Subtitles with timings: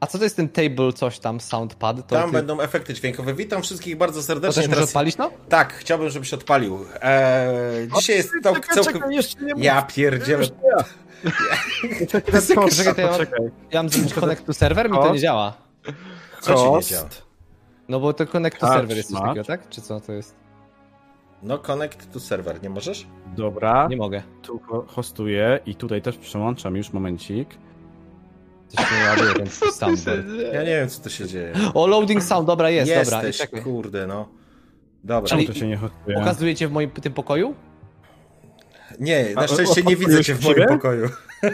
[0.00, 1.96] A co to jest ten table coś tam, soundpad?
[1.96, 2.32] To Tam ty...
[2.32, 3.34] będą efekty dźwiękowe.
[3.34, 4.62] Witam wszystkich bardzo To serdecznie.
[4.62, 5.30] też może odpalić no?
[5.48, 6.78] Tak, chciałbym, żebyś odpalił.
[7.02, 8.54] Eee, dzisiaj jest cał...
[8.54, 8.92] Czekaj, całkiem...
[8.94, 9.64] czekaj, jeszcze nie.
[9.64, 10.38] Ja pierdzielę.
[10.40, 10.84] Jeszcze ja.
[12.54, 13.40] Poczekaj, to ja, Poczekaj.
[13.70, 15.52] ja mam zrobić connect to server, mi to nie działa.
[16.40, 17.08] Co ci nie działa?
[17.88, 19.68] No bo to connect to Tak, server jest coś takiego, tak?
[19.68, 20.34] Czy co to jest?
[21.42, 23.06] No connect to server, nie możesz?
[23.36, 24.22] Dobra, Nie mogę.
[24.42, 27.48] tu ho- hostuję i tutaj też przełączam już momencik.
[28.76, 29.34] Coś się nie ładuje
[30.04, 30.38] ten.
[30.52, 31.52] Ja nie wiem, co tu się dzieje.
[31.74, 33.22] O, loading sound, dobra, jest, dobra.
[33.22, 34.28] I Jesteś, kurde, no.
[35.04, 35.28] Dobra.
[35.28, 36.68] Czemu to się nie hostuje?
[36.68, 37.54] W moim tym pokoju?
[39.00, 41.08] Nie, na szczęście nie widzę cię w moim pokoju.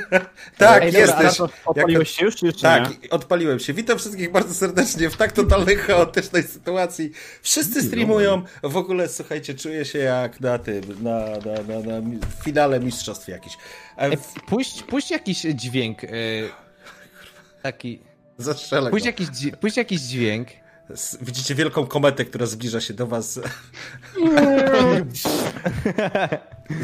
[0.58, 1.36] Tak, Ej, dobra, jesteś.
[1.36, 3.10] To Odpaliłeś się już, czy jeszcze Tak, nie?
[3.10, 3.72] odpaliłem się.
[3.72, 7.12] Witam wszystkich bardzo serdecznie w tak totalnej, chaotycznej sytuacji.
[7.42, 8.42] Wszyscy streamują.
[8.62, 12.10] W ogóle, słuchajcie, czuję się jak na tym, na, na, na, na
[12.44, 13.52] finale mistrzostw jakiś.
[13.54, 13.58] E,
[13.98, 16.04] Ej, w- puść, puść jakiś dźwięk.
[16.04, 16.08] y,
[17.62, 18.00] taki.
[18.38, 19.08] Zastrzelę Puść go.
[19.08, 19.28] jakiś,
[19.60, 20.48] puść jakiś dźwięk.
[21.20, 23.40] Widzicie wielką kometę, która zbliża się do was.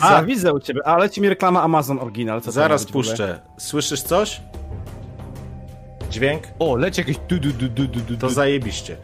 [0.00, 2.40] A, widzę u ciebie, ale leci mi reklama Amazon Oryginal.
[2.40, 3.40] Co Zaraz puszczę.
[3.58, 4.40] Słyszysz coś?
[6.10, 6.42] Dźwięk?
[6.58, 8.16] O, leci jakieś du du du du du du.
[8.16, 8.96] To zajebiście.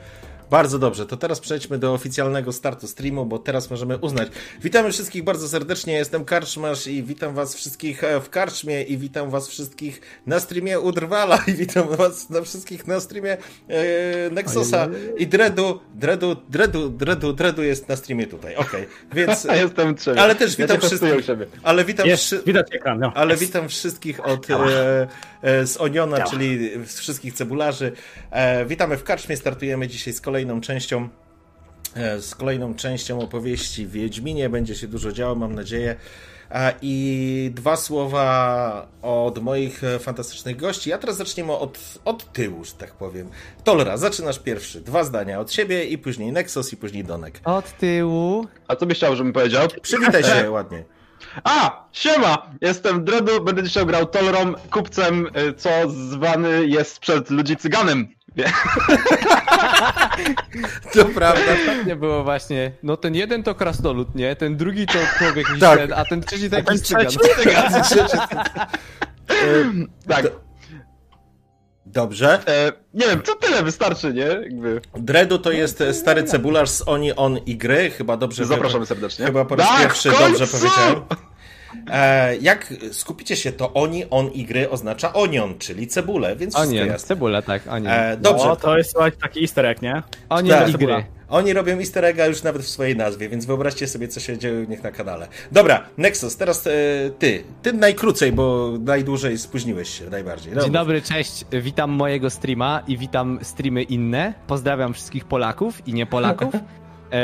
[0.50, 4.28] Bardzo dobrze, to teraz przejdźmy do oficjalnego startu streamu, bo teraz możemy uznać.
[4.62, 9.30] Witamy wszystkich bardzo serdecznie, jestem Karczmasz i witam was wszystkich e, w Karczmie i witam
[9.30, 13.36] was wszystkich na streamie Udrwala i witam was na wszystkich na streamie
[13.68, 19.46] e, Nexosa i Dredu, Dredu, Dredu, Dredu, Dredu jest na streamie tutaj, okej, więc...
[19.50, 20.20] A jestem trzeci.
[20.20, 21.26] Ale też ja witam u wszystkich,
[21.62, 23.12] ale witam Jest, wszy- widać ekran, no.
[23.14, 25.08] ale witam wszystkich od e,
[25.42, 27.92] e, z Oniona, czyli z wszystkich cebularzy.
[28.30, 31.08] E, witamy w Karczmie, startujemy dzisiaj z kolejną częścią
[31.94, 34.48] e, z kolejną częścią opowieści w Wiedźminie.
[34.48, 35.96] Będzie się dużo działo, mam nadzieję.
[36.82, 40.90] I dwa słowa od moich e, fantastycznych gości.
[40.90, 43.30] Ja teraz zaczniemy od, od tyłu, że tak powiem.
[43.64, 44.80] Tolra, zaczynasz pierwszy.
[44.80, 47.40] Dwa zdania od siebie i później Nexus i później Donek.
[47.44, 48.46] Od tyłu.
[48.68, 49.68] A co byś chciał, żebym powiedział?
[49.82, 50.84] Przywitaj się ładnie.
[51.44, 51.84] A!
[51.92, 52.50] Siema!
[52.60, 58.17] Jestem Dredu, będę dzisiaj grał Tolrom, kupcem, y, co zwany jest przed ludzi cyganem.
[60.92, 61.52] To prawda.
[61.86, 62.72] Nie było właśnie.
[62.82, 64.36] No ten jeden to krasnolud, nie?
[64.36, 65.78] Ten drugi to człowiek niż Tak.
[65.78, 67.06] ten, a ten trzeci to jakiś cygan.
[70.08, 70.26] Tak.
[71.86, 72.40] Dobrze.
[72.48, 74.22] E, nie wiem, to tyle wystarczy, nie?
[74.22, 74.80] Jakby.
[74.96, 79.26] Dredu to jest e, stary cebularz z Oni On i gry, chyba dobrze Zapraszamy serdecznie.
[79.26, 81.00] Chyba po raz Tak, pierwszy dobrze powiedziałem.
[81.90, 86.70] E, jak skupicie się, to Oni On i gry oznacza onion, czyli cebulę, więc wszystko
[86.70, 87.08] Onion, jasne.
[87.08, 87.92] cebula, tak, onion.
[87.92, 90.02] E, dobrze, O, to jest taki easter egg, nie?
[90.28, 91.04] onion tak, i gry.
[91.28, 94.60] oni robią easter egga już nawet w swojej nazwie, więc wyobraźcie sobie, co się dzieje
[94.60, 95.28] u nich na kanale.
[95.52, 96.70] Dobra, Nexus, teraz e,
[97.18, 97.44] ty.
[97.62, 100.52] Ty najkrócej, bo najdłużej spóźniłeś się, najbardziej.
[100.62, 101.44] Dzień dobry, cześć.
[101.62, 104.34] Witam mojego streama i witam streamy inne.
[104.46, 106.54] Pozdrawiam wszystkich Polaków i nie Polaków.
[107.12, 107.20] E,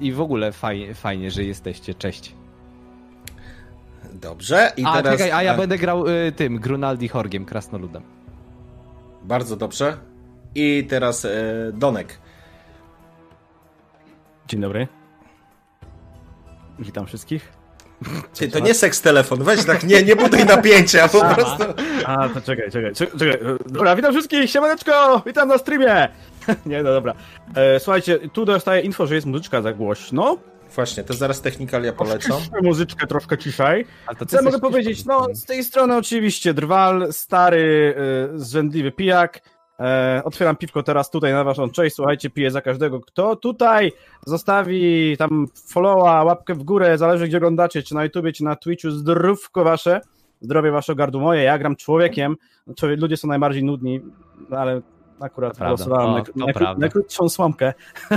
[0.00, 1.94] I w ogóle fajnie, fajnie, że jesteście.
[1.94, 2.34] Cześć.
[4.20, 5.12] Dobrze, i a teraz...
[5.12, 8.02] czekaj, a ja e, będę grał y, tym, Grunaldi Horgiem, krasnoludem.
[9.22, 9.96] Bardzo dobrze.
[10.54, 11.30] I teraz e,
[11.72, 12.18] Donek.
[14.48, 14.88] Dzień dobry.
[16.78, 17.52] Witam wszystkich.
[18.34, 21.64] Ty, to nie seks telefon, weź tak, nie, nie buduj napięcia, po prostu.
[22.04, 23.18] A, to czekaj, czekaj, czekaj.
[23.18, 23.38] czekaj.
[23.66, 26.08] Dobra, witam wszystkich, siemaneczko, witam na streamie.
[26.66, 27.14] Nie, no dobra.
[27.54, 30.38] E, słuchajcie, tu dostaję info, że jest muzyczka za głośno.
[30.74, 32.40] Właśnie, to zaraz technikalia polecą.
[32.40, 33.84] Ciszej Muzyczkę troszkę ciszej.
[34.06, 35.04] Ale to ty Co ja mogę powiedzieć?
[35.04, 37.94] No, z tej strony oczywiście Drwal, stary,
[38.34, 39.40] y, zrzędliwy pijak.
[39.80, 41.96] E, otwieram piwko teraz tutaj na waszą cześć.
[41.96, 43.92] Słuchajcie, piję za każdego, kto tutaj
[44.26, 48.90] zostawi tam followa, łapkę w górę, zależy gdzie oglądacie, czy na YouTubie, czy na Twitchu.
[48.90, 50.00] Zdrówko wasze,
[50.40, 51.42] zdrowie wasze, gardło moje.
[51.42, 52.36] Ja gram człowiekiem.
[52.76, 54.00] Człowiek, ludzie są najbardziej nudni,
[54.50, 54.80] ale
[55.20, 55.74] akurat na,
[56.36, 56.74] na, prawda.
[56.80, 57.72] najkrótszą słomkę.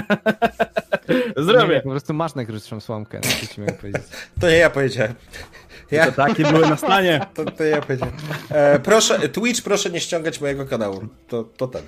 [1.37, 1.81] Nie, Zdrowie!
[1.81, 4.01] po prostu masz najkrótszą słomkę, no, co ci mogę powiedzieć.
[4.41, 5.13] To nie ja powiedziałem.
[5.91, 7.25] Ja, To takie były na stanie.
[7.35, 8.13] to, to ja powiedziałem.
[8.49, 11.01] E, proszę, Twitch, proszę nie ściągać mojego kanału.
[11.27, 11.81] To, to ten.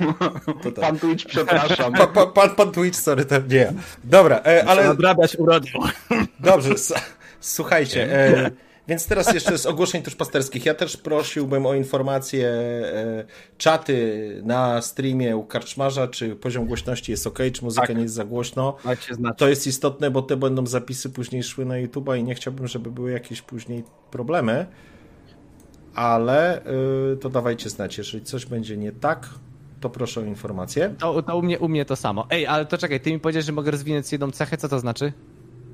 [0.63, 0.83] To ten.
[0.83, 1.93] Pan Twitch, przepraszam.
[1.93, 3.71] Pa, pa, pan, pan Twitch, sorry, to nie ja.
[4.03, 5.67] Dobra, e, ale Nadrabiać urodę.
[6.39, 6.93] dobrze, s-
[7.39, 8.13] słuchajcie.
[8.13, 8.51] E,
[8.87, 10.65] więc teraz jeszcze z ogłoszeń duszpasterskich.
[10.65, 13.25] Ja też prosiłbym o informacje, e,
[13.57, 17.95] czaty na streamie u Karczmarza, czy poziom głośności jest ok, czy muzyka Tak.
[17.95, 18.75] nie jest za głośno.
[18.83, 19.37] Tak znaczy.
[19.37, 22.91] To jest istotne, bo te będą zapisy później szły na YouTube'a i nie chciałbym, żeby
[22.91, 24.65] były jakieś później problemy.
[25.95, 26.61] Ale
[27.13, 29.29] y, to dawajcie znać, jeżeli coś będzie nie tak,
[29.79, 30.95] to proszę o informację.
[30.99, 32.27] To, to u, mnie, u mnie to samo.
[32.29, 35.13] Ej, ale to czekaj, ty mi powiedziałeś, że mogę rozwinąć jedną cechę, co to znaczy?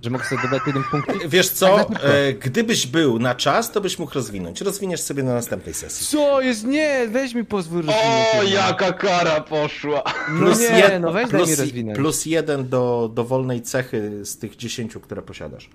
[0.02, 1.28] Że mogę sobie dodać jeden punkt?
[1.28, 4.62] Wiesz co, Tak e, gdybyś był na czas, to byś mógł rozwinąć.
[4.62, 6.08] Rozwiniesz sobie na następnej sesji.
[6.08, 6.64] Co jest?
[6.66, 8.28] Nie, weź mi pozwól rozwinąć.
[8.40, 10.04] O, jaka kara poszła.
[10.32, 11.98] No nie, jed- no weź daj mi plus, rozwinąć.
[11.98, 15.70] plus jeden do dowolnej cechy z tych dziesięciu, które posiadasz.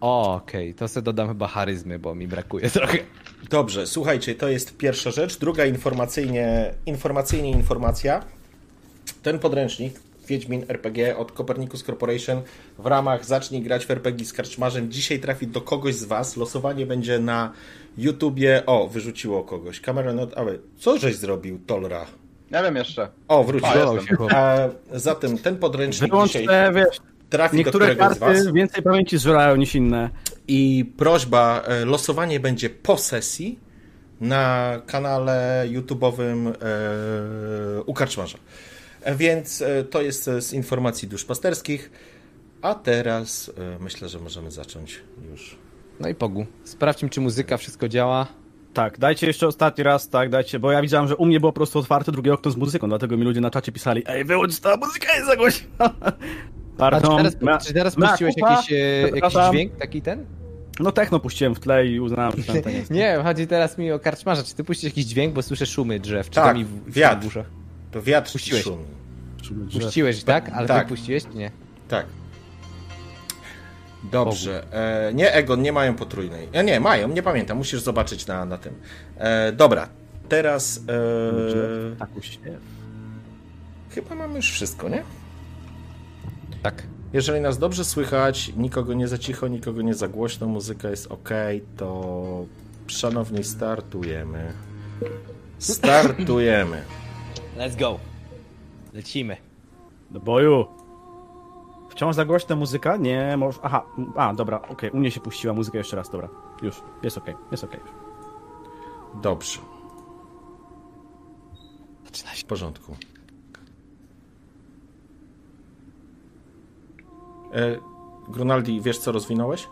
[0.00, 2.98] O, okej, to sobie dodam chyba charyzmy, bo mi brakuje trochę.
[3.50, 5.38] Dobrze, słuchajcie, to jest pierwsza rzecz.
[5.38, 8.24] Druga informacyjnie, informacyjnie informacja.
[9.22, 12.42] Ten podręcznik Wiedźmin RPG od Copernicus Corporation
[12.78, 16.36] w ramach Zacznij grać w RPG z karczmarzem dzisiaj trafi do kogoś z Was.
[16.36, 17.52] Losowanie będzie na
[17.98, 18.62] YouTubie.
[18.66, 19.80] O, wyrzuciło kogoś.
[19.80, 20.34] Kamera not...
[20.36, 22.06] Ale co żeś zrobił, Tolra?
[22.50, 23.08] Nie wiem jeszcze.
[23.28, 23.68] O, wrócił.
[24.30, 24.56] A,
[24.92, 28.52] zatem ten podręcznik Wyłącz dzisiaj te, wiesz, trafi do niektóre któregoś z Was.
[28.52, 30.10] więcej pamięci zżerają niż inne.
[30.48, 33.58] I prośba, e, losowanie będzie po sesji.
[34.20, 38.38] na kanale YouTube'owym e, u Karczmarza.
[39.16, 41.90] Więc e, to jest e, z informacji duszpasterskich.
[42.62, 45.56] A teraz e, myślę, że możemy zacząć już.
[46.00, 46.46] No i Pogu.
[46.64, 48.26] Sprawdźmy, czy muzyka, wszystko działa.
[48.74, 51.56] Tak, dajcie jeszcze ostatni raz, tak, dajcie, bo ja widziałem, że u mnie było po
[51.56, 54.76] prostu otwarte drugie okno z muzyką, dlatego mi ludzie na czacie pisali, ej, wyłącz ta
[54.76, 55.66] muzyka jest za głośna.
[55.78, 56.16] A czy
[56.76, 57.16] Pardon.
[57.16, 58.76] teraz, Ma- czy teraz mea puściłeś jakiś, e,
[59.14, 60.26] jakiś dźwięk, taki ten?
[60.80, 62.90] No techno puściłem w tle i uznałem, że ten, ten jest.
[63.00, 64.42] Nie, chodzi teraz mi o karczmarza.
[64.42, 66.30] Czy ty puścisz jakiś dźwięk, bo słyszę szumy drzew?
[66.30, 67.24] Czy Tak, to mi w, wiatr.
[67.24, 67.46] w uszach?
[67.90, 68.62] To wiatr Puściłeś.
[68.62, 68.84] szumi.
[69.72, 70.48] Puściłeś, tak?
[70.48, 70.82] Ale Tak.
[70.82, 71.50] ty puściłeś, czy nie?
[71.88, 72.06] Tak.
[74.12, 74.64] Dobrze.
[75.08, 76.48] E, nie, Egon, nie mają potrójnej.
[76.52, 77.56] E, nie, mają, nie pamiętam.
[77.58, 78.74] Musisz zobaczyć na, na tym.
[79.18, 79.88] E, dobra,
[80.28, 80.80] teraz.
[80.88, 82.08] E, Tak
[83.90, 85.02] chyba mamy już wszystko, nie?
[86.62, 86.82] Tak.
[87.12, 91.28] Jeżeli nas dobrze słychać, nikogo nie za cicho, nikogo nie za głośno, muzyka jest ok,
[91.76, 92.44] to
[92.86, 94.52] szanowni, startujemy.
[95.58, 96.82] Startujemy.
[97.56, 97.98] Let's go.
[98.92, 99.36] Lecimy.
[100.10, 100.66] Do boju.
[101.90, 102.96] Wciąż za głośna muzyka?
[102.96, 103.58] Nie, może...
[103.62, 103.86] Aha,
[104.16, 106.28] a, dobra, okej, u mnie się puściła muzyka jeszcze raz, dobra.
[106.62, 107.80] Już, jest okej, jest okej.
[107.80, 107.90] już.
[109.22, 109.58] Dobrze,
[112.04, 112.42] Zaczyna się.
[112.42, 112.96] w porządku.
[117.52, 117.78] E,
[118.28, 119.68] Grunaldi, wiesz co rozwinąłeś?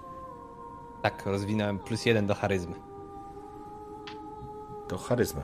[1.03, 2.75] Tak, rozwinąłem plus jeden do charyzmy.
[4.89, 5.43] To charyzmę.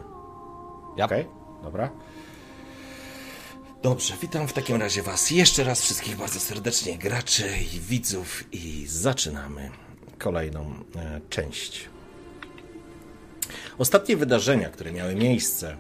[0.97, 1.05] Ja.
[1.05, 1.27] Okej,
[1.63, 1.91] dobra.
[3.83, 8.87] Dobrze, witam w takim razie Was jeszcze raz wszystkich bardzo serdecznie, graczy i widzów, i
[8.87, 9.71] zaczynamy
[10.19, 11.89] kolejną e, część.
[13.79, 15.77] Ostatnie wydarzenia, które miały miejsce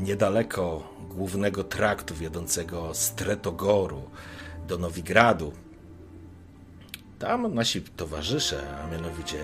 [0.00, 4.02] niedaleko głównego traktu wiodącego z Tretogoru
[4.68, 5.52] do Nowigradu,
[7.18, 9.38] tam nasi towarzysze, a mianowicie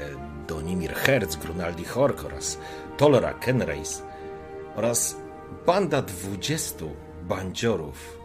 [0.49, 2.59] Donimir Herz, Grunaldi Hork oraz
[2.97, 4.03] Tolra Kenreis
[4.77, 5.17] oraz
[5.67, 6.85] banda 20
[7.31, 8.19] bandziorów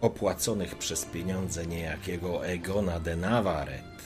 [0.00, 4.02] opłaconych przez pieniądze niejakiego Egona de Navarret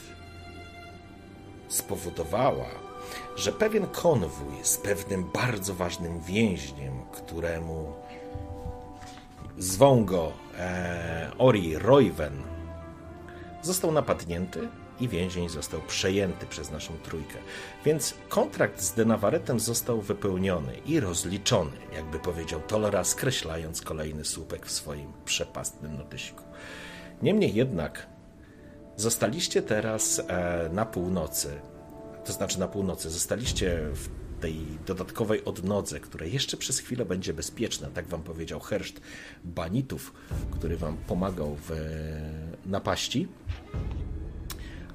[1.68, 2.68] spowodowała,
[3.36, 7.92] że pewien konwój z pewnym bardzo ważnym więźniem, któremu
[9.58, 12.42] zwą go e, Ori Royven,
[13.62, 14.68] został napadnięty
[15.00, 17.38] i więzień został przejęty przez naszą trójkę.
[17.84, 24.72] Więc kontrakt z Denawaretem został wypełniony i rozliczony, jakby powiedział Tolera, skreślając kolejny słupek w
[24.72, 26.42] swoim przepastnym notysiku.
[27.22, 28.06] Niemniej jednak
[28.96, 31.60] zostaliście teraz e, na północy,
[32.24, 34.08] to znaczy na północy, zostaliście w
[34.40, 39.00] tej dodatkowej odnodze, która jeszcze przez chwilę będzie bezpieczna, tak wam powiedział herszt
[39.44, 40.12] banitów,
[40.50, 41.76] który wam pomagał w e,
[42.66, 43.28] napaści.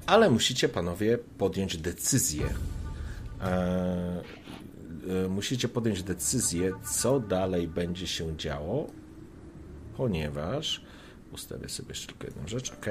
[0.06, 2.44] Ale musicie panowie podjąć decyzję.
[3.40, 4.22] E,
[5.24, 8.86] e, musicie podjąć decyzję, co dalej będzie się działo,
[9.96, 10.84] ponieważ
[11.32, 12.86] ustawię sobie jeszcze tylko jedną rzecz, ok?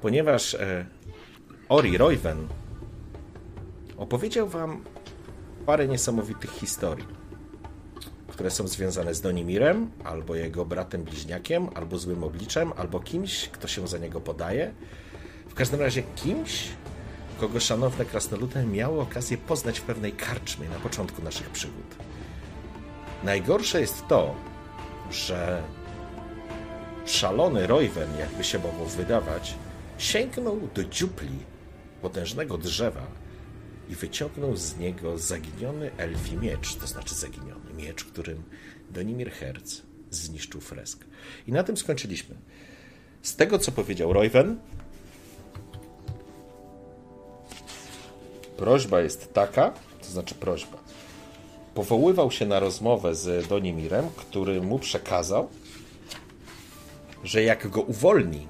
[0.00, 0.86] Ponieważ e,
[1.68, 2.48] Ori Royven
[3.96, 4.84] opowiedział wam
[5.66, 7.06] parę niesamowitych historii,
[8.28, 13.68] które są związane z Donimirem, albo jego bratem bliźniakiem, albo złym obliczem, albo kimś, kto
[13.68, 14.74] się za niego podaje.
[15.58, 16.68] Każdym razie kimś,
[17.40, 21.96] kogo szanowne krasnoludy miały okazję poznać w pewnej karczmie na początku naszych przygód.
[23.24, 24.34] Najgorsze jest to,
[25.10, 25.62] że
[27.06, 29.54] szalony Royven, jakby się mogło wydawać,
[29.98, 31.38] sięgnął do dziupli
[32.02, 33.06] potężnego drzewa
[33.88, 38.42] i wyciągnął z niego zaginiony elfi miecz, to znaczy zaginiony miecz, którym
[38.90, 41.04] Donimir Herz zniszczył fresk.
[41.46, 42.34] I na tym skończyliśmy.
[43.22, 44.58] Z tego, co powiedział Royven,
[48.58, 49.72] prośba jest taka,
[50.02, 50.78] to znaczy prośba.
[51.74, 55.48] Powoływał się na rozmowę z Donimirem, który mu przekazał,
[57.24, 58.46] że jak go uwolni,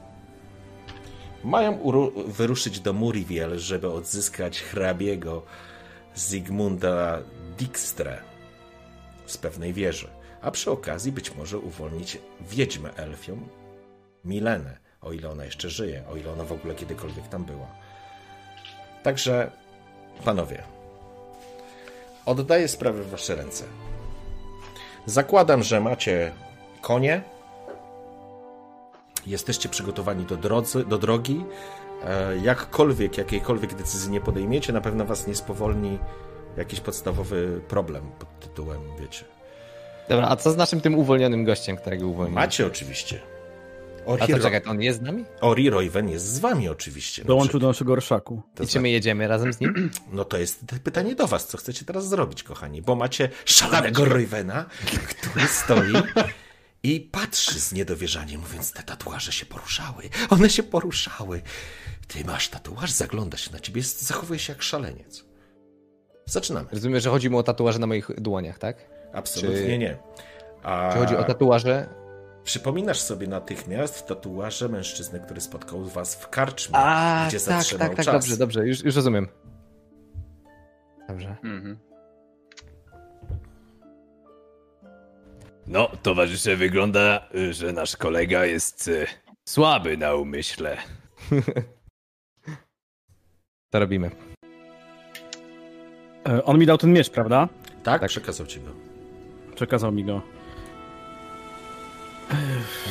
[1.44, 1.78] mają
[2.26, 5.42] wyruszyć do Muriwiel, żeby odzyskać hrabiego
[6.14, 7.18] Zygmunda
[7.58, 8.22] Dijkstre
[9.26, 10.08] z pewnej wieży,
[10.42, 13.38] a przy okazji być może uwolnić wiedźmę elfią
[14.24, 17.66] Milenę, o ile ona jeszcze żyje, o ile ona w ogóle kiedykolwiek tam była.
[19.02, 19.50] Także,
[20.18, 20.62] panowie,
[22.26, 23.64] oddaję sprawę w wasze ręce.
[25.06, 26.32] Zakładam, że macie
[26.80, 27.22] konie,
[29.26, 31.44] jesteście przygotowani do, drodzy, do drogi.
[32.04, 35.98] E, Jakkolwiek, jakiejkolwiek decyzji nie podejmiecie, na pewno was nie spowolni
[36.56, 39.24] jakiś podstawowy problem pod tytułem, wiecie.
[40.08, 42.40] Dobra, a co z naszym tym uwolnionym gościem, którego uwolniliśmy?
[42.40, 43.20] Macie oczywiście.
[44.08, 45.24] Ori, A to czekaj, on jest z nami?
[45.40, 47.22] Ori Royven jest z wami oczywiście.
[47.22, 48.42] No, Dołączył czy- do naszego orszaku.
[48.54, 49.90] to I czy my jedziemy razem z nim?
[50.12, 54.64] No to jest pytanie do was, co chcecie teraz zrobić, kochani, bo macie szalonego Roywena,
[55.08, 55.92] który stoi
[56.82, 61.42] i patrzy z niedowierzaniem, mówiąc, te tatuaże się poruszały, one się poruszały.
[62.08, 65.24] Ty masz tatuaż, zagląda się na ciebie, zachowuje się jak szaleniec.
[66.26, 66.68] Zaczynamy.
[66.72, 68.76] Rozumiem, że chodzi mu o tatuaże na moich dłoniach, tak?
[69.12, 69.96] Absolutnie Czy- nie.
[70.62, 71.88] A Czy chodzi o tatuaże?
[72.48, 77.96] Przypominasz sobie natychmiast tatuaże mężczyzny, który spotkał was w karczmie, A, gdzie tak, zatrzymał tak,
[77.96, 78.14] tak, czas.
[78.14, 79.28] dobrze, dobrze, już, już rozumiem.
[81.08, 81.36] Dobrze.
[81.44, 81.78] Mhm.
[85.66, 89.06] No, towarzysze, wygląda, że nasz kolega jest y,
[89.48, 90.76] słaby na umyśle.
[93.70, 94.10] To robimy.
[96.28, 97.48] E, On mi dał ten miecz, prawda?
[97.82, 98.00] Tak?
[98.00, 98.10] Tak.
[98.10, 98.70] Przekazał ci go.
[99.54, 100.37] Przekazał mi go.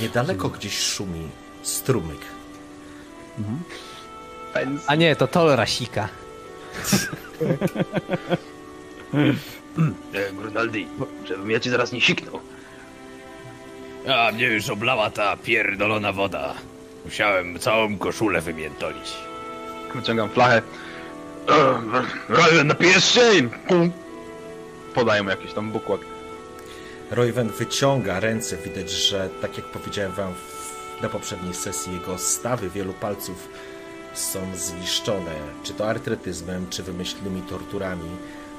[0.02, 1.30] Niedaleko gdzieś szumi
[1.64, 2.20] strumyk.
[4.88, 6.10] A nie, to to rasika.
[10.14, 10.88] E, Grunaldi,
[11.26, 12.40] żebym ja ci zaraz nie siknął.
[14.16, 16.54] A mnie już oblała ta pierdolona woda.
[17.06, 19.14] Musiałem całą koszulę wymiętolić.
[19.96, 20.62] Wyciągam flachę.
[22.60, 23.50] E, napijesz się i...
[24.94, 26.02] Podaję mu jakiś tam bukłak.
[27.12, 30.34] Royven wyciąga ręce, widać, że tak jak powiedziałem wam
[31.02, 33.50] na poprzedniej sesji, jego stawy wielu palców
[34.14, 38.10] są zniszczone, czy to artretyzmem, czy wymyślnymi torturami,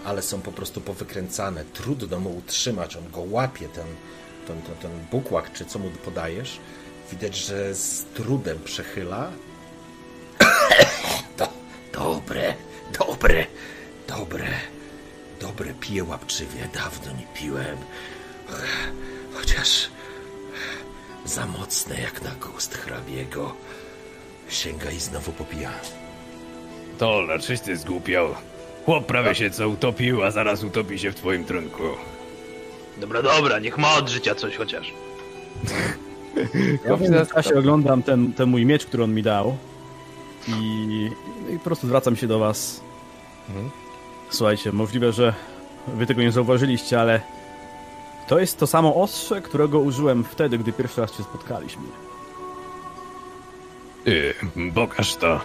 [0.05, 1.65] ale są po prostu powykręcane.
[1.65, 3.87] Trudno mu utrzymać, on go łapie, ten,
[4.47, 6.59] ten, ten, ten bukłak, czy co mu podajesz.
[7.11, 9.31] Widać, że z trudem przechyla.
[11.37, 11.49] To,
[11.93, 12.55] dobre,
[12.99, 13.47] dobre,
[14.09, 14.49] dobre,
[15.41, 17.79] dobre, piję łapczywie, dawno nie piłem.
[19.35, 19.89] Chociaż
[21.25, 23.55] za mocne jak na gust hrabiego.
[24.49, 25.71] Sięga i znowu popija.
[26.99, 28.29] To raczej ty zgłupiał.
[28.85, 31.83] Chłop prawie się co utopił, a zaraz utopi się w twoim trunku.
[33.01, 34.93] Dobra, dobra, niech ma od życia coś chociaż.
[36.85, 39.57] Ja w tym czasie oglądam ten, ten mój miecz, który on mi dał.
[40.49, 41.11] I,
[41.55, 42.81] I po prostu zwracam się do was.
[43.49, 43.71] Mhm.
[44.31, 45.35] Słuchajcie, możliwe, że
[45.87, 47.21] wy tego nie zauważyliście, ale
[48.29, 51.83] to jest to samo ostrze, którego użyłem wtedy, gdy pierwszy raz się spotkaliśmy.
[54.05, 54.35] Ty,
[54.75, 55.41] pokaż to.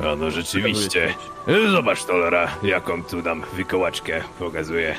[0.00, 1.14] A no rzeczywiście.
[1.72, 4.94] Zobacz, Tolera, jaką tu nam wykołaczkę pokazuje.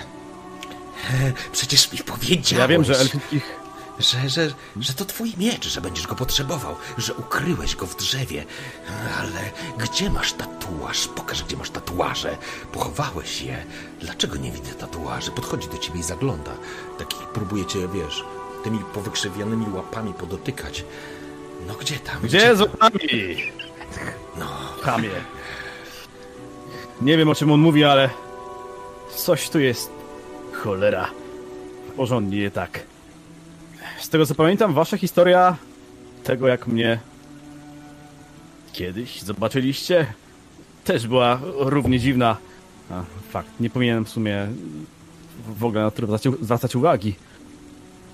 [1.51, 3.59] Przecież mi powiedziałeś, Ja wiem, że elfickich...
[3.99, 8.45] że, że, że to twój miecz, że będziesz go potrzebował, że ukryłeś go w drzewie.
[9.19, 11.07] Ale gdzie masz tatuaż?
[11.07, 12.37] Pokaż, gdzie masz tatuaże.
[12.71, 13.65] Pochowałeś je.
[14.01, 15.31] Dlaczego nie widzę tatuaży?
[15.31, 16.51] Podchodzi do ciebie i zagląda.
[16.97, 18.23] Taki próbuje cię, wiesz,
[18.63, 20.83] tymi powykrzywionymi łapami podotykać.
[21.67, 22.21] No gdzie tam?
[22.23, 22.99] Gdzie z łapami?
[24.37, 24.45] No,
[24.83, 25.09] Kamie.
[27.01, 28.09] Nie wiem, o czym on mówi, ale
[29.15, 29.91] coś tu jest.
[30.53, 31.09] Cholera.
[31.95, 32.79] Porządnie nie tak.
[33.99, 35.57] Z tego co pamiętam, wasza historia
[36.23, 36.99] tego, jak mnie
[38.73, 40.13] kiedyś zobaczyliście,
[40.83, 42.37] też była równie dziwna.
[42.91, 44.47] A, fakt, nie powinienem w sumie
[45.47, 47.15] w ogóle na to zwracać, uwagi.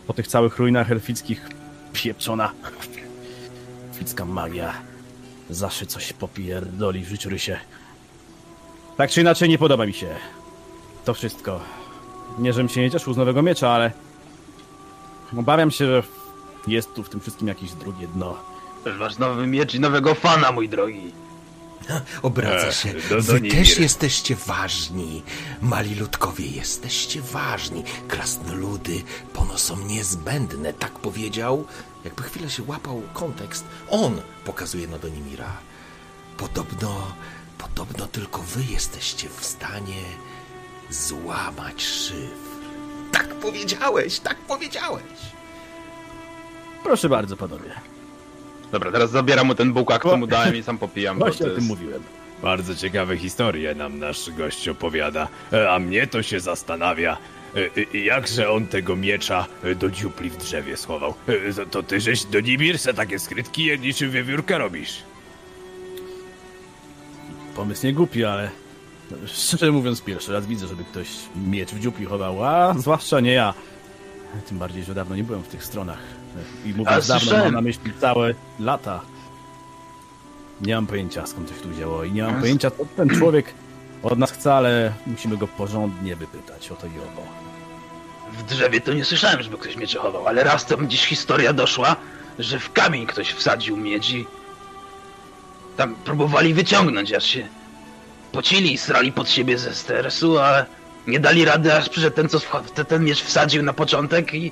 [0.08, 1.50] Po tych całych ruinach elfickich
[1.94, 2.52] pieprzona
[3.94, 4.74] elficka magia
[5.50, 7.60] zawsze coś popierdoli w życiu rysie.
[8.98, 10.08] Tak czy inaczej nie podoba mi się
[11.06, 11.60] to wszystko.
[12.40, 13.92] Nie, żebym się nie cieszył z nowego miecza, ale
[15.38, 16.04] obawiam się, że
[16.68, 18.38] jest tu w tym wszystkim jakieś drugie dno.
[19.00, 21.12] Masz nowy miecz i nowego fana, mój drogi.
[22.22, 22.94] Obraca Ech, się.
[23.10, 25.24] do- do Wy też jesteście ważni.
[25.62, 27.84] Mali ludkowie, jesteście ważni.
[28.08, 31.66] Krasnoludy pono są niezbędne, tak powiedział.
[32.06, 33.66] Jakby chwilę się łapał kontekst.
[33.90, 35.52] On pokazuje na Donimira.
[36.38, 37.12] Podobno,
[37.58, 40.02] podobno tylko wy jesteście w stanie
[40.90, 42.45] złamać szyfr.
[43.18, 45.04] Tak powiedziałeś, tak powiedziałeś.
[46.84, 47.70] Proszę bardzo, panowie.
[48.72, 51.20] Dobra, teraz zabieram mu ten bukłak, co mu dałem i sam popijam.
[51.20, 52.04] bo Właśnie to o tym jest- mówiłem.
[52.42, 57.18] Bardzo ciekawe historie nam nasz gość opowiada, E, a mnie to się zastanawia,
[57.56, 57.60] e,
[57.94, 61.14] e, jakże on tego miecza do dziupli w drzewie schował.
[61.72, 65.04] To- ty żeś do Nibir se takie skrytki niczym wiewiórka robisz.
[67.56, 68.50] Pomysł nie głupi, ale
[69.28, 73.54] szczerze mówiąc, pierwszy raz widzę, żeby ktoś miecz w dziupli chował, a zwłaszcza nie ja.
[74.48, 76.00] Tym bardziej, że dawno nie byłem w tych stronach.
[76.66, 79.02] I mówiąc dawno, mam na myśli całe lata.
[80.62, 83.54] Nie mam pojęcia, skąd to się tu wzięło i nie mam pojęcia, co ten człowiek
[84.04, 87.22] od nas chce, ale musimy go porządnie wypytać o to i owo.
[88.38, 91.54] W drzewie to nie słyszałem, żeby ktoś miecze chował, ale raz to mi dziś historia
[91.54, 91.96] doszła,
[92.40, 94.26] że w kamień ktoś wsadził miedź i
[95.78, 97.48] tam próbowali wyciągnąć, aż się
[98.36, 100.66] pocili i srali pod siebie ze stresu, ale
[101.08, 102.40] nie dali rady, aż przyszedł ten, co
[102.88, 104.52] ten, miecz wsadził na początek i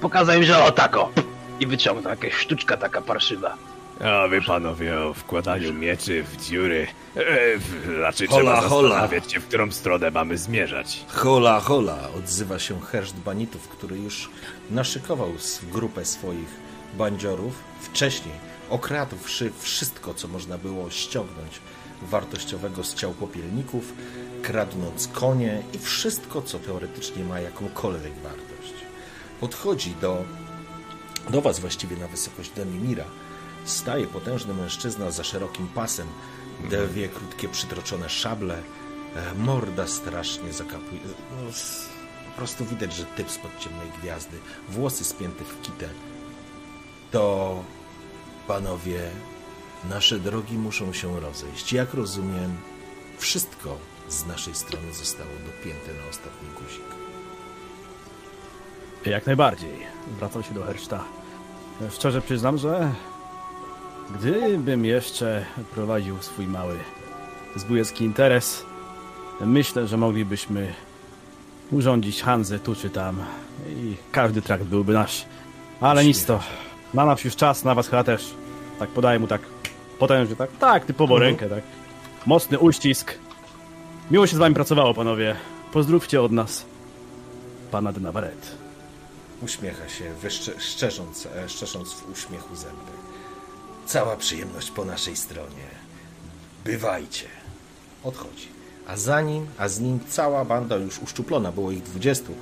[0.00, 1.12] pokazał im, że o tako
[1.60, 3.54] i wyciągnął jakaś sztuczka taka parszywa.
[4.04, 6.86] A wy panowie o wkładaniu mieczy w dziury.
[7.16, 8.88] E, w- raczej Hola, trzeba hola.
[8.88, 11.04] zastanawiać się, w którą stronę mamy zmierzać.
[11.08, 14.28] Hola, hola, odzywa się herszt banitów, który już
[14.70, 15.32] naszykował
[15.72, 16.48] grupę swoich
[16.94, 17.54] bandziorów.
[17.80, 18.34] Wcześniej
[18.70, 21.60] okradłszy wszystko, co można było ściągnąć
[22.02, 23.92] wartościowego z ciał popielników,
[24.42, 28.74] kradnąc konie i wszystko, co teoretycznie ma jakąkolwiek wartość.
[29.40, 30.24] Podchodzi do,
[31.30, 33.04] do was właściwie na wysokość Demimira.
[33.64, 36.06] Staje potężny mężczyzna za szerokim pasem,
[36.70, 38.62] dwie krótkie przytroczone szable,
[39.16, 41.00] e, morda strasznie zakapuje.
[41.30, 41.52] No,
[42.30, 44.36] po prostu widać, że typ spod ciemnej gwiazdy,
[44.68, 45.88] włosy spięte w kitę.
[47.10, 47.64] To,
[48.46, 49.10] panowie,
[49.90, 51.72] nasze drogi muszą się rozejść.
[51.72, 52.56] Jak rozumiem,
[53.18, 53.76] wszystko
[54.08, 56.98] z naszej strony zostało dopięte na ostatni guzik.
[59.06, 59.78] Jak najbardziej.
[60.18, 61.04] Wracam się do Herszta.
[61.90, 62.92] Szczerze przyznam, że
[64.14, 66.78] gdybym jeszcze prowadził swój mały
[67.56, 68.64] zbójecki interes,
[69.40, 70.74] myślę, że moglibyśmy
[71.70, 73.16] urządzić Hanzę tu czy tam
[73.68, 75.24] i każdy trakt byłby nasz.
[75.80, 76.40] Ale nic to.
[76.94, 78.34] Na nas już czas, na was chyba też.
[78.78, 79.40] Tak podaję mu tak
[79.98, 81.62] potężnie, tak, tak, typowo rękę, tak.
[82.26, 83.14] Mocny uścisk.
[84.10, 85.36] Miło się z wami pracowało, panowie.
[85.72, 86.64] Pozdrówcie od nas
[87.70, 88.46] pana de Navarrete.
[89.42, 90.04] Uśmiecha się,
[90.58, 92.92] szczerząc, e, szczerząc w uśmiechu zęby.
[93.86, 95.68] Cała przyjemność po naszej stronie.
[96.64, 97.26] Bywajcie.
[98.04, 98.48] Odchodzi.
[98.86, 102.34] A za nim, a z nim cała banda już uszczuplona, było ich dwudziestu.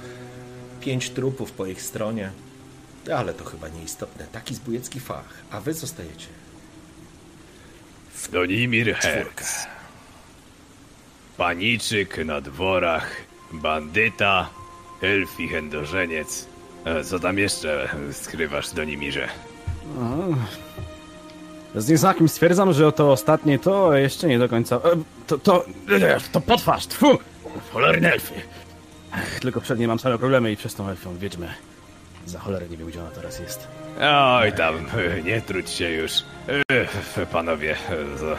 [0.80, 2.30] Pięć trupów po ich stronie.
[3.14, 4.26] Ale to chyba nieistotne.
[4.32, 5.28] Taki zbójecki fach.
[5.50, 6.26] A wy zostajecie.
[8.28, 8.94] Donimir.
[8.94, 9.66] Herz.
[11.36, 13.10] Paniczyk na dworach,
[13.52, 14.48] bandyta,
[15.02, 16.46] elfi chędożeniec.
[16.84, 19.28] E, Co tam jeszcze skrywasz, Donimirze?
[21.74, 24.76] Z nieznakiem stwierdzam, że to ostatnie to jeszcze nie do końca.
[24.76, 24.80] e,
[25.26, 27.18] To, to, e, to potwarz, tfu!
[27.72, 28.34] Cholerne elfy.
[29.40, 31.48] Tylko przednie mam same problemy i przez tą elfią wiedźmę.
[32.26, 33.66] Za cholerę nie wiem, gdzie ona teraz jest.
[34.40, 36.12] Oj tam, e, nie trudź się już.
[36.48, 37.76] E, Panowie,
[38.20, 38.36] to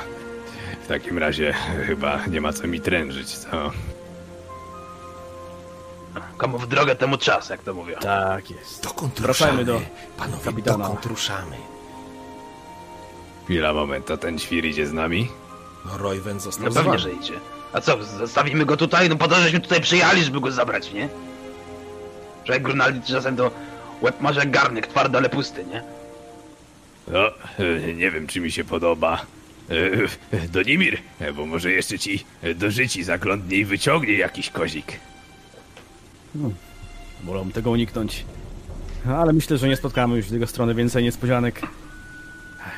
[0.84, 1.54] w takim razie
[1.88, 3.72] chyba nie ma co mi trężyć, co?
[6.38, 7.98] Komu w drogę, temu czas, jak to mówią.
[8.00, 8.84] Tak jest.
[8.84, 9.66] Dokąd Wracajmy ruszamy?
[9.66, 9.82] do
[10.18, 10.78] Panowie, kapitana.
[10.78, 11.56] dokąd ruszamy?
[13.46, 15.28] Chwila, moment, to ten świr idzie z nami?
[15.86, 17.34] No, Royven został No z pewnie, że idzie.
[17.74, 19.10] A co, zostawimy go tutaj?
[19.10, 21.10] No po to, żeśmy tutaj przyjechali, żeby go zabrać, nie?
[22.46, 23.52] Że jak Grunaldi czasem to
[24.02, 25.84] łeb masz jak garnek, twardy, ale pusty, nie?
[27.12, 27.20] No,
[27.96, 29.26] nie wiem, czy mi się podoba.
[30.50, 30.98] Donimir,
[31.36, 35.00] bo może jeszcze ci do życi zaglądnie i wyciągnie jakiś kozik.
[37.24, 38.26] Wolą tego uniknąć.
[39.08, 41.62] Ale myślę, że nie spotkamy już z jego strony więcej niespodzianek.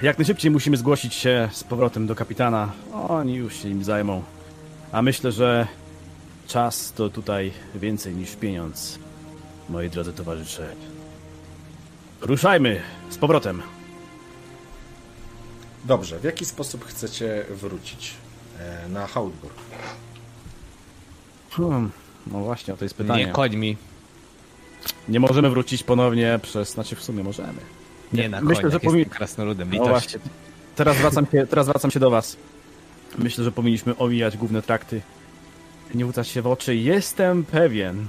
[0.01, 2.71] Jak najszybciej musimy zgłosić się z powrotem do kapitana.
[2.93, 4.23] Oni już się im zajmą.
[4.91, 5.67] A myślę, że
[6.47, 8.99] czas to tutaj więcej niż pieniądz.
[9.69, 10.67] Moi drodzy towarzysze.
[12.21, 13.61] Ruszajmy z powrotem.
[15.85, 18.13] Dobrze, w jaki sposób chcecie wrócić
[18.59, 19.55] e, na Hautburg?
[21.51, 21.91] Hmm,
[22.27, 23.25] no właśnie, to jest pytanie.
[23.25, 23.77] Nie końmi.
[25.09, 26.69] Nie możemy wrócić ponownie przez...
[26.71, 27.59] Znaczy w sumie możemy.
[28.13, 30.19] Nie na Myślę, koniach, że jestem powinien- krasnoludem, No właśnie.
[30.75, 32.37] Teraz wracam, się, teraz wracam się do was.
[33.17, 35.01] Myślę, że powinniśmy omijać główne trakty.
[35.93, 36.75] Nie rzucać się w oczy.
[36.75, 38.07] Jestem pewien,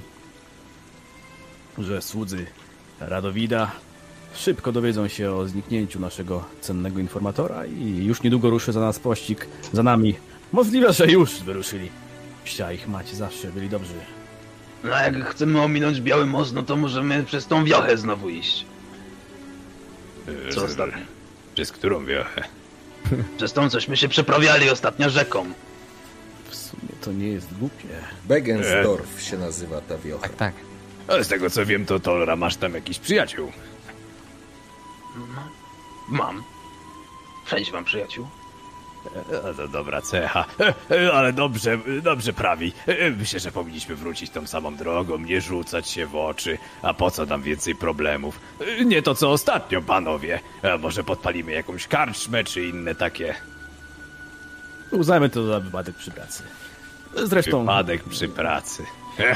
[1.77, 2.45] że słudzy
[2.99, 3.71] Radowida
[4.35, 9.47] szybko dowiedzą się o zniknięciu naszego cennego informatora i już niedługo ruszy za nas pościg
[9.73, 10.15] za nami.
[10.51, 11.89] Możliwe, że już wyruszyli.
[12.43, 13.93] Ścia ich macie zawsze byli dobrzy.
[14.83, 18.65] No a jak chcemy ominąć Biały Most, no to możemy przez tą wiochę znowu iść.
[20.47, 20.97] E, Co ostatnio?
[21.55, 22.43] Przez którą wiochę?
[23.37, 25.45] Przez tą, cośmy się przeprawiali ostatnio rzeką.
[26.49, 27.87] W sumie to nie jest głupie.
[28.25, 30.21] Begensdorf się nazywa ta wiocha.
[30.21, 30.53] Tak, tak.
[31.07, 33.51] A z tego co wiem, to Tolra masz tam jakiś przyjaciół.
[36.09, 36.43] Mam.
[37.45, 38.27] Wszędzie mam przyjaciół.
[39.49, 40.73] E, To dobra cecha, E,
[41.05, 42.73] e, ale dobrze, dobrze prawi.
[42.87, 46.57] E, Myślę, że powinniśmy wrócić tą samą drogą, nie rzucać się w oczy.
[46.81, 48.39] A po co tam więcej problemów?
[48.79, 50.39] E, Nie to co ostatnio, panowie.
[50.73, 53.35] A może podpalimy jakąś karczmę, czy inne takie
[54.91, 56.43] Uznajmy to za wypadek przy pracy.
[57.23, 58.85] Zresztą wypadek przy pracy.
[59.19, 59.35] E,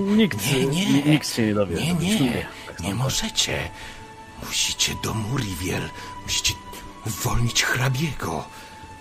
[0.00, 1.02] nikt, nie, nie.
[1.02, 1.76] nikt się nie dowie.
[1.76, 2.46] Nie, nie,
[2.80, 3.70] nie możecie.
[4.46, 5.90] Musicie do Muriwiel.
[6.22, 6.54] Musicie
[7.06, 8.44] uwolnić hrabiego.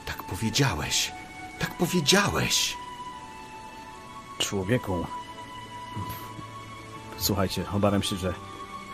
[0.05, 1.11] Tak powiedziałeś.
[1.59, 2.77] Tak powiedziałeś.
[4.37, 5.05] Człowieku.
[7.17, 8.33] Słuchajcie, obawiam się, że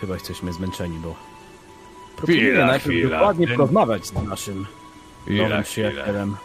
[0.02, 1.16] chyba jesteśmy zmęczeni, bo
[2.16, 3.10] proponuję Chwila, najpierw chwila.
[3.20, 4.66] dokładnie Ten- porozmawiać z naszym
[5.26, 6.38] Chwila, nowym przyjacielem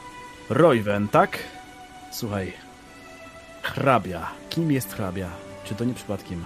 [0.51, 1.39] Royven, tak?
[2.13, 2.53] Słuchaj,
[3.63, 4.31] hrabia.
[4.51, 5.29] Kim jest hrabia?
[5.65, 6.45] Czy to nie przypadkiem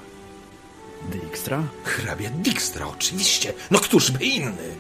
[1.11, 1.63] Dijkstra?
[1.85, 3.53] Hrabia Dijkstra, oczywiście.
[3.71, 4.75] No któż by inny?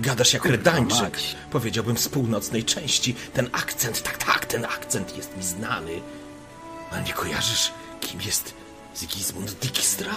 [0.00, 1.00] Gadasz jak Redańczyk.
[1.02, 1.36] mać.
[1.50, 3.14] Powiedziałbym z północnej części.
[3.32, 6.00] Ten akcent, tak, tak, ten akcent jest mi znany.
[6.90, 8.54] Ale nie kojarzysz, kim jest
[8.94, 10.12] Sigismund Dijkstra?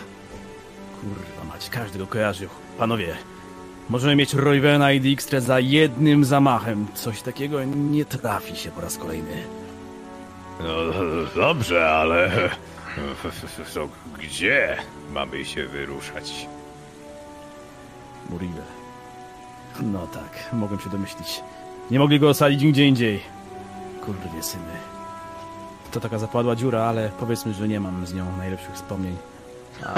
[1.02, 2.50] Kurwa mać, każdy go kojarzył.
[2.78, 3.16] Panowie,
[3.90, 6.88] możemy mieć Roywena i Dijkstrę za jednym zamachem.
[6.96, 9.44] Coś takiego nie trafi się po raz kolejny.
[10.60, 10.76] No
[11.36, 12.50] dobrze, ale...
[13.74, 14.78] To gdzie
[15.12, 16.48] mamy się wyruszać?
[18.30, 18.64] Muriel.
[19.82, 21.42] No tak, mogłem się domyślić.
[21.92, 23.24] Nie mogli go osadzić nigdzie indziej.
[24.06, 24.64] Kurwie syny.
[25.92, 29.18] To taka zapadła dziura, ale powiedzmy, że nie mam z nią najlepszych wspomnień.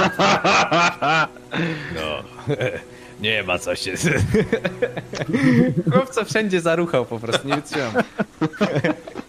[1.96, 2.24] No,
[3.22, 3.94] nie ma co się...
[5.94, 7.94] Chłopca wszędzie zaruchał po prostu, nie wytrzymam.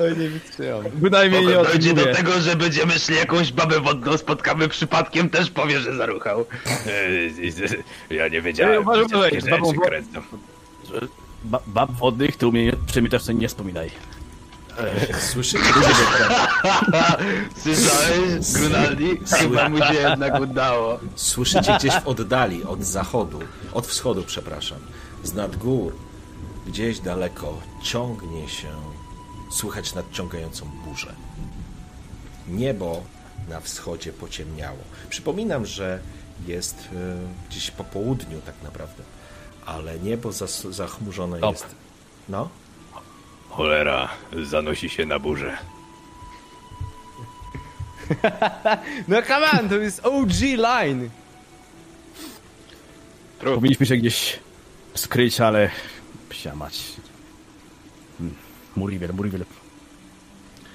[0.00, 0.82] Oj, nie wytrzymam.
[0.94, 2.14] Bynajmniej nie o tym Dojdzie do mówię.
[2.14, 6.44] tego, że będziemy szli jakąś babę wodną, spotkamy przypadkiem, też powie, że zaruchał.
[8.10, 10.20] Ja nie wiedziałem, Ej, uważaj, że takie z babą rzeczy wo- kręcą.
[11.44, 13.90] Ba bab wodnych, ty mnie przynajmniej też nie wspominaj.
[15.20, 15.64] Słyszycie?
[17.62, 19.18] Słyszałeś, Grunaldi?
[19.38, 20.98] Chyba mu się jednak udało.
[21.14, 23.38] Słyszycie gdzieś w oddali, od zachodu,
[23.72, 24.78] od wschodu, przepraszam,
[25.22, 25.92] z nad gór,
[26.66, 28.68] gdzieś daleko ciągnie się,
[29.54, 31.14] słychać nadciągającą burzę.
[32.48, 33.02] Niebo
[33.48, 34.78] na wschodzie pociemniało.
[35.08, 36.00] Przypominam, że
[36.46, 37.16] jest e,
[37.50, 39.02] gdzieś po południu tak naprawdę,
[39.66, 41.52] ale niebo zas- zachmurzone Top.
[41.52, 41.66] jest.
[42.28, 42.48] No?
[43.50, 44.08] Cholera,
[44.42, 45.58] zanosi się na burzę.
[49.08, 51.10] No come on, to jest OG line.
[53.44, 54.38] Powinniśmy się gdzieś
[54.94, 55.70] skryć, ale...
[56.28, 56.82] Psia mać.
[58.76, 59.44] Muriel, Muriel.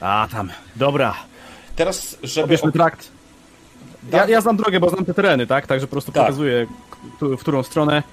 [0.02, 0.50] A, tam.
[0.76, 1.16] Dobra,
[1.80, 2.46] Teraz, żeby...
[2.46, 3.12] Obierzmy trakt.
[4.12, 5.68] Ja, ja znam drogę, bo znam te tereny, tak?
[5.68, 6.24] Także po prostu Tak.
[6.24, 6.68] pokazuję,
[7.22, 8.04] w którą stronę.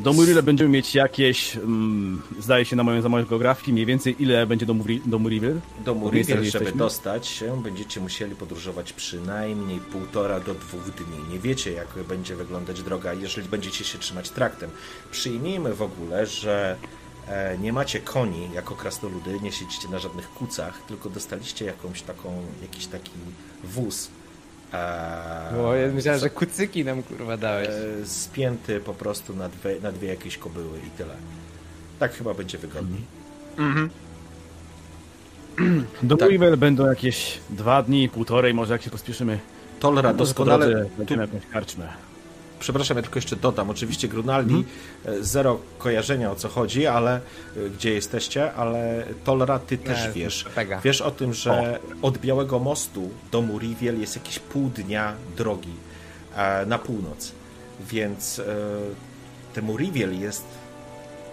[0.00, 4.22] Do Murille będziemy mieć jakieś, mm, zdaje się na moją, za moją geografii, mniej więcej
[4.22, 5.60] ile będzie do, Muri, do Muriel.
[5.84, 6.72] Do gdzie żeby jesteśmy?
[6.72, 11.32] dostać się, będziecie musieli podróżować przynajmniej półtora do dwóch dni.
[11.32, 14.70] Nie wiecie, jak będzie wyglądać droga, jeżeli będziecie się trzymać traktem.
[15.10, 16.76] Przyjmijmy w ogóle, że
[17.60, 22.86] nie macie koni jako krasnoludy, nie siedzicie na żadnych kucach, tylko dostaliście jakąś taką, jakiś
[22.86, 23.10] taki
[23.64, 24.08] wóz.
[24.72, 27.68] E, Bo ja myślałem, że kucyki nam kurwa dałeś.
[27.68, 31.14] e, spięty po prostu na dwie, na dwie jakieś kobyły i tyle.
[31.98, 33.00] Tak chyba będzie wygodniej.
[36.02, 36.56] Do Tak.
[36.56, 39.38] Będą jakieś dwa dni, półtorej, może jak się pospieszymy.
[39.80, 41.88] Tolra doskonale drodze tu będziemy jakąś karczmę.
[42.62, 43.70] Przepraszam, ja tylko jeszcze dodam.
[43.70, 44.64] Oczywiście Grunaldi,
[45.04, 50.12] e, zero kojarzenia o co chodzi, ale e, gdzie jesteście, ale Tolra, ty też Nie,
[50.12, 50.44] wiesz.
[50.54, 50.80] pega.
[50.80, 55.74] Wiesz o tym, że od Białego Mostu do Muriwiel jest jakieś pół dnia drogi
[56.36, 57.32] e, na północ.
[57.80, 58.44] Więc e,
[59.54, 60.44] te Muriwiel jest.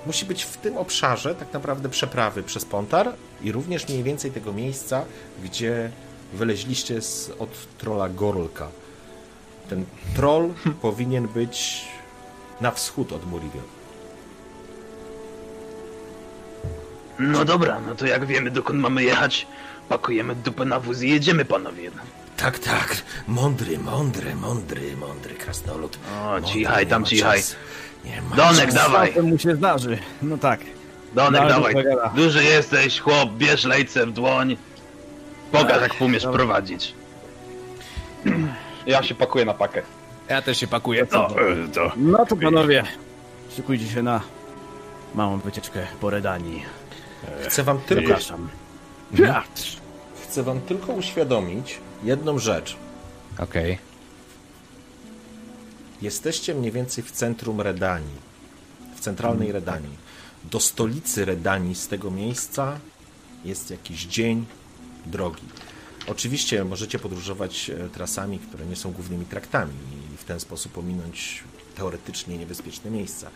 [0.05, 3.13] Musi być w tym obszarze tak naprawdę przeprawy przez Pontar
[3.43, 5.05] i również mniej więcej tego miejsca,
[5.43, 5.91] gdzie
[6.33, 8.67] wyleźliście z, od trola Gorlka.
[9.69, 10.49] Ten troll
[10.81, 11.85] powinien być
[12.61, 13.63] na wschód od Muriwiel.
[17.19, 19.47] No dobra, no to jak wiemy dokąd mamy jechać,
[19.89, 21.91] pakujemy dupę na wóz i jedziemy panowie.
[22.37, 22.95] Tak, tak.
[23.27, 25.99] Mądry, mądry, mądry, mądry krasnolud.
[26.21, 27.39] O, cichaj tam, cichaj.
[27.39, 27.55] czasu.
[28.05, 28.75] Nie ma Donek, czasu.
[28.77, 29.09] dawaj.
[29.09, 29.97] Czasem mu się zdarzy.
[30.21, 30.59] No tak.
[31.15, 31.73] Donek, Dalej dawaj.
[31.73, 32.09] pogada.
[32.15, 34.57] Duży jesteś, chłop, bierz lejce w dłoń.
[35.51, 36.93] Pokaż jak umiesz prowadzić.
[38.89, 39.81] Ja się pakuję na pakę.
[40.29, 41.07] Ja też się pakuję.
[41.11, 41.91] No, e, to...
[41.97, 42.83] No to panowie,
[43.55, 44.21] szykujcie się na
[45.15, 46.63] małą wycieczkę po Redanii.
[47.47, 48.49] Chcę wam tylko, Zapraszam.
[50.23, 52.77] chcę wam tylko uświadomić jedną rzecz.
[53.39, 53.77] Okej.
[56.01, 58.15] Jesteście mniej więcej w centrum Redanii,
[58.95, 59.97] w centralnej Redanii.
[60.43, 62.79] Do stolicy Redanii z tego miejsca
[63.45, 64.45] jest jakiś dzień
[65.05, 65.43] drogi.
[66.09, 69.73] Oczywiście możecie podróżować e, trasami, które nie są głównymi traktami
[70.13, 71.43] i w ten sposób ominąć
[71.75, 73.29] teoretycznie niebezpieczne miejsca.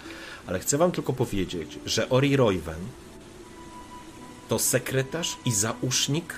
[0.47, 2.79] Ale chcę wam tylko powiedzieć, że Ori Royven
[4.49, 6.33] to sekretarz i zausznik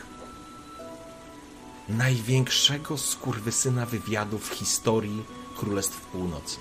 [1.89, 5.24] największego skurwysyna wywiadu w historii
[5.58, 6.58] Królestw Północy.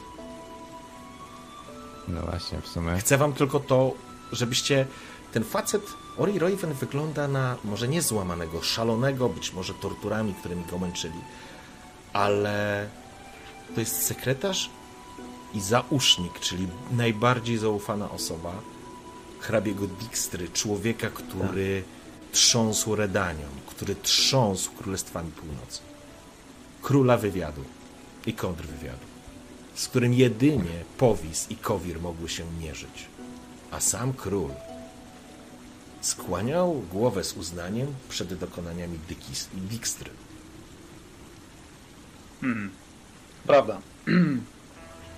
[2.08, 2.98] No właśnie, w sumie.
[2.98, 3.92] Chcę wam tylko to,
[4.32, 4.86] żebyście...
[5.32, 5.82] Ten facet,
[6.18, 11.20] Ori Royven wygląda na może nie złamanego, szalonego, być może torturami, którymi go męczyli,
[12.12, 12.88] ale
[13.74, 14.70] to jest sekretarz
[15.54, 18.52] i zausznik, czyli najbardziej zaufana osoba
[19.40, 21.84] hrabiego Dijkstry, człowieka, który
[22.32, 25.80] trząsł Redanią, który trząsł Królestwami Północy.
[26.82, 27.64] Króla wywiadu
[28.26, 29.06] i kontrwywiadu,
[29.74, 33.06] z którym jedynie Powis i Kowir mogły się mierzyć.
[33.70, 34.50] A sam król
[36.04, 40.10] skłaniał głowę z uznaniem przed dokonaniami Dykis- Dijkstry.
[43.46, 43.78] Prawda.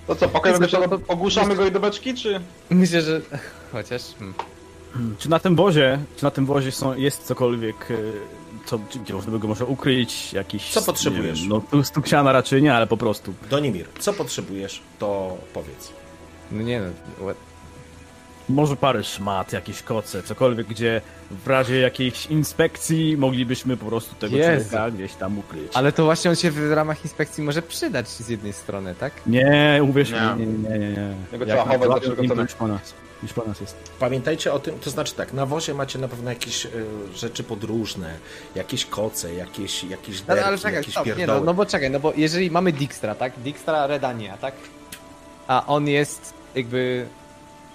[0.07, 2.39] To co, pokażemy się, ogłuszamy go i do beczki, czy...
[2.69, 3.21] Myślę, że
[3.71, 4.01] chociaż...
[4.19, 5.15] hmm.
[5.17, 7.95] Czy na tym wozie, czy na tym wozie są, jest cokolwiek, e,
[8.65, 10.69] co, gdzie można by go może ukryć, jakiś...
[10.69, 11.39] Co potrzebujesz?
[11.39, 13.33] Wiem, no tu stuksiana raczej nie, ale po prostu.
[13.49, 15.93] Donimir, co potrzebujesz, to powiedz.
[16.51, 16.87] No nie no,
[18.49, 24.37] Może parę szmat, jakieś koce, cokolwiek, gdzie w razie jakiejś inspekcji moglibyśmy po prostu tego
[24.37, 24.69] Jezu.
[24.69, 25.71] człowieka gdzieś tam ukryć.
[25.73, 29.13] ale to właśnie on się w ramach inspekcji może przydać z jednej strony, tak?
[29.25, 30.45] Nie, uwierz Nie.
[30.45, 30.89] mi, nie, nie, nie.
[30.89, 31.15] nie.
[31.31, 32.41] Jak trzeba chować nim to gotowe.
[32.41, 32.93] już po nas.
[33.23, 33.75] Już po nas jest.
[33.99, 36.69] Pamiętajcie o tym, to znaczy tak, na wozie macie na pewno jakieś y,
[37.15, 38.13] rzeczy podróżne,
[38.55, 41.39] jakieś koce, jakieś, jakieś No, derki, ale czekaj, jakieś stop, nie pierdoły.
[41.39, 43.33] no, no bo czekaj, no bo jeżeli mamy Dijkstra, tak?
[43.39, 44.53] Dijkstra Redania, tak?
[45.47, 47.05] A on jest jakby...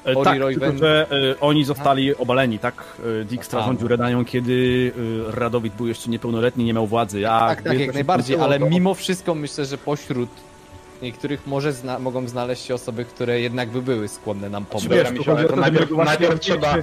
[0.06, 2.74] E, Ori tak, Royven- tylko że e, oni zostali obaleni, tak?
[3.20, 3.88] E, Dijkstra rządził.
[3.88, 4.92] Redanią, kiedy
[5.28, 7.28] e, Radowid był jeszcze niepełnoletni, nie miał władzy.
[7.28, 10.28] A tak, tak, to jak najbardziej, ale to- mimo wszystko myślę, że pośród
[11.02, 14.82] niektórych może zna mogą znaleźć się osoby, które jednak by były skłonne nam pomóc.
[14.84, 16.74] Dobra, Wiesz, to to, my najpierw- najpierw trzeba-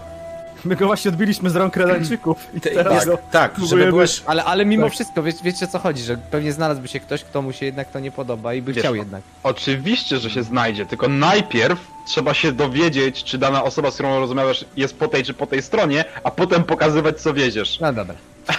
[0.66, 3.18] My go właśnie odbiliśmy z rąk Redańczyków i teraz go...
[3.32, 4.24] tak, żeby byłeś...
[4.26, 4.94] Ale, ale mimo Tak.
[4.94, 7.92] wszystko, wie, wiecie o co chodzi, że pewnie znalazłby się ktoś, kto mu się jednak
[7.92, 9.22] to nie podoba i by Wiesz, chciał jednak.
[9.44, 14.66] Oczywiście, że się znajdzie, tylko najpierw trzeba się dowiedzieć, czy dana osoba, z którą rozmawiasz,
[14.78, 17.80] jest po tej czy po tej stronie, a potem pokazywać, co wiedziesz.
[17.80, 18.16] No dobra.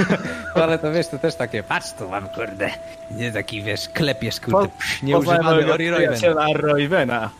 [0.56, 2.70] No, ale to wiesz, to też takie, patrz tu mam, kurde,
[3.10, 5.90] nie taki, wiesz, klepiesz, kurde, Po- psz, Poznałem nieużywany Ori
[6.54, 7.30] Roywena.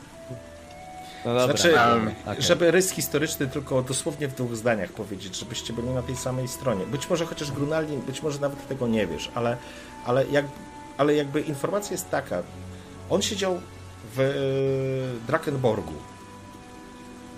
[1.25, 1.57] No dobra.
[1.57, 2.43] Znaczy, Um, okej.
[2.43, 6.87] żeby rys historyczny tylko dosłownie w dwóch zdaniach powiedzieć, żebyście byli na tej samej stronie.
[6.87, 9.57] Być może chociaż Grunaldin, być może nawet tego nie wiesz, ale,
[10.07, 10.45] ale, jak,
[10.99, 12.43] ale jakby informacja jest taka.
[13.11, 13.61] On siedział
[14.15, 15.95] w e, Drakenborgu,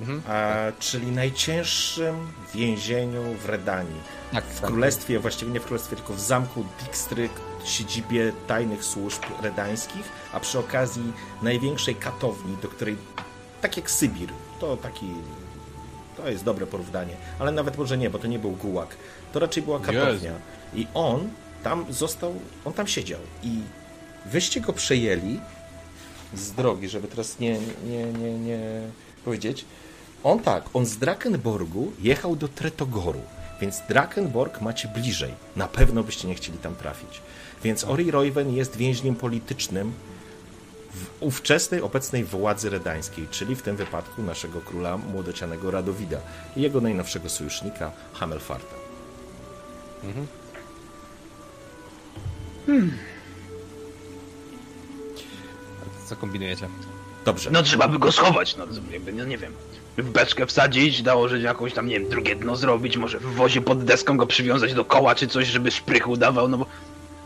[0.01, 0.23] Mhm.
[0.29, 2.15] a, czyli najcięższym
[2.55, 4.01] więzieniu w Redanii.
[4.33, 4.71] Tak, W tak.
[4.71, 7.29] królestwie, właściwie nie w królestwie, tylko w zamku Dijkstry,
[7.65, 12.97] siedzibie tajnych służb redańskich, a przy okazji największej katowni, do której,
[13.61, 14.29] tak jak Sybir,
[14.61, 15.07] to taki,
[16.17, 18.97] to jest dobre porównanie, ale nawet może nie, bo to nie był gułak,
[19.33, 20.33] to raczej była katownia.
[20.75, 21.29] I on
[21.63, 23.61] tam został, on tam siedział i
[24.27, 25.41] wyście go przejęli
[26.35, 28.61] z drogi, żeby teraz nie, nie, nie, nie
[29.25, 29.65] powiedzieć.
[30.25, 33.21] On tak, on z Drakenborgu jechał do Tretogoru,
[33.61, 35.35] więc Drakenborg macie bliżej.
[35.57, 37.23] Na pewno byście nie chcieli tam trafić.
[37.65, 39.93] Więc Ori Royven jest więźniem politycznym
[40.95, 46.19] w ówczesnej, obecnej władzy redańskiej, czyli w tym wypadku naszego króla młodocianego Radowida
[46.57, 48.75] i jego najnowszego sojusznika Hamelfarta.
[56.13, 56.69] Co kombinujecie?
[57.25, 57.51] Dobrze.
[57.51, 59.53] No trzeba by go schować, no jakby, no nie wiem.
[59.99, 63.85] W beczkę wsadzić, nałożyć jakąś tam, nie wiem, drugie dno zrobić, może w wozie pod
[63.85, 66.67] deską go przywiązać do koła czy coś, żeby szprych udawał, no bo...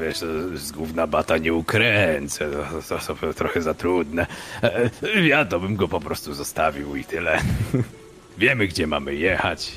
[0.02, 0.18] wiesz,
[0.56, 2.50] z gówna bata nie ukręcę,
[2.90, 4.28] to, to, to trochę za trudne.
[4.64, 4.90] E,
[5.22, 7.42] Ja to bym go po prostu zostawił i tyle.
[8.38, 9.72] Wiemy, gdzie mamy jechać.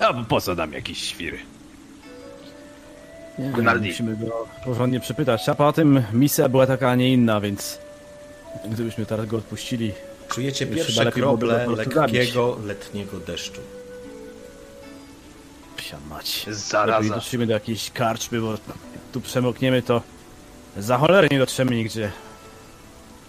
[0.00, 1.38] A po co nam jakieś świry?
[3.40, 3.88] Nie, Gunaldi.
[3.88, 5.48] musimy go porządnie przepytać.
[5.48, 7.78] A poza tym misja była taka, a nie inna, więc
[8.64, 9.92] gdybyśmy teraz go odpuścili,
[10.28, 13.60] Czujecie pierwsze lepiej krople lekkiego, letniego deszczu.
[15.76, 16.38] psia mać.
[16.46, 17.14] Lepiej Zaraza.
[17.14, 18.54] dotrzemy do jakiejś karczmy, bo
[19.12, 20.02] tu przemokniemy, to
[20.78, 22.10] za cholerę nie dotrzemy nigdzie.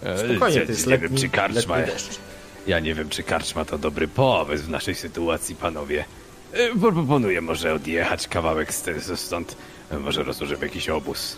[0.02, 2.18] E, Spokojnie, to jest nie letni, wiem, czy karczma, letni deszcz.
[2.66, 6.04] ja nie wiem, czy karczma to dobry pomysł w naszej sytuacji, panowie.
[6.52, 9.56] E, pro- Proponuję może odjechać kawałek st- stąd.
[10.00, 11.36] Może rozłożymy jakiś obóz.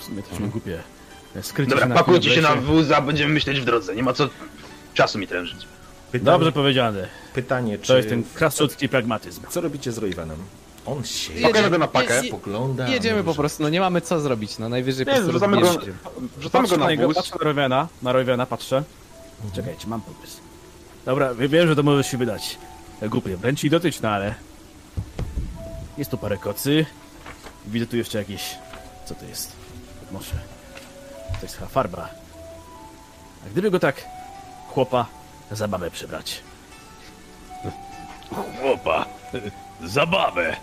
[0.00, 0.78] W sumie to się głupie.
[1.42, 3.96] Skrycie Dobra, się na pakujcie się na wóz, a będziemy myśleć w drodze.
[3.96, 4.28] Nie ma co
[4.94, 5.58] czasu mi trężyć.
[6.12, 7.08] Pytanie, Dobrze powiedziane.
[7.34, 7.86] pytanie czy...
[7.86, 9.42] To jest ten krasnoludzki pragmatyzm.
[9.48, 10.36] Co robicie z Royvenem?
[10.86, 11.02] On
[11.42, 12.22] Pakujemy go na pakę.
[12.24, 12.88] je- spogląda...
[12.88, 15.78] Jedziemy po prostu, no nie mamy co zrobić, no najwyżej po Nie, prostu wrzucamy go,
[16.36, 17.16] wrzucamy go na niego, wóz.
[17.16, 18.82] patrzę na Roywena, na Roywena patrzę.
[19.54, 20.36] Czekajcie, mam pomysł.
[21.04, 22.58] Dobra, wiem, że to może się wydać
[23.02, 24.34] głupie, wręcz idotyczne, ale...
[25.98, 26.86] Jest tu parę kocy.
[27.66, 28.42] Widzę tu jeszcze jakieś...
[29.06, 29.52] Co to jest?
[30.12, 30.34] Może...
[31.40, 32.08] To jest chyba farba.
[33.46, 34.04] A gdyby go tak...
[34.68, 35.06] Chłopa
[35.50, 36.42] za babę przybrać.
[38.60, 39.06] Chłopa,
[39.84, 40.56] zabawę.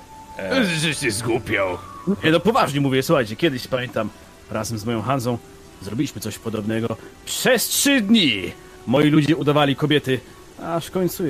[0.79, 1.77] Żeś się zgłupiał.
[2.23, 4.09] Nie, no poważnie mówię, słuchajcie, kiedyś pamiętam,
[4.51, 5.37] razem z moją Hanzą
[5.81, 6.97] zrobiliśmy coś podobnego.
[7.25, 8.51] Przez trzy dni
[8.87, 10.19] moi ludzie udawali kobiety,
[10.63, 11.23] aż w końcu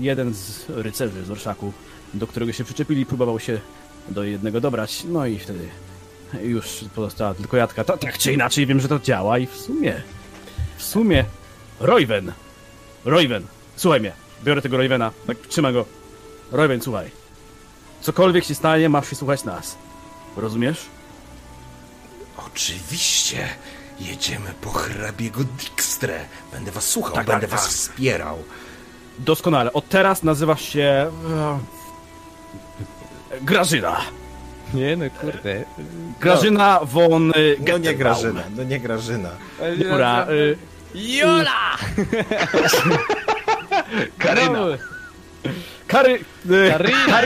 [0.00, 1.72] jeden z rycerzy z orszaku,
[2.14, 3.60] do którego się przyczepili, próbował się
[4.08, 5.68] do jednego dobrać, no i wtedy
[6.42, 7.84] już pozostała tylko jadka.
[7.84, 10.02] To, tak czy inaczej wiem, że to działa i w sumie,
[10.76, 11.24] w sumie,
[11.80, 12.32] Royven,
[13.04, 13.46] Royven,
[13.76, 14.12] słuchaj mnie,
[14.44, 15.84] biorę tego Roywena, tak trzymam go.
[16.52, 17.10] Royven, słuchaj,
[18.00, 19.76] cokolwiek się stanie, masz się słuchać nas.
[20.36, 20.86] Rozumiesz?
[22.46, 23.48] Oczywiście.
[24.00, 26.24] Jedziemy po hrabiego Dijkstrę.
[26.52, 27.72] Będę was słuchał, Tak, będę tak, was tak.
[27.72, 28.38] wspierał.
[29.18, 29.72] Doskonale.
[29.72, 31.10] Od teraz nazywasz się...
[33.42, 34.00] Grażyna.
[34.74, 35.64] Nie no, kurde.
[36.20, 37.30] Grażyna von...
[37.30, 37.34] e,
[37.72, 37.94] No nie.
[37.94, 39.30] Grażyna, no nie Grażyna.
[39.90, 40.26] Dobra.
[40.30, 40.56] y,
[40.94, 41.76] Jola!
[44.18, 44.52] Karyna.
[44.52, 44.66] No,
[45.86, 46.18] Kary...
[46.50, 47.20] y, Karyna!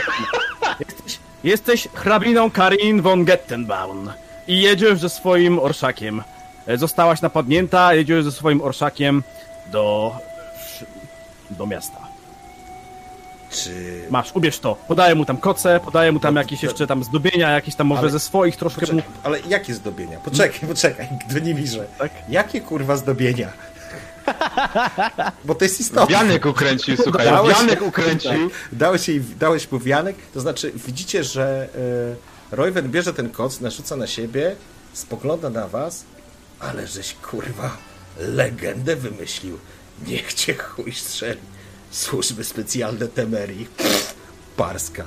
[0.80, 4.10] Jesteś, jesteś hrabiną Karin von Gettenbaum.
[4.48, 6.22] I jedziesz ze swoim orszakiem.
[6.66, 9.22] E, Zostałaś napadnięta, jedziesz ze swoim orszakiem
[9.72, 10.12] do...
[11.50, 11.98] do miasta.
[13.54, 14.02] Czy...
[14.10, 14.76] Masz, ubierz to.
[14.88, 17.86] Podaję mu tam koce, podaję mu tam No, jakieś to- jeszcze tam zdobienia, jakieś tam
[17.86, 19.02] może Ale- ze swoich troszkę mu...
[19.22, 20.18] Ale jakie zdobienia?
[20.20, 21.86] Poczekaj, poczekaj, Donimirze.
[21.98, 22.10] Tak?
[22.28, 23.52] Jakie kurwa zdobienia?
[25.44, 26.16] Bo to jest istotne.
[26.16, 28.50] Wianek ukręcił, słuchaj, Dałeś- Wianek ukręcił.
[28.72, 31.68] Dałeś, jej, dałeś mu wianek, to znaczy widzicie, że
[32.52, 34.56] e, Royven bierze ten koc, narzuca na siebie,
[34.92, 36.04] spogląda na was,
[36.60, 37.76] ale żeś kurwa
[38.18, 39.58] legendę wymyślił.
[40.06, 41.40] Niech cię chuj strzeli.
[41.98, 43.66] Służby specjalne Temerii.
[43.76, 44.14] Pff,
[44.56, 45.04] Parska.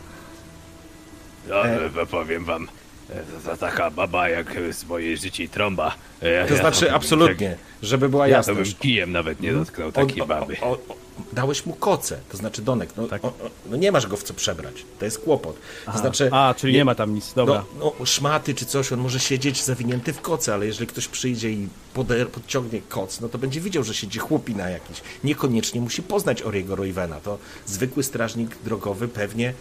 [1.47, 2.67] No, e, powiem wam,
[3.09, 5.95] e, to, to taka baba jak z mojej życi trąba.
[6.21, 8.77] E, Ja, To ja znaczy bym absolutnie, żeby była Tak, ja to bym jasność.
[8.79, 10.57] kijem nawet nie dotknął takiej o- baby.
[10.61, 10.95] o- o-
[11.33, 13.25] dałeś mu koce, to znaczy Donek, no, Tak.
[13.25, 13.33] o, o,
[13.69, 15.55] no nie masz go w co przebrać, to jest kłopot.
[15.85, 17.63] To znaczy, A, czyli nie ma tam nic, dobra.
[17.79, 21.49] no, no, szmaty czy coś, on może siedzieć zawinięty w koce, ale jeżeli ktoś przyjdzie
[21.51, 25.01] i poder, podciągnie koc, no to będzie widział, że siedzi chłopina jakiś.
[25.23, 29.53] Niekoniecznie musi poznać Oriego Roywena, to zwykły strażnik drogowy pewnie,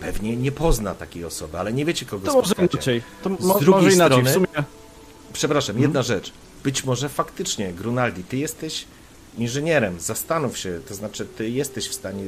[0.00, 3.02] pewnie nie pozna takiej osoby, ale nie wiecie kogo To może inaczej.
[3.22, 4.26] To Z mo- drugiej może inaczej.
[4.26, 4.64] strony- W sumie
[5.32, 5.82] Przepraszam, Mhm.
[5.82, 6.32] jedna rzecz.
[6.64, 8.84] Być może faktycznie, Grunaldi, ty jesteś
[9.38, 12.24] inżynierem, zastanów się, to znaczy ty jesteś w stanie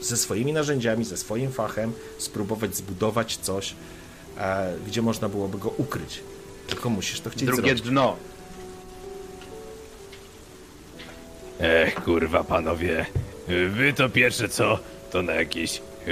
[0.00, 3.74] ze swoimi narzędziami, ze swoim fachem spróbować zbudować coś,
[4.38, 6.20] e, gdzie można byłoby go ukryć.
[6.66, 7.84] Tylko musisz to chcieć Drugie zrobić.
[7.84, 8.16] dno.
[11.60, 13.06] Ech, kurwa panowie,
[13.68, 14.78] wy to pierwsze co,
[15.10, 16.10] to na jakieś e,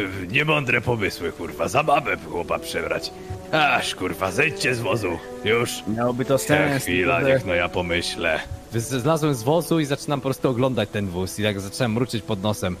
[0.00, 3.10] e, niemądre pomysły, kurwa, zabawę chłopa przebrać.
[3.52, 5.82] Aż, kurwa, zejdźcie z wozu, już.
[5.96, 6.82] miałoby to sens.
[6.82, 8.40] chwila, niech no ja pomyślę.
[8.74, 12.42] Zlazłem z wozu i zaczynam po prostu oglądać ten wóz i tak zacząłem mruczyć pod
[12.42, 12.76] nosem.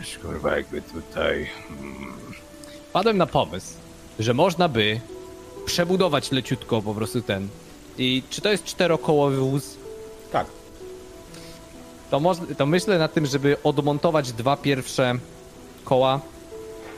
[0.00, 1.46] Aż, kurwa, jakby tutaj...
[2.92, 3.74] Padłem na pomysł,
[4.18, 5.00] że można by
[5.64, 7.48] przebudować leciutko po prostu ten.
[7.98, 9.76] I czy to jest czterokołowy wóz?
[10.32, 10.46] Tak.
[12.10, 12.20] To,
[12.58, 15.14] to myślę na tym, żeby odmontować dwa pierwsze
[15.84, 16.20] koła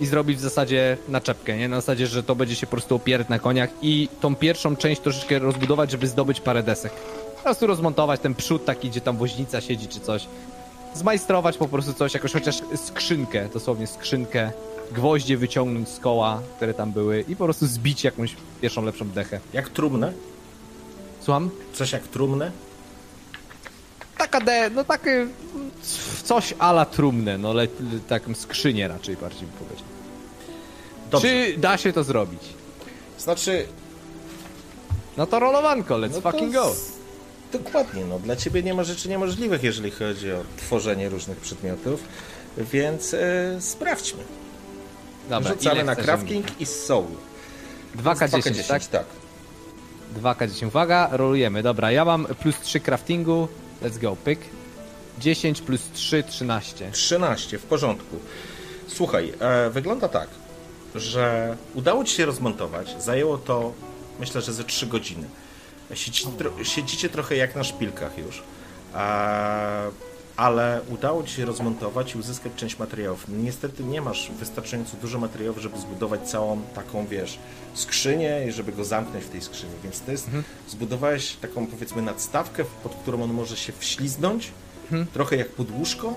[0.01, 1.68] i zrobić w zasadzie naczepkę, nie?
[1.68, 5.01] Na zasadzie, że to będzie się po prostu opierać na koniach i tą pierwszą część
[5.01, 6.93] troszeczkę rozbudować, żeby zdobyć parę desek.
[7.37, 10.26] Po prostu rozmontować ten przód taki, gdzie tam woźnica siedzi czy coś.
[10.95, 14.53] Zmajstrować po prostu coś, jakoś chociaż skrzynkę, dosłownie skrzynkę,
[14.93, 19.41] gwoździe wyciągnąć z koła, które tam były i po prostu zbić jakąś pierwszą lepszą dechę.
[19.53, 20.12] Jak trumnę?
[21.20, 21.51] Słucham?
[21.72, 22.51] Coś jak trumnę?
[24.18, 25.26] Taka de, no takie
[26.24, 27.66] coś ala trumnę, no ale
[28.08, 29.86] taką skrzynię raczej bardziej bym powiedział.
[31.10, 31.28] Dobrze.
[31.28, 32.40] Czy da się to zrobić?
[33.18, 33.66] Znaczy,
[35.16, 36.70] No to rolowanko, let's no to fucking go.
[36.70, 36.92] s-
[37.52, 42.02] Dokładnie, no dla ciebie nie ma rzeczy niemożliwych, jeżeli chodzi o tworzenie różnych przedmiotów,
[42.58, 43.20] więc e,
[43.60, 44.22] sprawdźmy.
[45.30, 47.06] Dobra, Rzucamy na crafting i soul.
[47.96, 48.86] żeby- 2K10, tak?
[48.86, 49.04] tak.
[50.22, 51.62] 2K10, uwaga, rolujemy.
[51.62, 53.48] Dobra, ja mam plus 3 craftingu,
[53.83, 54.39] let's go, pyk.
[55.18, 56.91] 10 plus 3, 13.
[56.93, 58.16] 13, w porządku.
[58.89, 60.28] Słuchaj, e, wygląda tak,
[60.95, 63.03] że udało ci się rozmontować.
[63.03, 63.72] Zajęło to,
[64.20, 65.28] myślę, że ze 3 godziny.
[65.95, 68.43] Siedzicie, tro, siedzicie trochę jak na szpilkach już,
[68.95, 69.91] e,
[70.43, 73.26] ale udało ci się rozmontować i uzyskać część materiałów.
[73.28, 77.38] Niestety nie masz wystarczająco dużo materiałów, żeby zbudować całą taką, wiesz,
[77.74, 79.72] skrzynię i żeby go zamknąć w tej skrzyni.
[79.84, 80.30] Więc to jest,
[80.68, 84.51] zbudowałeś taką, powiedzmy, nadstawkę, pod którą on może się wśliznąć,
[85.12, 86.14] trochę jak podłóżko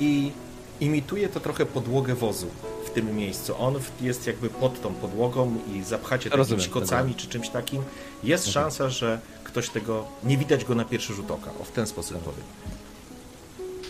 [0.00, 0.32] i
[0.80, 2.46] imituje to trochę podłogę wozu.
[2.86, 3.54] W tym miejscu.
[3.58, 7.82] On jest jakby pod tą podłogą i zapchacie takimi kocami czy czymś takim.
[8.24, 10.06] Jest szansa, że ktoś tego...
[10.24, 11.50] Nie widać go na pierwszy rzut oka.
[11.60, 12.44] O, w ten sposób powiem.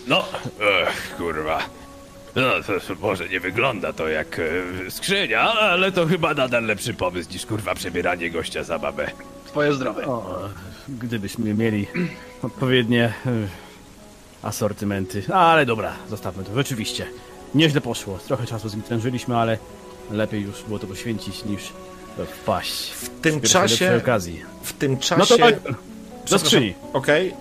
[0.07, 0.25] No,
[0.61, 1.59] ech, kurwa.
[2.37, 6.95] No, to, to może nie wygląda to jak e, skrzynia, ale to chyba nadal lepszy
[6.95, 9.11] pomysł niż kurwa przebieranie gościa za babę.
[9.47, 10.07] Twoje zdrowie.
[10.07, 10.49] O,
[10.89, 11.87] gdybyśmy mieli
[12.43, 13.49] odpowiednie y,
[14.43, 15.23] asortymenty.
[15.35, 16.55] Ale dobra, zostawmy to.
[16.55, 17.07] Rzeczywiście,
[17.55, 18.19] nieźle poszło.
[18.19, 19.59] Trochę czasu zmitrężyliśmy, ale
[20.11, 21.63] lepiej już było to poświęcić niż
[22.43, 22.91] wpaść.
[22.91, 23.97] W tym czasie...
[23.97, 24.43] okazji.
[24.63, 25.27] W tym No czasie...
[25.27, 25.55] to tak,
[26.31, 26.75] do skrzyni.
[26.93, 27.35] Okej, e,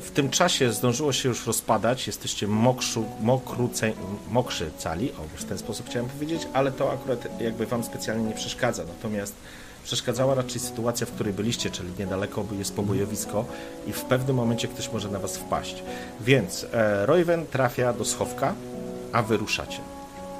[0.00, 3.92] w tym czasie zdążyło się już rozpadać, jesteście mokrzu, mokruce,
[4.30, 8.24] mokrzy cali, o, już w ten sposób chciałem powiedzieć, ale to akurat jakby wam specjalnie
[8.24, 9.34] nie przeszkadza, natomiast
[9.84, 13.44] przeszkadzała raczej sytuacja, w której byliście, czyli niedaleko jest pobojowisko
[13.86, 15.82] i w pewnym momencie ktoś może na was wpaść.
[16.20, 18.54] Więc e, Royven trafia do schowka,
[19.12, 19.78] a wy ruszacie.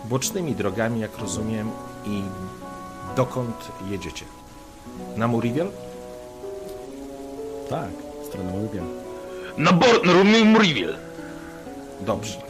[0.04, 1.70] Bocznymi drogami, jak rozumiem,
[2.06, 2.22] i
[3.16, 3.56] dokąd
[3.90, 4.24] jedziecie?
[5.16, 5.68] Na Muriel?
[7.68, 7.90] Tak,
[8.26, 8.82] stronę mówię.
[9.58, 10.98] Na bord, na Muriville.
[12.00, 12.42] Dobrze.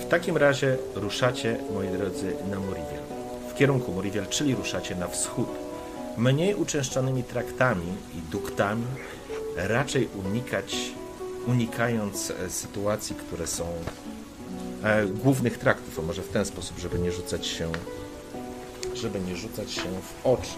[0.00, 3.02] W takim razie ruszacie, moi drodzy, na Moriwiel.
[3.50, 5.48] W kierunku Moriwiel, czyli ruszacie na wschód.
[6.16, 8.86] Mniej uczęszczanymi traktami i duktami,
[9.56, 10.76] raczej unikać,
[11.46, 13.64] unikając e, sytuacji, które są
[14.84, 17.72] e, głównych traktów, a może w ten sposób, żeby nie rzucać się
[19.00, 20.50] żeby nie rzucać się w oczy.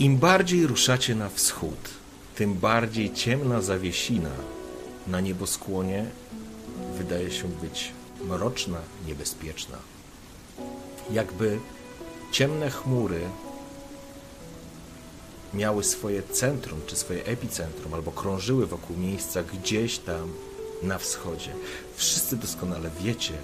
[0.00, 1.88] Im bardziej ruszacie na wschód,
[2.34, 4.30] tym bardziej ciemna zawiesina
[5.06, 6.06] na nieboskłonie
[6.98, 7.92] wydaje się być
[8.24, 9.76] mroczna, niebezpieczna.
[11.10, 11.58] Jakby
[12.32, 13.20] ciemne chmury
[15.54, 20.32] miały swoje centrum, czy swoje epicentrum, albo krążyły wokół miejsca gdzieś tam
[20.82, 21.52] na wschodzie.
[21.96, 23.34] Wszyscy doskonale wiecie,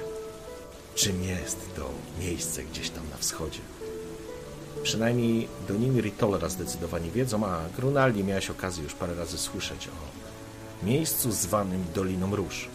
[0.95, 1.91] czym jest to
[2.21, 3.61] miejsce gdzieś tam na wschodzie.
[4.83, 10.27] Przynajmniej Donimir i Tolera zdecydowanie wiedzą, a Grunaldi miałeś okazję już parę razy słyszeć o
[10.87, 12.69] miejscu zwanym Doliną Róż.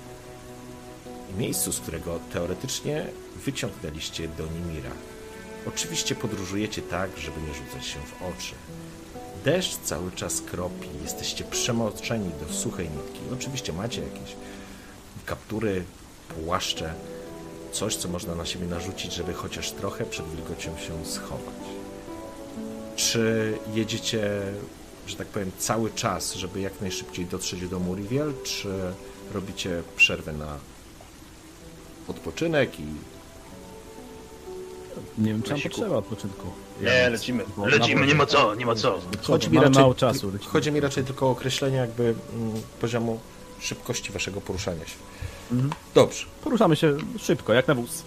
[1.37, 3.05] Miejscu, z którego teoretycznie
[3.45, 4.91] wyciągnęliście Donimira.
[5.67, 8.55] Oczywiście podróżujecie tak, żeby nie rzucać się w oczy.
[9.45, 13.19] Deszcz cały czas kropi, jesteście przemoczeni do suchej nitki.
[13.33, 14.35] Oczywiście macie jakieś
[15.25, 15.83] kaptury,
[16.45, 16.93] płaszcze,
[17.71, 21.60] coś, co można na siebie narzucić, żeby chociaż trochę przed wilgocią się schować.
[23.01, 24.41] Czy jedziecie,
[25.07, 28.69] że tak powiem, cały czas, żeby jak najszybciej dotrzeć do Muriel, czy
[29.33, 30.57] robicie przerwę na
[32.07, 32.83] odpoczynek i
[35.17, 36.47] Nie wiem, czy nam potrzeba odpoczynku.
[36.81, 37.43] Nie, lecimy.
[37.65, 38.99] Lecimy, nie ma co, nie ma co.
[39.23, 40.31] chodzi mi, raczej, mało czasu.
[40.31, 40.51] lecimy.
[40.51, 43.19] chodzi mi raczej tylko o określenie jakby mm, poziomu
[43.59, 44.95] szybkości waszego poruszania się.
[45.95, 46.25] Dobrze.
[46.43, 48.03] Poruszamy się szybko, jak na wóz.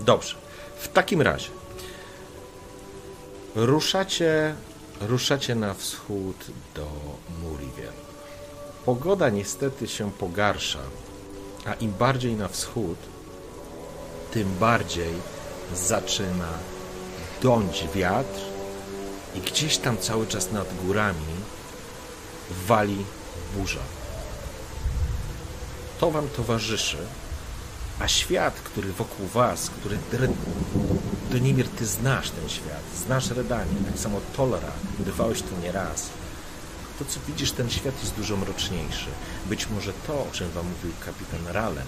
[0.00, 0.34] Dobrze.
[0.78, 1.48] W takim razie
[3.54, 4.54] ruszacie,
[5.00, 6.36] ruszacie na wschód
[6.74, 6.86] do
[7.42, 7.92] Muriel.
[8.84, 10.78] Pogoda niestety się pogarsza,
[11.66, 12.98] a im bardziej na wschód,
[14.30, 15.14] tym bardziej
[15.74, 16.48] zaczyna
[17.42, 18.40] dąć wiatr
[19.34, 21.34] i gdzieś tam cały czas nad górami
[22.66, 23.04] wali
[23.56, 23.80] burza.
[26.00, 26.96] To wam towarzyszy,
[28.00, 29.98] a świat, który wokół was, który
[31.30, 36.08] Donimir, ty znasz ten świat, znasz Redanie, tak samo Tolera, bywałeś tu nieraz.
[36.98, 39.10] To, co widzisz, ten świat jest dużo mroczniejszy.
[39.46, 41.86] Być może to, o czym wam mówił kapitan Ralen,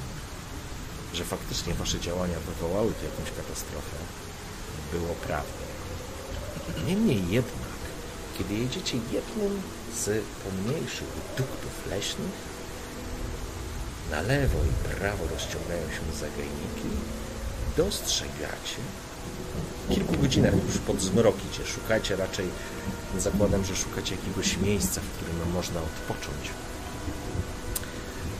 [1.15, 3.97] że faktycznie wasze działania wywołały tu jakąś katastrofę,
[4.93, 5.65] było prawdą.
[6.87, 7.79] Niemniej jednak,
[8.39, 9.63] kiedy jedziecie jednym
[9.95, 12.44] z pomniejszych duktów leśnych,
[14.11, 16.89] na lewo i prawo rozciągają się zagajniki.
[17.77, 18.81] Dostrzegacie.
[19.91, 21.67] Kilku godzinach już pod zmrokicie.
[21.67, 22.47] Szukacie raczej,
[23.19, 26.51] zakładam, że szukacie jakiegoś miejsca, w którym można odpocząć.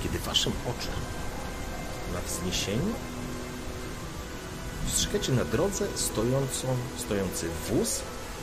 [0.03, 1.01] Kiedy waszym oczom
[2.15, 2.95] na wzniesieniu
[4.85, 8.01] dostrzegacie na drodze stojącą, stojący wóz,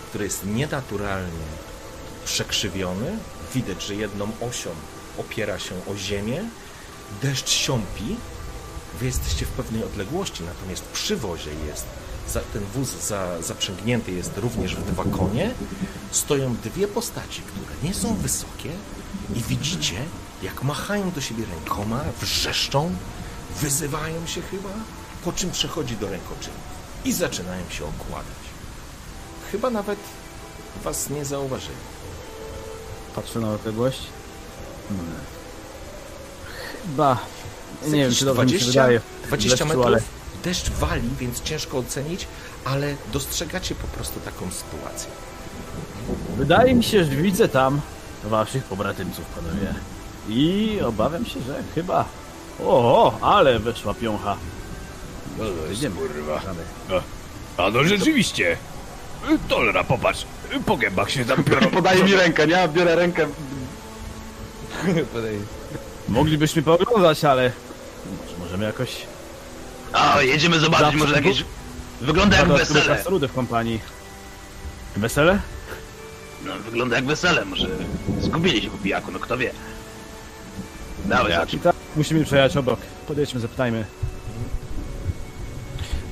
[0.09, 1.45] który jest nienaturalnie
[2.25, 3.17] przekrzywiony.
[3.53, 4.69] Widać, że jedną osią
[5.17, 6.43] opiera się o ziemię.
[7.21, 8.15] Deszcz siąpi.
[8.99, 11.85] Wy jesteście w pewnej odległości, natomiast przy wozie jest,
[12.53, 15.51] ten wóz za, zaprzęgnięty jest również w dwa konie.
[16.11, 18.71] Stoją dwie postaci, które nie są wysokie
[19.35, 19.95] i widzicie,
[20.43, 22.95] jak machają do siebie rękoma, wrzeszczą,
[23.61, 24.69] wyzywają się chyba,
[25.23, 26.59] po czym przechodzi do rękoczynów
[27.05, 28.41] i zaczynają się okładać.
[29.51, 29.99] Chyba nawet
[30.83, 31.75] was nie zauważyli.
[33.15, 33.99] Patrzę na odległość.
[34.89, 35.40] Hmm.
[36.85, 37.17] Chyba.
[37.87, 39.01] Nie wiem, czy dobrze mi się 20 wydaje.
[39.27, 40.01] 20 Deszczu, metrów, ale
[40.43, 42.27] Deszcz wali, więc ciężko ocenić,
[42.65, 45.09] ale dostrzegacie po prostu taką sytuację.
[46.37, 47.81] Wydaje mi się, że widzę tam
[48.23, 49.73] waszych pobratymców, panowie.
[50.29, 52.05] I obawiam się, że chyba...
[52.65, 54.35] O, ale weszła piącha.
[55.37, 55.95] No to jest Idziemy.
[55.95, 56.41] kurwa.
[57.57, 58.57] A no rzeczywiście.
[59.49, 60.25] Tolera, popatrz.
[60.65, 61.69] Po gębach się tam piorą.
[61.69, 62.53] Podaje mi rękę, nie?
[62.53, 63.27] Ja biorę rękę.
[66.09, 67.51] Moglibyśmy pooglądać, ale...
[68.27, 69.05] Może możemy jakoś...
[69.93, 71.43] A, jedziemy zobaczyć, Zawsze może jakieś...
[72.01, 73.03] Wygląda jak wesele.
[73.27, 73.79] w kompanii.
[74.97, 75.39] Wesele?
[76.45, 77.67] No, wygląda jak wesele, może
[78.21, 79.51] zgubili się po pijaku, no kto wie.
[81.05, 81.33] Dawaj,
[81.63, 82.79] tak musimy przejechać obok.
[83.07, 83.85] Podejdźmy, zapytajmy.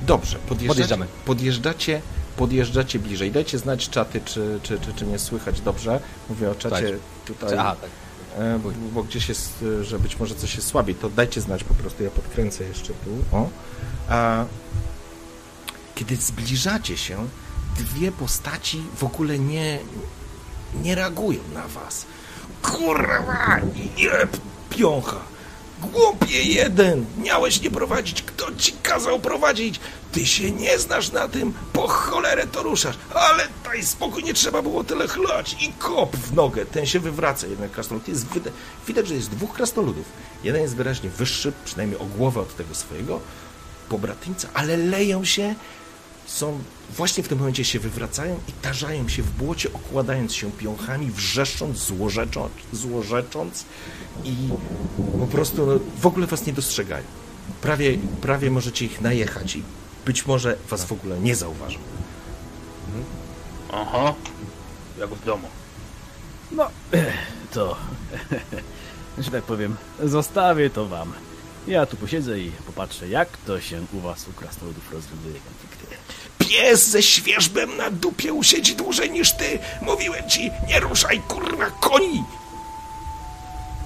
[0.01, 1.05] Dobrze, podjeżdżacie, Podjeżdżamy.
[1.25, 2.01] podjeżdżacie,
[2.37, 3.31] podjeżdżacie bliżej.
[3.31, 5.99] Dajcie znać czaty, czy, czy, czy, czy mnie słychać dobrze.
[6.29, 6.97] Mówię o czacie Słuchajcie.
[7.25, 7.89] tutaj, Aha, tak.
[8.37, 11.63] E, bo, bo gdzieś jest, e, że być może coś jest słabiej, to dajcie znać
[11.63, 13.37] po prostu, ja podkręcę jeszcze tu.
[13.37, 13.49] O.
[14.09, 14.45] A,
[15.95, 17.27] kiedy zbliżacie się,
[17.77, 19.79] dwie postaci w ogóle nie,
[20.81, 22.05] nie reagują na was.
[22.61, 23.59] Kurwa,
[23.97, 24.37] jeb,
[24.69, 25.19] piącha.
[25.81, 27.05] Głupie jeden!
[27.17, 29.79] Miałeś nie prowadzić, kto ci kazał prowadzić?
[30.11, 32.95] Ty się nie znasz na tym, po cholerę to ruszasz.
[33.13, 35.55] Ale daj spokój, nie trzeba było tyle chlać.
[35.61, 38.07] I kop w nogę, ten się wywraca, jeden krasnolud.
[38.07, 38.51] Jest wyda-
[38.87, 40.05] widać, że jest dwóch krasnoludów.
[40.43, 43.19] Jeden jest wyraźnie wyższy, przynajmniej o głowę od tego swojego
[43.89, 45.55] pobratyńca, ale leją się
[46.25, 46.59] są
[46.89, 51.77] właśnie w tym momencie się wywracają i tarzają się w błocie, okładając się piąchami, wrzeszcząc,
[51.77, 53.65] złorzecząc, złorzecząc
[54.23, 54.35] i
[55.19, 57.03] po prostu no, w ogóle was nie dostrzegają.
[57.61, 59.63] Prawie, prawie możecie ich najechać i
[60.05, 61.79] być może was w ogóle nie zauważą.
[63.71, 64.15] Oho,
[64.99, 65.47] jak w domu.
[66.51, 66.69] No,
[67.53, 67.75] to...
[69.17, 71.13] że tak powiem, zostawię to wam.
[71.67, 75.39] Ja tu posiedzę i popatrzę, jak to się u was, u krasnoludów rozwiązuje.
[76.39, 79.59] Pies ze świeżbem na dupie usiedzi dłużej niż ty.
[79.81, 82.23] Mówiłem ci, nie ruszaj, kurwa, koni!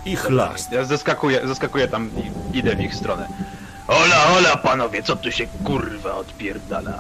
[0.06, 0.72] I chlast.
[0.72, 2.10] Ja zeskakuję, zeskakuję tam
[2.54, 3.28] i idę w ich stronę.
[3.88, 7.00] Ola, ola, panowie, co tu się kurwa odpierdala?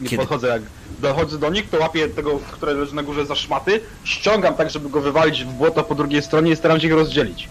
[0.00, 0.62] Nie Kiedy- podchodzę jak...
[0.98, 4.88] Dochodzę do nich, to łapię tego, który leży na górze za szmaty, ściągam tak, żeby
[4.88, 7.48] go wywalić w błoto po drugiej stronie i staram się go rozdzielić.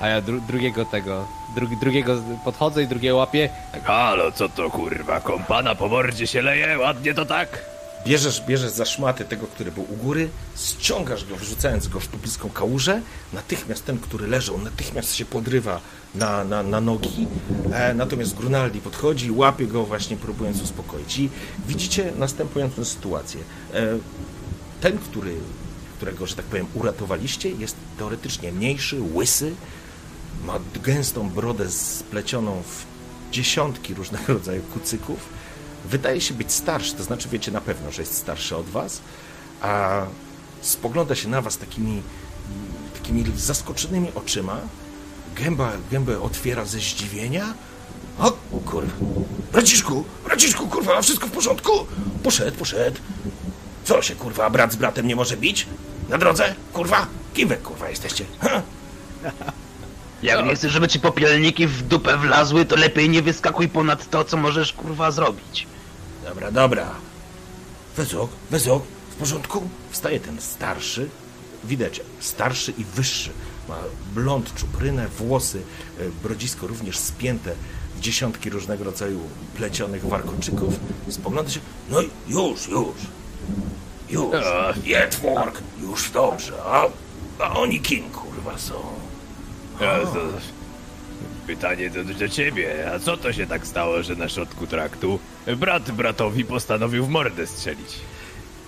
[0.00, 3.48] A ja dru drugiego tego, dru drugiego podchodzę i drugiego łapię.
[3.72, 5.20] Tak, halo, co to kurwa?
[5.20, 7.64] Kompana po mordzie się leje, ładnie to tak?
[8.06, 12.50] Bierzesz, bierzesz za szmaty tego, który był u góry, ściągasz go, wrzucając go w pobliską
[12.50, 13.00] kałużę.
[13.32, 15.80] Natychmiast ten, który leżał, natychmiast się podrywa
[16.14, 17.26] na, na, na nogi.
[17.72, 21.18] E, natomiast Grunaldi podchodzi, łapie go właśnie próbując uspokoić.
[21.18, 21.30] I
[21.66, 23.40] widzicie następującą sytuację.
[23.74, 23.98] E,
[24.80, 25.34] ten, który,
[25.96, 29.54] którego, że tak powiem, uratowaliście, jest teoretycznie mniejszy, łysy,
[30.44, 32.84] ma gęstą brodę splecioną w
[33.32, 35.18] dziesiątki różnego rodzaju kucyków.
[35.84, 39.00] Wydaje się być starszy, to znaczy wiecie na pewno, że jest starszy od was,
[39.60, 40.02] a
[40.60, 42.02] spogląda się na was takimi,
[42.94, 44.60] takimi zaskoczonymi oczyma.
[45.36, 47.54] Gęba, gębę otwiera ze zdziwienia.
[48.18, 48.32] O
[48.66, 48.92] kurwa,
[49.52, 51.70] braciszku, braciszku, kurwa, wszystko w porządku?
[52.22, 53.00] Poszedł, poszedł.
[53.84, 55.66] Co się, kurwa, brat z bratem nie może bić?
[56.08, 56.54] Na drodze?
[56.72, 57.06] Kurwa?
[57.34, 58.24] Kim wy, kurwa, jesteście?
[58.40, 58.62] Ha?
[60.22, 64.24] Jak nie chcesz, żeby ci popielniki w dupę wlazły, to lepiej nie wyskakuj ponad to,
[64.24, 65.66] co możesz kurwa zrobić.
[66.24, 66.90] Dobra, dobra.
[67.96, 69.68] Wezok, wezok, w porządku?
[69.90, 71.08] Wstaje ten starszy,
[71.64, 73.30] widać, starszy i wyższy.
[73.68, 73.76] Ma
[74.14, 75.62] blond, czuprynę, włosy,
[76.00, 77.54] e, brodzisko również spięte
[77.96, 79.20] w dziesiątki różnego rodzaju
[79.56, 80.74] plecionych warkoczyków.
[81.08, 81.60] Spogląda się,
[81.90, 82.96] no i już, już,
[84.10, 84.44] już,
[84.84, 86.84] Jetwork, już dobrze, a,
[87.38, 88.74] a oni kim kurwa są?
[89.80, 90.20] A, to...
[91.46, 95.18] Pytanie do, do ciebie, a co to się tak stało, że na środku traktu
[95.56, 97.94] brat bratowi postanowił w mordę strzelić?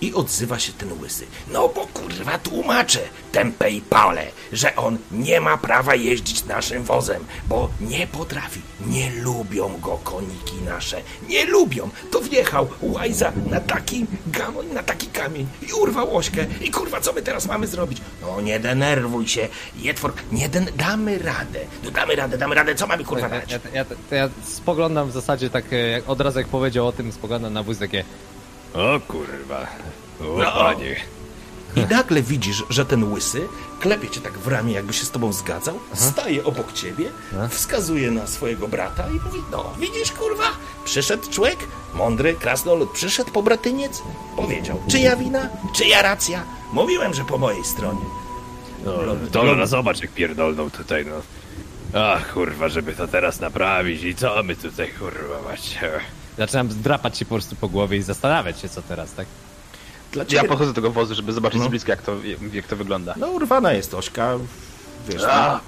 [0.01, 1.25] I odzywa się ten łysy.
[1.53, 2.99] No bo kurwa tłumaczę
[3.31, 8.61] tempę i pale, że on nie ma prawa jeździć naszym wozem, bo nie potrafi.
[8.87, 11.01] Nie lubią go koniki nasze.
[11.29, 11.89] Nie lubią.
[12.11, 16.45] To wjechał łajza na taki gamoń, na taki kamień i urwał ośkę.
[16.61, 18.01] I kurwa co my teraz mamy zrobić?
[18.21, 19.47] No nie denerwuj się.
[19.75, 20.67] Jetwork, nie den...
[20.75, 21.59] damy radę.
[21.83, 22.75] No damy radę, damy radę.
[22.75, 23.51] Co mamy kurwa Ja, dać?
[23.51, 26.91] ja, ja, to ja spoglądam w zasadzie tak, e, jak od razu jak powiedział o
[26.91, 28.03] tym, spoglądam na wóz takie.
[28.73, 29.67] O kurwa,
[30.21, 30.51] o No.
[30.51, 30.95] panie.
[31.75, 33.47] I nagle widzisz, że ten łysy
[33.79, 37.05] klepie cię tak w ramię, jakby się z tobą zgadzał, staje obok ciebie,
[37.49, 40.43] wskazuje na swojego brata i mówi, no widzisz kurwa,
[40.85, 41.57] przyszedł człowiek,
[41.93, 44.01] mądry, krasnolud, przyszedł pobratyniec,
[44.35, 46.43] powiedział, czyja wina, czyja racja,
[46.73, 48.05] mówiłem, że po mojej stronie.
[48.85, 48.91] No,
[49.31, 51.21] Dolora, zobacz jak pierdolną tutaj, no.
[52.01, 55.89] Ach, kurwa, żeby to teraz naprawić i co my tutaj, kurwa, właśnie...
[56.37, 59.27] Zaczynam drapać się po prostu po głowie i zastanawiać się, co teraz, tak?
[60.11, 61.65] Dla Ja podchodzę do tego wozu, żeby zobaczyć No.
[61.65, 62.15] z bliska, jak to,
[62.53, 63.13] jak to wygląda.
[63.17, 64.37] No urwana jest Ośka,
[65.09, 65.59] wiesz, no,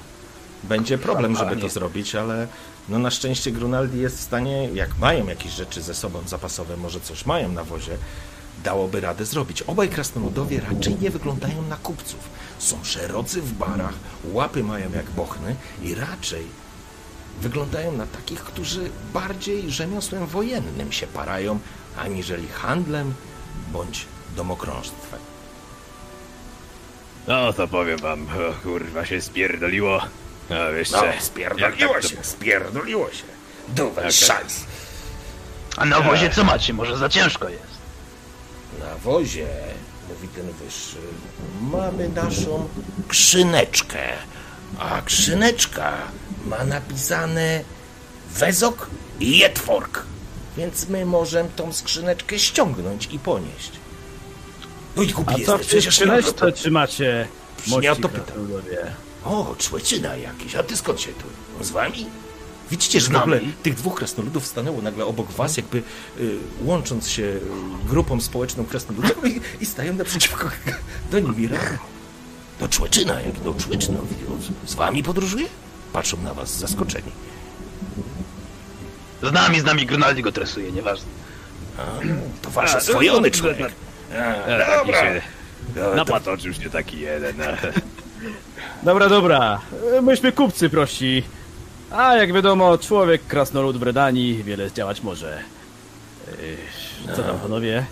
[0.63, 2.47] będzie problem, żeby to zrobić, ale
[2.89, 6.99] no na szczęście Grunaldi jest w stanie, jak mają jakieś rzeczy ze sobą zapasowe, może
[6.99, 7.97] coś mają na wozie,
[8.63, 9.61] dałoby radę zrobić.
[9.61, 12.19] Obaj krasnoludowie raczej nie wyglądają na kupców.
[12.59, 13.93] Są szerocy w barach,
[14.25, 16.47] łapy mają jak bochny i raczej
[17.41, 21.59] wyglądają na takich, którzy bardziej rzemiosłem wojennym się parają,
[21.97, 23.13] aniżeli handlem
[23.71, 24.05] bądź
[24.35, 25.19] domokrążstwem.
[27.27, 30.01] No to powiem wam, o, kurwa, się spierdoliło.
[30.49, 33.23] A wiesz No, co, spierdoliło jak tak się, to- spierdoliło się.
[33.67, 34.65] Duwel Tak, szans.
[35.77, 36.73] A na wozie co macie?
[36.73, 37.63] Może za ciężko jest.
[38.79, 39.47] Na wozie,
[40.09, 40.97] mówi ten wyższy,
[41.61, 42.69] mamy naszą
[43.07, 44.13] krzyneczkę.
[44.79, 45.97] A krzyneczka
[46.45, 47.63] ma napisane
[48.35, 48.87] wezok
[49.19, 50.03] i jetwork.
[50.57, 53.71] Więc my możemy tą skrzyneczkę ściągnąć i ponieść.
[54.95, 57.27] No i A kupi co w przyneczce trzymacie?
[57.81, 58.47] Nie o to pytam.
[59.25, 61.63] O, człeczyna jakiś, a ty skąd się tu?
[61.63, 62.05] Z wami?
[62.71, 65.77] Widzicie, że nagle tych dwóch krasnoludów stanęło nagle obok was, jakby
[66.19, 67.39] y, łącząc się y,
[67.89, 70.49] grupą społeczną krasnoludów i, i stają naprzeciwko
[71.11, 71.59] do Nimira.
[72.63, 73.97] To człeczyna, jak to człeczyna.
[74.65, 75.45] Z wami podróżuje?
[75.93, 77.11] Patrzą na was zaskoczeni.
[79.23, 81.05] Z nami, z nami Grunaldi go tresuje, nieważne.
[82.41, 83.71] To wasz oswojony człowiek.
[84.47, 85.21] A, taki się
[85.95, 87.41] napatoczył się taki jeden.
[87.41, 87.45] a.
[88.85, 89.61] Dobra, dobra.
[89.97, 91.23] E, Myśmy kupcy prości.
[91.91, 95.39] A jak wiadomo, człowiek krasnolud w Redanii wiele zdziałać może.
[97.07, 97.85] E, Co tam panowie?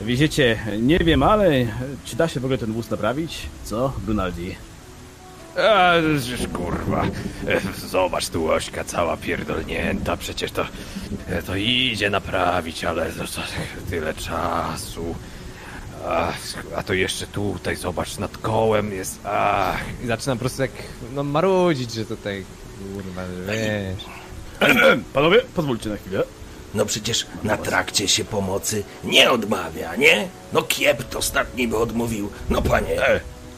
[0.00, 1.66] Widzicie, nie wiem, ale
[2.04, 3.46] czy da się w ogóle ten wóz naprawić?
[3.64, 4.56] Co, Brunaldi?
[5.56, 5.92] A,
[6.52, 7.04] kurwa,
[7.48, 10.64] e, zobacz tu Ośka cała pierdolnięta, przecież to,
[11.28, 13.10] e, to idzie naprawić, ale
[13.90, 15.14] tyle czasu.
[16.06, 16.32] A,
[16.76, 20.72] a to jeszcze tutaj, zobacz, nad kołem jest, ach, I zaczynam po prostu jak,
[21.14, 22.44] no marudzić, że tutaj,
[22.78, 24.04] kurwa, wiesz...
[25.14, 26.22] Panowie, pozwólcie na chwilę.
[26.76, 30.28] No przecież na trakcie się pomocy nie odmawia, nie?
[30.52, 32.30] No kiept ostatni by odmówił.
[32.50, 32.96] No panie,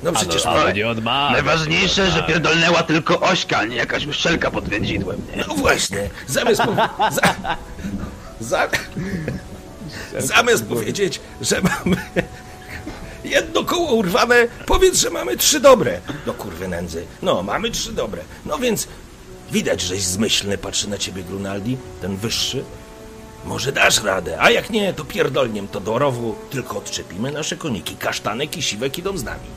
[0.03, 0.47] no przecież...
[0.47, 1.33] ale, ale nie odmawia.
[1.33, 5.45] Najważniejsze, że pierdolnęła tylko ośka, a nie jakaś uszczelka pod więdzidłem, nie?
[5.49, 6.75] No właśnie, zamiast, po,
[7.11, 7.35] za,
[8.41, 8.69] za,
[10.19, 11.97] zamiast powiedzieć, że mamy
[13.25, 16.01] jedno koło urwane, powiedz, że mamy trzy dobre.
[16.27, 18.23] No kurwy nędzy, no mamy trzy dobre.
[18.47, 18.89] No więc
[19.53, 22.65] widać, żeś zmyślny, patrzy na ciebie Grunaldi, ten wyższy.
[23.45, 27.97] Może dasz radę, a jak nie, to pierdolniem to do rowu, tylko odczepimy nasze koniki.
[27.97, 29.49] Kasztanek i siwek idą z nami.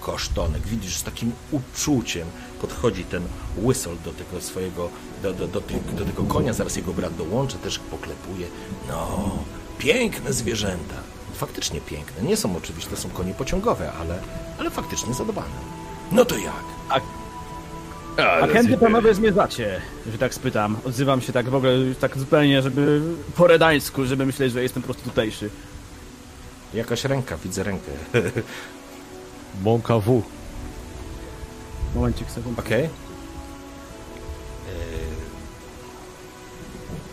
[0.00, 2.28] Kosztonek, widzisz, z takim uczuciem
[2.60, 3.22] podchodzi ten
[3.62, 4.90] łysol do tego swojego,
[5.22, 5.60] do, do, do,
[5.92, 8.46] do tego konia, zaraz jego brat dołączy, też poklepuje.
[8.88, 9.30] No,
[9.78, 10.94] piękne zwierzęta.
[11.34, 12.22] Faktycznie piękne.
[12.22, 14.18] Nie są oczywiście, to są konie pociągowe, ale,
[14.58, 15.60] ale faktycznie zadbane.
[16.12, 16.64] No to jak?
[16.88, 17.00] A
[18.52, 19.80] chętnie panowie zmierzacie,
[20.12, 20.76] że tak spytam.
[20.86, 23.00] Odzywam się tak w ogóle, tak zupełnie, żeby
[23.36, 25.50] po redańsku, żeby myśleć, że jestem po prostu tutejszy.
[26.74, 27.90] Jakaś ręka, widzę rękę.
[29.64, 30.22] Bąka W.
[31.94, 32.58] Momencik, sekund.
[32.58, 32.88] Okej.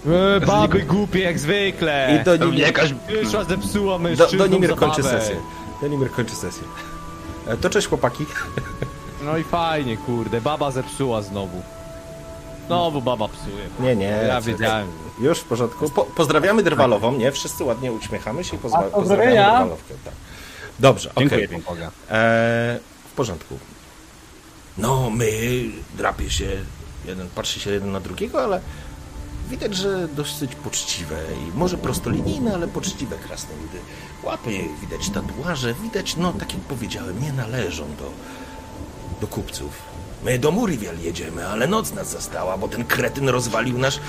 [0.08, 2.20] E, baby głupie jak zwykle.
[2.22, 2.94] I do Pewnie jakaś...
[3.08, 5.22] Przyszła, zepsuła Do, Donimir kończy zabawę.
[5.22, 5.36] sesję.
[5.82, 6.64] Donimir kończy sesję.
[7.48, 8.26] E, To cześć chłopaki.
[9.28, 11.62] No i fajnie, kurde, baba zepsuła znowu.
[12.68, 13.68] Znowu baba psuje.
[13.80, 14.06] Nie, nie.
[14.06, 14.88] Ja co- wiedziałem.
[15.20, 15.90] Już w porządku.
[15.90, 17.32] Po, pozdrawiamy Drwalową, nie?
[17.32, 19.52] Wszyscy ładnie uśmiechamy się i pozwa- pozdrawiamy pozdrowienia.
[19.52, 19.94] Drwalowkę.
[20.06, 20.14] Tak.
[20.80, 21.48] Dobrze, okej.
[21.50, 21.86] Dziękuję.
[22.10, 22.80] E,
[23.12, 23.58] w porządku.
[24.78, 25.30] No, my
[25.98, 26.48] drapie się,
[27.06, 28.62] jeden patrzy się jeden na drugiego, ale
[29.50, 31.16] widać, że dosyć poczciwe
[31.48, 33.78] i może prostolinijne, ale poczciwe krasnoludy.
[34.24, 34.50] Łapy,
[34.82, 38.12] widać tatuaże, widać, no tak jak powiedziałem, nie należą do,
[39.22, 39.72] do kupców.
[40.24, 44.00] My do Muriwiel jedziemy, ale noc nas zastała, bo ten kretyn rozwalił nasz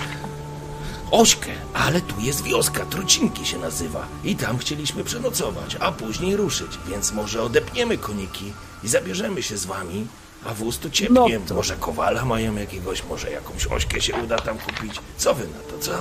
[1.11, 4.07] Ośkę, ale tu jest wioska, Trucinki się nazywa.
[4.24, 8.53] I tam chcieliśmy przenocować, a później ruszyć, więc może odepniemy koniki
[8.84, 10.07] i zabierzemy się z wami,
[10.46, 11.40] a wóz tu ciepnie.
[11.49, 15.01] No Może kowala mają jakiegoś, może jakąś ośkę się uda tam kupić.
[15.16, 15.92] Co wy na to, co?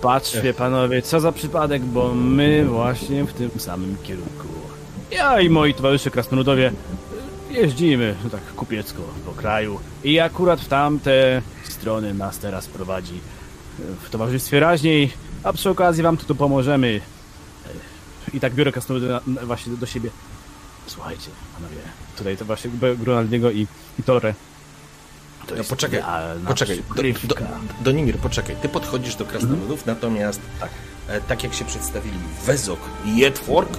[0.00, 4.46] Patrzcie panowie, co za przypadek, bo my właśnie w tym samym kierunku.
[5.10, 6.72] Ja i moi towarzysze krasnoludowie
[7.52, 13.20] jeździmy tak kupiecko po kraju i akurat w tamte strony nas teraz prowadzi
[14.02, 17.00] w towarzystwie raźniej, a przy okazji wam tu, tu pomożemy.
[18.34, 18.72] I tak biorę
[19.26, 20.10] na, właśnie do siebie.
[20.86, 21.76] Słuchajcie, panowie,
[22.18, 23.66] tutaj to właśnie Gronaldiego i,
[23.98, 24.34] i Torre.
[25.46, 26.02] To No poczekaj,
[26.46, 26.82] poczekaj,
[27.24, 27.36] do, do.
[27.80, 30.70] Donimir, poczekaj, ty podchodzisz do krasnoludów, natomiast tak.
[31.08, 33.78] E, tak jak się przedstawili Wezok i Jedwork,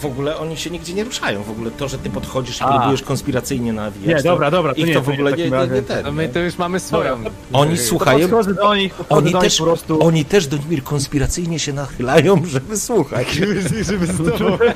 [0.00, 2.78] w ogóle oni się nigdzie nie ruszają, w ogóle to, że ty podchodzisz i A.
[2.78, 5.82] próbujesz konspiracyjnie nawijać, Nie, dobra, dobra, to ich nie, to w ogóle nie, nie, nie
[5.82, 7.24] ten, No my to już mamy swoją.
[7.52, 10.06] Oni słuchają, do nich, oni do nich też, po prostu...
[10.06, 13.28] oni też, Donimir, konspiracyjnie się nachylają, żeby słuchać.
[13.88, 14.58] żeby z tobą.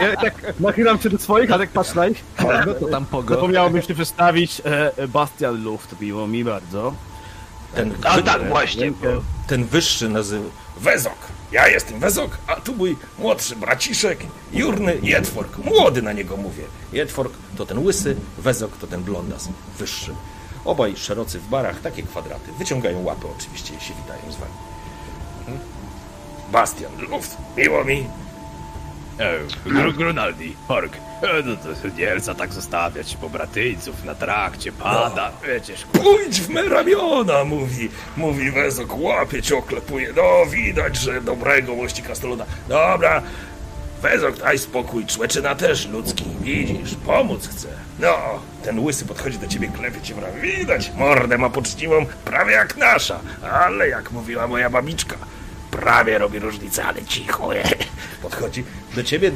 [0.00, 2.24] Ja tak nachylam się do swoich, a tak patrz na ich.
[2.66, 3.34] No to tam pogo.
[3.34, 4.62] Zapomniałbym się przedstawić.
[4.64, 6.92] E, Bastian Luft, miło mi bardzo.
[7.76, 8.90] Ten, A tak, właśnie.
[8.90, 9.22] Bo...
[9.46, 10.44] ten wyższy nazywa
[10.80, 11.18] Wezok.
[11.52, 14.18] Ja jestem Wezok, a tu mój młodszy braciszek,
[14.52, 15.58] Jurny Jedwork.
[15.58, 16.64] Młody na niego mówię.
[16.92, 19.48] Jedwork to ten łysy, Wezok to ten blondas,
[19.78, 20.14] wyższy.
[20.64, 22.52] Obaj szerocy w barach, takie kwadraty.
[22.58, 24.52] Wyciągają łapy oczywiście i się witają z wami.
[26.52, 28.08] Bastian Luft, miło mi.
[29.18, 29.38] E,
[29.70, 30.92] Gr Grunaldi, Hork.
[31.22, 35.84] E, no to nie chcę tak zostawiać pobratyńców na trakcie, pada, wiecież.
[35.92, 40.12] Pójdź w me ramiona, mówi, mówi Wezok, łapie cię, oklepuje.
[40.16, 42.46] No, widać, że dobrego mości krasnoluda.
[42.68, 43.22] Dobra,
[44.02, 47.68] Wezok, daj spokój, człeczyna też ludzki, widzisz, pomóc chce.
[47.98, 48.16] No,
[48.64, 50.40] ten łysy podchodzi do ciebie, klepie cię w ramię.
[50.40, 53.20] Widać, mordę ma poczciwą, prawie jak nasza,
[53.52, 55.16] ale jak mówiła moja babiczka,
[55.70, 57.48] prawie robi różnicę, ale cicho.
[58.22, 58.64] Podchodzi
[58.94, 59.32] do ciebie,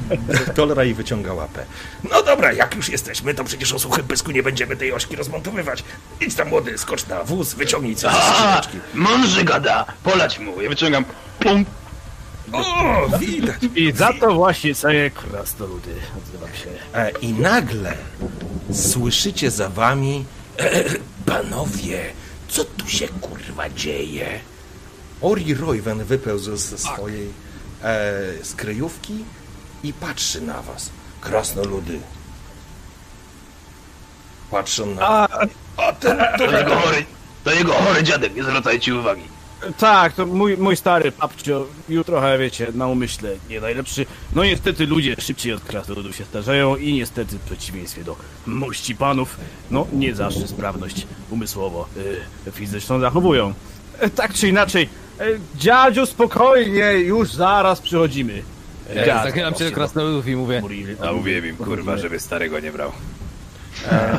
[0.54, 1.64] tolera i wyciąga łapę.
[2.10, 5.84] No dobra, jak już jesteśmy, to przecież o suchym pysku nie będziemy tej ośki rozmontowywać.
[6.20, 8.78] Idź tam młody, skocz na wóz, wyciągnij coś z skrzyneczki.
[8.94, 10.60] mądrze gada, polać mu.
[10.62, 11.04] Ja wyciągam,
[11.38, 11.64] plum,
[12.52, 13.56] O, widać.
[13.74, 15.94] I za to właśnie caje krasnoludy.
[16.18, 16.98] Odzywam się.
[16.98, 17.94] E, I nagle
[18.72, 20.24] słyszycie za wami
[20.58, 20.84] e,
[21.26, 22.04] Panowie,
[22.48, 24.40] co tu się kurwa dzieje?
[25.20, 27.28] Ori Royven wypełzł ze swojej
[27.82, 29.24] e, skryjówki
[29.82, 30.90] i patrzy na was.
[31.20, 32.00] Krasnoludy.
[34.50, 35.02] Patrzą na...
[35.02, 35.28] A,
[35.76, 37.04] a ten To jego chory,
[37.44, 39.22] to jego chory dziadek, nie zwracajcie uwagi.
[39.78, 44.06] Tak, to mój, mój stary papcio, już trochę, wiecie, na umyśle nie najlepszy.
[44.34, 48.16] No niestety ludzie szybciej od krasnoludów się starzeją i niestety w przeciwieństwie do
[48.46, 49.36] mości panów,
[49.70, 51.88] no nie zawsze sprawność umysłowo,
[52.46, 53.54] y, fizyczną zachowują.
[53.98, 54.88] E, tak czy inaczej,
[55.56, 58.42] dziadziu spokojnie, już zaraz przychodzimy.
[58.94, 60.62] Ja Dziad, zachylam się do krasnoludów i mówię.
[61.08, 62.92] A mówiłem im, kurwa, żeby starego nie brał.
[63.90, 64.16] e,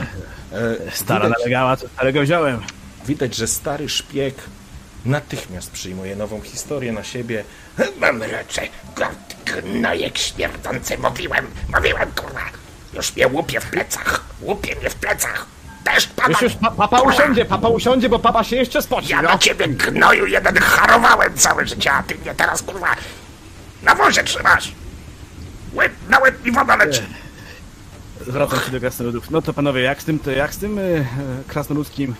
[0.91, 2.59] Stara widać, nalegała, co starego wziąłem.
[3.07, 4.35] widać, że stary szpieg
[5.05, 7.43] natychmiast przyjmuje nową historię na siebie.
[7.99, 8.69] Mam raczej
[9.45, 12.41] gnojek śmierdzący, mówiłem, mówiłem, kurwa.
[12.93, 15.45] Już mnie łupie w plecach, łupie mnie w plecach.
[15.85, 16.29] Deszcz pada.
[16.29, 19.29] Już, już, pa, papa usiądzie, papa usiądzie, bo papa się jeszcze spoci, Ja no.
[19.29, 22.95] na ciebie gnoju jeden harowałem całe życie, a ty mnie teraz, kurwa,
[23.83, 24.71] na wozie trzymasz.
[25.73, 27.01] Łeb, na łeb mi woda leci.
[28.27, 29.31] Zwracam się do krasnoludów.
[29.31, 30.81] No to panowie, jak z tym, to jak z tym e,
[31.47, 32.15] krasnoludzkim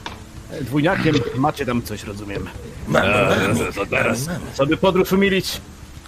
[0.52, 1.16] e, dwójniakiem?
[1.36, 2.50] Macie tam coś, rozumiem.
[2.88, 4.40] Mamy, mamy, no to teraz mamy.
[4.58, 5.62] Żeby podróż umilić.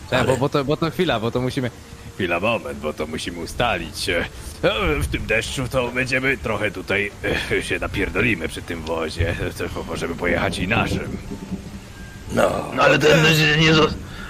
[0.10, 1.72] Tak, bo, bo, to, bo to chwila, bo to musimy.
[2.14, 4.10] Chwila, moment, bo to musimy ustalić.
[4.10, 4.18] E,
[4.64, 7.12] e, W tym deszczu to będziemy trochę tutaj
[7.52, 11.18] e, się napierdolimy przy tym wozie, to możemy pojechać i naszym.
[12.32, 13.24] No, No ale ten,
[13.60, 13.72] nie,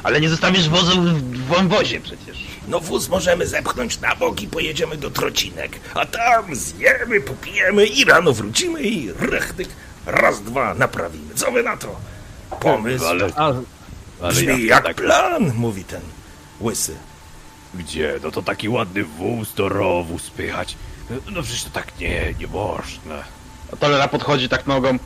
[0.04, 2.38] ale nie zostawisz wozu w wąwozie przecież.
[2.68, 8.06] no wóz możemy zepchnąć na bok i pojedziemy do Trocinek, a tam zjemy, popijemy i
[8.06, 9.68] rano wrócimy i rechtyk
[10.06, 11.36] raz, dwa naprawimy.
[11.36, 11.96] Co wy na to?
[12.60, 13.54] Pomysł Ale, A,
[14.22, 16.02] ale brzmi jak, jak tak, plan, mówi ten
[16.62, 16.96] łysy.
[17.74, 18.20] Gdzie?
[18.24, 20.76] No to taki ładny wóz do rowu spychać.
[21.32, 23.24] No przecież to tak nie, nie można.
[23.74, 25.00] a tolera podchodzi tak nogą,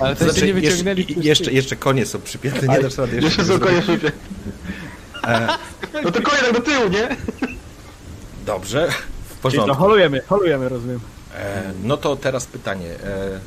[0.00, 1.02] Ale to jeszcze nie wyciągnęli.
[1.02, 3.44] Znaczy, jeszcze, jeszcze, jeszcze konie są przypięte, nie dasz rady jeszcze.
[3.44, 4.12] są konie szybie.
[6.04, 7.16] No to konie tak do tyłu, nie?
[8.46, 9.74] Dobrze, w czyli to porządku.
[9.76, 11.00] holujemy, holujemy, rozumiem.
[11.34, 12.90] E, no to teraz pytanie.
[12.90, 13.40] E,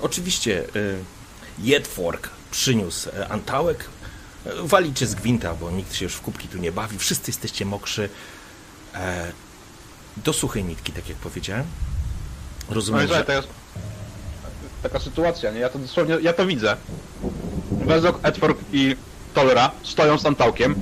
[0.00, 0.64] oczywiście e,
[1.58, 3.84] Jedwork przyniósł e, antałek.
[4.62, 6.98] Walicie z gwinta, bo nikt się już w kubki tu nie bawi.
[6.98, 8.08] Wszyscy jesteście mokrzy.
[8.94, 9.32] E,
[10.16, 11.66] do suchej nitki, tak jak powiedziałem.
[12.68, 13.24] No Rozumiem, i że...
[13.24, 13.48] to jest
[14.82, 15.60] taka sytuacja, nie?
[15.60, 16.76] Ja to dosłownie, ja to widzę.
[17.70, 18.96] Wezok, Edward i
[19.34, 20.74] Tolera stoją z Antałkiem,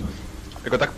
[0.63, 0.91] tylko tak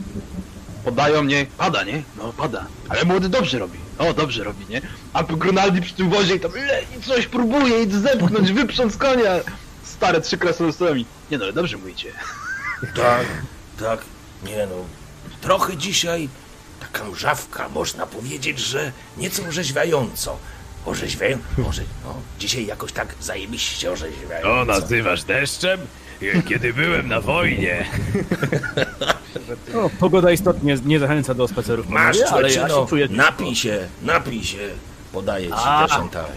[0.84, 2.02] podają mnie, Pada, nie?
[2.18, 2.66] No pada.
[2.88, 3.78] Ale młody dobrze robi.
[3.98, 4.80] O, dobrze robi, nie?
[5.12, 9.30] a Grunaldi przy tym wozie i tam le, i coś próbuje i zepchnąć, wyprząc konia.
[9.84, 11.06] Stare trzy krasnoludami.
[11.30, 12.12] Nie no, ale dobrze mówicie.
[12.94, 13.26] Tak,
[13.80, 14.00] tak.
[14.42, 14.74] Nie no.
[15.40, 16.28] Trochę dzisiaj
[16.80, 20.38] taka mrzawka, można powiedzieć, że nieco orzeźwiająco.
[20.86, 21.38] Orzeźwiają...
[21.58, 24.48] Może, no, dzisiaj jakoś tak zajebiście orzeźwiająco.
[24.48, 25.80] To nazywasz deszczem?
[26.22, 27.86] E, Kiedy byłem na wojnie.
[29.74, 33.08] No, pogoda istotnie nie zachęca do spacerów, Masz, ale ja człeczyno, się czuję...
[33.10, 34.58] napij się, napij się.
[35.12, 35.86] Podaję ci A.
[35.86, 36.36] też antałek.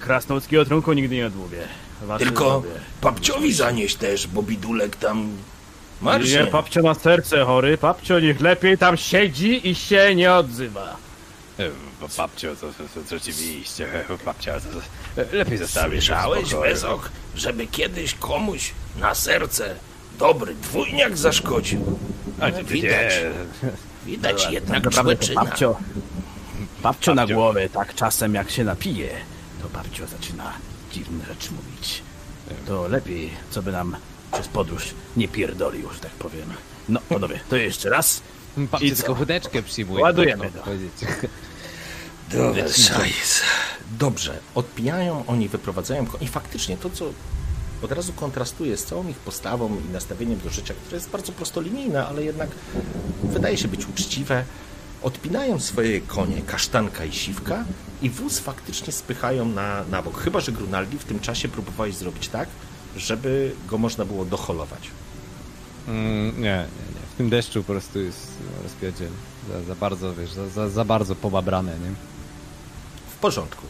[0.00, 1.58] Krasnoludzkiego trunku nigdy nie odmówię.
[2.06, 2.80] Wasze Tylko zdrowie.
[3.02, 5.34] babciowi zanieś też, bo bidulek tam Nie,
[6.00, 6.46] marsznie.
[6.46, 10.96] papcio na serce chory, papcio niech lepiej tam siedzi i się nie odzywa.
[11.58, 11.68] E,
[12.16, 13.86] Babcio, to, to, to rzeczywiście,
[14.26, 14.66] babcia, to,
[15.24, 16.00] to, lepiej zostawić.
[16.04, 16.54] Słyszałeś.
[16.54, 19.74] Wezok, żeby kiedyś komuś na serce
[20.18, 21.98] dobry dwójniak zaszkodził?
[22.40, 23.12] A, nie, Widać,
[23.62, 23.72] nie.
[24.06, 25.44] widać jednak Naprawdę to człeczyna.
[25.44, 25.76] babcio,
[26.82, 27.34] babcio na Babcio.
[27.34, 29.10] głowę, tak czasem jak się napije,
[29.62, 30.52] to babcio zaczyna
[30.94, 32.02] dziwne rzeczy mówić.
[32.66, 33.96] To lepiej, co by nam
[34.32, 36.52] przez podróż nie pierdolił, że tak powiem.
[36.88, 38.20] No, panowie, to jeszcze raz.
[38.56, 40.02] Babcia I tylko wódeczkę przyjmuje.
[40.02, 40.64] Ładujemy to.
[42.36, 42.64] Dobra.
[43.98, 47.12] Dobrze, odpijają, oni wyprowadzają i faktycznie to, co
[47.82, 52.06] od razu kontrastuje z całą ich postawą i nastawieniem do życia, które jest bardzo prostolinijne,
[52.06, 52.50] ale jednak
[53.22, 54.44] wydaje się być uczciwe,
[55.04, 57.64] odpinają swoje konie, kasztanka i siwka
[58.02, 60.20] i wóz faktycznie spychają na, na bok.
[60.20, 62.48] Chyba, że Grunaldi w tym czasie próbowałeś zrobić tak,
[62.96, 64.90] żeby go można było doholować.
[65.88, 67.06] Mm, nie, nie, nie.
[67.14, 68.28] W tym deszczu po prostu jest
[68.62, 69.10] rozpierdziel.
[69.48, 71.94] Za, za bardzo, wiesz, za, za, za bardzo pobabrane, nie?
[73.16, 73.66] W porządku.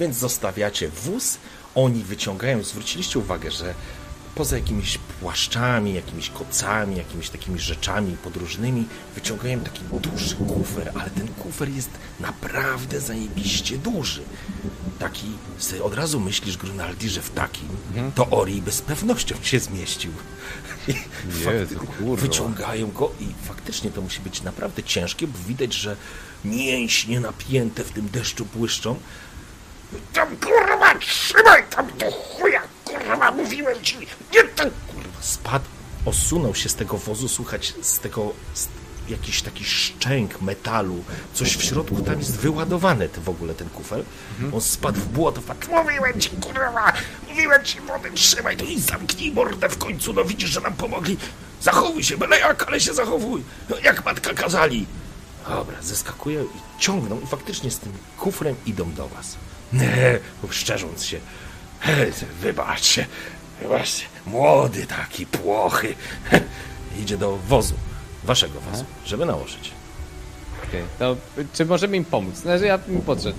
[0.00, 1.38] Więc zostawiacie wóz,
[1.74, 3.74] oni wyciągają, zwróciliście uwagę, że
[4.34, 11.28] poza jakimiś płaszczami, jakimiś kocami, jakimiś takimi rzeczami podróżnymi, wyciągają taki duży kufer, ale ten
[11.28, 14.22] kufer jest naprawdę zajebiście duży.
[14.98, 15.26] Taki,
[15.58, 17.68] sobie od razu myślisz, Grunaldi, że w takim
[18.14, 20.12] to Ori by z pewnością się zmieścił.
[21.46, 22.22] Jezu, kurwa.
[22.22, 25.96] Wyciągają go i faktycznie to musi być naprawdę ciężkie, bo widać, że
[26.44, 28.96] mięśnie napięte w tym deszczu błyszczą.
[30.12, 32.49] Tam kurwa, trzymaj tam do chuja,
[33.10, 33.96] kurwa, mówiłem ci,
[34.34, 35.64] nie ten Kurwa, spadł,
[36.04, 38.68] osunął się z tego wozu, słuchać z tego z,
[39.08, 41.04] jakiś taki szczęk metalu,
[41.34, 44.02] coś w środku tam jest wyładowane ty, w ogóle ten kufer.
[44.54, 46.92] On spadł w błoto, fakt, Mówiłem ci, kurwa,
[47.28, 51.16] mówiłem ci, wody, trzymaj to i zamknij mordę w końcu, no widzisz, że nam pomogli.
[51.62, 53.42] Zachowuj się, byle jak, ale się zachowuj,
[53.82, 54.86] jak matka kazali.
[55.48, 59.36] Dobra, zeskakują i ciągną i faktycznie z tym kufrem idą do was.
[59.72, 60.18] Nie,
[60.50, 61.20] szczerząc się.
[62.42, 63.06] Wybaczcie,
[63.62, 65.94] wybaczcie, młody taki płochy.
[67.02, 67.74] Idzie do wozu,
[68.24, 69.70] waszego wozu, żeby nałożyć.
[70.68, 71.16] Okej, to
[71.52, 72.36] czy możemy im pomóc?
[72.36, 73.36] Znaczy ja mi podszedł.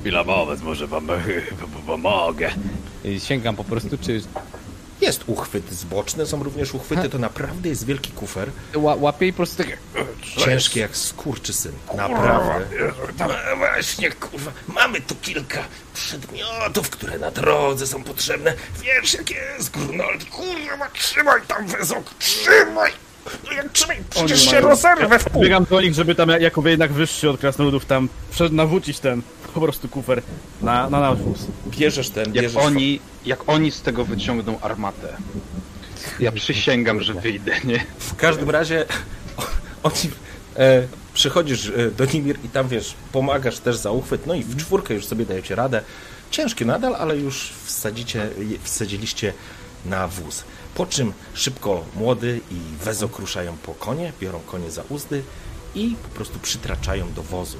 [0.00, 1.08] Chwila, moment, może wam
[1.86, 2.50] pomogę.
[3.04, 4.22] I sięgam po prostu, czy
[5.00, 8.50] Jest uchwyt zboczny, są również uchwyty, to naprawdę jest wielki kufer.
[8.74, 9.78] ła, łapię i po prostu tak...
[10.44, 12.66] Ciężki jak skurczysyn, naprawdę.
[13.18, 18.54] No właśnie, kurwa, mamy tu kilka przedmiotów, które na drodze są potrzebne.
[18.82, 22.92] Wiesz, jak jest, Grunald, kurwa, trzymaj tam wezok, trzymaj!
[23.44, 25.42] No jak trzymaj, przecież się rozerwę w pół.
[25.42, 29.60] Biegam do nich, żeby tam jako jednak wyższy od krasnoludów tam przed nawrócić ten po
[29.60, 30.22] prostu kufer
[30.62, 31.38] na, na nasz wóz.
[31.66, 32.62] Bierzesz ten, Jak bierzesz...
[32.62, 35.16] oni, jak oni z tego wyciągną armatę,
[36.20, 37.86] ja przysięgam, że wyjdę, nie?
[37.98, 38.86] W każdym razie
[39.82, 40.10] oni,
[40.56, 44.56] e, przychodzisz e, do Nimir i tam wiesz, pomagasz też za uchwyt, no i w
[44.56, 45.82] czwórkę już sobie dajecie radę.
[46.30, 48.28] Ciężkie nadal, ale już wsadzicie,
[48.62, 49.32] wsadziliście
[49.84, 50.44] na wóz.
[50.74, 55.22] Po czym szybko młody i wezok ruszają po konie, biorą konie za uzdy
[55.74, 57.58] i po prostu przytraczają do wozu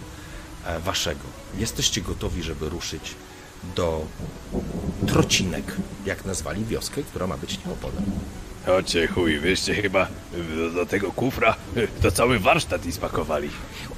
[0.67, 1.40] e, waszego.
[1.59, 3.15] Jesteście gotowi, żeby ruszyć
[3.77, 4.07] do
[5.07, 5.77] Trocinek,
[6.07, 8.03] jak nazwali wioskę, która ma być nieopodal.
[8.67, 10.09] Chodźcie, chuj, wyście chyba
[10.57, 11.57] do, do tego kufra
[12.03, 13.51] to cały warsztat i spakowali.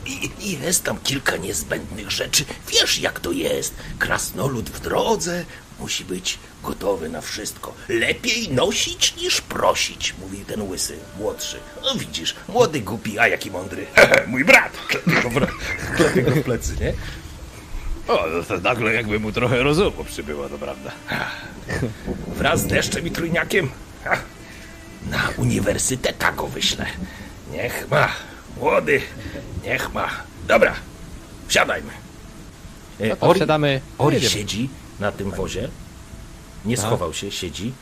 [0.07, 2.45] I, I jest tam kilka niezbędnych rzeczy.
[2.69, 3.75] Wiesz, jak to jest.
[3.99, 5.45] Krasnolud w drodze
[5.81, 7.75] musi być gotowy na wszystko.
[7.89, 11.57] Lepiej nosić niż prosić, mówi ten łysy, młodszy.
[11.83, 13.87] No widzisz, młody głupi, a jaki mądry.
[14.27, 14.73] Mój brat.
[15.97, 16.93] Klepie go w plecy, nie?
[18.09, 20.91] O, no to nagle jakby mu trochę rozumu przybyło, to prawda.
[22.39, 23.71] Wraz z deszczem i trójniakiem.
[25.11, 26.87] Na uniwersyteta go wyślę.
[27.53, 28.09] Niech ma.
[28.57, 29.03] Młody,
[29.65, 30.09] niech ma.
[30.49, 30.75] Dobra,
[31.49, 31.93] wsiadajmy.
[33.01, 34.69] E, No to Ori, wsiadamy, Ori siedzi
[35.01, 35.69] na tym wozie.
[36.65, 37.73] Nie schował się, siedzi.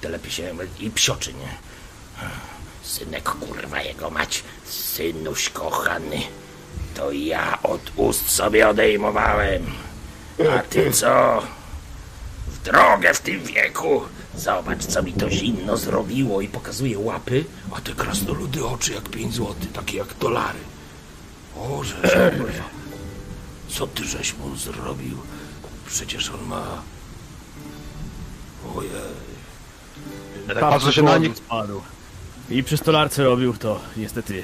[0.00, 1.48] Telepie się i psioczy, nie?
[2.82, 6.20] Synek, kurwa, jego mać, synuś kochany,
[6.94, 9.62] to ja od ust sobie odejmowałem.
[10.56, 11.42] A ty co?
[12.46, 14.02] W drogę w tym wieku.
[14.36, 17.44] Zobacz, co mi to zimno zrobiło i pokazuje łapy,
[17.76, 20.58] a te krasnoludy oczy jak pięć złotych, takie jak dolary.
[21.56, 22.64] O, że kurwa.
[23.68, 25.18] Co ty żeś mu zrobił?
[25.86, 26.82] Przecież on ma...
[28.76, 28.90] Ojej.
[30.60, 31.82] Patrzę się na nich, Spadł.
[32.50, 34.42] I przy stolarce robił to, niestety,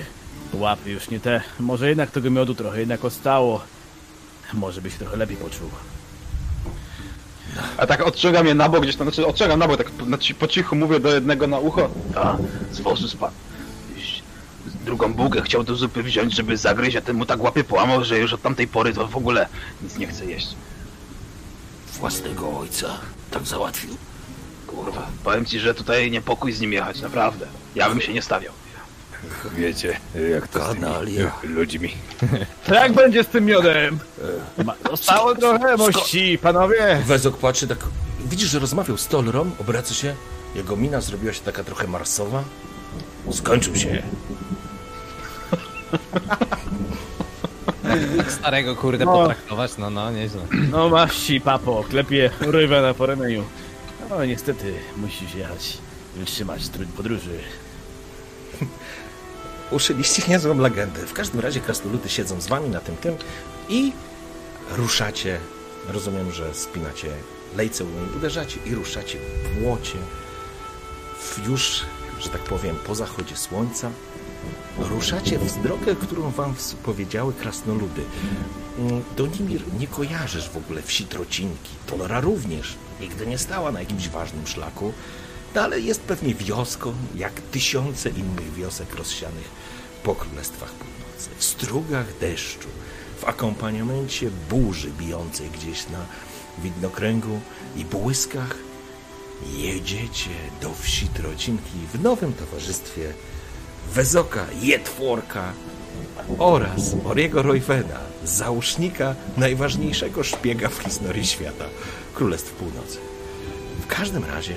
[0.52, 1.40] łapy już nie te.
[1.60, 3.60] Może jednak tego miodu trochę jednak odstało.
[4.54, 5.70] Może byś trochę lepiej poczuł.
[7.76, 10.04] A tak odciągam je na bok gdzieś tam, znaczy odciągam na bok, tak po,
[10.38, 11.90] po cichu mówię do jednego na ucho.
[12.16, 12.36] A,
[12.72, 13.34] z wozu spadł.
[13.96, 14.22] Iś-
[14.84, 18.18] Drugą bułkę chciał do zupy wziąć, żeby zagryźć, a ten mu tak łapie połamał, że
[18.18, 19.46] już od tamtej pory to w ogóle
[19.82, 20.48] nic nie chce jeść.
[21.92, 22.88] Własnego ojca
[23.30, 23.96] tak załatwił?
[24.66, 27.46] Kurwa, powiem ci, że tutaj niepokój z nim jechać, naprawdę.
[27.74, 28.52] Ja bym się nie stawiał.
[29.56, 30.00] Wiecie,
[30.32, 31.32] jak to z tymi Kanalia.
[31.44, 31.94] e, ludźmi.
[32.68, 33.98] Jak będzie z tym miodem?
[34.64, 37.02] Ma, zostało trochę mości, panowie.
[37.06, 37.78] Wezok patrzy tak,
[38.26, 40.14] widzisz, że rozmawiał z Tolrą, obraca się,
[40.54, 42.44] jego mina zrobiła się taka trochę marsowa.
[43.32, 44.02] Skończył się.
[48.28, 49.12] Starego kurde No.
[49.12, 50.40] potraktować, no no, nieźle.
[50.70, 53.44] No maści, papo, klepie rybę na poremieniu.
[54.10, 55.78] No niestety, musisz jechać,
[56.16, 57.38] wytrzymać trud podróży.
[59.70, 61.06] Uszyliście niezłą legendę.
[61.06, 63.14] W każdym razie krasnoludy siedzą z wami na tym tym
[63.68, 63.92] i
[64.76, 65.38] ruszacie.
[65.88, 67.08] Rozumiem, że spinacie
[67.56, 67.84] lejce,
[68.16, 69.98] uderzacie i ruszacie w błocie.
[71.20, 71.80] W już,
[72.20, 73.90] że tak powiem, po zachodzie słońca.
[74.78, 76.54] Ruszacie w drogę, którą wam
[76.84, 78.02] powiedziały krasnoludy.
[78.78, 81.70] Mm, Donimir, nie kojarzysz w ogóle wsi Trocinki.
[81.86, 82.76] Tolora również.
[83.00, 84.92] Nigdy nie stała na jakimś ważnym szlaku.
[85.54, 89.57] Ale jest pewnie wioską, jak tysiące innych wiosek rozsianych
[90.08, 91.30] po królestwach północy.
[91.38, 92.68] W strugach deszczu,
[93.20, 95.98] w akompaniamencie burzy bijącej gdzieś na
[96.58, 97.40] widnokręgu
[97.76, 98.56] i błyskach
[99.56, 100.30] jedziecie
[100.62, 103.12] do wsi Trocinki w nowym towarzystwie
[103.94, 105.52] Wezoka Jetworka
[106.38, 111.64] oraz Oriego Roywena, załóżnika najważniejszego szpiega w historii świata
[112.14, 112.98] Królestw Północy.
[113.80, 114.54] W każdym razie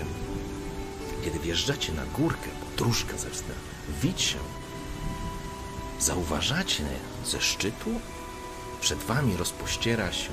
[1.24, 3.56] kiedy wjeżdżacie na górkę, bo dróżka zaczyna
[4.04, 4.38] wić się,
[6.02, 6.84] zauważacie
[7.26, 7.90] ze szczytu,
[8.82, 10.32] przed wami rozpościera się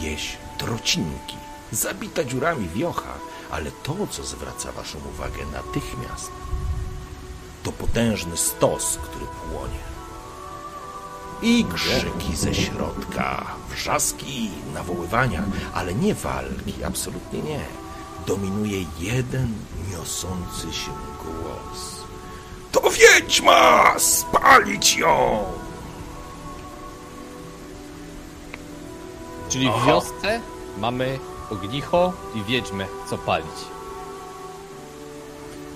[0.00, 1.36] wieś Trocinki,
[1.72, 3.14] zabita dziurami wiocha,
[3.50, 6.30] ale to, co zwraca waszą uwagę natychmiast,
[7.62, 9.92] to potężny stos, który płonie.
[11.42, 15.42] I krzyki ze środka, wrzaski, nawoływania,
[15.74, 17.60] ale nie walki, absolutnie nie.
[18.26, 19.54] Dominuje jeden
[19.90, 20.90] niosący się
[21.24, 22.01] głos.
[22.98, 23.94] Wiedźma!
[23.98, 25.44] Spalić ją!
[29.48, 30.40] Czyli w wiosce
[30.78, 31.18] mamy
[31.50, 33.46] ognicho i wiedźmę, co palić.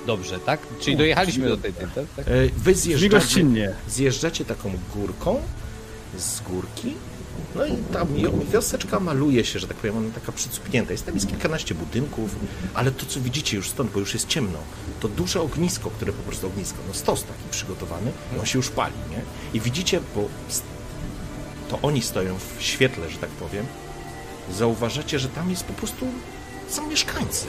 [0.06, 0.60] Dobrze, tak?
[0.80, 1.88] Czyli dojechaliśmy do tej, tak?
[1.88, 2.24] E,
[2.56, 3.74] Wy zjeżdżacie, gościnnie.
[3.88, 5.40] zjeżdżacie taką górką
[6.18, 6.94] z górki,
[7.56, 10.92] no i ta wio- wioseczka maluje się, że tak powiem, ona taka przycupnięta.
[10.92, 12.30] Jest tam jest kilkanaście budynków,
[12.74, 14.58] ale to, co widzicie już stąd, bo już jest ciemno,
[15.00, 18.94] to duże ognisko, które po prostu ognisko, no stos taki przygotowany, on się już pali,
[19.10, 19.20] nie?
[19.54, 20.28] I widzicie, bo
[21.68, 23.66] to oni stoją w świetle, że tak powiem,
[24.52, 26.06] zauważacie, że tam jest po prostu
[26.68, 27.46] są mieszkańcy.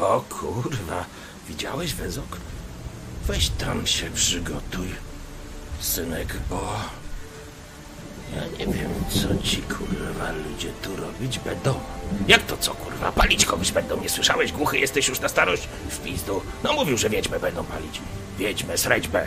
[0.00, 1.04] O kurwa,
[1.48, 2.36] widziałeś wezok?
[3.26, 4.88] Weź tam się przygotuj,
[5.84, 6.62] synek, bo
[8.36, 11.74] ja nie wiem, co ci kurwa ludzie tu robić będą.
[12.28, 14.00] Jak to co kurwa, palić kogoś będą?
[14.00, 14.52] Nie słyszałeś?
[14.52, 15.68] Głuchy jesteś już na starość?
[15.90, 16.42] W pizdu.
[16.64, 18.00] No mówił, że wiedźmę będą palić.
[18.38, 19.26] Wiedźmę, srećbę.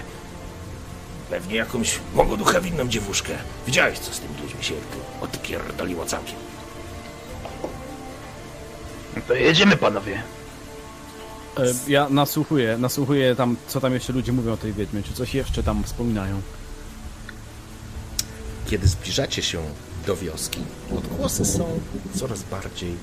[1.30, 3.34] Pewnie jakąś mogoduchewinną dziewuszkę.
[3.68, 6.36] Widziałeś, co z tymi ludźmi się tu odpierdoliło całkiem.
[9.28, 10.24] To jedziemy, panowie.
[11.58, 15.34] E, Ja nasłuchuję, nasłuchuję tam, co tam jeszcze ludzie mówią o tej wiedźmie, czy coś
[15.34, 16.42] jeszcze tam wspominają.
[18.70, 19.60] Kiedy zbliżacie się
[20.08, 20.60] do wioski,
[20.98, 21.80] odgłosy są
[22.16, 22.96] coraz bardziej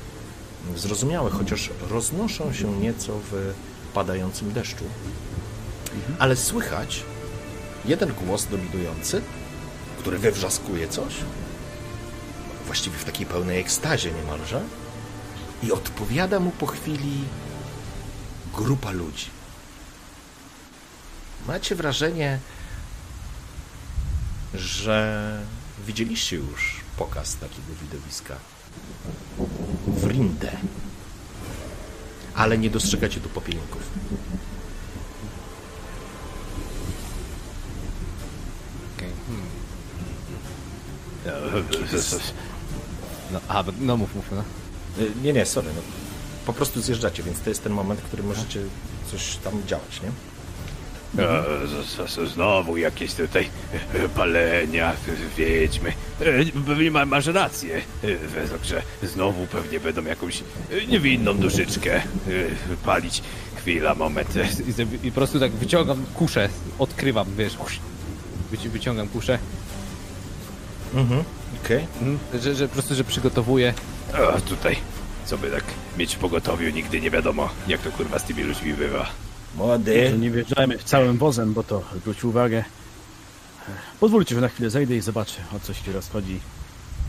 [0.76, 3.52] zrozumiałe, chociaż roznoszą się nieco w
[3.94, 4.84] padającym deszczu.
[6.18, 7.02] Ale słychać
[7.84, 9.22] jeden głos dominujący,
[9.98, 11.14] który wywrzaskuje coś,
[12.66, 14.60] właściwie w takiej pełnej ekstazie niemalże,
[15.62, 17.24] i odpowiada mu po chwili
[18.54, 19.26] grupa ludzi.
[21.46, 22.38] Macie wrażenie,
[24.54, 25.38] że
[25.86, 28.36] widzieliście już pokaz takiego widowiska
[29.86, 30.56] w Rinde,
[32.34, 33.82] ale nie dostrzegacie tu popielników.
[39.26, 39.42] Hmm.
[43.32, 44.44] No, a, no mów, mów, no.
[45.22, 45.68] Nie, nie, sorry.
[45.76, 46.01] No,
[46.46, 48.60] po prostu zjeżdżacie, więc to jest ten moment, w którym możecie
[49.10, 50.08] coś tam działać, nie?
[52.26, 53.48] Znowu jakieś tutaj
[54.16, 54.92] palenia,
[55.36, 55.92] wiedźmy.
[56.66, 57.80] Pewnie ma- masz rację,
[58.34, 60.42] Wezok, że znowu pewnie będą jakąś
[60.88, 62.02] niewinną duszyczkę
[62.84, 63.22] palić.
[63.56, 64.34] Chwila, moment.
[65.02, 66.48] I, I po prostu tak wyciągam kuszę,
[66.78, 67.56] odkrywam, wiesz,
[68.52, 69.38] wyciągam kuszę.
[71.64, 71.86] Okej.
[72.00, 72.18] Mhm.
[72.42, 73.74] Że, że po prostu, że przygotowuje.
[74.36, 74.76] A tutaj,
[75.32, 75.64] co by tak
[75.98, 79.06] mieć w pogotowiu, nigdy nie wiadomo, jak to kurwa z tymi ludźmi bywa.
[79.56, 80.14] Młody.
[80.18, 82.64] Nie wjeżdżajmy całym wozem, bo to zwróć uwagę.
[84.00, 86.40] Pozwólcie, że na chwilę zejdę i zobaczę, o co się rozchodzi.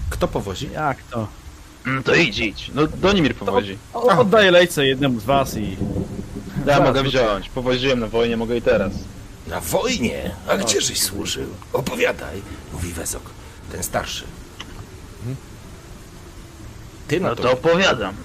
[0.09, 0.69] Kto powozi?
[0.73, 1.27] Jak to?
[1.87, 2.71] Mm, To idź, idź.
[2.75, 3.77] No Donimir powodzi.
[3.93, 5.71] O, oddaję lejce jednemu z was i...
[6.59, 7.49] Ja Zaraz mogę wziąć.
[7.49, 8.93] Powoziłem na wojnie, mogę i teraz.
[9.47, 10.31] Na wojnie?
[10.47, 11.49] A gdzieżeś służył?
[11.73, 12.41] Opowiadaj,
[12.73, 13.23] mówi Wezok,
[13.71, 14.23] ten starszy.
[17.13, 17.43] Ty na No to...
[17.43, 18.15] to opowiadam.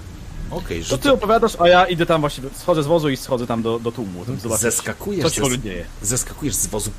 [0.51, 3.47] Okej, To rzucę- ty opowiadasz, a ja idę tam właśnie, schodzę z wozu i schodzę
[3.47, 4.25] tam do, do tłumu.
[4.25, 5.85] Tam zobaczyć, zeskakujesz, co się zes- dzieje.
[6.01, 6.91] zeskakujesz z wozu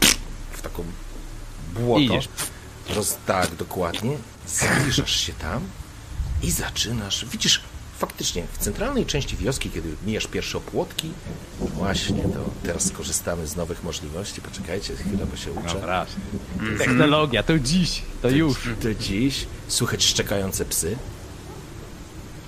[0.52, 0.84] w taką
[1.74, 2.00] błoto.
[2.00, 2.28] I idziesz.
[2.94, 4.16] Roz, tak, dokładnie.
[4.46, 5.60] Zbliżasz się tam
[6.42, 7.24] i zaczynasz.
[7.32, 7.60] Widzisz,
[7.98, 11.10] faktycznie w centralnej części wioski, kiedy mijasz pierwsze opłotki,
[11.60, 14.40] właśnie to teraz skorzystamy z nowych możliwości.
[14.40, 15.74] Poczekajcie chwilę, bo się uczę.
[15.74, 16.06] Dobra.
[16.78, 18.58] Technologia, to dziś, to już.
[18.82, 20.96] To dziś słychać szczekające psy.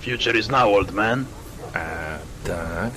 [0.04, 1.24] Future is now, old man.
[1.74, 2.92] A, tak.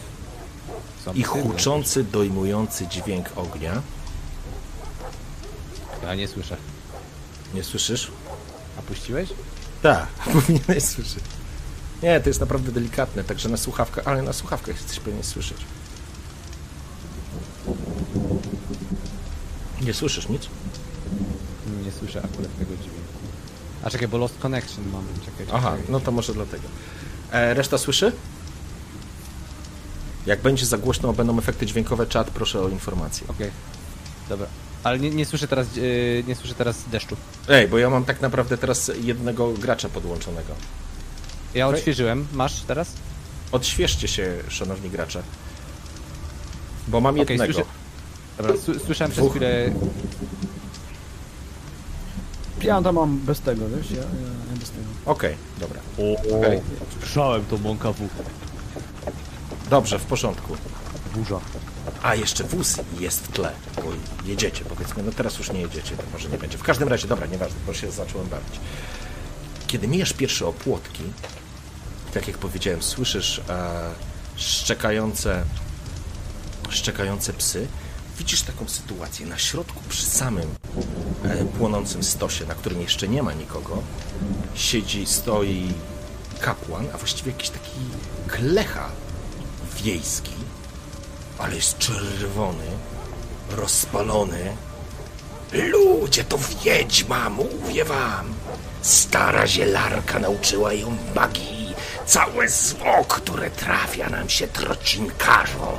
[1.15, 3.81] I huczący, dojmujący dźwięk ognia.
[6.03, 6.57] Ja nie słyszę.
[7.53, 8.11] Nie słyszysz?
[8.79, 9.29] A puściłeś?
[9.81, 11.23] Tak, powinieneś słyszeć.
[12.03, 15.57] Nie, to jest naprawdę delikatne, także na słuchawkach, ale na słuchawkach jesteś powinien słyszeć.
[19.81, 20.49] Nie słyszysz nic?
[21.85, 22.95] Nie słyszę akurat tego dźwięku.
[23.83, 25.05] A czekaj, bo Lost Connection mam.
[25.25, 25.59] Czekaj, czekaj.
[25.59, 26.67] Aha, no to może dlatego.
[27.35, 28.11] E, reszta słyszy?
[30.25, 33.27] Jak będzie za głośno, będą efekty dźwiękowe, czat, proszę o informację.
[33.27, 33.51] Okej.
[34.29, 34.47] Dobra.
[34.83, 37.15] Ale nie, nie słyszę teraz, yy, nie słyszę teraz deszczu.
[37.49, 40.53] Ej, bo ja mam tak naprawdę teraz jednego gracza podłączonego.
[41.53, 42.27] Ja odświeżyłem.
[42.33, 42.91] Masz teraz?
[43.51, 45.23] Odświeżcie się, szanowni gracze.
[46.87, 47.53] Bo mam Okej, jednego.
[47.53, 47.69] słyszę-
[48.37, 48.53] Dobra,
[48.85, 49.73] słyszałem przez chwilę...
[52.65, 53.91] Ja tam mam bez tego, wiesz?
[53.91, 54.03] Ja, ja,
[54.51, 54.85] ja bez tego.
[55.05, 55.79] Okej, dobra.
[56.37, 56.61] Okej.
[56.99, 57.99] Słyszałem to mąka w
[59.69, 60.57] Dobrze, w porządku.
[61.15, 61.39] Burza.
[62.03, 63.83] A, jeszcze wóz jest w tle, bo
[64.25, 65.03] jedziecie, powiedzmy.
[65.03, 66.57] No teraz już nie jedziecie, to może nie będzie.
[66.57, 68.59] W każdym razie, dobra, nieważne, bo się zacząłem bawić.
[69.67, 71.03] Kiedy mijasz pierwsze opłotki,
[72.13, 73.91] tak jak powiedziałem, słyszysz e,
[74.35, 75.43] szczekające,
[76.69, 77.67] szczekające psy,
[78.17, 79.25] widzisz taką sytuację.
[79.25, 80.55] Na środku, przy samym
[81.23, 83.83] e, płonącym stosie, na którym jeszcze nie ma nikogo,
[84.55, 85.73] siedzi, stoi
[86.39, 87.79] kapłan, a właściwie jakiś taki
[88.27, 88.89] klecha
[89.83, 90.33] wiejski,
[91.37, 92.65] ale jest czerwony,
[93.49, 94.55] rozpalony.
[95.51, 98.33] Ludzie, to wiedźma, mówię wam.
[98.81, 101.75] Stara zielarka nauczyła ją magii.
[102.05, 105.75] Całe zło, które trafia nam się trocinkarzom,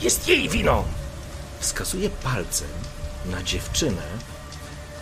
[0.00, 0.84] jest jej winą.
[1.60, 2.68] Wskazuje palcem
[3.26, 4.02] na dziewczynę,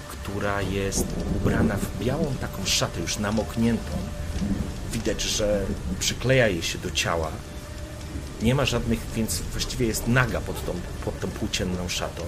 [0.08, 1.06] która jest
[1.36, 3.92] ubrana w białą taką szatę, już namokniętą.
[4.92, 5.66] Widać, że
[5.98, 7.30] przykleja jej się do ciała,
[8.42, 10.72] nie ma żadnych, więc właściwie jest naga pod tą,
[11.04, 12.22] pod tą płócienną szatą.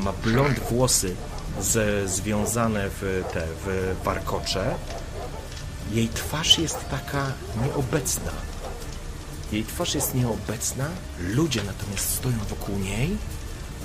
[0.00, 1.16] Ma blond włosy
[1.60, 4.74] z, związane w te w warkocze.
[5.92, 7.32] Jej twarz jest taka
[7.62, 8.32] nieobecna.
[9.52, 10.88] Jej twarz jest nieobecna,
[11.20, 13.16] ludzie natomiast stoją wokół niej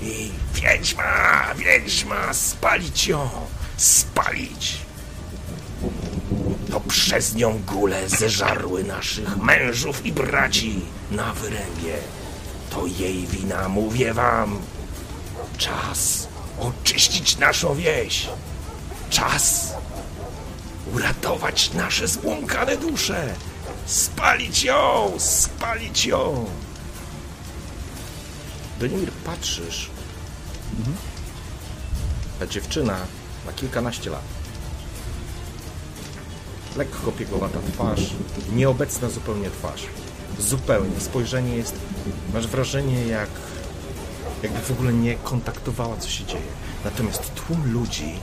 [0.01, 3.29] i wiedźma, wiedźma, spalić ją,
[3.77, 4.77] spalić.
[6.71, 10.81] To przez nią góle zeżarły naszych mężów i braci
[11.11, 11.95] na wyrębie.
[12.69, 14.59] To jej wina, mówię wam.
[15.57, 16.27] Czas
[16.59, 18.27] oczyścić naszą wieś.
[19.09, 19.73] Czas
[20.93, 23.33] uratować nasze zbłąkane dusze.
[23.85, 26.45] Spalić ją, spalić ją.
[28.79, 29.89] Donimir, patrzysz.
[32.39, 32.97] Ta dziewczyna
[33.45, 34.39] ma kilkanaście lat
[36.79, 38.01] lekko piegowata twarz,
[38.53, 39.83] nieobecna zupełnie twarz.
[40.39, 40.99] Zupełnie.
[40.99, 41.75] Spojrzenie jest,
[42.33, 43.29] masz wrażenie jak,
[44.43, 46.51] jakby w ogóle nie kontaktowała, co się dzieje.
[46.85, 48.13] Natomiast tłum ludzi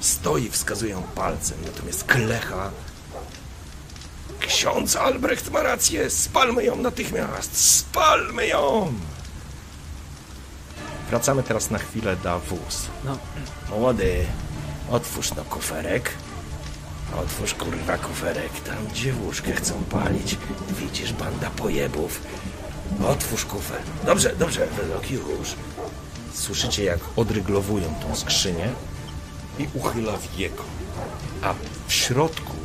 [0.00, 2.70] stoi, wskazują palcem, natomiast klecha.
[4.40, 8.92] Ksiądz Albrecht ma rację, spalmy ją natychmiast, spalmy ją!
[11.10, 12.86] Wracamy teraz na chwilę na wóz.
[13.04, 13.18] No.
[13.70, 14.26] Młody,
[14.90, 16.10] otwórz no kuferek.
[17.22, 20.36] Otwórz kurwa kuferek, tam dziewuszkę chcą palić.
[20.70, 22.20] Widzisz, banda pojebów.
[23.08, 23.82] Otwórz kufer.
[24.06, 25.54] Dobrze, dobrze, Wedok, już.
[26.34, 28.68] Słyszycie, jak odryglowują tą skrzynię
[29.58, 30.64] i uchyla wieko.
[31.42, 31.54] A
[31.86, 32.56] w środku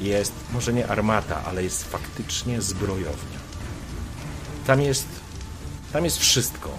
[0.00, 3.38] jest, może nie armata, ale jest faktycznie zbrojownia.
[4.66, 5.06] Tam jest,
[5.92, 6.70] tam jest wszystko.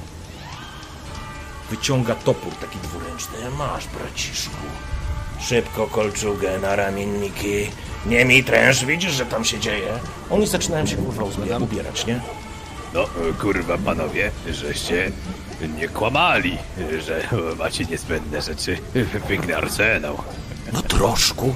[1.70, 3.52] Wyciąga topór taki dwuręczny.
[3.58, 4.56] Masz, braciszku.
[5.40, 7.72] Szybko kolczugę na ramienniki.
[8.06, 10.00] Nie mi tręż, widzisz, że tam się dzieje?
[10.30, 12.20] Oni zaczynają się kurwa uzbie- ubierać, nie?
[12.94, 13.06] No,
[13.42, 15.12] kurwa panowie, żeście
[15.78, 16.58] nie kłamali,
[17.06, 17.28] że
[17.58, 18.78] macie niezbędne rzeczy.
[19.30, 20.18] Piękny arsenał.
[20.74, 21.54] No troszkę,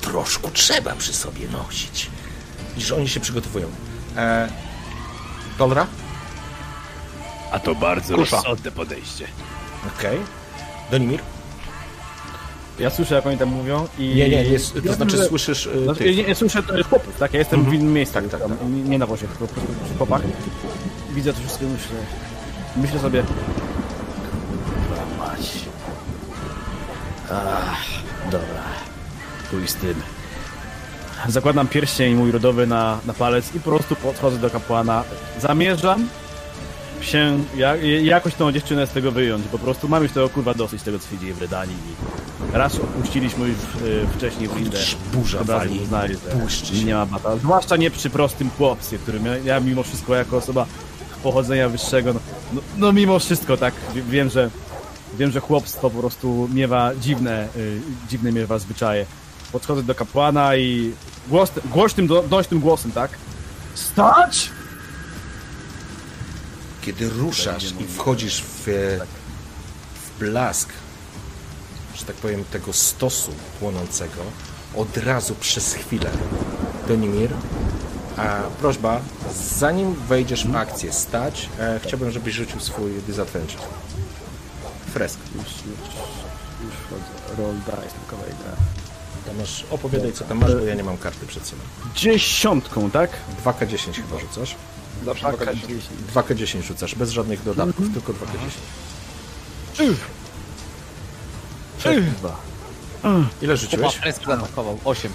[0.00, 2.10] troszkę trzeba przy sobie nosić.
[2.74, 3.66] Widzisz, oni się przygotowują.
[4.16, 4.48] E,
[5.58, 5.86] Dolra?
[7.52, 8.36] A to bardzo Kusza.
[8.36, 9.26] rozsądne podejście.
[9.98, 10.18] Okej.
[10.90, 11.20] Donimir?
[12.78, 14.02] Ja słyszę, jak oni tam mówią i...
[14.14, 16.90] Nie, nie, jest, to Ja znaczy że- słyszysz y, Znaczy, nie, nie słyszę to jest
[16.90, 17.32] chłopów, tak?
[17.32, 18.14] Ja jestem w innym miejscu.
[18.14, 18.58] Tak, tak, tam, tak.
[18.84, 19.46] Nie, na wozie, tylko
[19.86, 20.22] przy chłopach.
[21.10, 21.96] Widzę to wszystko myślę...
[22.76, 23.22] Myślę sobie...
[24.88, 25.40] Kurwa mać.
[27.32, 27.76] Ach,
[28.30, 28.62] dobra.
[29.50, 30.02] Pójdź z tym.
[31.28, 35.04] Zakładam pierścień mój rodowy na, na palec i po prostu podchodzę do kapłana.
[35.40, 36.08] Zamierzam
[37.02, 39.44] się ja, jakoś tą dziewczynę z tego wyjąć.
[39.46, 41.76] Po prostu mam już tego kurwa dosyć tego, co się dzieje w Redanii.
[42.54, 44.78] I raz opuściliśmy już y, wcześniej w Windę.
[45.12, 46.14] burza wali, uznali,
[46.74, 47.36] że nie ma bata.
[47.36, 50.66] Zwłaszcza nie przy prostym chłopcy, którym ja, ja mimo wszystko jako osoba
[51.22, 52.20] pochodzenia wyższego, no,
[52.52, 54.50] no, no mimo wszystko tak, wie- wiem, że
[55.18, 57.80] wiem, że chłopstwo po prostu miewa dziwne, y,
[58.10, 59.06] dziwne miewa zwyczaje.
[59.52, 60.92] Podchodzę do kapłana i
[61.28, 63.10] głos, głośnym, do, donośnym głosem, tak?
[63.74, 64.50] Stać!
[66.82, 68.72] Kiedy ruszasz i wchodzisz w, e,
[69.94, 70.68] w blask,
[71.94, 74.22] że tak powiem, tego stosu płonącego,
[74.76, 76.10] od razu przez chwilę,
[76.88, 77.30] Donimir,
[78.16, 79.00] a prośba,
[79.58, 83.58] zanim wejdziesz w akcję stać, e, chciałbym, żebyś rzucił swój disadvantage.
[84.94, 85.18] Fresk.
[85.34, 85.88] Już, już,
[86.64, 87.42] już wchodzę.
[87.42, 88.56] Roll dice, tylko wejdę.
[89.26, 91.62] Tam masz, opowiadaj, co tam masz, bo ja nie mam karty przed sobą.
[91.94, 93.10] Dziesiątką, tak?
[93.44, 94.56] 2K10 chyba rzucasz.
[95.04, 95.72] Zawsze Taka taka 10.
[96.14, 99.94] 2K10 rzucasz, bez żadnych dodatków, tylko 2K10.
[101.82, 102.36] Kurwa.
[103.42, 103.94] Ile Chłopa rzuciłeś?
[103.94, 104.78] fresk zaatakował.
[104.84, 105.12] 8.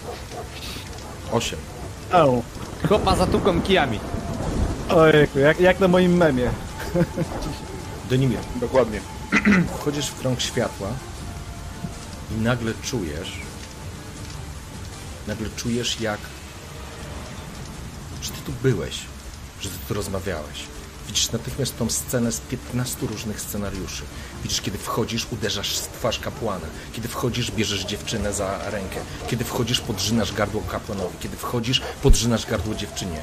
[1.32, 1.60] 8.
[2.12, 2.44] Au.
[2.88, 4.00] Chłopa zatuką kijami.
[4.90, 6.50] Ojejku, jak, jak na moim memie.
[8.10, 9.02] Donimir, Dokładnie.
[9.80, 10.88] wchodzisz w krąg światła
[12.32, 13.32] i nagle czujesz,
[15.28, 16.20] nagle czujesz jak,
[18.22, 19.00] że ty tu byłeś,
[19.62, 20.64] że ty tu rozmawiałeś.
[21.08, 24.04] Widzisz natychmiast tą scenę z 15 różnych scenariuszy.
[24.44, 26.68] Widzisz, kiedy wchodzisz, uderzasz w twarz kapłana.
[26.94, 29.00] Kiedy wchodzisz, bierzesz dziewczynę za rękę.
[29.28, 31.18] Kiedy wchodzisz, podrzynasz gardło kapłanowi.
[31.20, 33.22] Kiedy wchodzisz, podrzynasz gardło dziewczynie.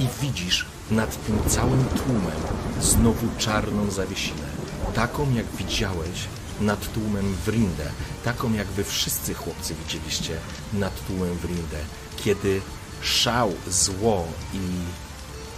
[0.00, 2.40] I widzisz nad tym całym tłumem
[2.80, 4.46] znowu czarną zawiesinę.
[4.94, 6.28] Taką, jak widziałeś
[6.60, 7.52] nad tłumem w.
[8.24, 10.36] Taką, jak wy wszyscy chłopcy widzieliście
[10.72, 11.46] nad tłumem w.
[12.24, 12.60] Kiedy
[13.02, 14.58] szał, zło i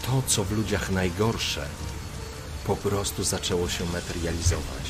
[0.07, 1.67] to, co w ludziach najgorsze,
[2.67, 4.85] po prostu zaczęło się materializować.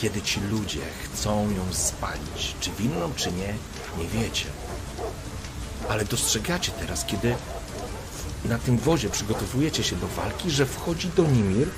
[0.00, 3.54] Kiedy ci ludzie chcą ją spalić, czy winną, czy nie,
[3.98, 4.46] nie wiecie.
[5.88, 7.34] Ale dostrzegacie teraz, kiedy
[8.44, 11.68] na tym wozie przygotowujecie się do walki, że wchodzi do Nimir.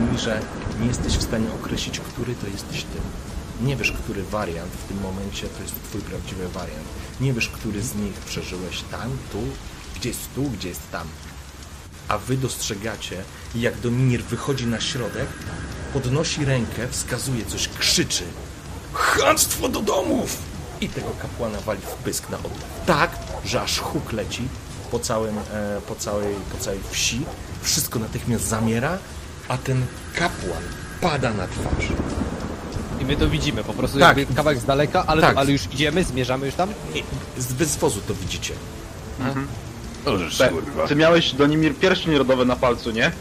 [0.00, 0.40] Nimirze,
[0.80, 2.98] nie jesteś w stanie określić, który to jesteś ty.
[3.60, 6.88] Nie wiesz, który wariant w tym momencie to jest twój prawdziwy wariant.
[7.20, 9.38] Nie wiesz, który z nich przeżyłeś tam, tu,
[9.96, 11.08] gdzie jest tu, gdzie jest tam
[12.08, 13.22] a wy dostrzegacie,
[13.54, 15.26] jak Dominir wychodzi na środek,
[15.92, 18.24] podnosi rękę, wskazuje coś, krzyczy
[18.92, 20.36] Chamstwo do domów!
[20.80, 22.64] I tego kapłana wali w pysk na odlew.
[22.86, 23.10] Tak,
[23.44, 24.48] że aż huk leci
[24.90, 27.20] po, całym, e, po, całej, po całej wsi.
[27.62, 28.98] Wszystko natychmiast zamiera,
[29.48, 30.62] a ten kapłan
[31.00, 31.88] pada na twarz.
[33.00, 34.16] I my to widzimy, po prostu Tak.
[34.18, 35.36] jakby kawałek z daleka, ale, Tak.
[35.36, 36.70] ale już idziemy, zmierzamy już tam.
[36.94, 37.04] I
[37.38, 38.54] z wyzwozu to widzicie.
[40.50, 40.86] Kurwa.
[40.88, 43.12] ty miałeś Donimir pierścień rodowy na palcu, nie?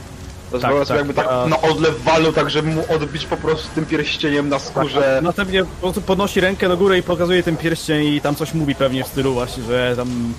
[0.52, 3.38] To Tak, tak, tak, jakby tak a- na odlew walnął, tak żeby mu odbić po
[3.38, 5.20] prostu tym pierścieniem na skórze.
[5.24, 8.76] Następnie po prostu podnosi rękę do góry i pokazuje ten pierścień i tam coś mówi
[8.76, 10.34] pewnie w stylu właśnie, że tam...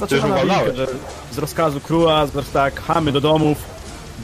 [0.00, 0.76] Zaczyna walnąłeś.
[0.76, 0.86] że
[1.32, 3.58] z rozkazu króla, że tak, chamy do domów.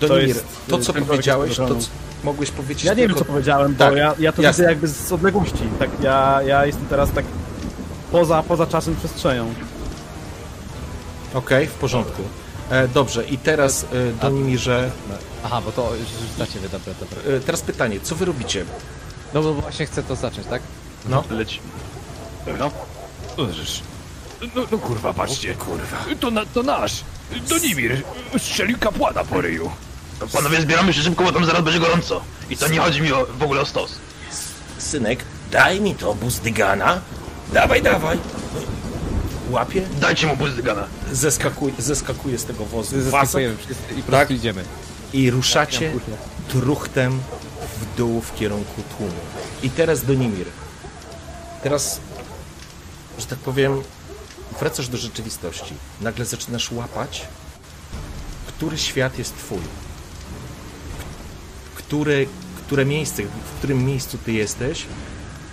[0.01, 1.89] Donimir, jest, to, co powiedziałeś, to co
[2.25, 3.25] mogłeś powiedzieć Ja nie wiem, tylko...
[3.25, 4.63] co powiedziałem, bo Tak, ja, ja to jasne.
[4.65, 5.63] widzę jakby z odległości.
[5.79, 7.25] Tak, ja, ja jestem teraz tak
[8.13, 9.55] poza, poza czasem przestrzenią.
[11.37, 12.23] Okej, w porządku.
[12.71, 14.91] E, dobrze, i teraz e, Donimirze,
[15.45, 17.19] Aha, bo to już dla ciebie, dobra, dobra.
[17.37, 18.65] e, teraz pytanie, co wy robicie?
[19.35, 20.63] No bo właśnie chcę to zacząć, tak?
[21.09, 21.25] No.
[21.31, 21.61] Leci.
[22.59, 22.71] No.
[24.55, 25.55] No, no kurwa, patrzcie.
[25.55, 25.97] Kurwa.
[26.21, 27.05] To, na, to nasz.
[27.49, 28.03] Donimir
[28.39, 29.71] strzelił kapłana po ryju.
[30.33, 32.21] Panowie, zbieramy się szybko, bo tam zaraz będzie gorąco.
[32.51, 33.99] I to nie chodzi mi o, w ogóle o stos.
[34.79, 37.01] Synek, daj mi to buzdygana.
[37.53, 38.19] Dawaj, dawaj.
[39.51, 40.87] Łapie, Dajcie mu buzdygana.
[41.13, 44.31] Zeskakuje, zeskakuje z tego wozu Zeskakujemy wszyscy i po Tak.
[44.31, 44.65] idziemy.
[45.13, 45.93] i ruszacie
[46.49, 47.21] truchtem
[47.81, 49.13] w dół w kierunku tłumu.
[49.63, 50.47] I teraz Donimir.
[51.63, 52.01] teraz,
[53.19, 53.83] że tak powiem,
[54.61, 55.75] wracasz do rzeczywistości.
[56.01, 57.23] Nagle zaczynasz łapać,
[58.47, 59.59] który świat jest twój.
[61.75, 62.15] Które,
[62.57, 64.87] które miejsce, w którym miejscu ty jesteś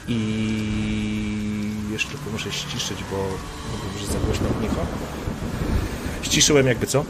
[0.08, 4.86] i jeszcze tylko muszę ściszyć, bo mówię, że za głośno gnicha.
[6.22, 7.06] Ściszyłem jakby co?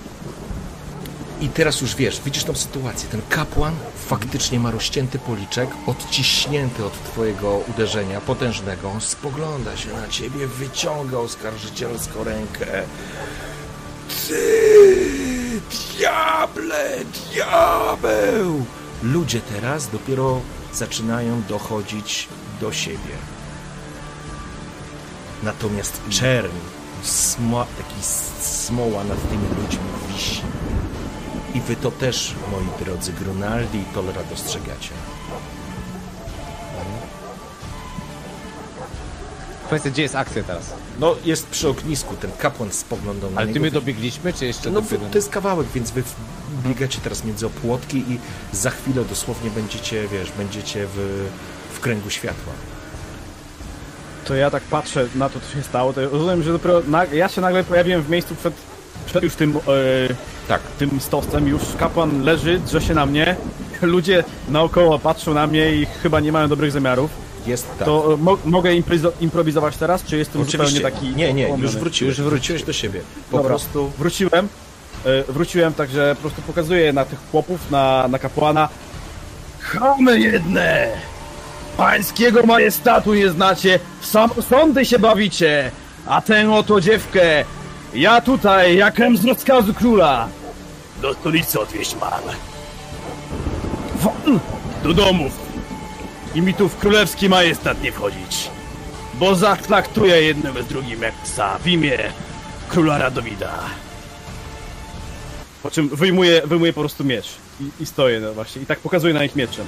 [1.42, 3.10] I teraz już wiesz, widzisz tą sytuację.
[3.10, 3.76] Ten kapłan
[4.08, 8.90] faktycznie ma rozcięty policzek, odciśnięty od twojego uderzenia potężnego.
[8.90, 12.66] On spogląda się na ciebie, wyciąga oskarżycielską rękę.
[14.28, 15.62] Ty,
[15.98, 17.00] diable,
[17.34, 18.66] diabeł!
[19.04, 20.42] Ludzie teraz dopiero
[20.74, 22.28] zaczynają dochodzić
[22.62, 23.33] do siebie.
[25.44, 26.52] Natomiast czerń,
[27.04, 28.04] smo, taki
[28.42, 29.84] smoła nad tymi ludźmi
[30.14, 30.42] wisi.
[31.54, 34.90] I wy to też, moi drodzy Grunaldi i Tolera dostrzegacie.
[39.68, 40.74] Kwestia, gdzie jest akcja teraz?
[41.00, 43.54] No, jest przy ognisku, ten kapłan spoglądał na Ale niego.
[43.54, 45.10] ty my dobiegliśmy, czy jeszcze No, dopiero?
[45.12, 46.04] to jest kawałek, więc wy
[46.66, 48.20] biegacie teraz między opłotki i
[48.54, 51.26] za chwilę dosłownie będziecie, wiesz, będziecie w,
[51.74, 52.54] w kręgu światła.
[54.26, 56.82] To ja tak patrzę na to, co się stało, to rozumiem, że dopiero
[57.14, 58.54] ja się nagle pojawiłem w miejscu przed,
[59.06, 59.62] przed już tym, e,
[60.48, 60.62] Tak.
[60.80, 63.36] tym stosem, już kapłan leży, drze się na mnie,
[63.82, 67.12] ludzie naokoło patrzą na mnie i chyba nie mają dobrych zamiarów.
[67.48, 67.86] Jest tak.
[67.86, 71.16] To e, mo mogę improwizo- improwizować teraz, czy jestem Oczywiście, zupełnie taki...
[71.16, 73.02] nie, nie, już wróciłeś, już wróciłeś do siebie.
[73.32, 74.48] Po Dobra, prostu wróciłem,
[75.06, 78.70] e, wróciłem, także po prostu pokazuję na tych chłopów, na, na kapłana.
[79.60, 80.88] Chamy jedne!
[81.78, 85.72] Pańskiego majestatu nie znacie, w sam sądy się bawicie,
[86.08, 87.46] a tę oto dziewkę,
[87.94, 90.28] ja tutaj, jakem z rozkazu króla.
[91.02, 92.22] Do stolicy odwieźć mam.
[93.96, 94.40] Won,
[94.84, 95.32] do domów.
[96.36, 98.50] I mi tu w królewski majestat nie wchodzić,
[99.14, 101.98] bo zatlaktuję jednym z drugim jak psa w imię
[102.70, 103.54] króla Radowida.
[105.64, 109.24] Po czym wyjmuję po prostu miecz i, i stoję no właśnie i tak pokazuję na
[109.24, 109.66] nich mieczem.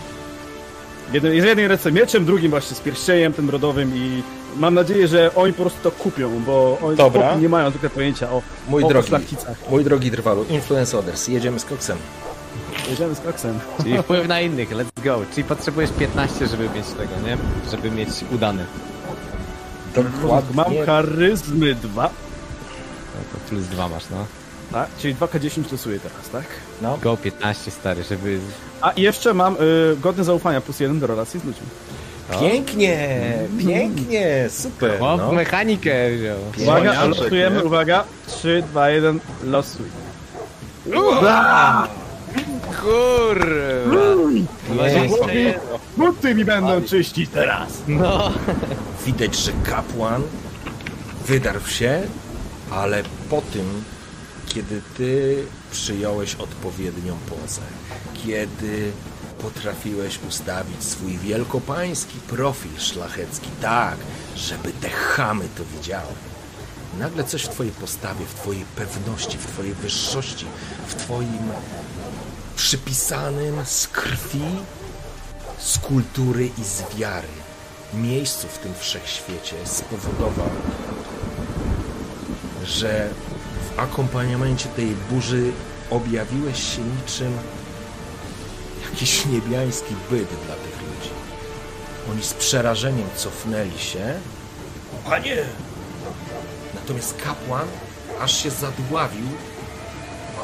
[1.13, 4.23] Jeden, z jednej ręce mieczem, drugim właśnie z pierścieniem tym rodowym i
[4.57, 7.35] mam nadzieję, że oni po prostu to kupią, bo oni Dobra.
[7.35, 9.57] nie mają tylko pojęcia o, Mój o drogi, szlachcicach.
[9.71, 11.97] mój drogi drwalu, Influence Others, jedziemy z koksem.
[12.89, 13.59] Jedziemy z koksem.
[13.83, 15.21] Czyli wpływ na innych, let's go.
[15.31, 17.37] Czyli potrzebujesz 15, żeby mieć tego, nie?
[17.71, 18.65] Żeby mieć udany.
[20.53, 22.03] Mam charyzmy 2.
[22.03, 22.09] No
[23.33, 24.25] to plus 2 masz, no.
[24.71, 26.43] Tak, czyli 2K10 stosuję teraz, tak?
[26.81, 26.97] No.
[26.97, 28.39] Go 15 stary, żeby...
[28.81, 31.67] A i jeszcze mam y, godne zaufania plus 1 do relacji z ludźmi.
[32.39, 33.19] Pięknie,
[33.67, 35.03] pięknie, super.
[35.03, 35.31] O, No.
[35.31, 36.37] mechanikę wziął.
[36.67, 37.63] Uwaga, losujemy, nie?
[37.63, 38.03] uwaga.
[38.27, 39.85] 3, 2, 1, losuj.
[40.85, 41.87] Kurwa.
[44.77, 45.59] Pięknie.
[45.97, 47.69] Buty mi będą czyścić teraz.
[47.87, 48.31] No.
[49.05, 50.21] Widać, że kapłan
[51.25, 52.01] wydarł się,
[52.71, 53.83] ale po tym,
[54.55, 57.61] kiedy ty przyjąłeś odpowiednią pozę,
[58.13, 58.91] kiedy
[59.39, 63.97] potrafiłeś ustawić swój wielkopański profil szlachecki tak,
[64.35, 66.13] żeby te chamy to widziały.
[66.99, 70.45] Nagle coś w twojej postawie, w twojej pewności, w twojej wyższości,
[70.87, 71.51] w twoim
[72.55, 74.45] przypisanym z krwi
[75.59, 77.27] z kultury i z wiary
[77.93, 80.49] miejscu w tym wszechświecie spowodował,
[82.65, 83.09] że
[83.77, 85.51] akompaniamencie tej burzy
[85.89, 87.37] objawiłeś się niczym
[88.91, 91.09] jakiś niebiański byt dla tych ludzi.
[92.11, 94.13] Oni z przerażeniem cofnęli się.
[95.05, 95.37] Panie!
[96.75, 97.67] Natomiast kapłan
[98.21, 99.27] aż się zadławił,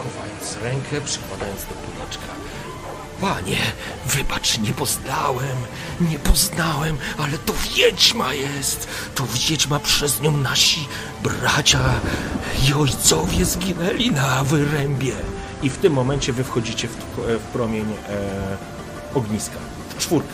[0.03, 2.28] chowając rękę, przykładając do policzka.
[3.22, 3.57] Panie,
[4.06, 5.57] wybacz, nie poznałem,
[6.02, 8.88] nie poznałem, ale to wiedźma jest.
[9.15, 10.88] To wiedźma przez nią nasi
[11.23, 11.80] bracia
[12.69, 15.14] i ojcowie zginęli na wyrębie.
[15.64, 19.57] I w tym momencie wy wchodzicie w, w promień e, ogniska.
[19.90, 20.34] W czwórkę.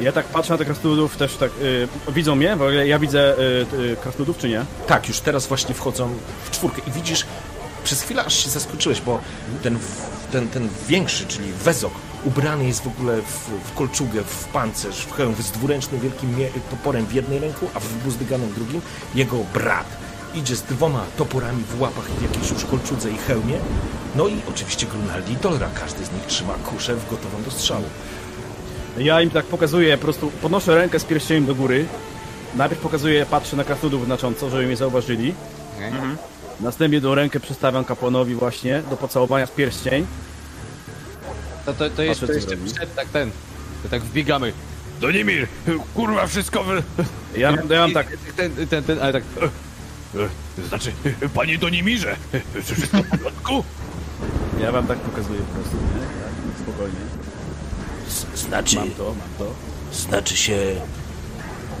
[0.00, 3.66] Ja tak patrzę na tych krasnoludów, też tak y, widzą mnie, bo ja widzę y,
[3.76, 4.64] y, krasnoludów, czy nie?
[4.86, 6.10] Tak, już teraz właśnie wchodzą
[6.44, 7.26] w czwórkę i widzisz,
[7.88, 9.20] przez chwilę aż się zaskoczyłeś, bo
[9.62, 9.78] ten,
[10.32, 11.92] ten, ten większy, czyli Wezok,
[12.24, 16.36] ubrany jest w ogóle w, w kolczugę, w pancerz, w hełm, z dwuręcznym wielkim
[16.70, 18.80] toporem w jednej ręku, a w buzdyganem w drugim.
[19.14, 19.86] Jego brat
[20.34, 23.58] idzie z dwoma toporami w łapach i w jakiejś już kolczudze i hełmie.
[24.16, 27.84] No i oczywiście Grunaldi i Dolra, każdy z nich trzyma kuszę w gotową do strzału.
[28.98, 31.86] Ja im tak pokazuję, po prostu podnoszę rękę z pierścieniem do góry.
[32.54, 35.34] Najpierw pokazuję, patrzę na krasnoludów znacząco, żeby mnie zauważyli.
[35.80, 36.16] Mhm.
[36.60, 40.06] Następnie tą rękę przestawiam kapłanowi właśnie do pocałowania w pierścień.
[41.66, 43.30] To, to, to, jest, Patrzę, to jeszcze przed, tak ten.
[43.82, 44.52] To tak wbiegamy.
[45.00, 45.46] Donimir,
[45.94, 46.82] kurwa, wszystko wy...
[47.36, 48.06] Ja, ja mam tak,
[48.36, 49.22] Ten, ten, ten, ale tak...
[50.68, 50.92] Znaczy,
[51.34, 52.16] panie Donimirze,
[52.66, 53.64] czy wszystko w porządku?
[54.60, 56.00] ja wam tak pokazuję po prostu, nie?
[56.00, 56.96] Tak, spokojnie.
[58.08, 59.54] Z- Znaczy, Mam to, mam to.
[59.92, 60.58] znaczy się,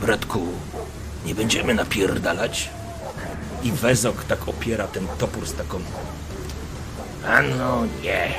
[0.00, 0.46] bratku,
[1.26, 2.70] nie będziemy napierdalać?
[3.62, 5.80] I Wezok tak opiera ten topór z taką...
[7.26, 8.34] A no nie.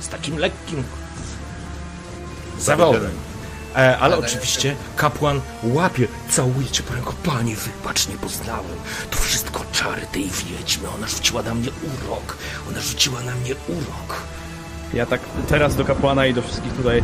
[0.00, 0.84] z takim lekkim
[2.58, 3.10] zawodem.
[3.76, 7.12] E, ale oczywiście kapłan łapie, całuje cię po ręku.
[7.24, 8.76] Panie, wybacz, nie poznałem.
[9.10, 10.88] To wszystko czary tej wiedźmy.
[10.88, 12.36] Ona rzuciła na mnie urok.
[12.68, 14.22] Ona rzuciła na mnie urok.
[14.94, 17.02] Ja tak teraz do kapłana i do wszystkich tutaj.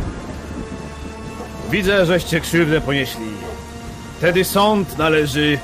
[1.71, 3.25] Widzę, żeście krzywdę ponieśli.
[4.17, 5.59] Wtedy sąd należy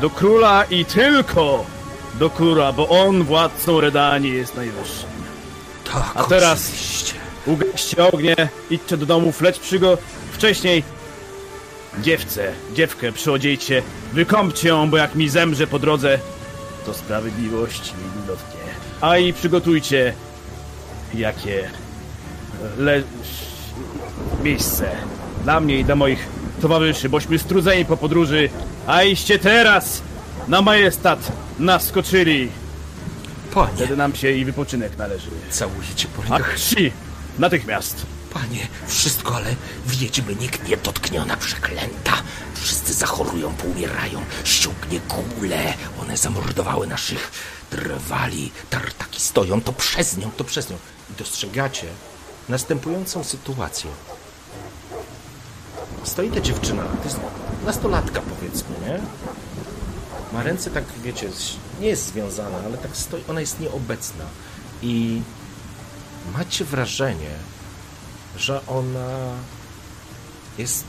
[0.00, 1.64] do króla i tylko
[2.18, 5.04] do króla, bo on władcą Redanii jest najwyższy.
[5.92, 7.14] Tak, A teraz- oczywiście.
[7.46, 8.36] Ugaście ognie,
[8.70, 9.98] idźcie do domu, leć przy go.
[10.32, 10.82] Wcześniej
[11.98, 16.18] dziewcę, dziewkę przyodziejcie, wykąpcie ją, bo jak mi zemrze po drodze,
[16.86, 18.60] to sprawiedliwość mi nie dotknie.
[19.00, 20.14] A i przygotujcie
[21.14, 21.70] jakie
[22.78, 23.02] le...
[24.42, 24.90] miejsce
[25.42, 26.26] dla mnie i dla moich
[26.62, 28.48] towarzyszy, bośmy strudzeni po podróży,
[28.86, 30.02] a iście teraz
[30.48, 32.50] na majestat naskoczyli.
[33.54, 35.30] Panie, Wtedy nam się i wypoczynek należy.
[35.50, 36.56] całuje cię po A rękach.
[37.38, 38.06] natychmiast.
[38.32, 39.54] Panie, wszystko, ale
[39.86, 42.12] wiedźmy nikt nie Dotkniona, przeklęta.
[42.54, 44.24] Wszyscy zachorują, poumierają.
[44.44, 45.74] Ściągnie kule.
[46.02, 47.30] One zamordowały naszych
[47.70, 48.52] drwali.
[48.70, 50.30] Tartaki stoją, to przez nią.
[50.36, 50.76] to przez nią.
[51.10, 51.86] I dostrzegacie
[52.48, 53.90] następującą sytuację.
[56.04, 57.20] Stoi ta dziewczyna, to jest
[57.64, 59.00] nastolatka powiedzmy, nie?
[60.32, 61.30] Ma ręce tak, wiecie,
[61.80, 64.24] nie jest związana, ale tak stoi, ona jest nieobecna.
[64.82, 65.22] I
[66.32, 67.30] macie wrażenie,
[68.36, 69.08] że ona
[70.58, 70.84] jest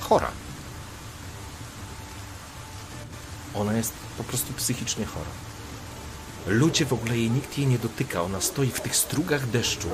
[0.00, 0.30] chora.
[3.54, 5.30] Ona jest po prostu psychicznie chora.
[6.46, 8.22] Ludzie w ogóle jej, nikt jej nie dotyka.
[8.22, 9.88] Ona stoi w tych strugach deszczu.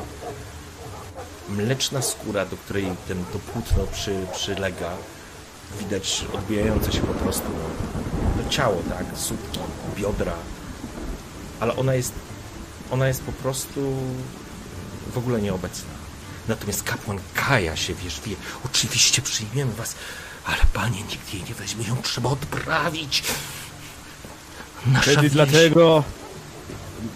[1.49, 4.91] Mleczna skóra, do której ten, to płótno przy, przylega.
[5.81, 9.05] Widać odbijające się po prostu no, no ciało, tak?
[9.15, 9.59] Słupki,
[9.97, 10.33] biodra.
[11.61, 12.13] Ale ona jest,
[12.91, 13.97] ona jest po prostu
[15.15, 15.91] w ogóle nieobecna.
[16.49, 19.95] Natomiast kapłan kaja się, wiesz, wie, oczywiście przyjmiemy was,
[20.45, 23.25] ale panie, nikt jej nie weźmie, ją trzeba odprawić.
[24.87, 26.05] Nasza Wtedy wieś- dlatego,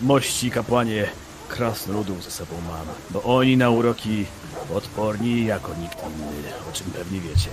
[0.03, 1.09] mości kapłanie,
[1.49, 4.27] krasnoludów ze sobą mam, bo oni na uroki
[4.75, 7.51] odporni jako nikt inny, o czym pewnie wiecie.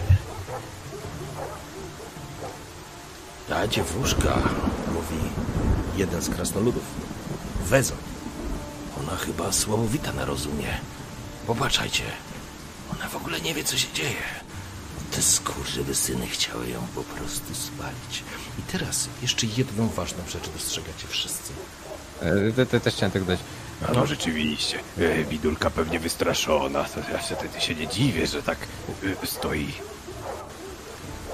[3.49, 4.35] Ta dziewuszka,
[4.93, 5.21] mówi
[5.97, 6.83] jeden z krasnoludów,
[7.65, 7.93] Wezo.
[8.99, 10.77] Ona chyba słowowita na rozumie.
[11.47, 12.03] Popatrzajcie,
[12.93, 14.21] ona w ogóle nie wie, co się dzieje.
[15.11, 18.23] Te skurwysyny chciały ją po prostu spalić.
[18.59, 21.53] I teraz jeszcze jedną ważną rzecz dostrzegacie wszyscy.
[22.21, 23.39] E, te, te, też chciałem tak dać.
[23.89, 26.83] A no rzeczywiście, e, widulka pewnie wystraszona.
[26.83, 28.57] To Ja się wtedy się nie dziwię, że tak
[29.23, 29.73] e, stoi.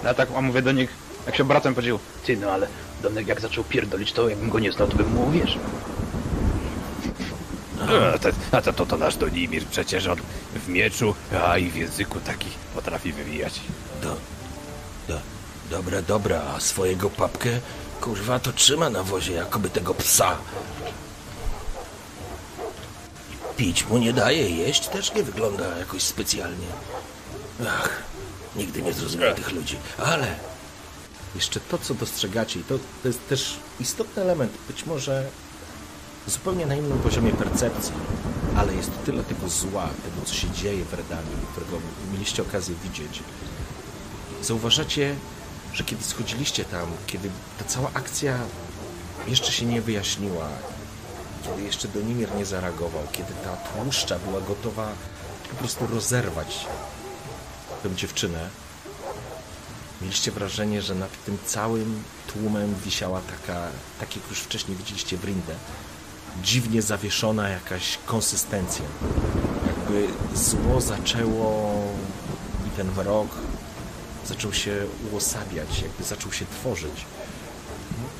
[0.03, 0.89] Ja tak a mówię do nich,
[1.25, 2.67] jak się obracam, powiedział, ty no ale
[3.01, 5.61] Donek jak zaczął pierdolić, to jakbym go nie znał, to bym mu uwierzył.
[7.81, 10.17] A, to, a to, to, to nasz Donimir, przecież on
[10.55, 11.15] w mieczu,
[11.45, 13.61] a i w języku taki potrafi wywijać.
[14.01, 14.15] Do,
[15.07, 15.19] do,
[15.69, 17.49] dobra, dobra, a swojego papkę,
[18.01, 20.37] kurwa, to trzyma na wozie, jakoby tego psa.
[23.57, 26.67] Pić mu nie daje, jeść też nie wygląda jakoś specjalnie.
[27.67, 28.03] Ach,
[28.55, 30.35] nigdy nie zrozumiem tych ludzi, ale
[31.35, 35.29] jeszcze to, co dostrzegacie, i to, to jest też istotny element, być może
[36.27, 37.93] zupełnie na innym poziomie percepcji,
[38.55, 41.77] ale jest tyle tego zła, tego, co się dzieje w Redanii, którego
[42.13, 43.23] mieliście okazję widzieć.
[44.41, 45.15] Zauważacie,
[45.73, 47.29] że kiedy schodziliście tam, kiedy
[47.59, 48.37] ta cała akcja
[49.27, 50.49] jeszcze się nie wyjaśniła,
[51.43, 54.91] kiedy jeszcze Donimir nie zareagował, kiedy ta tłuszcza była gotowa
[55.49, 56.65] po prostu rozerwać
[57.83, 58.49] tę dziewczynę,
[60.01, 62.03] mieliście wrażenie, że nad tym całym
[62.33, 63.67] tłumem wisiała taka,
[63.99, 65.55] tak jak już wcześniej widzieliście w Rindę,
[66.43, 68.85] dziwnie zawieszona jakaś konsystencja.
[69.67, 71.73] Jakby zło zaczęło
[72.67, 73.27] i ten wrog
[74.25, 77.05] zaczął się uosabiać, jakby zaczął się tworzyć.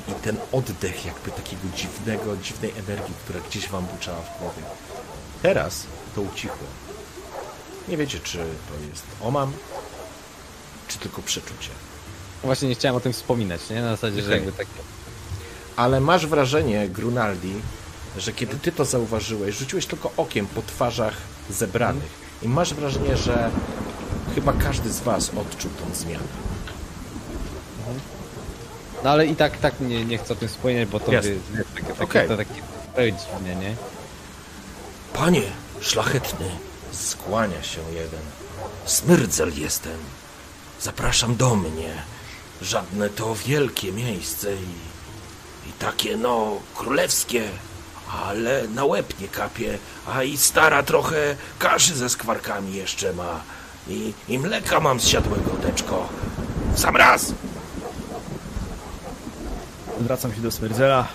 [0.07, 4.61] I ten oddech jakby takiego dziwnego, dziwnej energii, która gdzieś wam buczała w głowie.
[5.41, 5.85] Teraz
[6.15, 6.67] to ucichło.
[7.87, 9.53] Nie wiecie, czy to jest omam,
[11.01, 11.69] tylko przeczucie.
[12.43, 13.81] Właśnie nie chciałem o tym wspominać, nie?
[13.81, 14.37] Na zasadzie, że Okej.
[14.37, 14.67] jakby tak...
[15.75, 17.53] Ale masz wrażenie, Grunaldi,
[18.17, 21.13] że kiedy ty to zauważyłeś, rzuciłeś tylko okiem po twarzach
[21.49, 22.09] zebranych
[22.41, 23.51] i masz wrażenie, że
[24.35, 26.23] Chyba każdy z was odczuł tą zmianę.
[29.03, 31.29] No ale i tak, tak nie, nie chcę o tym wspomnieć, bo to jest
[31.75, 32.61] takie, takie, to takie
[32.95, 33.75] dziwnie, nie?
[35.13, 35.41] Panie
[35.81, 36.49] szlachetny,
[36.91, 38.19] skłania się jeden.
[38.85, 39.97] Smyrdzel jestem.
[40.81, 42.03] Zapraszam do mnie.
[42.61, 47.49] Żadne to wielkie miejsce i, i takie no królewskie,
[48.25, 49.77] ale na łeb nie kapie,
[50.07, 53.41] a i stara trochę kaszy ze skwarkami jeszcze ma.
[53.87, 56.09] I, i mleka mam z siadłego teczko.
[56.73, 57.33] W sam raz!
[60.01, 61.07] Zwracam się do Smyrdzela.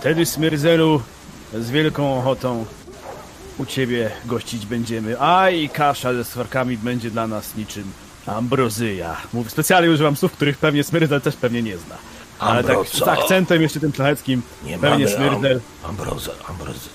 [0.00, 1.02] Wtedy, Smyrdzelu,
[1.54, 2.66] z wielką ochotą
[3.58, 5.20] u ciebie gościć będziemy.
[5.20, 7.92] A i kasza ze swarkami będzie dla nas niczym
[8.28, 9.16] ambrozyja.
[9.32, 11.94] Mówię, specjalnie używam słów, których pewnie Smyrdzel też pewnie nie zna.
[12.38, 15.60] Ale tak z akcentem jeszcze tym szlacheckim, Nie pewnie mamy Smyrdzel.
[15.84, 16.88] am, ambrozy, ambrozy.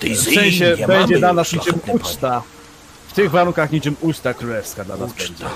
[0.00, 2.42] Ty W sensie nie będzie dla nas niczym uczta.
[3.08, 5.32] W tych warunkach niczym uczta królewska dla nas będzie.
[5.34, 5.46] Uczta.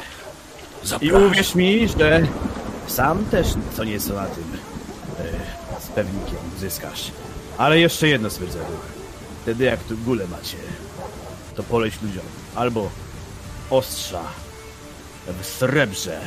[0.83, 1.23] I Zapraszam.
[1.23, 2.27] uwierz mi, że
[2.87, 3.47] sam też
[3.77, 4.45] co nieco na tym
[5.21, 7.11] e, z pewnikiem zyskasz.
[7.59, 8.65] Ale jeszcze jedno stwierdzenie.
[9.43, 10.57] Wtedy jak tu gule macie,
[11.57, 12.25] to poleć ludziom.
[12.55, 12.91] Albo
[13.71, 14.21] ostrza
[15.43, 16.21] w srebrze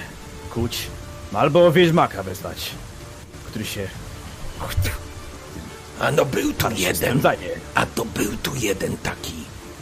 [0.49, 0.87] kuć,
[1.33, 2.71] albo wieźmaka wezwać,
[3.45, 3.87] który się
[5.99, 7.21] A no był tu jeden.
[7.75, 9.33] A to był tu jeden taki.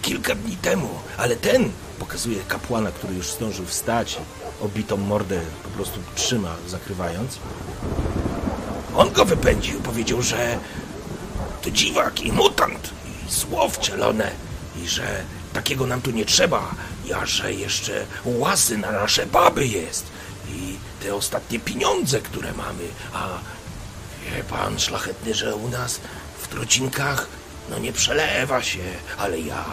[0.01, 0.89] Kilka dni temu.
[1.17, 4.17] Ale ten pokazuje kapłana, który już zdążył wstać
[4.61, 7.39] i obitą mordę po prostu trzyma, zakrywając.
[8.95, 9.81] On go wypędził.
[9.81, 10.59] Powiedział, że
[11.61, 14.31] to dziwak i mutant i zło wcielone
[14.83, 15.23] i że
[15.53, 16.75] takiego nam tu nie trzeba.
[17.07, 20.05] Ja, że jeszcze łasy na nasze baby jest
[20.49, 23.27] i te ostatnie pieniądze, które mamy, a
[24.35, 25.99] Wie pan szlachetny, że u nas
[26.39, 27.27] w trocinkach
[27.69, 28.83] no nie przelewa się,
[29.17, 29.65] ale ja,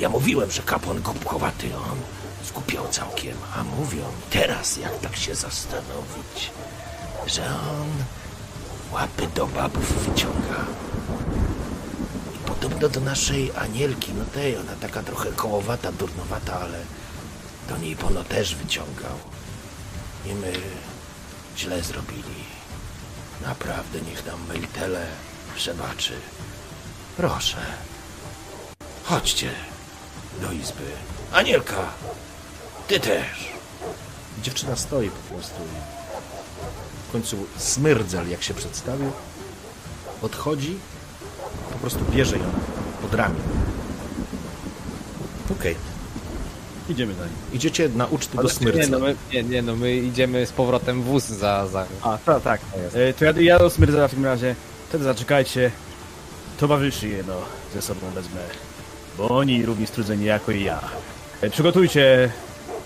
[0.00, 1.98] ja mówiłem, że kapłan głupkowaty, on
[2.44, 6.50] zgupiał całkiem, a mówią teraz, jak tak się zastanowić,
[7.26, 7.88] że on
[8.92, 10.64] łapy do babów wyciąga.
[12.48, 16.78] Podobno do naszej anielki, no tej, ona taka trochę kołowata, durnowata, ale
[17.68, 19.16] do niej pono też wyciągał.
[20.26, 20.52] I my
[21.56, 22.44] źle zrobili.
[23.42, 25.06] Naprawdę niech nam Melitele
[25.56, 26.12] przebaczy.
[27.16, 27.56] Proszę.
[29.04, 29.50] Chodźcie
[30.40, 30.84] do izby.
[31.32, 31.88] Anielka,
[32.88, 33.52] ty też.
[34.42, 35.56] Dziewczyna stoi po prostu.
[35.62, 39.12] i W końcu smyrdzel, jak się przedstawił,
[40.22, 40.78] odchodzi,
[41.78, 42.44] po prostu bierze ją
[43.02, 43.40] pod ramię.
[45.52, 45.74] Okej,
[46.88, 47.34] Idziemy za nim.
[47.52, 48.90] idziecie na ucztę do Nie smyrdza.
[48.90, 51.66] no, my, nie, nie, no my idziemy z powrotem wóz za...
[51.66, 51.86] za...
[52.02, 52.60] A, tak, tak.
[52.94, 54.54] E, to ja, ja do Smyrdzela w takim razie.
[54.88, 55.70] Wtedy zaczekajcie.
[56.60, 57.34] Towarzyszy jedno
[57.74, 58.40] ze sobą wezmę.
[59.18, 60.80] Bo oni równie strudzeni jako i ja.
[61.40, 62.32] E, przygotujcie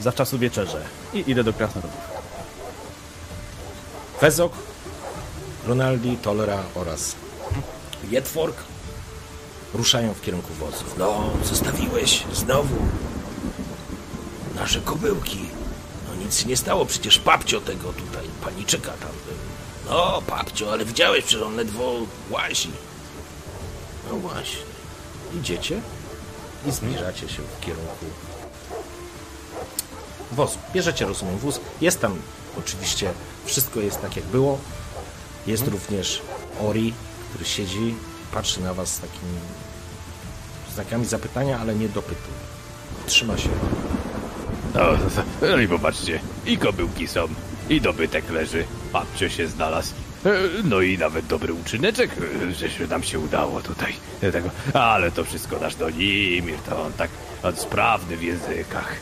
[0.01, 0.81] zawczasu wieczerze.
[1.15, 2.01] I idę do krasnoludów.
[4.21, 4.53] Fezok,
[5.67, 7.15] Ronaldi, Tolera oraz
[8.11, 8.57] Jedwork
[9.75, 10.95] ruszają w kierunku wozów.
[10.99, 12.77] No, zostawiłeś znowu
[14.55, 15.39] nasze kobyłki.
[16.09, 19.35] No nic się nie stało, przecież papcio tego tutaj, paniczyka tam był.
[19.91, 21.93] No, papcio, ale widziałeś, przecież on ledwo
[22.31, 22.71] łazi.
[24.11, 24.63] No właśnie.
[25.41, 25.81] Idziecie
[26.67, 28.07] i zbliżacie się w kierunku
[30.33, 30.59] wozu.
[30.73, 31.61] Bierzecie, rozumiem, wóz.
[31.81, 32.19] Jest tam
[32.59, 33.13] oczywiście,
[33.45, 34.59] wszystko jest tak jak było.
[35.47, 36.23] Jest również
[36.61, 36.95] Ori,
[37.29, 37.95] który siedzi,
[38.33, 39.33] patrzy na was z takimi
[40.73, 42.29] znakami zapytania, ale nie dopytu.
[43.07, 43.49] Trzyma się.
[44.75, 44.81] No,
[45.51, 47.29] no i popatrzcie, i kobyłki są,
[47.69, 49.93] i dobytek leży, babcio się znalazł.
[50.27, 50.31] E,
[50.65, 52.11] No i nawet dobry uczyneczek,
[52.49, 53.93] e, że się nam się udało tutaj.
[54.21, 54.51] Tego.
[54.73, 57.11] Ale to wszystko nasz Donimir, to on tak
[57.43, 58.97] on sprawny w językach.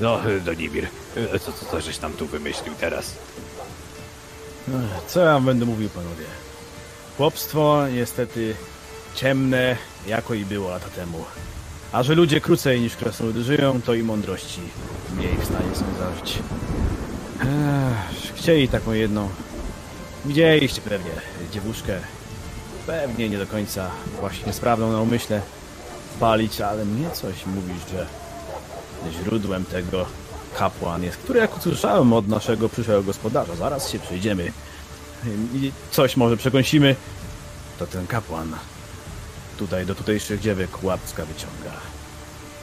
[0.00, 0.86] No, Donimir,
[1.34, 3.12] e, co, co, co żeś tam tu wymyślił teraz?
[5.06, 6.24] Co ja będę mówił, panowie?
[7.16, 8.54] Chłopstwo niestety
[9.14, 9.76] ciemne,
[10.08, 11.24] jako i było lata temu.
[11.92, 14.60] A że ludzie krócej niż krasnoludy żyją, to i mądrości
[15.16, 16.38] mniej w stanie są zażyć.
[17.40, 19.28] Ech, chcieli taką jedną.
[20.24, 21.10] Widzieliście pewnie
[21.52, 21.98] dziewuszkę.
[22.86, 23.90] Pewnie nie do końca
[24.20, 25.42] właśnie sprawną na umyśle
[26.20, 28.06] palić, ale mnie coś mówi, że
[29.12, 30.06] źródłem tego
[30.58, 34.52] kapłan jest, który jak usłyszałem od naszego przyszłego gospodarza, zaraz się przyjdziemy
[35.54, 36.96] i coś może przekąsimy,
[37.78, 38.54] to ten kapłan
[39.58, 41.72] tutaj do tutejszych dziewek łapska wyciąga.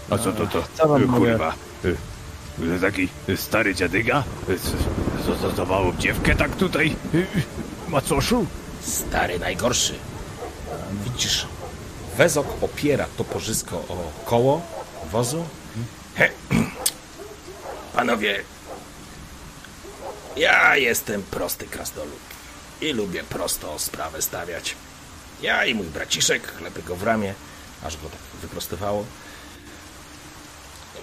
[0.09, 0.59] A co to to?
[0.95, 1.53] E, mogę- Kurwa.
[1.85, 4.23] e, Taki stary dziadyga?
[4.49, 6.95] E, co- Co co za małą dziewkę tak tutaj?
[7.87, 8.45] Macoszu?
[8.81, 9.93] Stary, najgorszy.
[11.03, 11.47] Widzisz,
[12.17, 14.61] Wezok opiera toporzysko o koło
[15.11, 15.45] wozu.
[16.15, 16.29] He,
[17.95, 18.43] Panowie,
[20.37, 22.19] ja jestem prosty krasnolud
[22.81, 24.75] i lubię prosto sprawę stawiać.
[25.41, 27.33] Ja i mój braciszek, klepy go w ramię,
[27.83, 29.05] aż go tak wyprostowało.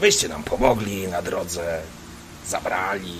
[0.00, 1.82] Wyście nam pomogli na drodze,
[2.46, 3.16] zabrali.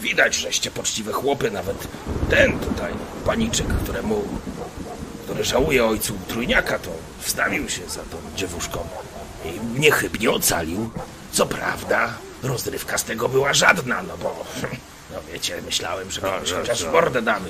[0.00, 1.88] Widać, żeście poczciwe chłopy, nawet
[2.30, 2.92] ten tutaj,
[3.24, 4.24] paniczek, któremu,
[5.24, 6.90] który żałuje ojcu trójniaka, to
[7.20, 8.88] wstawił się za tą dziewuszką
[9.44, 10.90] i niechybnie ocalił.
[11.32, 14.44] Co prawda, rozrywka z tego była żadna, no bo,
[15.12, 17.48] no wiecie, myślałem, że komuś chociaż w mordę damy.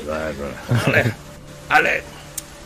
[0.86, 1.04] Ale,
[1.68, 2.02] ale,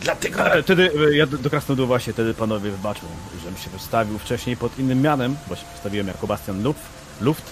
[0.01, 0.43] dlatego...
[0.43, 3.01] Ale wtedy, e, ja do, do Krasnodu właśnie wtedy panowie wybaczą,
[3.39, 6.81] żebym się przedstawił wcześniej pod innym mianem, bo się przedstawiłem jako Bastian Luft,
[7.21, 7.43] Luft.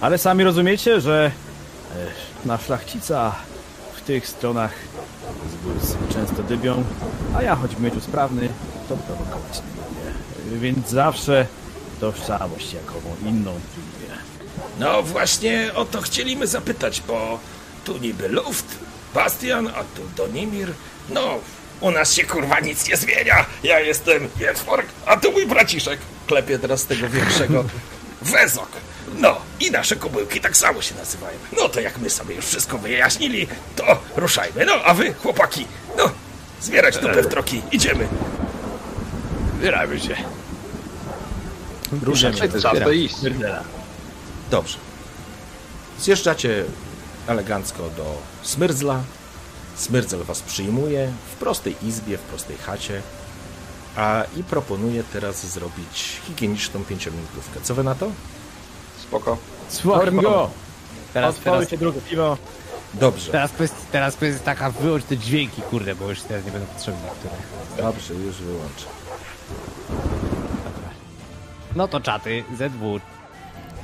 [0.00, 1.30] Ale sami rozumiecie, że
[2.44, 3.34] e, na szlachcica
[3.96, 4.72] w tych stronach
[5.52, 6.84] zbójcy często dybią,
[7.36, 8.48] a ja choć mieczu sprawny,
[8.88, 10.58] to prowokować nie lubię.
[10.60, 11.46] Więc zawsze
[12.00, 14.14] tożsamość jakową inną lubię.
[14.78, 17.38] No właśnie o to chcieliśmy zapytać, bo
[17.84, 18.78] tu niby Luft,
[19.14, 20.72] Bastian, a tu Donimir.
[21.08, 21.38] No,
[21.80, 23.46] u nas się kurwa nic nie zmienia.
[23.62, 25.98] Ja jestem Jedwork, a tu mój braciszek.
[26.26, 27.64] Klepie teraz tego większego.
[28.22, 28.68] Wezok.
[29.18, 31.38] No, i nasze kobyłki tak samo się nazywają.
[31.56, 33.46] No to jak my sobie już wszystko wyjaśnili,
[33.76, 34.64] to ruszajmy.
[34.66, 35.66] No, a wy, chłopaki,
[35.96, 36.10] no,
[36.60, 37.62] zbierać dupę w troki.
[37.72, 38.08] Idziemy.
[39.58, 40.16] Zbieramy się.
[42.02, 42.38] Ruszajmy.
[42.62, 43.14] Czas to iść.
[44.50, 44.78] Dobrze.
[46.00, 46.64] Zjeżdżacie
[47.26, 49.02] elegancko do Smyrdzla.
[49.76, 53.02] Smyrdzel was przyjmuje w prostej izbie, w prostej chacie.
[53.96, 57.60] A i proponuje teraz zrobić higieniczną pięciominutówkę.
[57.62, 58.10] Co wy na to?
[59.02, 59.36] Spoko.
[59.68, 60.50] Słucham go!
[61.12, 62.36] Teraz, teraz, Odpowiedźcie drugie piwo.
[62.94, 63.32] Dobrze.
[63.32, 66.66] teraz, kwestia, teraz kwestia jest taka, wyłącz te dźwięki, kurde, bo już teraz nie będą
[66.66, 67.34] potrzebne niektóre.
[67.82, 68.84] Dobrze, już wyłączę.
[71.76, 73.00] No to czaty, ZW.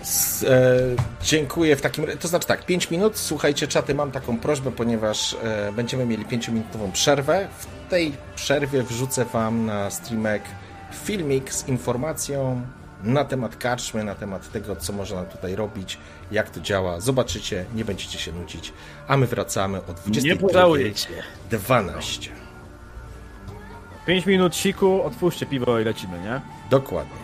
[0.03, 0.79] S- e,
[1.23, 2.07] dziękuję w takim.
[2.21, 3.19] To znaczy tak, 5 minut.
[3.19, 7.49] Słuchajcie, czaty, mam taką prośbę, ponieważ e, będziemy mieli 5-minutową przerwę.
[7.59, 10.43] W tej przerwie wrzucę Wam na streamek
[11.05, 12.63] filmik z informacją
[13.05, 15.99] na temat karczmy, na temat tego, co można tutaj robić,
[16.31, 17.01] jak to działa.
[17.01, 18.73] Zobaczycie, nie będziecie się nudzić.
[19.09, 20.23] A my wracamy o 22.12.
[20.25, 21.09] Nie pożałujecie.
[21.51, 22.31] 12.
[24.07, 26.41] 5 minut siku, otwórzcie piwo i lecimy, nie?
[26.71, 27.22] Dokładnie.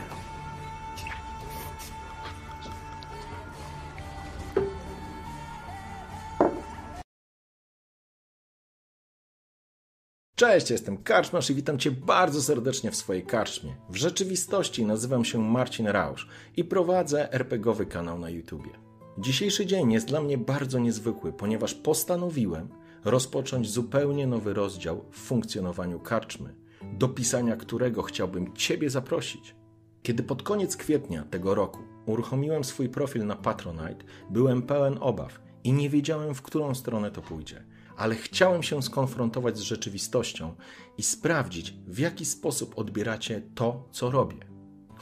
[10.38, 13.76] Cześć, jestem Karczmasz i witam Cię bardzo serdecznie w swojej karczmie.
[13.90, 18.70] W rzeczywistości nazywam się Marcin Rausz i prowadzę RPGowy kanał na YouTubie.
[19.18, 22.68] Dzisiejszy dzień jest dla mnie bardzo niezwykły, ponieważ postanowiłem
[23.04, 26.54] rozpocząć zupełnie nowy rozdział w funkcjonowaniu karczmy,
[26.92, 29.54] do pisania którego chciałbym Ciebie zaprosić.
[30.02, 35.72] Kiedy pod koniec kwietnia tego roku uruchomiłem swój profil na Patronite, byłem pełen obaw i
[35.72, 37.64] nie wiedziałem, w którą stronę to pójdzie,
[37.98, 40.54] ale chciałem się skonfrontować z rzeczywistością
[40.98, 44.36] i sprawdzić, w jaki sposób odbieracie to, co robię.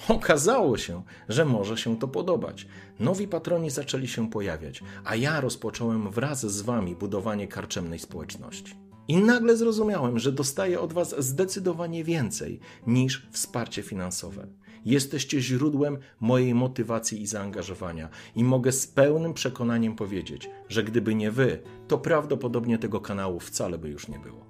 [0.09, 2.67] Okazało się, że może się to podobać.
[3.01, 8.75] Nowi patroni zaczęli się pojawiać, a ja rozpocząłem wraz z wami budowanie karczemnej społeczności.
[9.09, 14.47] I nagle zrozumiałem, że dostaję od was zdecydowanie więcej niż wsparcie finansowe.
[14.87, 21.31] Jesteście źródłem mojej motywacji i zaangażowania, i mogę z pełnym przekonaniem powiedzieć, że gdyby nie
[21.31, 21.59] wy,
[21.89, 24.47] to prawdopodobnie tego kanału wcale by już nie było.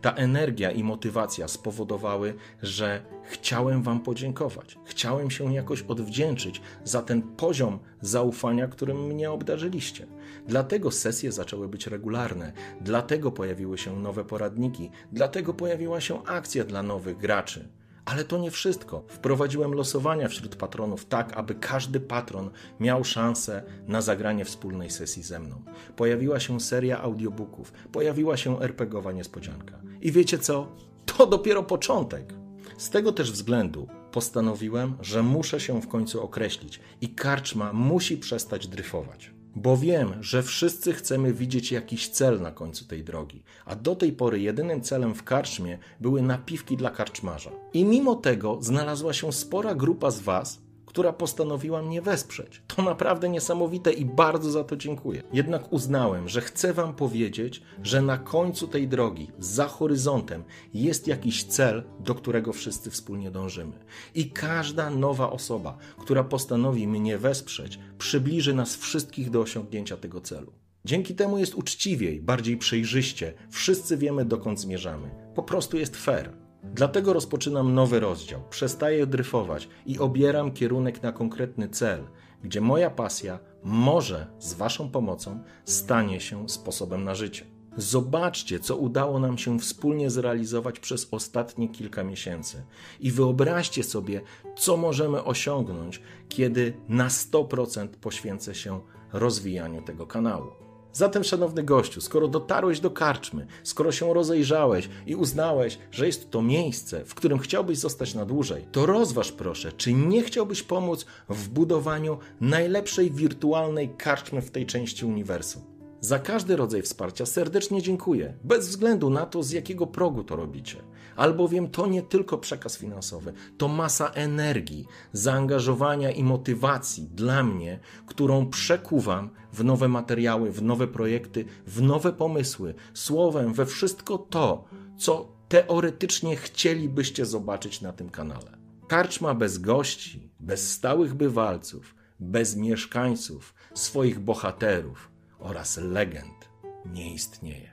[0.00, 4.78] Ta energia i motywacja spowodowały, że chciałem Wam podziękować.
[4.84, 10.06] Chciałem się jakoś odwdzięczyć za ten poziom zaufania, którym mnie obdarzyliście.
[10.48, 16.82] Dlatego sesje zaczęły być regularne, dlatego pojawiły się nowe poradniki, dlatego pojawiła się akcja dla
[16.82, 17.68] nowych graczy.
[18.04, 19.04] Ale to nie wszystko.
[19.08, 22.50] Wprowadziłem losowania wśród patronów tak, aby każdy patron
[22.80, 25.62] miał szansę na zagranie wspólnej sesji ze mną.
[25.96, 29.80] Pojawiła się seria audiobooków, pojawiła się RPGowa niespodzianka.
[30.00, 30.72] I wiecie co?
[31.06, 32.34] To dopiero początek.
[32.76, 38.68] Z tego też względu postanowiłem, że muszę się w końcu określić i karczma musi przestać
[38.68, 39.33] dryfować.
[39.56, 44.12] Bo wiem, że wszyscy chcemy widzieć jakiś cel na końcu tej drogi, a do tej
[44.12, 47.50] pory jedynym celem w karczmie były napiwki dla karczmarza.
[47.72, 50.63] I mimo tego znalazła się spora grupa z Was,
[50.94, 52.62] która postanowiła mnie wesprzeć.
[52.66, 55.22] To naprawdę niesamowite i bardzo za to dziękuję.
[55.32, 60.44] Jednak uznałem, że chcę Wam powiedzieć, że na końcu tej drogi, za horyzontem,
[60.74, 63.72] jest jakiś cel, do którego wszyscy wspólnie dążymy.
[64.14, 70.52] I każda nowa osoba, która postanowi mnie wesprzeć, przybliży nas wszystkich do osiągnięcia tego celu.
[70.84, 75.10] Dzięki temu jest uczciwiej, bardziej przejrzyście, wszyscy wiemy dokąd zmierzamy.
[75.34, 76.43] Po prostu jest fair.
[76.72, 82.04] Dlatego rozpoczynam nowy rozdział, przestaję dryfować i obieram kierunek na konkretny cel,
[82.44, 87.46] gdzie moja pasja, może z Waszą pomocą stanie się sposobem na życie.
[87.76, 92.62] Zobaczcie, co udało nam się wspólnie zrealizować przez ostatnie kilka miesięcy
[93.00, 94.20] i wyobraźcie sobie,
[94.56, 98.80] co możemy osiągnąć, kiedy na 100% poświęcę się
[99.12, 100.63] rozwijaniu tego kanału.
[100.94, 106.42] Zatem, szanowny gościu, skoro dotarłeś do karczmy, skoro się rozejrzałeś i uznałeś, że jest to
[106.42, 111.48] miejsce, w którym chciałbyś zostać na dłużej, to rozważ proszę, czy nie chciałbyś pomóc w
[111.48, 115.73] budowaniu najlepszej wirtualnej karczmy w tej części uniwersum.
[116.04, 120.82] Za każdy rodzaj wsparcia serdecznie dziękuję, bez względu na to, z jakiego progu to robicie.
[121.16, 128.50] Albowiem to nie tylko przekaz finansowy, to masa energii, zaangażowania i motywacji dla mnie, którą
[128.50, 134.64] przekuwam w nowe materiały, w nowe projekty, w nowe pomysły, słowem, we wszystko to,
[134.98, 138.58] co teoretycznie chcielibyście zobaczyć na tym kanale.
[138.88, 145.13] Karczma bez gości, bez stałych bywalców, bez mieszkańców, swoich bohaterów
[145.44, 146.50] oraz legend
[146.86, 147.70] nie istnieje.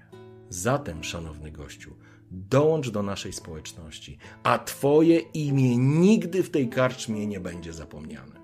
[0.49, 1.95] Zatem, szanowny gościu,
[2.31, 8.35] dołącz do naszej społeczności, a Twoje imię nigdy w tej karczmie nie będzie zapomniane.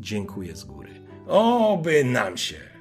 [0.00, 0.90] Dziękuję z góry.
[1.26, 2.71] Oby nam się!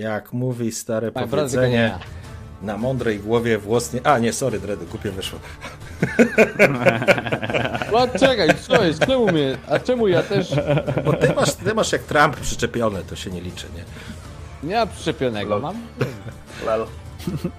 [0.00, 1.98] Jak mówi stare Tak, powiedzenie, ja.
[2.66, 4.06] na mądrej głowie włos nie...
[4.06, 5.38] A, nie, sorry, Dredy, głupie wyszło.
[7.92, 9.06] No czekaj, co jest?
[9.06, 9.58] Czemu mnie?
[9.68, 10.54] A czemu ja też
[11.04, 13.84] Bo ty masz, ty masz jak Trump przyczepione, to się nie liczy, nie?
[14.70, 15.76] nie przyczepionego mam?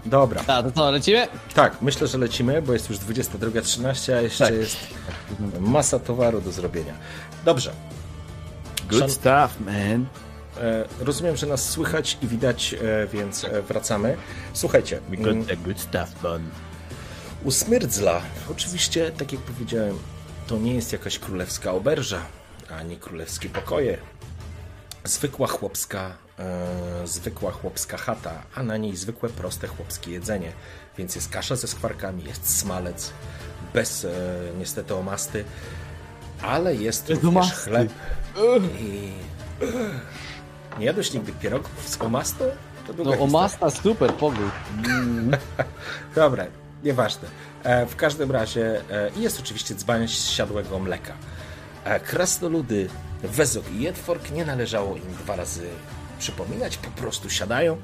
[0.06, 1.28] Dobra, A, to co, lecimy?
[1.54, 4.54] tak, myślę, że lecimy, bo jest już 22.13, a jeszcze Tak.
[4.54, 4.78] jest
[5.60, 6.94] masa towaru do zrobienia.
[7.46, 7.72] Dobrze,
[8.90, 10.06] Good Szan- stuff, man.
[10.62, 14.18] E, rozumiem, że nas słychać i widać, e, więc e, wracamy.
[14.54, 16.50] Słuchajcie, mm, the good stuff, man.
[17.44, 18.22] U Smyrdzla,
[18.52, 19.98] oczywiście, tak jak powiedziałem,
[20.48, 22.22] to nie jest jakaś królewska oberża,
[22.70, 23.98] ani królewskie pokoje.
[25.04, 30.52] Zwykła chłopska, e, zwykła chłopska chata, a na niej zwykłe, proste chłopskie jedzenie.
[30.98, 33.12] Więc jest kasza ze skwarkami, jest smalec,
[33.74, 34.10] bez e,
[34.60, 35.46] niestety omasty,
[36.42, 37.90] ale jest również chleb
[38.80, 39.12] i...
[40.80, 42.46] Nie jadłeś nigdy pierogów z omastą?
[42.88, 44.52] To długa No omasta super, pogód.
[46.16, 46.46] Dobra,
[46.84, 47.28] nieważne.
[47.64, 51.14] E, w każdym razie e, jest oczywiście dzban z siadłego mleka.
[51.84, 52.90] E, krasnoludy,
[53.24, 55.68] Wezok i Jedwork nie należało im dwa razy
[56.20, 57.78] przypominać, po prostu siadają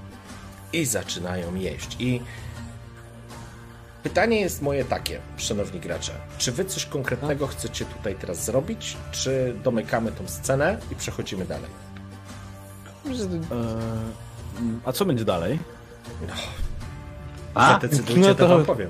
[0.73, 1.95] i zaczynają jeść.
[1.99, 2.21] I
[4.03, 6.11] pytanie jest moje takie, szanowni gracze.
[6.37, 11.86] Czy wy coś konkretnego chcecie tutaj teraz zrobić, czy domykamy tą scenę i przechodzimy dalej?
[14.85, 15.59] A co będzie dalej?
[17.53, 18.89] A, Zadecydujcie, no to wam powiem.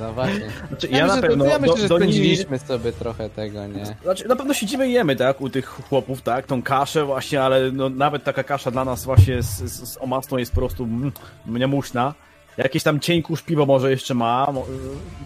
[0.00, 0.50] No właśnie.
[0.68, 3.66] Znaczy, Ja, ja, na myślę, pewno to, ja myślę, do, że spędziliśmy sobie trochę tego,
[3.66, 3.96] nie?
[4.02, 7.72] Znaczy, na pewno siedzimy i jemy, tak, u tych chłopów, tak, tą kaszę właśnie, ale
[7.72, 11.12] no, nawet taka kasza dla nas właśnie z, z, z omastą jest po prostu mm,
[11.46, 12.14] niemuszna.
[12.56, 14.46] Jakieś tam cień kurz piwo może jeszcze ma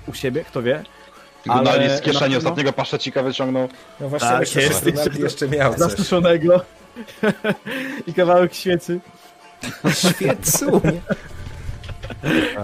[0.06, 0.84] u siebie, kto wie.
[1.46, 3.68] Gunali z kieszeni ostatniego paszczecika wyciągnął.
[4.00, 4.86] No właśnie, Tak, myślę, jest.
[4.86, 5.78] Ronald jeszcze miał.
[5.78, 6.60] Zasuszonego
[8.06, 9.00] i kawałek świecy.
[9.94, 10.80] Świecu!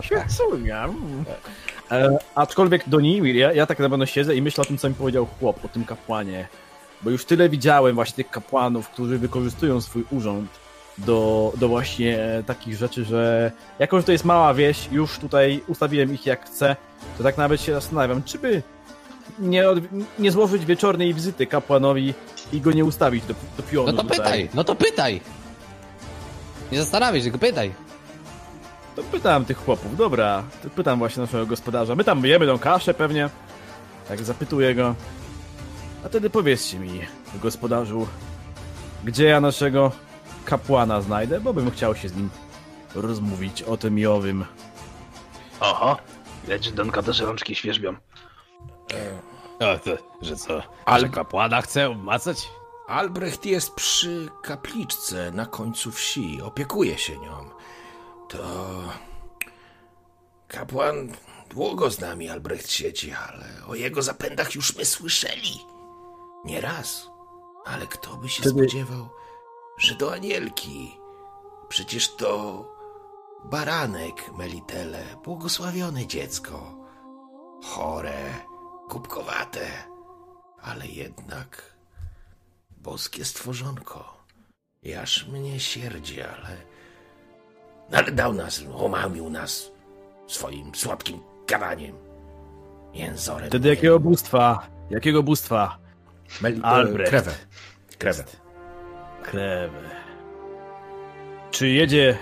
[0.03, 0.85] Świecunia.
[0.85, 1.25] mm.
[1.91, 4.89] E, aczkolwiek do niej, ja, ja tak na pewno siedzę i myślę o tym, co
[4.89, 6.49] mi powiedział chłop, o tym kapłanie.
[7.03, 10.51] Bo już tyle widziałem właśnie tych kapłanów, którzy wykorzystują swój urząd
[10.99, 16.15] do, do właśnie takich rzeczy, że jako, że to jest mała wieś, już tutaj ustawiłem
[16.15, 16.77] ich jak chcę,
[17.19, 18.63] to tak nawet się zastanawiam, czy by
[19.39, 19.79] nie, od,
[20.19, 22.15] nie złożyć wieczornej wizyty kapłanowi
[22.53, 24.19] i go nie ustawić do, do pionu No to tutaj.
[24.19, 25.21] pytaj, no to pytaj.
[26.73, 27.73] Nie zastanawiaj się, tylko pytaj.
[28.97, 30.43] To pytam tych chłopów, dobra.
[30.63, 31.95] To pytam właśnie naszego gospodarza.
[31.95, 33.31] My tam jemy tą kaszę pewnie.
[34.09, 34.95] Tak zapytuję go.
[36.05, 37.01] A wtedy powiedzcie mi,
[37.43, 38.07] gospodarzu,
[39.05, 39.93] gdzie ja naszego
[40.53, 42.31] kapłana znajdę, bo bym chciał się z nim
[42.95, 44.45] rozmówić o tym i owym.
[45.61, 45.97] Oho,
[46.49, 47.97] lecz Donka też rączki świeżbią.
[49.61, 49.91] A to,
[50.23, 50.63] że co?
[50.85, 52.49] Ale- Że kapłana chce obmacać?
[52.87, 56.43] Albrecht jest przy kapliczce na końcu wsi.
[56.43, 57.51] Opiekuje się nią.
[58.29, 58.39] To.
[60.49, 61.13] Kapłan
[61.51, 65.61] długo z nami Albrecht siedzi, ale o jego zapędach już my słyszeli.
[66.45, 67.09] Nie raz.
[67.67, 69.09] Ale kto by się Wtedy- spodziewał,
[69.79, 70.99] że do anielki?
[71.69, 72.65] Przecież to
[73.45, 76.75] baranek Melitele, błogosławione dziecko.
[77.65, 78.35] Chore,
[78.89, 79.69] kubkowate,
[80.63, 81.77] ale jednak
[82.77, 84.19] boskie stworzonko.
[84.83, 86.57] Jaż mnie sierdzi, ale...
[87.93, 89.71] Ale dał nas, omamił nas
[90.27, 91.97] swoim słodkim kawaniem.
[92.95, 93.49] Jęzorem.
[93.49, 94.69] Wtedy jakiego bóstwa?
[94.91, 95.79] Jakiego bóstwa?
[96.41, 96.61] Mel...
[96.63, 97.11] Albrecht.
[97.11, 97.33] Krewę.
[97.99, 98.25] Krewę.
[99.31, 99.91] Krewę.
[101.51, 102.19] Czy jedzie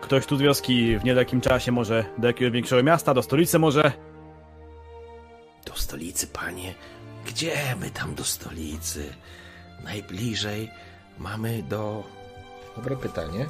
[0.00, 3.92] ktoś tu z wioski w niedakim czasie może do jakiegoś większego miasta, do stolicy może?
[5.66, 6.74] Do stolicy, panie?
[7.26, 9.12] Gdzie my tam do stolicy?
[9.84, 10.70] Najbliżej
[11.18, 12.04] mamy do...
[12.76, 13.46] Dobre pytanie.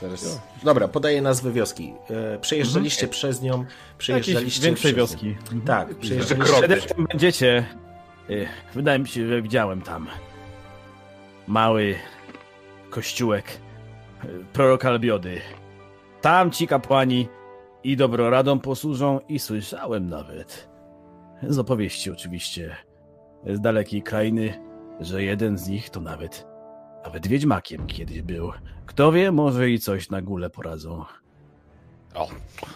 [0.00, 0.40] Teraz...
[0.62, 1.94] Dobra, podaję nazwę wioski.
[2.34, 3.64] E, przejeżdżaliście przez nią,
[3.98, 5.26] przejeżdżaliście większej przez wioski.
[5.52, 5.60] nią.
[5.60, 6.94] Tak, przejeżdżaliście...
[6.94, 7.64] Tam będziecie.
[8.30, 10.08] y, Wydaje mi się, że widziałem tam
[11.46, 11.94] mały
[12.90, 13.60] kościółek
[14.24, 15.40] y, proroka Albiody.
[16.20, 17.28] Tam ci kapłani
[17.84, 20.68] i dobroradą posłużą i słyszałem nawet
[21.42, 22.76] z opowieści oczywiście
[23.46, 24.62] z dalekiej krainy,
[25.00, 26.46] że jeden z nich to nawet
[27.04, 28.52] nawet wiedźmakiem kiedyś był.
[28.86, 31.04] Kto wie, może i coś na górę poradzą.
[32.14, 32.28] O,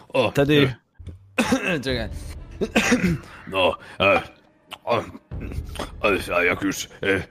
[0.08, 0.74] o Wtedy
[1.84, 2.08] Czekaj.
[3.50, 4.22] No, e,
[4.86, 5.02] o,
[6.36, 6.88] a, jak już e,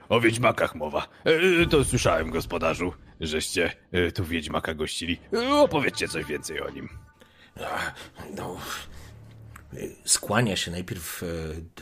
[0.08, 5.20] o wiedźmakach mowa, e, to słyszałem, gospodarzu, żeście e, tu wiedźmaka gościli.
[5.52, 6.88] Opowiedzcie coś więcej o nim.
[8.36, 8.56] No,
[10.04, 11.24] skłania się najpierw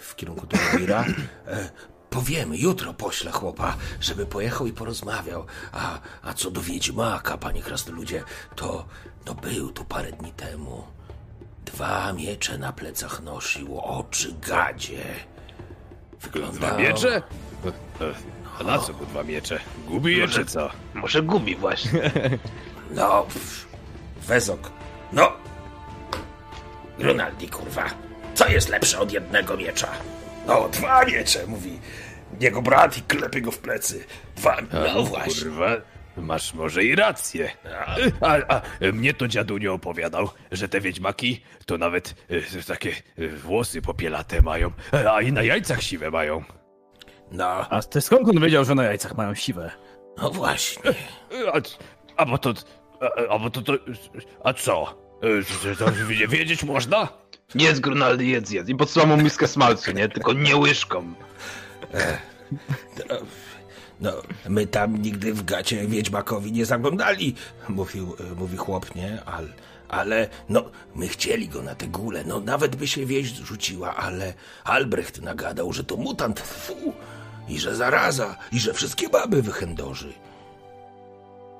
[0.00, 1.04] w kierunku Dobromira.
[1.46, 1.70] E,
[2.10, 5.46] Powiemy, jutro poślę chłopa, żeby pojechał i porozmawiał.
[5.72, 8.22] A, a co do Wiedźmaka, panie krasnoludzie,
[8.56, 8.86] to,
[9.24, 10.84] to był tu parę dni temu.
[11.64, 15.04] Dwa miecze na plecach nosił, oczy gadzie.
[16.24, 16.52] Wyglądał...
[16.70, 17.22] Dwa miecze?
[18.60, 19.60] A na co mu dwa miecze?
[19.88, 20.70] Gubi je czy co?
[20.94, 22.10] Może gubi właśnie.
[22.90, 23.66] No, pff,
[24.26, 24.70] Wezok.
[25.12, 25.32] No.
[26.98, 27.84] Grunaldi, kurwa.
[28.34, 29.88] Co jest lepsze od jednego miecza?
[30.46, 31.78] No, dwa miecze, mówi
[32.40, 34.04] jego brat i klepie go w plecy.
[34.36, 34.56] Dwa,
[34.94, 35.42] no właśnie.
[35.42, 35.68] Kurwa,
[36.16, 37.50] masz może i rację.
[38.20, 38.62] A, a, a
[38.92, 42.14] mnie to dziadunio opowiadał, że te wiedźmaki to nawet
[42.58, 44.70] e, takie e, włosy popielate mają,
[45.10, 46.44] a i na jajcach siwe mają.
[47.32, 49.70] No, A ty skąd on wiedział, że na jajcach mają siwe?
[50.18, 50.90] no właśnie.
[50.90, 50.94] E,
[51.52, 51.60] A,
[52.16, 52.54] a bo to,
[53.00, 53.72] a, a bo to, to,
[54.44, 54.98] a co?
[55.22, 55.92] E, To, to
[56.28, 57.08] wiedzieć- można?
[57.54, 58.68] Nie jedz Grunaldy, jedz, jedz.
[58.68, 60.08] I podsyłam mu miskę smalcu, nie?
[60.08, 61.14] Tylko nie łyżką.
[64.00, 64.12] No,
[64.48, 67.34] my tam nigdy w gacie Wiedźmakowi nie zaglądali,
[67.68, 69.24] mówił, mówi chłop, nie?
[69.24, 69.48] Ale,
[69.88, 70.64] ale, no,
[70.94, 74.34] my chcieli go na tę gulę, no, nawet by się wieść rzuciła, ale
[74.64, 76.92] Albrecht nagadał, że to mutant, fu,
[77.48, 80.12] i że zaraza, i że wszystkie baby wychędoży.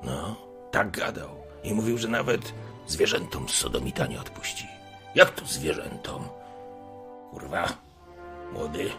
[0.03, 0.35] No,
[0.71, 1.29] tak gadał.
[1.63, 2.53] I mówił, że nawet
[2.87, 4.67] zwierzętom z sodomita nie odpuści.
[5.15, 6.27] Jak to zwierzętom?
[7.31, 7.67] Kurwa,
[8.53, 8.89] młody,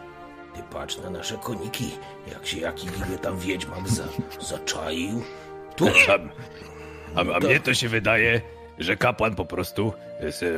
[0.57, 1.91] ty patrz na nasze koniki,
[2.31, 4.03] jak się jaki niby tam wiedźmak za,
[4.39, 5.23] zaczaił.
[5.75, 5.87] Tu
[7.15, 8.41] A, a, a mnie to się wydaje,
[8.79, 9.93] że kapłan po prostu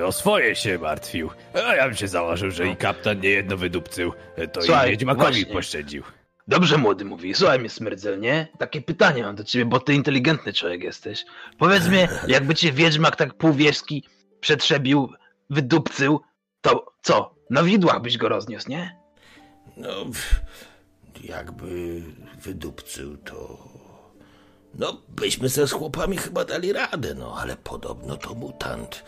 [0.06, 1.30] o swoje się martwił.
[1.54, 4.14] A ja bym się założył, że i kaptan nie jedno wydupcył,
[4.54, 5.54] to Słuchaj, i wiedźmakowi właśnie.
[5.54, 6.04] poszczędził.
[6.48, 7.34] Dobrze, młody mówi.
[7.34, 8.48] Słuchaj mnie, smerdzel, nie?
[8.60, 11.26] Takie pytanie mam do ciebie, bo ty inteligentny człowiek jesteś.
[11.58, 11.98] Powiedz mi,
[12.28, 14.04] jakby cię wiedźmak tak półwierzki
[14.40, 15.10] przetrzebił,
[15.50, 16.22] wydupcył,
[16.62, 17.36] to co?
[17.50, 18.99] Na widłach byś go rozniósł, nie?
[19.80, 20.06] No,
[21.24, 22.02] jakby
[22.42, 23.70] wydupcył to...
[24.74, 29.04] No, byśmy ze z chłopami chyba dali radę, no, ale podobno to mutant.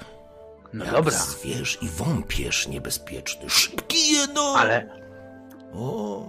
[0.74, 3.50] No Jak dobra, zwierz i wąpierz niebezpieczny.
[3.50, 4.56] Szybki no!
[4.58, 5.02] ale
[5.74, 6.26] O,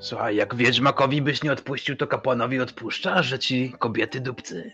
[0.00, 4.72] słuchaj, jak wiedźmakowi byś nie odpuścił, to kapłanowi odpuszczasz, że ci kobiety dupcy?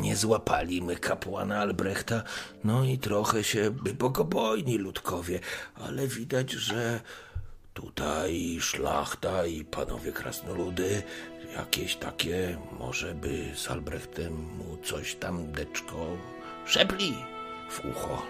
[0.00, 2.22] nie złapali my kapłana Albrechta,
[2.64, 5.40] no i trochę się by bogobojni ludkowie,
[5.74, 7.00] ale widać, że
[7.74, 11.02] tutaj szlachta i panowie krasnoludy
[11.56, 16.06] jakieś takie, może by z Albrechtem mu coś tam deczko
[16.66, 17.14] szepli
[17.70, 18.22] w ucho.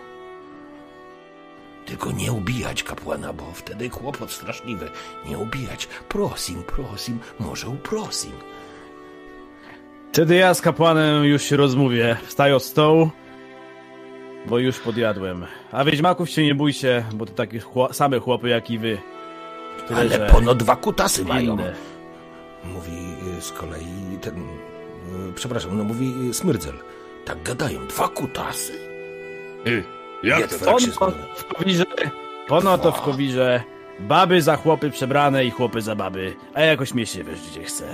[1.86, 4.90] Tylko nie ubijać kapłana, bo wtedy kłopot straszliwy.
[5.26, 5.86] Nie ubijać.
[6.08, 8.32] Prosim, prosim, może uprosim.
[10.12, 12.16] Wtedy ja z kapłanem już się rozmówię.
[12.26, 13.10] Wstaję od stołu,
[14.46, 15.46] bo już podjadłem.
[15.72, 18.98] A wiedźmaków się nie bójcie, bo to takie chło- same chłopy jak i wy.
[19.89, 21.52] Tyle, Ale że pono dwa kutasy mają.
[21.55, 21.74] inne.
[22.65, 22.93] Mówi
[23.39, 24.35] y, z kolei ten...
[24.39, 26.74] y, Przepraszam, no mówi y, Smyrdzel.
[27.24, 28.73] Tak gadają, dwa kutasy?
[29.66, 29.85] Y,
[30.23, 30.81] Jak to Jedwab tak?
[30.81, 30.90] się
[31.36, 31.85] w kowirze,
[32.48, 33.62] pono to w kowirze,
[34.01, 36.35] baby za chłopy przebrane i chłopy za baby.
[36.55, 37.85] A jakoś mnie się wiesz, gdzie chce.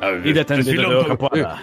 [0.00, 1.58] A, Idę tędy do tego kapłana.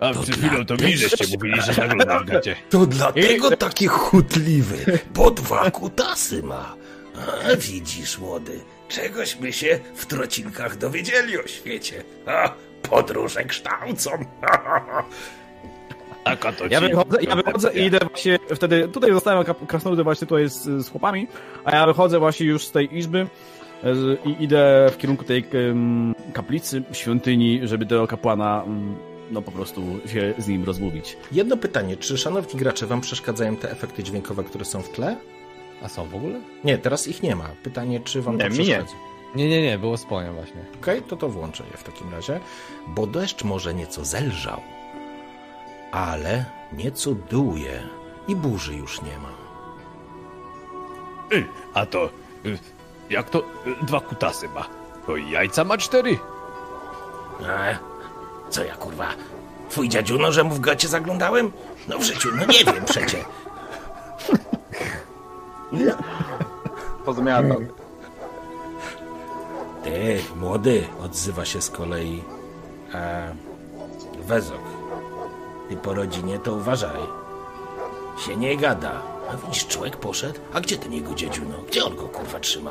[0.00, 2.56] A przed chwilą to mi żeście mówili, że zaglądacie.
[2.70, 6.74] To dlatego taki chutliwy, bo dwa kutasy ma.
[7.52, 12.04] A widzisz, młody, czegośmy się w trocinkach dowiedzieli o świecie.
[12.26, 12.52] A,
[12.90, 14.10] podróże kształcą.
[16.24, 20.48] Taka to Ja wychodzę, ja wychodzę i idę właśnie wtedy, tutaj zostałem krasnoludy właśnie tutaj
[20.48, 21.28] z, z chłopami,
[21.64, 23.26] a ja wychodzę właśnie już z tej izby
[23.82, 25.44] z- i idę w kierunku tej
[26.32, 28.64] kaplicy, świątyni, żeby tego kapłana
[29.30, 31.16] no po prostu się z nim rozmówić.
[31.32, 35.16] Jedno pytanie, czy szanowni gracze wam przeszkadzają te efekty dźwiękowe, które są w tle?
[35.82, 36.40] A są w ogóle?
[36.64, 37.48] Nie, teraz ich nie ma.
[37.62, 38.64] Pytanie, czy wam to Nie, mi nie.
[38.64, 38.92] przeszkadza?
[39.34, 40.64] Nie, nie, nie, było spojnie właśnie.
[40.82, 42.40] Okej, to to włączę je w takim razie.
[42.86, 44.60] Bo deszcz może nieco zelżał,
[45.92, 47.82] ale nieco duje
[48.28, 49.28] i burzy już nie ma.
[51.36, 51.44] Y,
[51.74, 52.10] A to...
[52.46, 52.58] y,
[53.10, 53.44] Jak to y,
[53.86, 54.66] dwa kutasy ma?
[55.06, 56.18] To jajca ma cztery.
[57.48, 57.78] E,
[58.50, 59.08] co ja kurwa?
[59.70, 61.52] Twój dziadziu no, że mu w gacie zaglądałem?
[61.88, 63.24] No w życiu, no nie wiem przecie.
[67.08, 67.60] Pozamiatał.
[69.84, 72.22] Ty, młody, odzywa się z kolei
[72.94, 73.34] e,
[74.26, 74.60] Wezok.
[75.68, 77.00] Ty po rodzinie to uważaj.
[78.26, 79.02] Się nie gada.
[79.32, 80.38] A widzisz, człowiek poszedł?
[80.52, 81.56] A gdzie ten jego dziedziu, no?
[81.68, 82.70] Gdzie on go kurwa trzyma?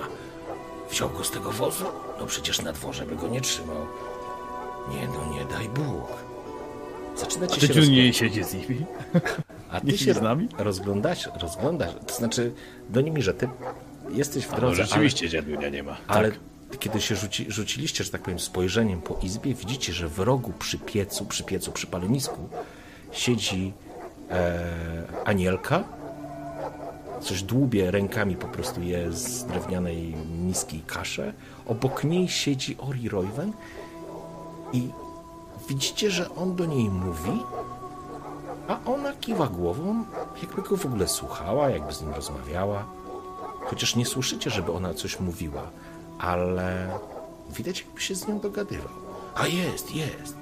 [0.92, 1.86] Wziął go z tego wozu?
[2.20, 3.86] No przecież na dworze by go nie trzymał.
[4.90, 6.08] Nie no, nie daj Bóg.
[7.16, 7.96] Zaczynacie Czy się rozglądać.
[7.96, 8.86] nie siedzi z nimi?
[9.72, 10.50] A nie ty siedzi się z nami?
[10.58, 11.94] rozglądasz, rozglądasz.
[12.08, 12.54] To znaczy,
[12.90, 13.50] do nimi, że ty
[14.12, 15.98] jesteś w No drodze, rzeczywiście dziadunia nie ma.
[16.08, 16.32] ale, ale
[16.80, 20.78] kiedy się rzuci, rzuciliście, że tak powiem, spojrzeniem po izbie, widzicie, że w rogu przy
[20.80, 22.50] piecu, przy piecu, przy palenisku
[23.12, 23.74] siedzi
[24.32, 24.64] e,
[25.26, 25.84] anielka,
[27.22, 31.34] coś dłubie rękami, po prostu je z drewnianej miski kaszę.
[31.66, 33.54] Obok niej siedzi Ori Royven
[34.74, 34.90] i
[35.70, 37.40] widzicie, że on do niej mówi,
[38.68, 40.04] a ona kiwa głową,
[40.42, 42.86] jakby go w ogóle słuchała, jakby z nim rozmawiała.
[43.70, 45.72] Chociaż nie słyszycie, żeby ona coś mówiła,
[46.20, 47.00] ale
[47.50, 48.92] widać, jakby się z nią dogadywał.
[49.36, 50.38] A jest, jest.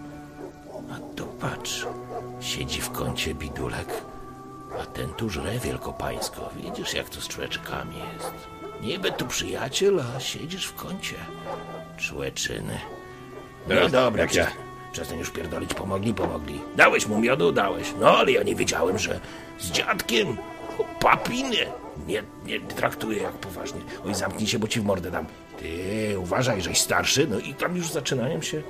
[0.91, 1.85] A to patrz,
[2.39, 3.87] siedzi w kącie bidulek,
[4.81, 6.49] a ten tu żre wielkopańsko.
[6.55, 8.33] Widzisz, jak to z człeczkami jest.
[8.81, 11.15] Niby tu przyjaciel, a siedzisz w kącie.
[11.97, 12.79] Człeczyny.
[13.67, 14.47] No dobra, jak ja.
[14.91, 16.61] przestań już pierdolić, pomogli, pomogli.
[16.75, 17.93] Dałeś mu miodu, dałeś.
[17.99, 19.19] No, ale ja nie wiedziałem, że
[19.59, 20.37] z dziadkiem
[20.99, 21.57] papiny
[22.07, 23.81] nie, nie traktuje jak poważnie.
[24.05, 25.25] Oj, zamknij się, bo ci w mordę dam.
[25.59, 27.27] Ty, uważaj, żeś starszy.
[27.27, 28.61] No i tam już zaczynają się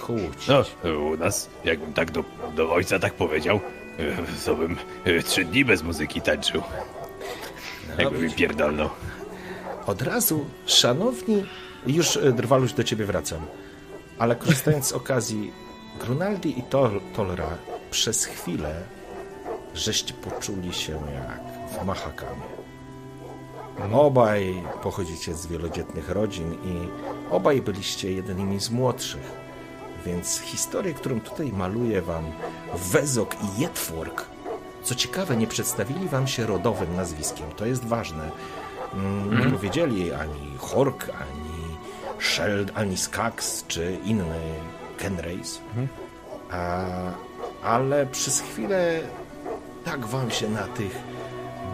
[0.00, 0.48] kłócić.
[0.48, 0.64] No,
[0.98, 2.24] u nas, jakbym tak do,
[2.56, 3.60] do ojca tak powiedział,
[4.00, 4.76] y, to bym
[5.06, 6.62] y, trzy dni bez muzyki tańczył.
[7.98, 8.90] Jakby mi pierdolnął.
[9.86, 11.46] Od razu, szanowni,
[11.86, 13.40] już e, Drwaluś do ciebie wracam,
[14.18, 15.52] ale korzystając z okazji,
[16.00, 17.48] Grunaldi i Tol Tolra
[17.90, 18.82] przez chwilę
[19.74, 22.52] żeście poczuli się jak w Mahakamie.
[23.92, 26.88] Obaj pochodzicie z wielodzietnych rodzin i
[27.34, 29.32] obaj byliście jednymi z młodszych,
[30.06, 32.24] więc historię, którą tutaj maluje wam
[32.74, 34.26] Wezok i Jetwork,
[34.82, 38.30] co ciekawe, nie przedstawili wam się rodowym nazwiskiem, to jest ważne.
[38.94, 41.76] Mm, Nie powiedzieli ani Hork, ani
[42.20, 44.40] Sheld, ani Skax, czy inny
[44.98, 45.60] Kenrace.
[46.50, 46.84] A,
[47.64, 49.00] ale przez chwilę
[49.84, 50.98] tak wam się na tych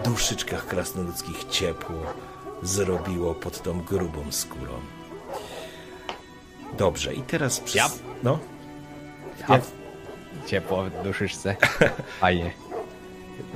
[0.04, 1.96] duszyczkach krasnoludzkich ciepło
[2.62, 4.72] zrobiło pod tą grubą skórą.
[6.78, 7.74] Dobrze, i teraz przez...
[7.76, 7.90] Ja-
[8.22, 8.38] No,
[9.48, 9.58] A
[10.46, 11.56] ciepło w duszyczce.
[12.20, 12.50] Fajnie.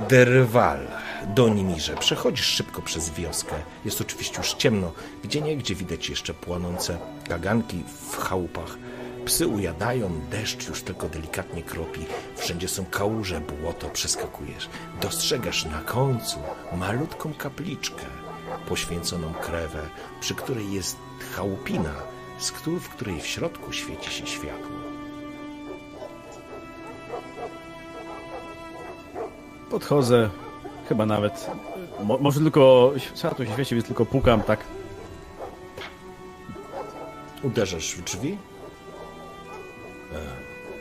[0.08, 0.78] Derwal
[1.26, 1.96] do Nimirze.
[1.96, 3.54] Przechodzisz szybko przez wioskę.
[3.84, 4.92] Jest oczywiście już ciemno.
[5.24, 6.98] Gdzie nie, gdzie widać jeszcze płonące
[7.28, 8.76] kaganki w chałupach.
[9.24, 12.00] Psy ujadają, deszcz już tylko delikatnie kropi,
[12.36, 14.68] wszędzie są kałuże, błoto, przeskakujesz.
[15.00, 16.38] Dostrzegasz na końcu
[16.76, 18.02] malutką kapliczkę,
[18.68, 19.80] poświęconą krewę,
[20.20, 20.96] przy której jest
[21.36, 21.94] chałupina,
[22.38, 24.76] z któ- w której w środku świeci się światło.
[29.70, 30.30] Podchodzę,
[30.88, 31.50] chyba nawet,
[32.04, 34.60] mo, może tylko, światło się świeci, więc tylko pukam, tak.
[37.42, 38.38] Uderzasz w drzwi?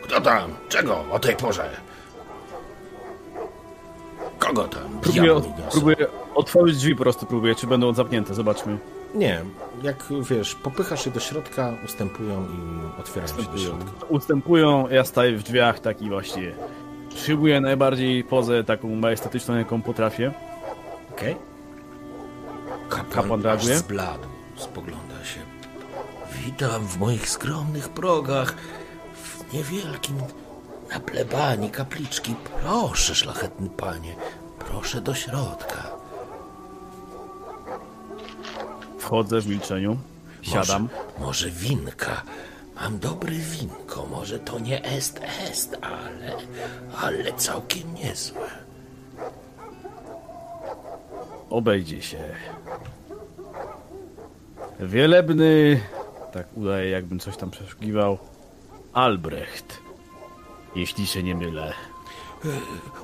[0.02, 0.50] Kto tam?
[0.68, 1.70] Czego o tej porze?
[4.38, 4.98] Kogo tam?
[5.02, 5.96] Próbuję, od, próbuję
[6.34, 8.78] otworzyć drzwi po prostu, próbuję, czy będą zamknięte, zobaczmy.
[9.14, 9.40] Nie,
[9.82, 14.06] jak wiesz, popychasz je do środka, ustępują i otwierają się do środka.
[14.08, 16.52] Ustępują, ja staję w drzwiach, taki właśnie.
[17.14, 20.32] Przyjmuję najbardziej pozę taką majestatyczną, jaką potrafię.
[21.10, 21.36] Okej?
[22.88, 23.76] Kapłan, Kapłan aż reaguje?
[23.78, 25.40] zbladł, spogląda się.
[26.46, 28.54] Witam w moich skromnych progach,
[29.52, 30.16] niewielkim,
[30.90, 32.34] na plebanii kapliczki.
[32.60, 34.16] Proszę, szlachetny panie,
[34.58, 35.82] proszę do środka.
[38.98, 39.96] Wchodzę w milczeniu,
[40.42, 40.82] siadam.
[40.82, 42.22] Może, może winka.
[42.74, 45.20] Mam dobre winko, może to nie est
[45.50, 46.36] est, ale,
[47.02, 48.48] ale całkiem niezłe.
[51.50, 52.18] Obejdzie się.
[54.80, 55.80] Wielebny,
[56.32, 58.18] tak udaje jakbym coś tam przeszukiwał.
[58.92, 59.78] Albrecht,
[60.76, 61.72] jeśli się nie mylę.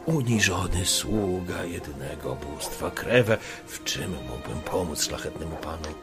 [0.07, 3.39] Uniżony sługa jedynego bóstwa krewę.
[3.67, 5.95] W czym mógłbym pomóc szlachetnemu panu?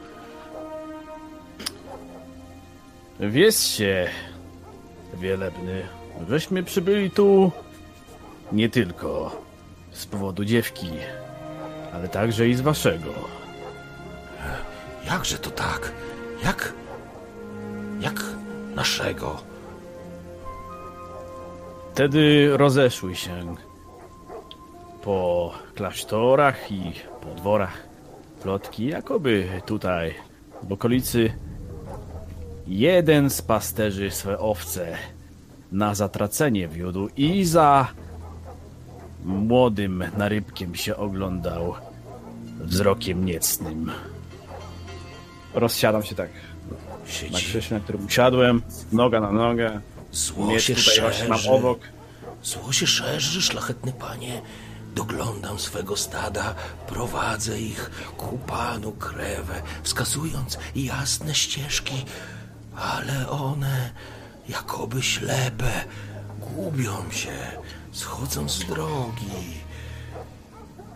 [3.20, 4.08] Wiesz się,
[5.14, 5.86] Wielebny,
[6.28, 7.52] żeśmy przybyli tu
[8.52, 9.42] nie tylko
[9.92, 10.90] z powodu dziewki,
[11.92, 13.14] ale także i z waszego.
[15.06, 15.92] Jakże to tak?
[16.44, 16.72] Jak?
[18.00, 18.24] Jak
[18.74, 19.42] naszego?
[21.96, 23.54] Wtedy rozeszły się
[25.02, 27.86] po klasztorach i po dworach
[28.42, 30.14] plotki, jakoby tutaj
[30.62, 31.32] w okolicy
[32.66, 34.96] jeden z pasterzy swe owce
[35.72, 37.88] na zatracenie wiódł i za
[39.24, 41.74] młodym narybkiem się oglądał
[42.60, 43.90] wzrokiem niecnym.
[45.54, 47.34] Rozsiadam się tak na Siedzi.
[47.34, 48.62] krześle, na którym usiadłem,
[48.92, 49.80] noga na nogę,
[50.16, 51.50] Zło miecz się tutaj właśnie mam szerzy.
[51.50, 51.80] obok.
[52.42, 54.42] Zło się szerzy, szlachetny panie.
[54.94, 56.54] Doglądam swego stada,
[56.88, 62.04] prowadzę ich ku panu krewę, wskazując jasne ścieżki,
[62.76, 63.90] ale one,
[64.48, 65.84] jakoby ślepe,
[66.40, 67.36] gubią się,
[67.92, 69.60] schodzą z drogi.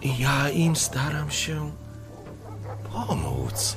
[0.03, 1.71] I ja im staram się
[2.93, 3.77] pomóc.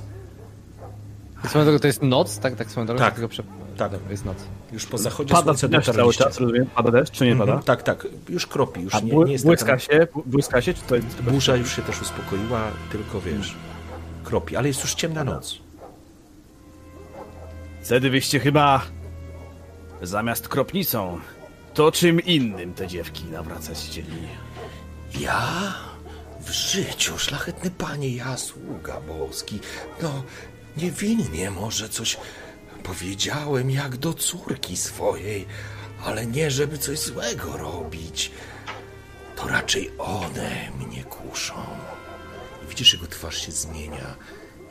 [1.48, 2.56] Swoją drogą to jest noc, tak?
[2.56, 3.00] Tak swoją drogą?
[3.00, 3.14] Tak.
[3.14, 3.44] Tylko prze...
[3.78, 3.92] Tak.
[3.92, 4.38] Dobra, jest noc.
[4.72, 6.66] Już po zachodzie Pada słońca deszcz cały czas, rozumiem?
[6.66, 7.44] Pada deszcz, czy nie pada?
[7.44, 9.80] Mhm, tak, tak, już kropi, już A nie, nie jest błyska taka...
[9.80, 10.08] się?
[10.26, 11.22] Błyska się, czy to jest.
[11.22, 13.56] Burza już się też uspokoiła, tylko wiesz,
[14.24, 15.60] kropi, ale jest już ciemna noc.
[17.84, 18.82] Wtedy wyście chyba
[20.02, 21.20] zamiast kropnicą,
[21.74, 24.28] to czym innym te dziewki nawracać chcieli.
[25.20, 25.48] Ja?
[26.40, 29.60] W życiu, szlachetny panie, ja sługa boski.
[30.02, 30.24] No,
[30.78, 32.18] niewinnie może coś
[32.84, 35.46] powiedziałem jak do córki swojej,
[36.04, 38.32] ale nie żeby coś złego robić.
[39.36, 41.66] To raczej one mnie kuszą.
[42.70, 44.16] Widzisz, jego twarz się zmienia.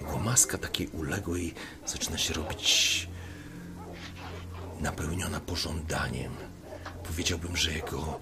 [0.00, 1.54] Jego maska takiej uległej
[1.86, 3.08] zaczyna się robić
[4.80, 6.32] napełniona pożądaniem.
[7.04, 8.20] Powiedziałbym, że jego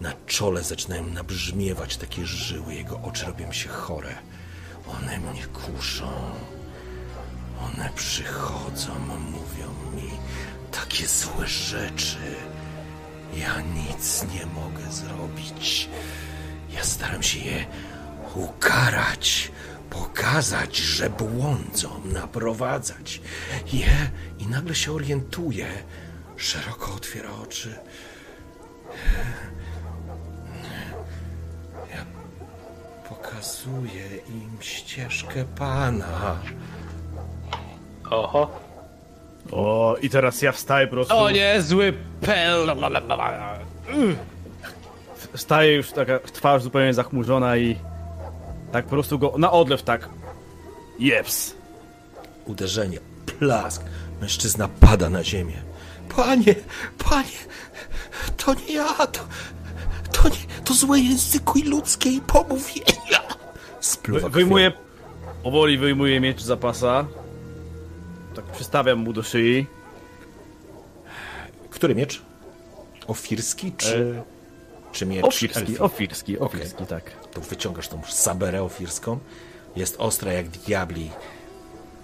[0.00, 4.14] na czole zaczynają nabrzmiewać takie żyły, jego oczy robią się chore.
[4.86, 6.34] One mnie kuszą.
[7.64, 10.10] One przychodzą, mówią mi
[10.72, 12.18] takie złe rzeczy.
[13.34, 15.88] Ja nic nie mogę zrobić.
[16.70, 17.66] Ja staram się je
[18.34, 19.52] ukarać,
[19.90, 23.20] pokazać, że błądzą, naprowadzać
[23.72, 25.66] je i nagle się orientuję.
[26.36, 27.78] Szeroko otwiera oczy.
[31.94, 32.04] Ja
[33.08, 36.40] pokazuję im ścieżkę Pana.
[38.10, 38.50] Oho.
[39.52, 41.16] O, i teraz ja wstaję po prostu.
[41.16, 42.76] O nie, zły pel...
[45.32, 47.76] Wstaję już taka twarz zupełnie zachmurzona i
[48.72, 50.08] tak po prostu go na odlew tak.
[50.98, 51.54] Jeps.
[52.46, 52.98] Uderzenie,
[53.38, 53.84] plask.
[54.20, 55.62] Mężczyzna pada na ziemię.
[56.16, 56.54] Panie,
[56.98, 57.38] panie,
[58.36, 59.20] to nie ja, to,
[60.12, 63.22] to nie, to złe języku i ludzkiej pomówienia.
[63.80, 64.72] Spluwa Wy, wyjmuję,
[65.42, 67.04] powoli wyjmuję miecz z zapasa.
[68.38, 69.66] Tak przystawiam mu do szyi.
[71.70, 72.22] Który miecz?
[73.06, 74.22] Ofirski czy,
[74.92, 77.26] czy miecz Ofirski, ofirski, ofirski, tak.
[77.32, 79.18] To wyciągasz tą saberę ofirską.
[79.76, 81.10] Jest ostra jak diabli.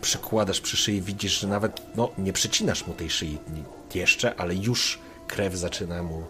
[0.00, 3.38] Przykładasz przy szyi, widzisz, że nawet no, nie przecinasz mu tej szyi
[3.94, 6.26] jeszcze, ale już krew zaczyna mu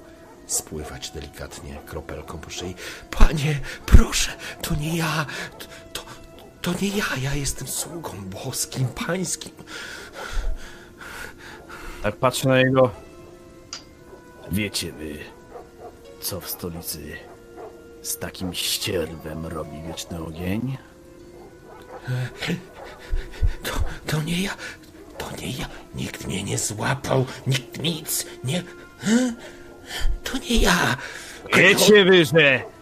[0.46, 2.74] spływać delikatnie kropelką po szyi.
[3.10, 4.32] Panie, proszę,
[4.62, 5.26] to nie ja.
[5.92, 6.02] To,
[6.64, 7.04] to, nie ja.
[7.22, 9.52] Ja jestem sługą boskim, pańskim.
[12.02, 12.90] Tak patrzę na niego.
[14.52, 15.18] Wiecie wy,
[16.20, 17.16] co w stolicy
[18.02, 20.76] z takim ścierwem robi wieczny ogień?
[23.62, 23.72] To,
[24.06, 24.54] to nie ja.
[25.18, 25.68] To nie ja.
[25.94, 27.26] Nikt mnie nie złapał.
[27.46, 28.62] Nikt nic nie.
[30.24, 30.96] To nie ja.
[31.56, 32.73] Wiecie wy, że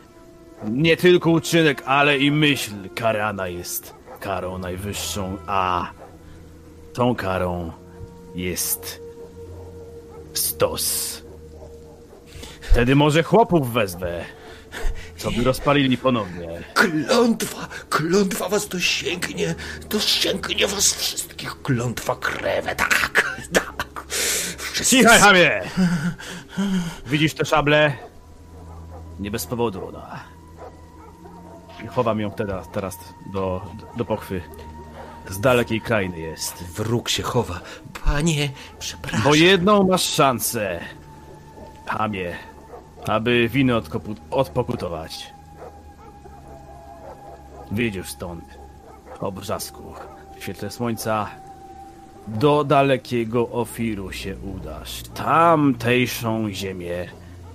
[0.70, 5.90] nie tylko uczynek, ale i myśl karana jest karą najwyższą, a
[6.92, 7.72] tą karą
[8.34, 9.00] jest
[10.34, 11.22] stos.
[12.60, 14.24] Wtedy może chłopów wezwę,
[15.16, 16.48] co by rozpalili ponownie.
[16.74, 19.54] Klątwa, klątwa was dosięgnie.
[19.90, 21.62] Dosięgnie was wszystkich.
[21.62, 22.76] Klątwa krewę.
[22.76, 24.04] Tak, tak.
[24.72, 25.60] Wszyscy Cichaj, chamie!
[27.06, 27.92] Widzisz tę szablę?
[29.20, 30.31] Nie bez powodu ona.
[31.88, 32.98] Chowam ją teraz, teraz
[33.32, 33.60] do,
[33.96, 34.42] do pochwy.
[35.28, 36.64] Z dalekiej krainy jest.
[36.64, 37.60] Wróg się chowa.
[38.04, 38.48] Panie,
[38.78, 39.22] przepraszam.
[39.22, 40.80] Bo jedną masz szansę,
[41.86, 42.36] chamie,
[43.06, 45.32] aby winy odkopu- odpokutować.
[47.70, 48.44] Wyjdź już stąd,
[49.20, 49.94] o brzasku,
[50.38, 51.28] w świetle słońca,
[52.26, 55.02] do dalekiego Ofiru się udasz.
[55.14, 57.06] Tamtejszą ziemię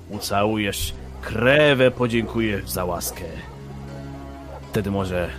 [0.10, 3.24] ucałujesz, krewę podziękujesz za łaskę.
[4.78, 5.30] Wtedy może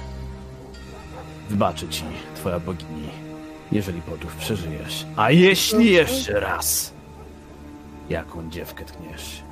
[1.48, 2.05] wybaczy ci
[2.35, 3.09] twoja bogini,
[3.73, 5.06] jeżeli podów przeżyjesz.
[5.16, 6.93] A jeśli jeszcze raz
[8.09, 9.43] jaką dziewkę tkniesz,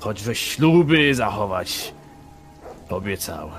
[0.00, 1.94] choćby śluby zachować,
[2.88, 3.50] obiecał.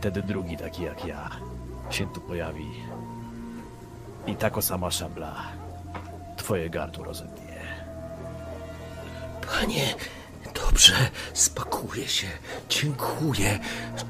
[0.00, 1.30] Wtedy drugi taki jak ja
[1.90, 2.70] się tu pojawi.
[4.26, 5.34] I tako sama szabla
[6.36, 7.60] twoje gardło rozednie.
[9.46, 9.94] Panie,
[10.54, 10.94] dobrze,
[11.34, 12.26] spakuję się.
[12.68, 13.58] Dziękuję.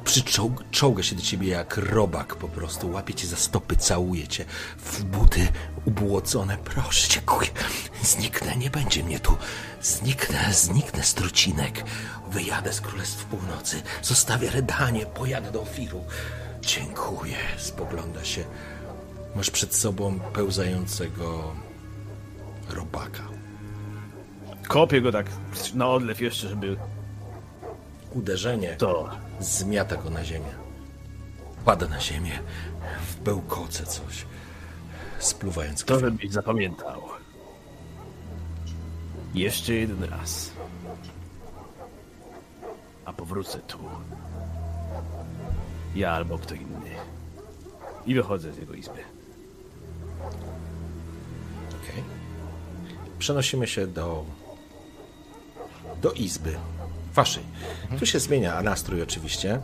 [0.04, 2.90] Przyczołg, czołgę się do ciebie jak robak po prostu.
[2.90, 4.44] Łapię cię za stopy, całuję cię
[4.78, 5.48] w buty
[5.84, 6.56] ubłocone.
[6.56, 7.48] Proszę, dziękuję.
[8.02, 9.36] Zniknę, nie będzie mnie tu.
[9.82, 11.84] Zniknę, zniknę z trucinek.
[12.30, 13.82] Wyjadę z Królestw Północy.
[14.02, 16.04] Zostawię Redanie, pojadę do Ofiru.
[16.60, 17.36] Dziękuję.
[17.58, 18.44] Spogląda się.
[19.36, 21.54] Masz przed sobą pełzającego
[22.70, 23.31] robaka.
[24.72, 25.26] Kopię go tak
[25.74, 26.76] na odlew jeszcze, żeby
[28.10, 29.10] Uderzenie to...
[29.40, 30.52] zmiata go na ziemię.
[31.64, 32.38] Pada na ziemię,
[33.06, 34.26] w bełkoce coś,
[35.18, 36.00] spluwając To krwią.
[36.10, 37.02] żebyś zapamiętał.
[39.34, 40.52] Jeszcze jeden raz.
[43.04, 43.78] A powrócę tu.
[45.94, 46.90] Ja albo kto inny.
[48.06, 48.98] I wychodzę z jego izby.
[51.68, 52.02] Okej.
[53.18, 54.24] Przenosimy się do,
[56.00, 56.56] do izby
[57.14, 57.42] waszej.
[57.98, 59.60] Tu się zmienia nastrój oczywiście.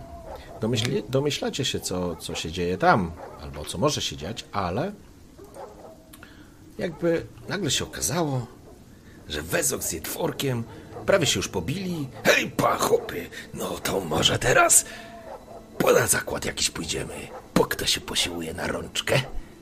[0.60, 4.92] Domyśli, domyślacie się, co, co się dzieje tam, albo co może się dziać, ale
[6.78, 8.46] jakby nagle się okazało,
[9.28, 10.64] że Wezok z Jedworkiem
[11.06, 12.08] prawie się już pobili.
[12.24, 14.84] Hej, pachopy, no to może teraz
[15.78, 17.14] poda zakład jakiś pójdziemy.
[17.54, 19.20] Po kto się posiłuje na rączkę?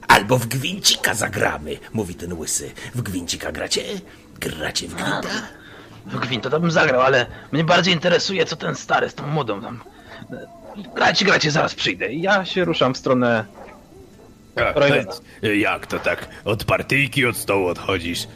[0.09, 2.71] Albo w gwincika zagramy, mówi ten łysy.
[2.95, 3.83] W gwincika gracie?
[4.41, 5.49] Gracie w gwinta?
[6.07, 9.61] W gwinto to bym zagrał, ale mnie bardziej interesuje, co ten stary z tą młodą
[9.61, 9.81] tam.
[10.95, 12.15] Grajcie, grajcie, zaraz przyjdę.
[12.15, 13.45] Ja się ruszam w stronę.
[15.43, 16.29] Jak to tak?
[16.45, 18.27] Od partyjki od stołu odchodzisz?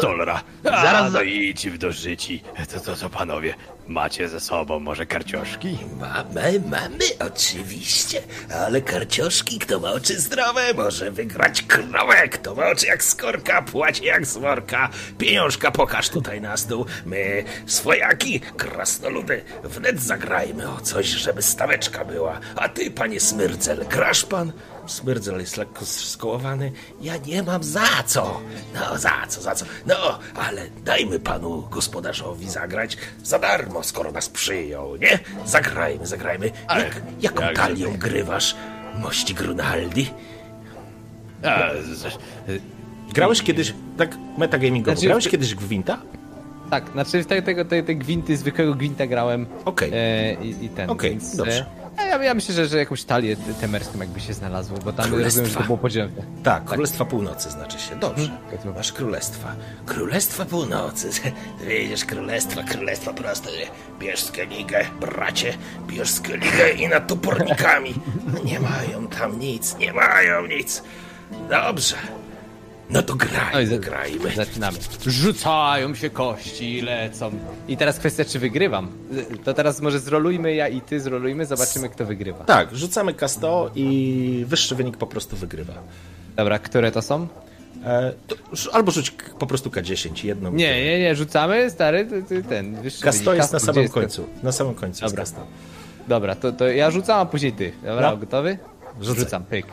[0.00, 0.42] Tolera.
[0.64, 2.42] A, zaraz no idź w do życi.
[2.72, 3.54] To, to, to panowie,
[3.88, 5.78] macie ze sobą może karcioszki?
[6.00, 8.22] Mamy, mamy, oczywiście.
[8.54, 12.28] Ale karcioszki, kto ma oczy zdrowe, może wygrać krowę.
[12.28, 14.88] Kto ma oczy jak skorka, płaci jak sworka.
[15.18, 16.86] Pieniążka pokaż tutaj na stół.
[17.06, 22.40] My, swojaki, krasnoludy, wnet zagrajmy o coś, żeby staweczka była.
[22.56, 24.52] A ty, panie Smyrcel, grasz pan?
[24.90, 26.72] Smyrcel jest lekko skołowany.
[27.00, 28.40] Ja nie mam za co.
[28.74, 29.64] No, za co, za co.
[29.86, 35.18] No, ale dajmy panu gospodarzowi zagrać za darmo, skoro nas przyjął, nie?
[35.46, 36.50] Zagrajmy, zagrajmy.
[36.76, 38.56] Jak, jaką jak talią grywasz,
[38.98, 40.10] mości Grunaldi?
[41.44, 42.18] A, z,
[43.14, 45.98] Grałeś kiedyś, tak metagamingowo, Znaczy- grałeś kiedyś Gwinta?
[46.70, 49.46] Tak, znaczy te, tego, te, te gwinty, zwykłego gwinta grałem.
[49.64, 49.90] Okej.
[49.94, 50.90] E, i, I ten.
[50.90, 51.66] Okej, więc, dobrze.
[52.06, 55.50] Ja, ja myślę, że, że jakąś talię te- temerską jakby się znalazło, bo tam rozumiem,
[55.50, 56.12] że to było podzielone.
[56.42, 57.96] Tak, Królestwa Północy znaczy się.
[57.96, 58.30] Dobrze.
[58.52, 58.74] Mhm.
[58.74, 59.54] Masz królestwa.
[59.86, 61.10] Królestwa Północy.
[61.68, 63.50] Widzisz, królestwa, królestwa proste.
[63.98, 65.54] Bierz skeligę, bracie,
[65.86, 67.94] bierz skeligę i nad topornikami.
[68.44, 70.82] Nie mają tam nic, nie mają nic.
[71.50, 71.96] Dobrze.
[72.90, 74.30] No to grajmy, grajmy.
[74.36, 74.78] Zaczynamy.
[75.06, 77.30] Rzucają się kości i lecą.
[77.68, 78.88] I teraz kwestia, czy wygrywam.
[79.44, 82.44] To teraz może zrolujmy ja i ty zrolujmy, zobaczymy kto wygrywa.
[82.44, 85.72] Tak, rzucamy K100 i wyższy wynik po prostu wygrywa.
[86.36, 87.28] Dobra, które to są?
[87.84, 88.36] E, to,
[88.72, 90.52] albo rzuć po prostu K10, jedną.
[90.52, 92.06] Nie, nie, nie, rzucamy, stary,
[92.48, 93.36] ten, wyższy K100 wynik.
[93.36, 94.26] jest na samym gdzie końcu.
[94.42, 95.20] Na samym końcu Dobra.
[95.22, 95.40] jest K100.
[96.08, 97.72] Dobra, to, to ja rzucam, a później ty.
[97.84, 98.16] Dobra, No.
[98.16, 98.58] gotowy?
[99.00, 99.66] Rzucam, pyk.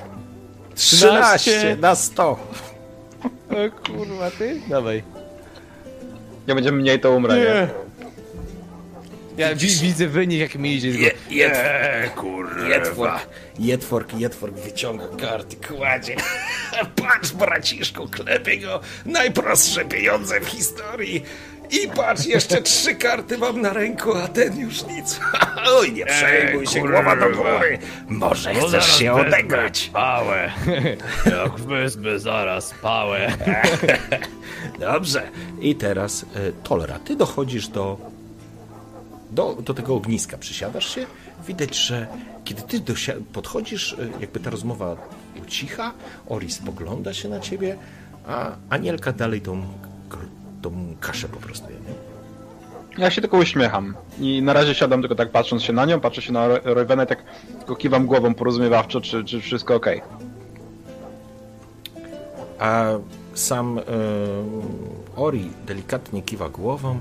[0.75, 2.39] 13 na 100.
[3.23, 4.61] O kurwa, ty?
[4.69, 5.03] Dawaj.
[6.47, 7.67] Nie będzie mniej, to umrę, nie?
[9.37, 10.89] Ja wi widzę wynik, jak mi idzie.
[10.89, 11.57] Je, jed,
[12.15, 12.67] kurwa.
[12.67, 13.27] jedwork,
[13.59, 16.15] jedwork, jedwork wyciąga karty, kładzie.
[17.01, 18.79] Patrz, braciszku, klepie go.
[19.05, 21.23] Najprostsze pieniądze w historii.
[21.71, 25.19] I patrz, jeszcze trzy karty mam na ręku, a ten już nic.
[25.79, 27.79] Oj, nie przejmuj się, głowa do góry.
[28.07, 29.89] Może No chcesz się odegrać.
[29.93, 30.51] Pałę.
[31.41, 33.31] Jak wezmę zaraz pałę.
[34.79, 35.31] Dobrze.
[35.59, 37.97] I teraz e, Tolera, ty dochodzisz do,
[39.31, 41.05] do, do tego ogniska, przysiadasz się.
[41.47, 42.07] Widać, że
[42.43, 42.81] kiedy ty
[43.33, 44.95] podchodzisz, e, jakby ta rozmowa
[45.43, 45.93] ucicha,
[46.27, 47.77] Ori spogląda się na ciebie,
[48.27, 49.63] a Anielka dalej tą,
[50.61, 51.75] tą kaszę po prostu je.
[51.77, 53.03] Nie?
[53.03, 53.95] Ja się tylko uśmiecham.
[54.19, 57.03] I na razie siadam tylko tak patrząc się na nią, patrzę się na Ro- Roywena
[57.03, 57.23] i tak
[57.57, 60.01] tylko kiwam głową porozumiewawczo, czy, czy wszystko okej.
[62.59, 62.85] A
[63.33, 63.83] sam e,
[65.15, 66.99] Ori delikatnie kiwa głową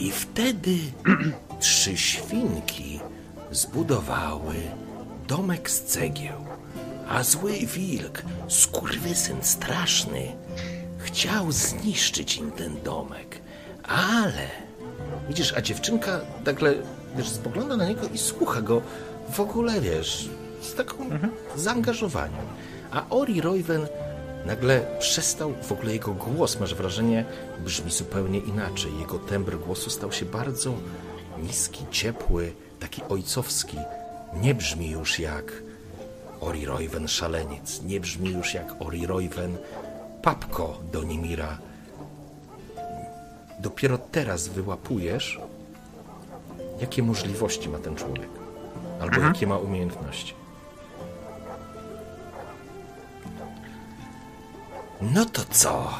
[0.00, 0.76] i wtedy
[1.60, 3.00] trzy świnki
[3.50, 4.54] zbudowały
[5.28, 6.44] domek z cegieł,
[7.08, 10.32] a zły wilk, skurwysyn straszny,
[11.04, 13.40] chciał zniszczyć im ten domek,
[13.82, 14.48] ale
[15.28, 16.74] widzisz, a dziewczynka nagle
[17.16, 18.82] wiesz, spogląda na niego i słucha go
[19.30, 20.28] w ogóle, wiesz,
[20.60, 20.96] z taką
[21.56, 22.46] zaangażowaniem.
[22.90, 23.86] A Ori Royven
[24.46, 27.24] nagle przestał, w ogóle jego głos, masz wrażenie,
[27.64, 28.98] brzmi zupełnie inaczej.
[28.98, 30.74] Jego tembr głosu stał się bardzo
[31.42, 33.78] niski, ciepły, taki ojcowski.
[34.34, 35.52] Nie brzmi już jak
[36.40, 39.56] Ori Royven szaleniec, nie brzmi już jak Ori Royven
[40.24, 41.58] papko do Nimira.
[43.60, 45.40] Dopiero teraz wyłapujesz,
[46.80, 48.28] jakie możliwości ma ten człowiek,
[49.00, 50.34] albo jakie ma umiejętności.
[55.00, 55.90] No to co?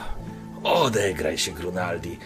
[0.62, 2.18] Odegraj się, Grunaldi.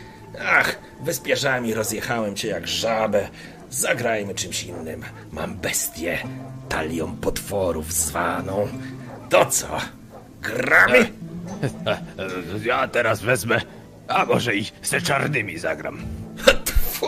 [0.46, 3.28] Ach, wyspierzami rozjechałem cię jak żabę.
[3.70, 5.02] Zagrajmy czymś innym.
[5.32, 6.18] Mam bestię,
[6.68, 8.68] talią potworów zwaną.
[9.28, 9.68] To co?
[10.42, 11.12] Gramy?
[12.64, 13.60] Ja teraz wezmę,
[14.08, 15.98] a może i z czarnymi zagram.
[16.64, 17.06] Tfu,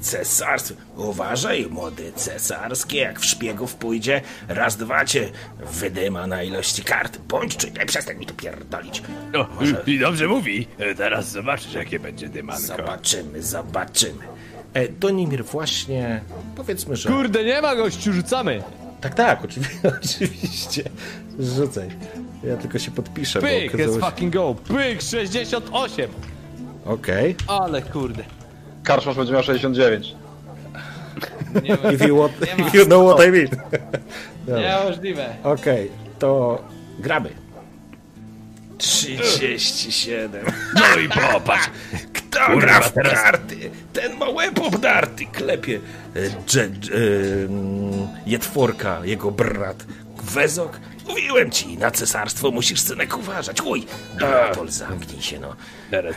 [0.00, 0.74] cesarstwo.
[0.96, 5.28] Uważaj, młody cesarskie, jak w szpiegów pójdzie, raz, dwa cię
[5.72, 7.18] wydyma na ilości kart.
[7.18, 9.02] Bądź czujny, przestań mi tu pierdolić.
[9.32, 10.66] No, Może- i dobrze mówi.
[10.96, 12.62] Teraz zobaczysz, jakie będzie dymanko.
[12.62, 14.24] Zobaczymy, zobaczymy.
[14.74, 16.20] E, Donimir właśnie,
[16.56, 17.08] powiedzmy, że...
[17.08, 18.62] Kurde, nie ma gościu, rzucamy!
[19.00, 20.82] Tak, tak, oczywiście, oczywiście.
[21.38, 21.88] Rzucaj.
[22.44, 24.10] Ja tylko się podpiszę, Pyk, bo let's okazało się...
[24.10, 24.54] fucking go!
[24.54, 26.10] Pyk, 68!
[26.84, 27.36] Okej.
[27.46, 28.22] Ale kurde.
[28.84, 30.14] Karszmasz będzie miał 69.
[31.62, 32.68] Nie, If, you want, Nie ma.
[32.68, 33.48] if you know what I mean.
[34.46, 34.78] Dobra.
[34.80, 35.36] niemożliwe.
[35.42, 36.62] Okej, to
[36.98, 37.30] gramy.
[38.78, 40.30] 37.
[40.74, 41.70] No i popatrz.
[42.12, 43.56] Kto Kurwa, gra w teraz- karty?
[43.92, 45.80] Ten ma łeb obdarty, klepie.
[46.14, 46.94] E, dże, dż, e,
[47.48, 49.86] mm, Jetworka, jego brat.
[50.22, 50.80] Wezok?
[51.08, 53.60] Mówiłem ci, na cesarstwo musisz synek uważać.
[53.60, 53.86] Uj,
[54.54, 55.56] Pol, zamknij się, no.
[55.90, 56.14] Teraz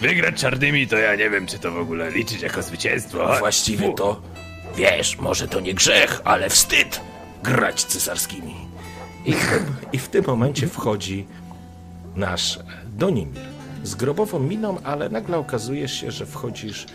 [0.00, 3.38] wygrać czarnymi to ja nie wiem, czy to w ogóle liczyć jako zwycięstwo.
[3.38, 3.92] Właściwie Fu.
[3.92, 4.22] to,
[4.76, 7.00] wiesz, może to nie grzech, ale wstyd
[7.42, 8.54] grać cesarskimi.
[9.24, 11.26] I w, tym, I w tym momencie wchodzi
[12.16, 13.42] nasz Donimir.
[13.82, 16.86] Z grobową miną, ale nagle okazuje się, że wchodzisz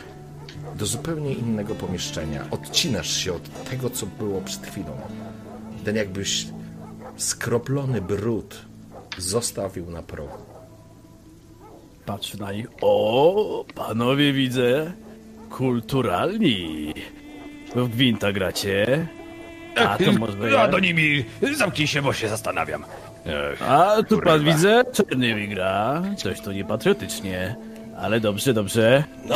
[0.76, 2.46] do zupełnie innego pomieszczenia.
[2.52, 5.02] Odcinasz się od tego, co było przed chwilą.
[5.90, 6.48] Ten jakbyś
[7.18, 8.62] skroplony brud
[9.18, 10.38] zostawił na progu.
[12.06, 12.68] Patrz na nich.
[12.82, 14.92] O, panowie widzę.
[15.50, 16.94] Kulturalni.
[17.76, 19.08] W gwinta gracie.
[19.76, 20.68] A to może No, ja.
[20.68, 21.26] do nimi
[21.58, 22.84] zamknij się, bo się zastanawiam.
[23.26, 24.32] Ech, A tu kurwa.
[24.32, 26.04] pan widzę, czarnymi gra.
[26.18, 27.56] Coś to niepatriotycznie.
[28.02, 29.04] Ale dobrze, dobrze.
[29.26, 29.36] No,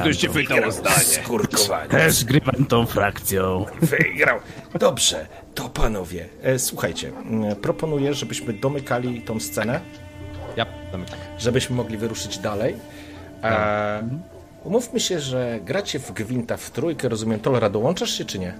[0.00, 0.96] Ktoś cię pytał o zdanie.
[1.00, 1.88] skurkowanie.
[1.88, 3.64] Też grywam tą frakcją.
[3.82, 4.38] Wygrał.
[4.80, 9.80] Dobrze, to panowie, e, słuchajcie, mm, proponuję, żebyśmy domykali tą scenę,
[10.56, 11.18] Ja zamykam.
[11.38, 12.76] żebyśmy mogli wyruszyć dalej.
[13.42, 14.02] E,
[14.64, 18.54] umówmy się, że gracie w Gwinta w trójkę, rozumiem, Tolera, dołączasz się czy nie?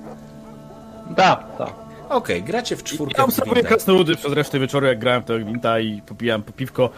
[1.16, 1.72] Tak, tak.
[2.09, 3.68] Okej, gracie w czwórkę Ja w obserwuję Gwinta.
[3.68, 6.90] krasnoludy przez resztę wieczoru, jak grałem w tego gwinta i popijałem po piwko,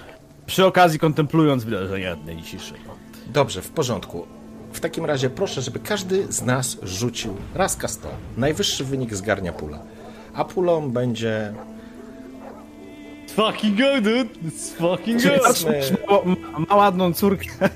[0.46, 2.80] przy okazji kontemplując wydarzenia dnia dzisiejszego.
[3.26, 4.26] Dobrze, w porządku.
[4.72, 8.06] W takim razie proszę, żeby każdy z nas rzucił raz K100.
[8.36, 9.78] Najwyższy wynik zgarnia pula.
[10.34, 11.52] A pulą będzie...
[13.36, 14.24] Fucking go, dude.
[14.44, 15.28] It's fucking go.
[15.38, 15.96] powiedzmy-
[16.52, 17.46] Ma, ma ładną córkę.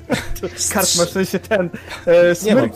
[0.73, 1.71] Karczma, w sensie ten,
[2.07, 2.71] e, Nie mam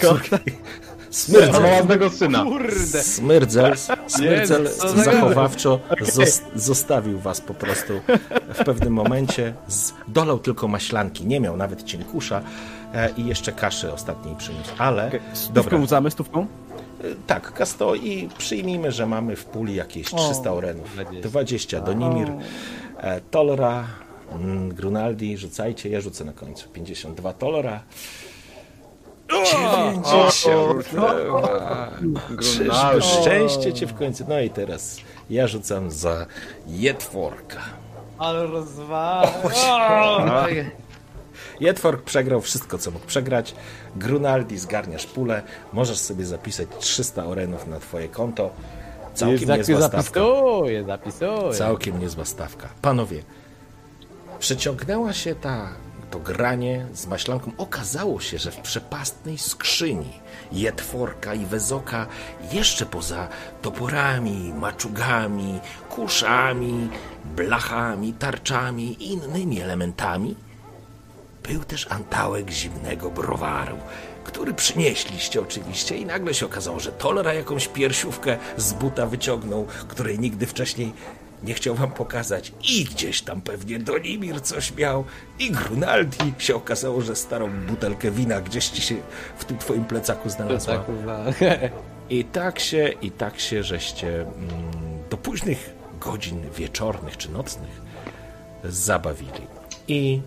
[1.11, 1.33] córki.
[1.39, 2.45] Ma Smyrdzel, ładnego syna.
[2.45, 3.03] Kurde.
[3.03, 3.77] smyrdzel,
[4.07, 7.93] smyrdzel Jezu, zachowawczo zos- zostawił was po prostu
[8.55, 9.55] w pewnym momencie.
[10.09, 12.43] Dolał tylko maślanki, nie miał nawet cienkusza
[12.95, 14.71] e, i jeszcze kaszy ostatniej przyniósł.
[14.79, 16.47] Ale, Stówką dobra, rzucamy, stówką?
[17.27, 20.97] tak, Kasto i przyjmijmy, że mamy w puli jakieś 300 orenów.
[21.23, 22.29] 20 do Nimir,
[22.99, 23.85] e, Tolra,
[24.33, 26.69] mm, Grunaldi, rzucajcie, ja rzucę na końcu.
[26.69, 27.81] 52 Tolra.
[29.31, 31.91] 92.
[32.41, 34.25] Czyżby szczęście cię w końcu.
[34.29, 34.97] No i teraz
[35.31, 36.27] ja rzucam za
[36.67, 37.61] Jetworka.
[38.19, 40.47] Ale rozwala.
[41.61, 43.55] Jetwork przegrał wszystko, co mógł przegrać.
[43.97, 45.43] Grunaldi zgarniasz pulę.
[45.73, 48.51] Możesz sobie zapisać 300 orenów na twoje konto.
[49.15, 50.21] Całkiem niezła stawka.
[50.21, 51.53] Zapisuję, zapisuję.
[51.53, 52.69] Całkiem niezła stawka.
[52.83, 53.23] Panowie,
[54.39, 55.69] przeciągnęła się ta,
[56.11, 57.53] to granie z maślanką.
[57.59, 60.13] Okazało się, że w przepastnej skrzyni
[60.53, 62.07] Jetworka i Wezoka,
[62.53, 63.29] jeszcze poza
[63.63, 65.61] toporami, maczugami,
[65.91, 66.89] kuszami,
[67.25, 70.37] blachami, tarczami i innymi elementami,
[71.43, 73.79] był też antałek zimnego browaru,
[74.25, 80.19] który przynieśliście oczywiście i nagle się okazało, że Tolera jakąś piersiówkę z buta wyciągnął, której
[80.19, 80.93] nigdy wcześniej
[81.43, 85.05] nie chciał wam pokazać i gdzieś tam pewnie Donimir coś miał
[85.39, 88.95] i Grunaldi się okazało, że starą butelkę wina gdzieś ci się
[89.39, 90.75] w tym twoim plecaku znalazła.
[90.79, 91.73] Tak.
[92.11, 94.31] I tak się, i tak się, żeście mm,
[95.11, 97.81] do późnych godzin wieczornych czy nocnych
[98.65, 99.47] zabawili.
[99.89, 100.21] I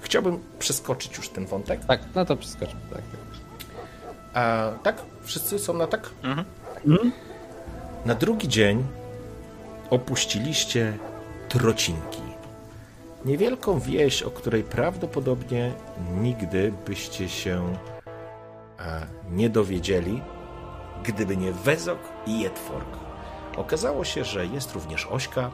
[0.00, 1.84] chciałbym przeskoczyć już ten wątek.
[1.84, 2.80] Tak, no to przeskoczmy.
[2.92, 3.02] Tak.
[4.34, 5.02] A tak?
[5.22, 6.10] Wszyscy są na tak?
[8.06, 8.84] Na drugi dzień
[9.90, 10.98] opuściliście
[11.48, 12.22] Trocinki.
[13.24, 15.72] Niewielką wieś, o której prawdopodobnie
[16.20, 17.76] nigdy byście się
[18.78, 20.22] e, nie dowiedzieli,
[21.04, 22.98] gdyby nie Wezok i Jedwork.
[23.56, 25.50] Okazało się, że jest również Ośka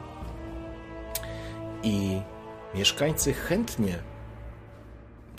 [1.83, 2.21] i
[2.75, 3.99] mieszkańcy chętnie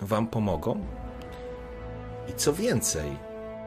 [0.02, 0.80] wam pomogą.
[2.28, 3.16] I co więcej,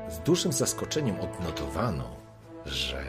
[0.09, 2.09] z dużym zaskoczeniem odnotowano,
[2.65, 3.03] że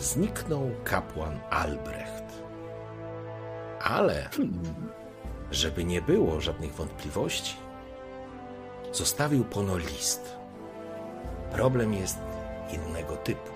[0.00, 2.42] zniknął kapłan Albrecht.
[3.80, 4.28] Ale,
[5.50, 7.56] żeby nie było żadnych wątpliwości,
[8.92, 10.36] zostawił pono list.
[11.52, 12.18] Problem jest
[12.72, 13.50] innego typu.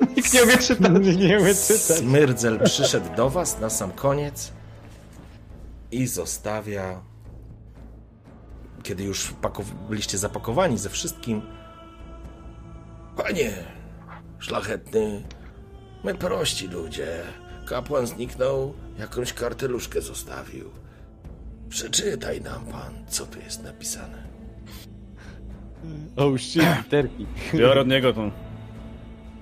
[0.16, 0.92] Nikt nie umie czytać.
[1.28, 4.52] Nie umiem Smyrdzel przyszedł do was na sam koniec
[5.90, 7.02] i zostawia,
[8.82, 9.34] kiedy już
[9.88, 11.42] byliście zapakowani ze wszystkim,
[13.16, 13.52] Panie,
[14.38, 15.22] szlachetny,
[16.04, 17.06] my prości ludzie.
[17.66, 20.70] Kapłan zniknął, jakąś karteluszkę zostawił.
[21.68, 24.30] Przeczytaj nam pan, co tu jest napisane.
[26.16, 27.26] Oh shit, literki.
[27.54, 28.30] Biorę od niego tą,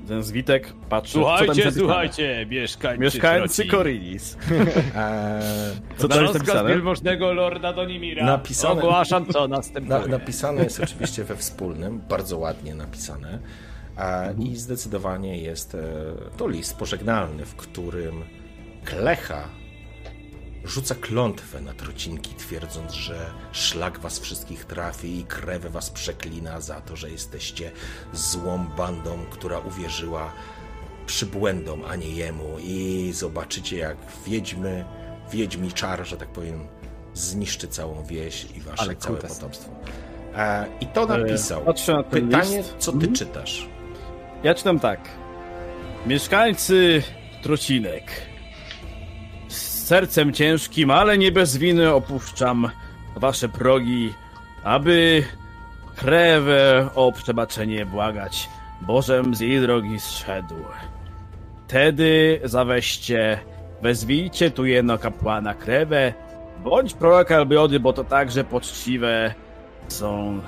[0.09, 3.65] ten zwitek, patrzę, co tam Słuchajcie, słuchajcie, mieszkańcy Mieszkańcy.
[3.67, 4.37] Korinis.
[4.51, 4.63] Eee,
[5.99, 6.69] Co Na tam jest napisane?
[6.69, 10.07] wielmożnego lorda Donimira Napisane- ogłaszam, co Na, następuje.
[10.09, 13.39] napisane jest oczywiście we wspólnym, bardzo ładnie napisane.
[13.99, 15.79] A, I zdecydowanie jest e,
[16.37, 18.25] to list pożegnalny, w którym
[18.85, 19.49] Klecha
[20.65, 26.81] rzuca klątwę na trocinki, twierdząc, że szlak was wszystkich trafi i krew was przeklina za
[26.81, 27.71] to, że jesteście
[28.13, 30.33] złą bandą, która uwierzyła
[31.07, 32.57] przybłędom, a nie jemu.
[32.61, 33.97] I zobaczycie, jak
[34.27, 34.85] wiedźmy,
[35.33, 36.67] wiedźmi czar, że tak powiem,
[37.15, 39.35] zniszczy całą wieś i wasze Ale całe kutas.
[39.39, 39.71] potomstwo.
[40.37, 41.65] E, I to napisał.
[41.65, 42.75] patrzę na ten Pytanie, list.
[42.79, 43.69] co ty czytasz?
[44.43, 45.01] Ja czytam tak.
[46.07, 47.03] Mieszkańcy
[47.43, 48.03] Trocinek.
[49.49, 52.71] Z sercem ciężkim, ale nie bez winy opuszczam
[53.17, 54.15] wasze progi,
[54.65, 55.25] aby
[55.97, 58.49] krewę o przebaczenie błagać.
[58.81, 60.65] Bożem z jej drogi zszedł.
[61.69, 63.39] Tedy zaweźcie,
[63.83, 66.13] wezwijcie tu jeno kapłana krewę
[66.65, 69.35] Bądź prorok Albiody, bo to także poczciwe
[69.89, 70.41] są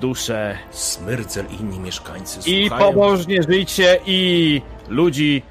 [0.00, 2.92] dusze Smyrcel i inni mieszkańcy i słuchają.
[2.92, 5.42] pobożnie żyjcie i ludzi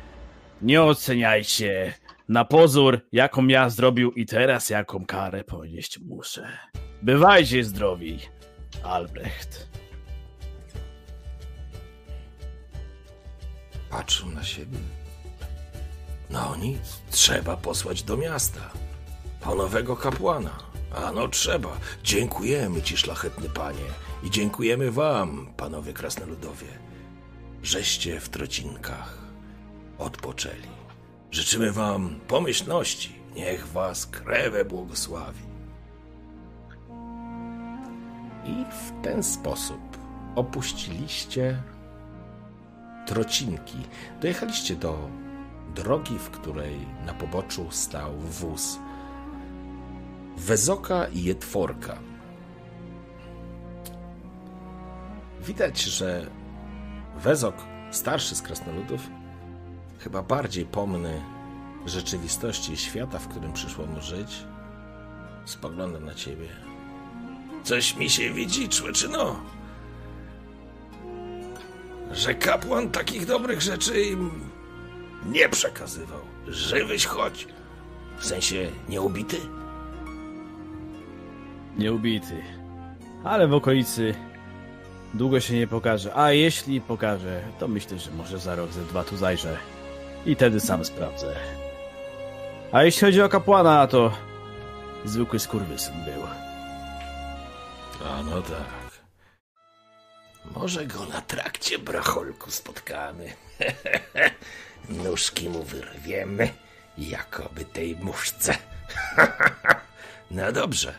[0.62, 1.94] nie oceniajcie
[2.30, 6.48] na pozór, jaką ja zrobił i teraz jaką karę ponieść muszę.
[7.02, 8.20] Bywajcie zdrowi,
[8.84, 9.68] Albrecht.
[13.90, 14.78] Patrzą na siebie.
[16.30, 18.70] No nic, trzeba posłać do miasta.
[19.42, 20.60] Po nowego kapłana.
[20.96, 21.70] A no trzeba.
[22.04, 23.86] Dziękujemy ci, szlachetny panie.
[24.24, 26.68] I dziękujemy wam, panowie krasnoludowie,
[27.64, 29.18] żeście w trocinkach
[29.98, 30.74] odpoczęli.
[31.32, 33.16] Życzymy wam pomyślności.
[33.36, 35.44] Niech was krewę błogosławi.
[38.46, 39.98] I w ten sposób
[40.36, 41.64] opuściliście
[43.06, 43.78] trocinki.
[44.22, 45.10] Dojechaliście do
[45.76, 46.76] drogi, w której
[47.06, 48.80] na poboczu stał wóz
[50.38, 52.13] Wezoka i Jetworka.
[55.46, 56.28] Widać, że
[57.18, 57.56] Wezok,
[57.92, 59.02] starszy z krasnoludów,
[60.00, 61.22] chyba bardziej pomny
[61.86, 64.44] rzeczywistości i świata, w którym przyszło mu żyć,
[65.46, 66.48] spogląda na ciebie.
[67.64, 69.36] Coś mi się widzi, człeczyno
[72.14, 74.32] że kapłan takich dobrych rzeczy im
[75.26, 76.20] nie przekazywał.
[76.48, 77.48] Żywyś chodź.
[78.18, 79.38] W sensie nieubity?
[81.78, 82.44] Nieubity.
[83.24, 84.16] Ale w okolicy
[85.14, 86.16] długo się nie pokaże.
[86.16, 89.58] A jeśli pokaże, to myślę, że może za rok, ze dwa tu zajrzę.
[90.26, 91.36] I wtedy sam sprawdzę.
[92.72, 94.12] A jeśli chodzi o kapłana, to
[95.06, 96.24] zwykły skurwysyn był.
[98.08, 98.84] A no tak.
[100.56, 103.34] Może go na trakcie bracholku spotkamy.
[105.04, 106.50] Nóżki mu wyrwiemy,
[106.98, 108.58] jakoby tej muszce.
[110.32, 110.94] no dobrze.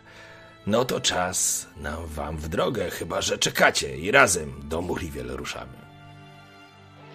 [0.67, 5.73] No to czas nam wam w drogę, chyba że czekacie i razem do Muriwiel ruszamy.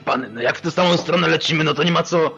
[0.05, 2.35] Pany, no jak w tę samą stronę lecimy, no to nie ma co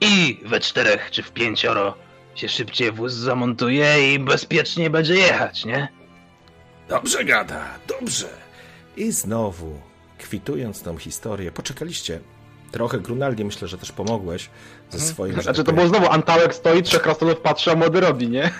[0.00, 1.94] i we czterech czy w pięcioro
[2.34, 5.88] się szybciej wóz zamontuje i bezpiecznie będzie jechać, nie?
[6.88, 7.64] Dobrze gada,
[8.00, 8.28] dobrze.
[8.96, 9.80] I znowu,
[10.18, 12.20] kwitując tą historię, poczekaliście
[12.72, 14.50] trochę Grunaldi, myślę, że też pomogłeś
[14.90, 15.32] ze swoim...
[15.32, 18.50] Znaczy tak to było znowu Antałek stoi, trzech krasnoludów patrzy, a młody robi, nie?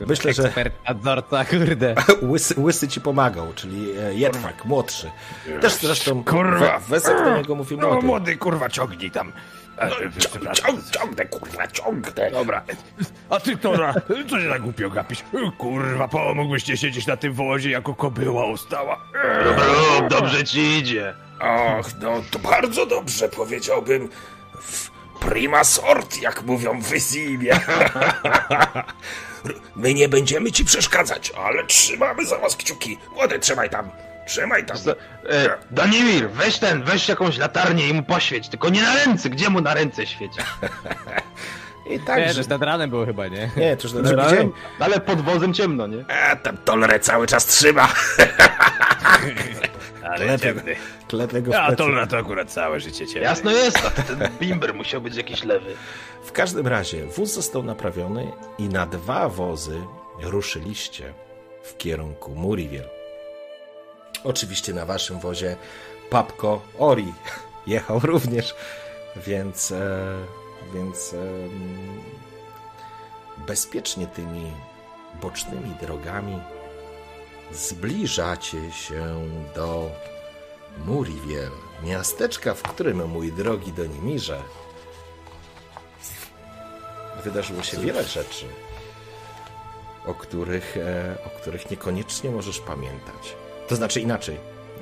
[0.00, 0.52] E, myślę, że
[0.88, 1.94] nadzorca, kurde.
[2.30, 5.10] łysy, łysy ci pomagał, czyli e, Jedwak, młodszy.
[5.60, 6.78] Też zresztą Kurwa.
[6.78, 8.06] We- Wesek do niego mówił No młody.
[8.06, 9.32] młody, kurwa, ciągnij tam.
[9.78, 10.54] E, przepraszam.
[10.54, 12.30] Ciąg, ciągnę, kurwa, ciągnę.
[12.30, 12.62] Dobra.
[13.30, 13.94] A ty, Tora,
[14.30, 15.18] co się tak głupio gapisz?
[15.58, 19.00] Kurwa, pomógłbyś siedzieć na tym wozie jako kobyła ustała.
[20.10, 21.14] Dobrze ci idzie.
[21.40, 24.08] Och, no to bardzo dobrze, powiedziałbym.
[24.62, 24.90] W
[25.20, 27.60] prima sort, jak mówią w Wyzimie.
[29.76, 32.98] My nie będziemy ci przeszkadzać, ale trzymamy za was kciuki.
[33.14, 33.90] Młody, trzymaj tam,
[34.26, 34.76] trzymaj tam.
[35.28, 39.50] E, Danimir, weź ten, weź jakąś latarnię i mu poświeć, tylko nie na ręce, gdzie
[39.50, 40.38] mu na ręce świeci?
[41.88, 43.50] I Nie, tak, też nad ranem było chyba, nie?
[43.56, 44.52] Nie, to już na drugi dzień.
[44.78, 46.04] Ale pod wozem ciemno, nie?
[46.30, 47.88] A tam Tolre cały czas trzyma.
[50.02, 50.76] Ale ciemny.
[51.08, 51.76] Klepie go w A plecy.
[51.76, 53.20] Tolra to akurat całe życie ciemne.
[53.28, 55.74] Jasno jest, a ten bimber musiał być jakiś lewy.
[56.24, 59.80] W każdym razie wóz został naprawiony i na dwa wozy
[60.22, 61.14] ruszyliście
[61.62, 62.88] w kierunku Muriwiel.
[64.24, 65.56] Oczywiście na waszym wozie
[66.10, 67.12] Papko Ori
[67.66, 68.54] jechał również,
[69.16, 69.78] więc, e,
[70.74, 71.14] więc
[73.46, 74.52] bezpiecznie tymi
[75.22, 76.40] bocznymi drogami
[77.52, 79.90] zbliżacie się do
[80.86, 81.50] Muriwiel,
[81.84, 84.42] miasteczka, w którym, mój drogi Donimirze,
[87.24, 88.46] wydarzyło się wiele rzeczy,
[90.06, 93.36] o których, e, o których niekoniecznie możesz pamiętać.
[93.68, 94.38] To znaczy inaczej,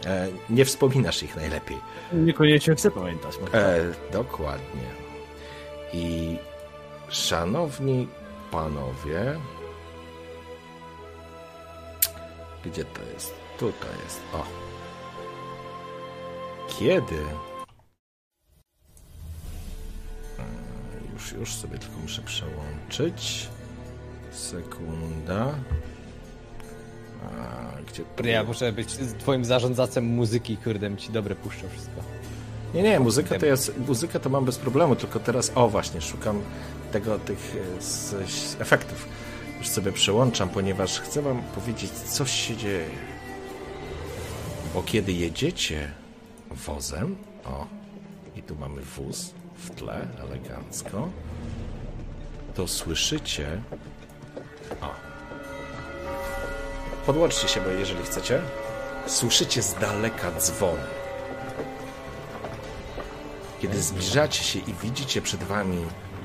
[0.06, 1.78] e, nie wspominasz ich najlepiej.
[2.12, 3.38] Niekoniecznie chcę pamiętać.
[3.52, 5.03] E, dokładnie.
[5.94, 6.36] I
[7.08, 8.08] szanowni
[8.50, 9.40] panowie,
[12.64, 13.34] gdzie to jest?
[13.58, 14.20] Tutaj jest.
[14.32, 14.44] O.
[16.78, 17.16] Kiedy
[20.39, 23.48] E, już, już sobie tylko muszę przełączyć.
[24.32, 25.55] Sekunda.
[27.24, 28.26] A, gdzie tu?
[28.26, 32.14] Ja muszę być twoim zarządzacem muzyki, kurde, mi ci dobre puszczą wszystko.
[32.74, 36.40] Nie, nie, muzyka to jest, muzykę to mam bez problemu, tylko teraz, o właśnie, szukam
[36.92, 39.08] tego, tych e, z, z efektów.
[39.58, 42.88] Już sobie przełączam, ponieważ chcę wam powiedzieć, coś się dzieje.
[44.74, 45.90] Bo kiedy jedziecie
[46.50, 47.66] wozem, o,
[48.36, 51.08] i tu mamy wóz w tle, elegancko,
[52.54, 53.60] to słyszycie...
[54.80, 54.90] O.
[57.06, 58.40] Podłączcie się, bo jeżeli chcecie.
[59.06, 61.03] Słyszycie z daleka dzwony.
[63.65, 65.78] Kiedy zbliżacie się i widzicie przed wami,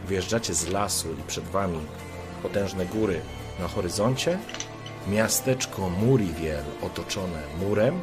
[0.07, 1.79] wyjeżdżacie z lasu i przed wami
[2.43, 3.21] potężne góry
[3.59, 4.39] na horyzoncie,
[5.07, 7.99] miasteczko Muriwiel otoczone murem.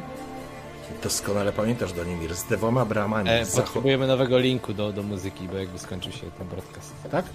[1.03, 3.29] Doskonale pamiętasz, Donimir, z dwoma bramami.
[3.29, 6.93] E, zachod- potrzebujemy nowego linku do, do muzyki, bo jakby skończył się ten broadcast.
[7.11, 7.25] Tak?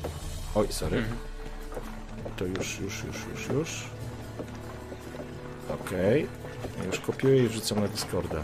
[0.55, 1.05] Oj, sorry.
[2.37, 3.85] To już, już, już, już, już.
[5.69, 6.27] Okej.
[6.79, 8.43] Ja Już kopiuję i wrzucam na Discorda.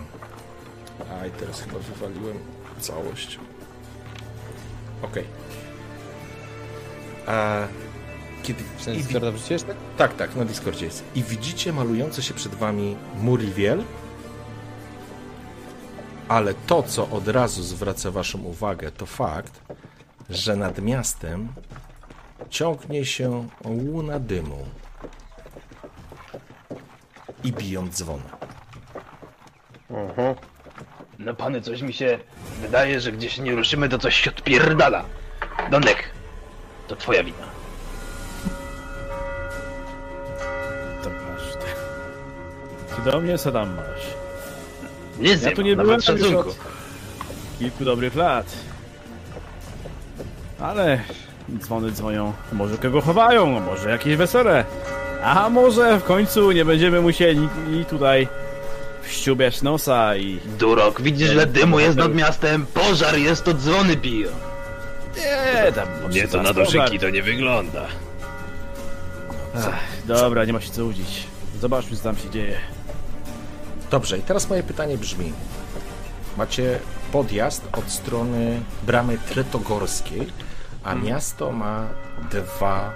[1.23, 2.39] A i teraz chyba wywaliłem
[2.79, 3.39] całość.
[5.03, 5.25] Okej.
[7.27, 7.67] A
[8.43, 8.65] kiedy...
[8.87, 9.77] Wi- Discorda wrzuciłeś tak?
[9.97, 11.05] tak, tak, na Discordzie jest.
[11.15, 13.83] I widzicie malujące się przed wami Muriwiel,
[16.29, 19.61] ale to, co od razu zwraca waszą uwagę, to fakt,
[20.31, 21.49] że nad miastem
[22.51, 24.65] ciągnie się łuna dymu
[27.45, 28.23] i biją dzwony.
[31.19, 32.19] No pany, coś mi się
[32.61, 35.05] wydaje, że gdzieś nie ruszymy, to coś się odpierdala.
[35.71, 36.11] Dondek,
[36.89, 37.37] to twoja wina.
[41.03, 41.53] To masz.
[41.53, 41.67] Ty.
[42.97, 44.07] Ty do mnie co tam masz?
[45.19, 46.39] Nic Ja nie tu nie nawet byłem szacunku.
[46.51, 46.57] od
[47.59, 48.47] kilku dobrych lat.
[50.61, 51.01] Ale
[51.59, 52.33] dzwony dzwonią.
[52.53, 54.65] Może kogo chowają, może jakieś wesele.
[55.23, 58.29] A może w końcu nie będziemy musieli i tutaj
[59.09, 60.41] wściubiać nosa i...
[60.59, 64.31] Durok, widzisz, że dymu jest nad miastem, pożar jest, to dzwony biją.
[65.17, 65.89] Nie, tam...
[66.11, 67.87] Nie, to na doszyki to nie wygląda.
[69.57, 69.71] Ach,
[70.05, 71.27] Dobra, nie ma się co łudzić.
[71.61, 72.59] Zobaczmy, co tam się dzieje.
[73.91, 75.33] Dobrze, i teraz moje pytanie brzmi.
[76.37, 76.79] Macie
[77.13, 80.27] podjazd od strony bramy Tretogorskiej,
[80.85, 81.89] a miasto ma
[82.31, 82.93] dwa,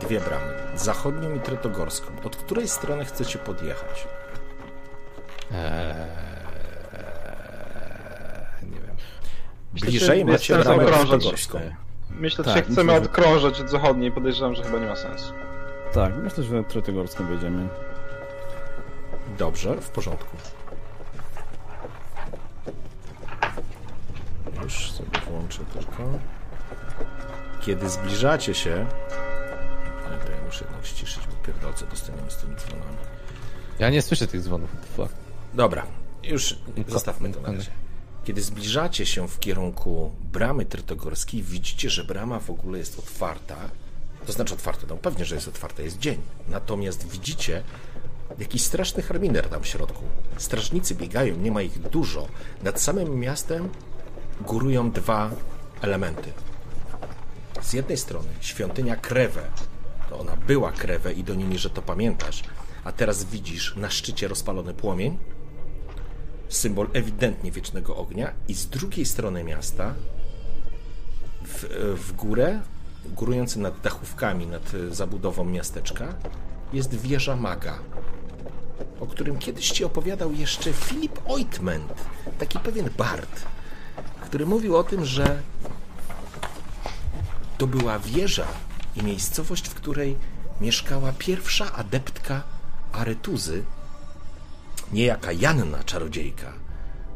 [0.00, 0.52] dwie bramy.
[0.76, 2.06] Zachodnią i Tretogorską.
[2.24, 4.06] Od której strony chcecie podjechać?
[8.62, 8.96] Nie wiem.
[9.72, 10.84] Bliżej że macie bramę.
[12.10, 15.32] Myślę, Tak, że myślę, chcemy że- odkrążać od zachodniej, podejrzewam, że chyba nie ma sensu.
[15.92, 17.68] Tak, myślę, że na Tretogorską będziemy.
[19.38, 20.36] Dobrze, w porządku.
[24.62, 26.02] Już sobie włączę tylko.
[27.60, 28.86] Kiedy zbliżacie się...
[30.06, 32.96] Ale to ja muszę jednak ściszyć, bo pierdolce dostaniemy z tymi dzwonami.
[33.78, 34.70] Ja nie słyszę tych dzwonów.
[34.96, 35.14] Fuck.
[35.54, 35.86] Dobra,
[36.22, 37.70] już zostawmy to na razie.
[38.24, 43.56] Kiedy zbliżacie się w kierunku bramy Trytogorskiej, widzicie, że brama w ogóle jest otwarta.
[44.26, 46.20] To znaczy otwarta, no pewnie, że jest otwarta, jest dzień.
[46.48, 47.62] Natomiast widzicie
[48.38, 50.04] jakiś straszny harminer tam w środku.
[50.36, 52.28] Strażnicy biegają, nie ma ich dużo.
[52.62, 53.68] Nad samym miastem
[54.40, 55.30] górują dwa
[55.82, 56.32] elementy.
[57.62, 59.42] Z jednej strony świątynia Krewę.
[60.10, 62.42] To ona była Krewę i do nimi, że to pamiętasz.
[62.84, 65.18] A teraz widzisz na szczycie rozpalony płomień,
[66.50, 69.94] symbol ewidentnie wiecznego ognia i z drugiej strony miasta
[71.44, 71.64] w,
[71.96, 72.60] w górę,
[73.04, 76.14] górujący nad dachówkami, nad zabudową miasteczka,
[76.72, 77.78] jest wieża maga,
[79.00, 81.92] o którym kiedyś ci opowiadał jeszcze Filip Oitment,
[82.38, 83.42] taki pewien bard,
[84.20, 85.42] który mówił o tym, że
[87.58, 88.46] to była wieża
[88.96, 90.16] i miejscowość, w której
[90.60, 92.42] mieszkała pierwsza adeptka
[92.92, 93.64] Aretuzy,
[94.92, 96.52] niejaka Janna czarodziejka,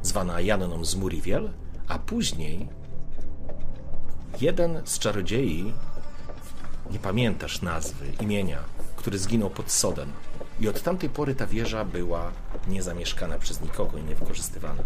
[0.03, 1.51] zwana Janną z Muriwiel,
[1.89, 2.69] a później
[4.41, 5.73] jeden z czarodziei,
[6.91, 8.59] nie pamiętasz nazwy, imienia,
[8.97, 10.12] który zginął pod Sodem.
[10.61, 12.33] I od tamtej pory ta wieża była
[12.69, 14.83] niezamieszkana przez nikogo i niewykorzystywana.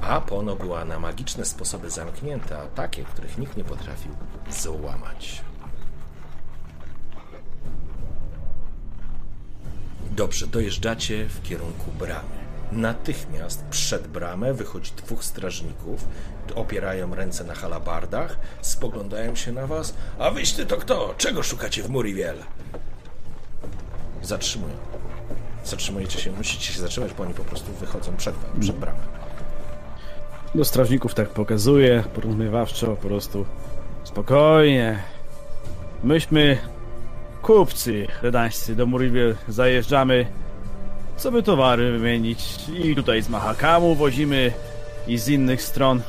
[0.00, 4.12] A pono była na magiczne sposoby zamknięta, takie, których nikt nie potrafił
[4.50, 5.42] złamać.
[10.18, 12.38] Dobrze, dojeżdżacie w kierunku bramy.
[12.72, 16.04] Natychmiast przed bramę wychodzi dwóch strażników,
[16.54, 19.94] opierają ręce na halabardach, spoglądają się na was.
[20.18, 21.14] A wyście to kto?
[21.18, 22.36] Czego szukacie w Muriwiel?
[24.22, 24.74] Zatrzymują.
[25.64, 29.00] Zatrzymujecie się, musicie się zatrzymać, bo oni po prostu wychodzą przed, przed bramę.
[30.54, 33.46] Do strażników tak pokazuje, porozumiewawczo, po prostu
[34.04, 35.02] spokojnie.
[36.04, 36.58] Myśmy
[37.48, 40.26] kupcy redańscy do Muriwiel zajeżdżamy,
[41.16, 42.40] co by towary wymienić
[42.84, 44.52] i tutaj z Mahakamu wozimy
[45.06, 46.02] i z innych stron.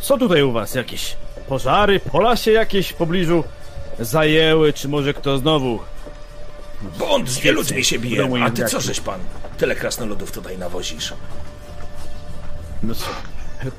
[0.00, 0.74] Co tutaj u was?
[0.74, 1.16] Jakieś
[1.48, 3.44] pożary, pola się jakieś w pobliżu
[3.98, 5.78] zajęły, czy może kto znowu?
[6.98, 9.20] Bąd z wielu ludźmi się bije, a ty co żeś pan?
[9.58, 11.14] Tyle krasnoludów tutaj nawozisz.
[12.82, 13.06] No co?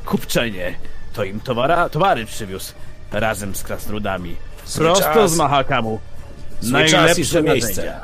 [0.06, 0.76] Kupczenie.
[1.14, 2.74] To im towara, towary przywiózł
[3.12, 4.36] razem z krasnoludami.
[4.76, 6.00] Prosto z Mahakamu.
[6.62, 8.00] Zły czas i Najlepsze złe miejsce.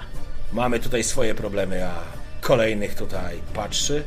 [0.54, 1.94] Mamy tutaj swoje problemy, a
[2.42, 4.04] kolejnych tutaj patrzy.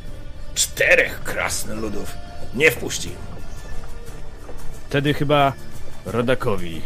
[0.55, 2.15] Czterech krasnoludów
[2.55, 3.11] nie wpuści.
[4.89, 5.53] Wtedy chyba
[6.07, 6.83] rodakowi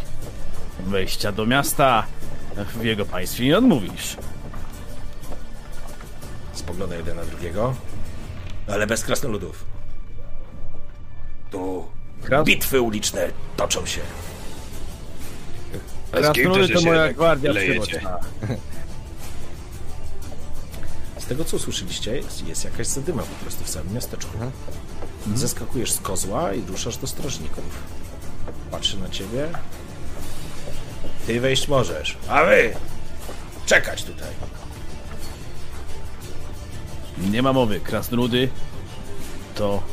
[0.79, 2.05] wejścia do miasta
[2.75, 4.17] w jego państwie nie odmówisz.
[6.53, 7.75] Spogląda jeden na drugiego,
[8.67, 9.65] ale bez krasnoludów.
[11.51, 11.85] Tu
[12.23, 14.01] Kras- bitwy uliczne toczą się.
[16.15, 17.81] Krasnoludy to moja gwardia lejecie?
[17.81, 18.19] przywódcza.
[21.19, 24.37] Z tego co usłyszeliście, jest, jest jakaś zadyma po prostu w całym miasteczku.
[25.35, 27.63] Zeskakujesz z kozła i ruszasz do strażników.
[28.71, 29.49] Patrzy na ciebie.
[31.27, 32.73] Ty wejść możesz, a wy
[33.65, 34.29] czekać tutaj.
[37.31, 38.49] Nie ma mowy, krasnoludy
[39.55, 39.83] to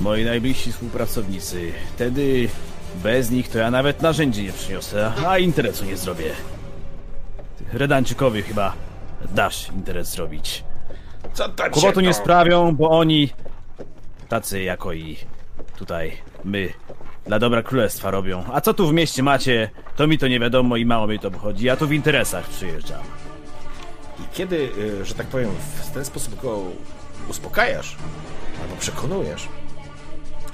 [0.00, 1.72] moi najbliżsi współpracownicy.
[1.94, 2.48] Wtedy
[2.94, 6.30] bez nich to ja nawet narzędzi nie przyniosę, a interesu nie zrobię.
[7.72, 8.72] Redańczykowi chyba
[9.34, 10.64] dasz interes zrobić.
[11.32, 13.30] Co Kłopotu nie sprawią, bo oni
[14.28, 15.16] tacy jako i
[15.76, 16.12] tutaj
[16.44, 16.72] my
[17.26, 18.44] dla dobra królestwa robią.
[18.52, 21.28] A co tu w mieście macie, to mi to nie wiadomo i mało mi to
[21.28, 21.66] obchodzi.
[21.66, 23.00] Ja tu w interesach przyjeżdżam.
[24.20, 25.50] I kiedy, y, że tak powiem,
[25.84, 26.62] w ten sposób go
[27.28, 27.96] uspokajasz
[28.62, 29.48] albo przekonujesz,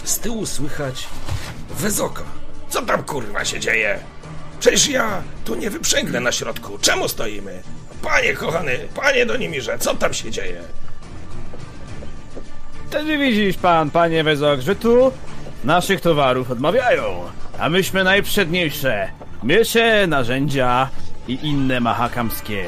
[0.04, 1.06] z tyłu słychać
[1.70, 2.22] wezoka.
[2.68, 3.98] Co tam kurwa się dzieje?
[4.60, 6.78] Przecież ja tu nie wyprzęgnę na środku.
[6.80, 7.62] Czemu stoimy?
[8.02, 10.62] Panie kochany, panie Donimirze, co tam się dzieje?
[12.86, 15.12] Wtedy widzisz pan, panie Wezok, że tu
[15.64, 17.24] naszych towarów odmawiają,
[17.58, 19.10] a myśmy najprzedniejsze
[19.42, 20.88] miecze, narzędzia
[21.28, 22.66] i inne mahakamskie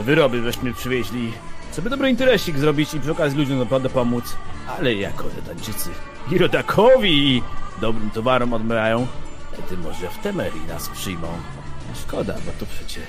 [0.00, 1.32] wyroby żeśmy przywieźli,
[1.76, 4.36] żeby dobry interesik zrobić i przy okazji ludziom naprawdę pomóc,
[4.78, 5.90] ale jako Redańczycy
[6.30, 7.42] i rodakowi
[7.80, 9.06] dobrym towarom odmawiają,
[9.52, 11.28] wtedy może w Temerii nas przyjmą.
[12.02, 13.00] Szkoda, bo to przecie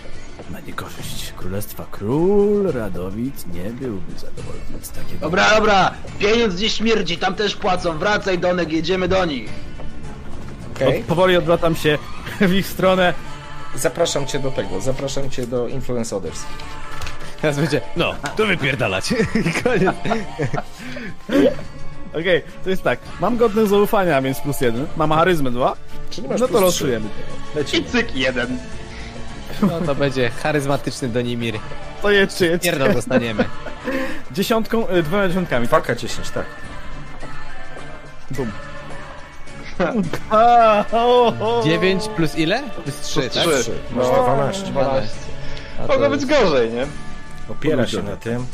[0.50, 5.20] na niekorzyść królestwa król Radowid nie byłby zadowolony z takiego...
[5.22, 9.50] Dobra, dobra, pieniądz gdzieś śmierdzi, tam też płacą, wracaj Donek, jedziemy do nich.
[10.76, 11.98] Okej, Od, powoli odwracam się
[12.50, 13.14] w ich stronę.
[13.76, 16.44] zapraszam cię do tego, zapraszam cię do Influence Others.
[17.42, 19.12] Teraz będzie, no, to wypierdalać.
[19.46, 19.96] I koniec.
[22.20, 23.00] Okej, to jest tak.
[23.20, 24.88] Mam godne zaufania, więc plus jeden.
[24.98, 25.76] Mam charyzmę dwa.
[26.10, 27.10] Czyli masz No to plus losujemy.
[27.54, 27.88] I Lecimy.
[27.90, 28.58] cyk jeden.
[29.62, 31.56] No to będzie charyzmatyczny Donimir.
[32.02, 32.70] To jedźcie, jedźcie.
[32.72, 33.46] Pierdol dostaniemy.
[34.32, 35.68] Dziesiątką, y, dwoma dziesiątkami.
[35.68, 35.82] tak?
[35.82, 36.46] Faka 10, tak.
[38.32, 38.52] Bum.
[40.30, 41.62] A, o, o.
[41.66, 42.64] 9 plus ile?
[42.84, 43.30] Plus 3, tak?
[43.32, 43.62] trzy.
[43.62, 43.72] Trzy.
[43.92, 44.64] Masz 12.
[44.72, 45.10] 12.
[45.80, 46.88] A to Mogło być gorzej, nie?
[47.50, 48.46] Opiera się na tym.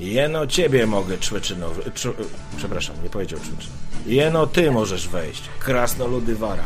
[0.00, 1.90] Jeno ciebie mogę człeczynowy.
[1.94, 2.14] Czu,
[2.56, 3.72] przepraszam, nie powiedział człeczyn.
[4.06, 5.42] Jeno ty możesz wejść.
[5.58, 6.64] Krasnoludy wara.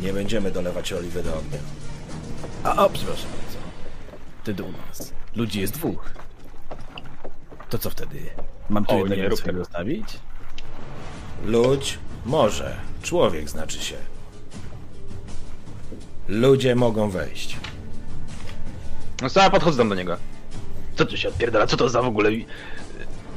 [0.00, 1.58] Nie będziemy dolewać oliwy do ognia.
[2.64, 3.58] A, o, przepraszam bardzo.
[4.42, 5.12] Wtedy u nas.
[5.36, 6.10] Ludzi jest dwóch.
[7.70, 8.18] To co wtedy?
[8.70, 9.58] Mam tu O, jednego nie rób tego.
[9.58, 10.06] zostawić?
[11.44, 12.76] Ludź może.
[13.02, 13.96] Człowiek znaczy się.
[16.28, 17.56] Ludzie mogą wejść.
[19.22, 20.16] No co ja podchodzę do niego.
[20.96, 21.66] Co tu się odpierdala?
[21.66, 22.44] Co to za w ogóle y,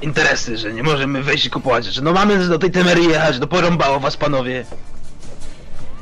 [0.01, 2.01] interesy, że nie możemy wejść i kupować rzeczy?
[2.01, 4.65] No mamy do tej Temerii jechać, do porąbało was panowie.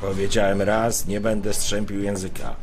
[0.01, 2.55] Powiedziałem raz, nie będę strzępił języka.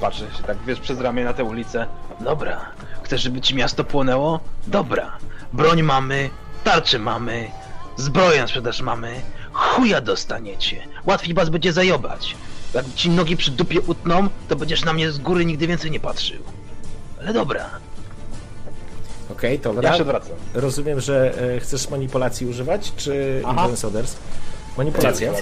[0.00, 1.86] Patrzę się tak, wiesz, przez ramię na tę ulicę.
[2.20, 2.60] Dobra.
[3.02, 4.40] Chcesz, żeby ci miasto płonęło?
[4.66, 5.18] Dobra.
[5.52, 6.30] Broń mamy,
[6.64, 7.50] tarcze mamy,
[7.96, 9.20] zbroję na sprzedaż mamy.
[9.52, 10.86] Chuja dostaniecie.
[11.06, 12.36] Łatwiej was będzie zajobać.
[12.76, 16.00] Jak ci nogi przy dupie utną, to będziesz na mnie z góry nigdy więcej nie
[16.00, 16.42] patrzył.
[17.20, 17.70] Ale dobra.
[19.30, 20.32] Okej, to Ja się odwracam.
[20.54, 24.16] Rozumiem, że e, chcesz manipulacji używać, czy Influence Others?
[24.78, 25.32] Manipulacja?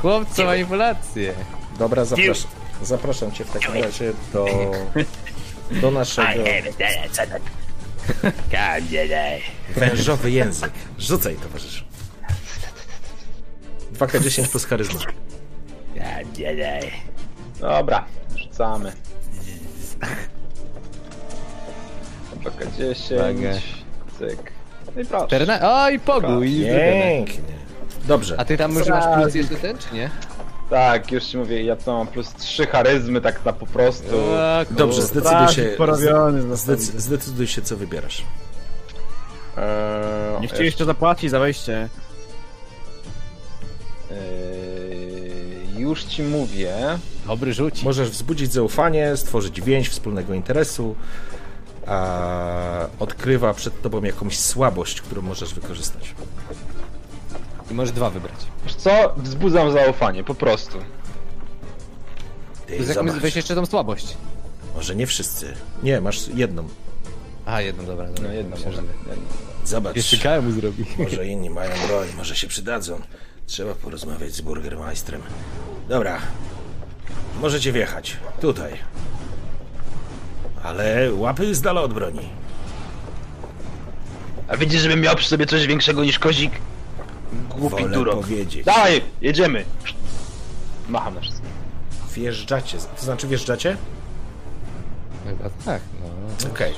[0.00, 1.34] Chłopcy, manipulacje.
[1.78, 2.50] Dobra, zapraszam,
[2.82, 4.46] zapraszam cię w takim razie do,
[5.70, 6.44] do naszego
[9.76, 10.72] wężowy język.
[10.98, 11.84] Rzucaj, towarzyszu.
[13.98, 15.00] 2K10 plus charyzma.
[17.60, 18.04] Dobra,
[18.36, 18.92] rzucamy.
[22.44, 23.54] Czekaj, 10, Uwaga.
[24.18, 24.52] cyk.
[24.96, 25.26] No i proszę.
[25.26, 25.66] 14.
[25.68, 26.42] O, i pogu.
[26.42, 27.54] I Pięknie.
[28.04, 28.34] Dobrze.
[28.38, 30.10] A ty tam może masz plus jeszcze ten, czy nie?
[30.70, 34.10] Tak, już ci mówię, ja to mam plus 3 charyzmy, tak na po prostu.
[34.10, 38.22] Kur- Dobrze, zdecyduj się, porobiony zdecy, zdecyduj się, co wybierasz.
[39.56, 41.88] Eee, Nie chcieli jeszcze zapłacić za wejście.
[44.10, 44.16] Eee,
[45.86, 46.76] już ci mówię.
[47.26, 47.84] Dobry rzuci.
[47.84, 50.94] Możesz wzbudzić zaufanie, stworzyć więź wspólnego interesu,
[51.86, 56.14] a odkrywa przed tobą jakąś słabość, którą możesz wykorzystać.
[57.70, 58.36] I Możesz dwa wybrać.
[58.64, 59.14] Wiesz co?
[59.16, 60.78] Wzbudzam zaufanie, po prostu.
[62.66, 64.16] Ty, jak weź jeszcze tą słabość.
[64.74, 65.54] może nie wszyscy.
[65.82, 66.68] Nie, masz jedną.
[67.46, 68.06] A, jedną, dobra.
[68.06, 68.22] dobra.
[68.42, 68.76] No Myślę, może.
[68.82, 69.16] że-
[69.64, 70.84] Zobacz, Jeszcze Kaja mu zrobi.
[70.98, 73.00] może inni mają broń, może się przydadzą.
[73.46, 75.22] Trzeba porozmawiać z Burgermeistrem.
[75.88, 76.18] Dobra,
[77.40, 78.16] możecie wjechać.
[78.40, 78.72] Tutaj.
[80.62, 82.28] Ale łapy z dala od broni.
[84.48, 86.52] A widzisz, żebym miał przy sobie coś większego niż kozik?
[87.50, 88.14] Głupi Wolę durok.
[88.20, 88.64] powiedzieć.
[88.64, 89.64] Daj, jedziemy!
[90.88, 91.46] Macham na wszystko.
[92.14, 93.76] Wjeżdżacie, to znaczy wjeżdżacie?
[95.24, 96.48] Chyba tak, no.
[96.50, 96.72] Okej.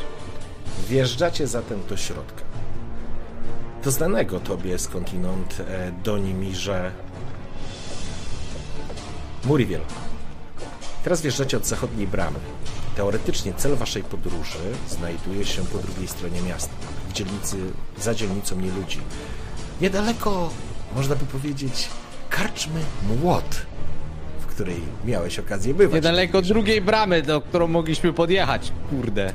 [0.89, 2.43] Wjeżdżacie zatem do środka.
[3.85, 6.91] Do znanego tobie skądinąd e, Donimirze
[9.45, 9.81] Muriwiel.
[11.05, 12.39] Teraz wjeżdżacie od zachodniej bramy.
[12.97, 14.59] Teoretycznie cel waszej podróży
[14.89, 16.73] znajduje się po drugiej stronie miasta,
[17.09, 17.57] w dzielnicy,
[17.99, 19.01] za dzielnicą nie ludzi.
[19.81, 20.51] Niedaleko,
[20.97, 21.89] można by powiedzieć,
[22.31, 22.81] karczmy
[23.23, 23.67] Młot,
[24.41, 25.95] w której miałeś okazję bywać.
[25.95, 28.73] Niedaleko drugiej bramy, do którą mogliśmy podjechać.
[28.91, 29.33] Kurde.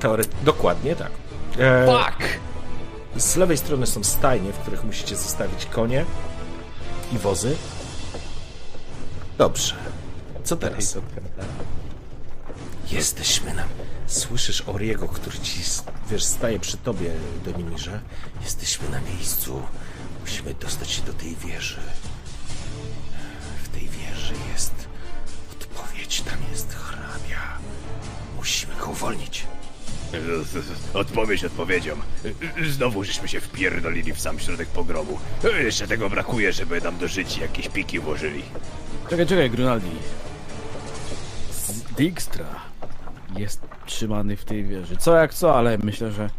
[0.00, 0.24] Teore...
[0.44, 1.10] Dokładnie tak.
[1.58, 2.28] E, Fuck!
[3.16, 6.04] Z lewej strony są stajnie, w których musicie zostawić konie
[7.12, 7.56] i wozy.
[9.38, 9.74] Dobrze.
[10.44, 10.98] Co teraz?
[12.90, 13.64] Jesteśmy na...
[14.06, 15.60] Słyszysz Oriego, który ci,
[16.10, 17.10] wiesz, staje przy tobie,
[17.44, 18.00] Donimirze.
[18.42, 19.62] Jesteśmy na miejscu.
[20.20, 21.80] Musimy dostać się do tej wieży.
[23.64, 24.74] W tej wieży jest
[25.52, 26.20] odpowiedź.
[26.22, 27.58] Tam jest hrabia.
[28.36, 29.46] Musimy go uwolnić.
[30.94, 31.96] Odpowiedź odpowiedzią.
[32.70, 35.18] Znowu żeśmy się wpierdolili w sam środek pogromu.
[35.64, 38.42] Jeszcze tego brakuje, żeby nam do życia jakieś piki włożyli.
[39.10, 39.90] Czekaj, czekaj, Grunaldi.
[41.96, 42.46] Dijkstra
[43.36, 44.96] jest trzymany w tej wieży.
[44.96, 46.30] Co jak co, ale myślę, że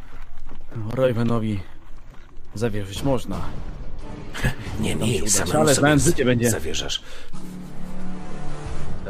[0.90, 1.60] Roywenowi
[2.56, 3.42] zawierzyć można.
[4.80, 6.52] Nie, nie, samemu ale sobie znając życie będzie.
[6.52, 7.02] zawierzasz.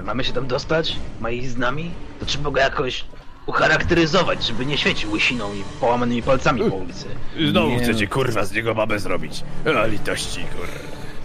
[0.03, 0.95] Mamy się tam dostać?
[1.19, 1.92] Ma iść z nami?
[2.19, 3.06] To trzeba go jakoś
[3.45, 7.05] ucharakteryzować, żeby nie świecił łysiną i połamanymi palcami po ulicy.
[7.49, 7.80] Znowu Nie.
[7.83, 9.43] chcecie kurwa z niego babę zrobić.
[9.83, 10.80] A litości kurwa.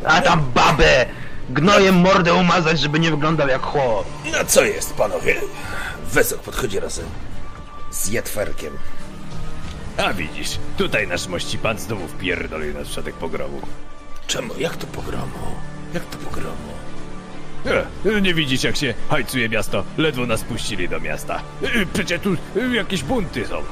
[0.04, 1.06] A tam babę!
[1.50, 4.06] Gnojem mordę umazać, żeby nie wyglądał jak chłop.
[4.32, 5.34] No co jest, panowie?
[6.12, 7.06] Wesok podchodzi razem
[7.90, 8.72] z Jetwerkiem.
[9.96, 13.60] A widzisz, tutaj nasz mości pan znowu wpierdolił nas w środek pogromu.
[14.26, 14.54] Czemu?
[14.58, 15.38] Jak to pogromu?
[15.94, 16.72] Jak to pogromu?
[17.66, 19.84] E, nie widzisz jak się hajcuje miasto?
[19.98, 21.40] Ledwo nas puścili do miasta.
[21.62, 23.62] E, Przecież tu e, jakieś bunty są.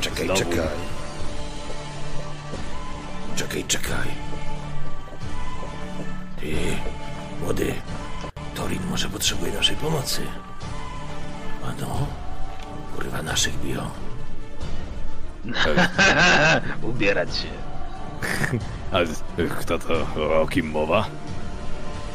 [0.00, 0.40] Czekaj, Znowu.
[0.40, 0.66] czekaj.
[3.36, 4.08] Czekaj, czekaj.
[6.40, 6.52] Ty,
[7.42, 7.74] młody,
[8.54, 10.22] Torin może potrzebuje naszej pomocy.
[11.64, 12.06] A no,
[12.96, 13.90] kurwa naszych biją.
[16.82, 17.48] Ubierać się.
[18.92, 19.22] A z-
[19.60, 20.06] kto to?
[20.40, 21.06] O kim mowa?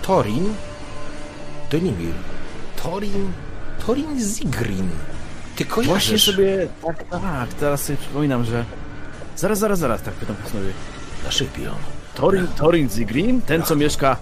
[0.01, 0.53] Torin?
[1.71, 2.13] Denimir.
[2.83, 3.31] Torin?
[3.85, 4.89] Torin Zigrin.
[5.55, 5.89] Ty kojarzysz?
[5.89, 6.67] Właśnie sobie...
[6.85, 8.65] Tak, tak, teraz sobie przypominam, że...
[9.35, 10.69] Zaraz, zaraz, zaraz, tak pytam posłowie.
[11.25, 11.71] Naszych biją.
[12.15, 14.17] Torin, Torin Zigrin, ten co mieszka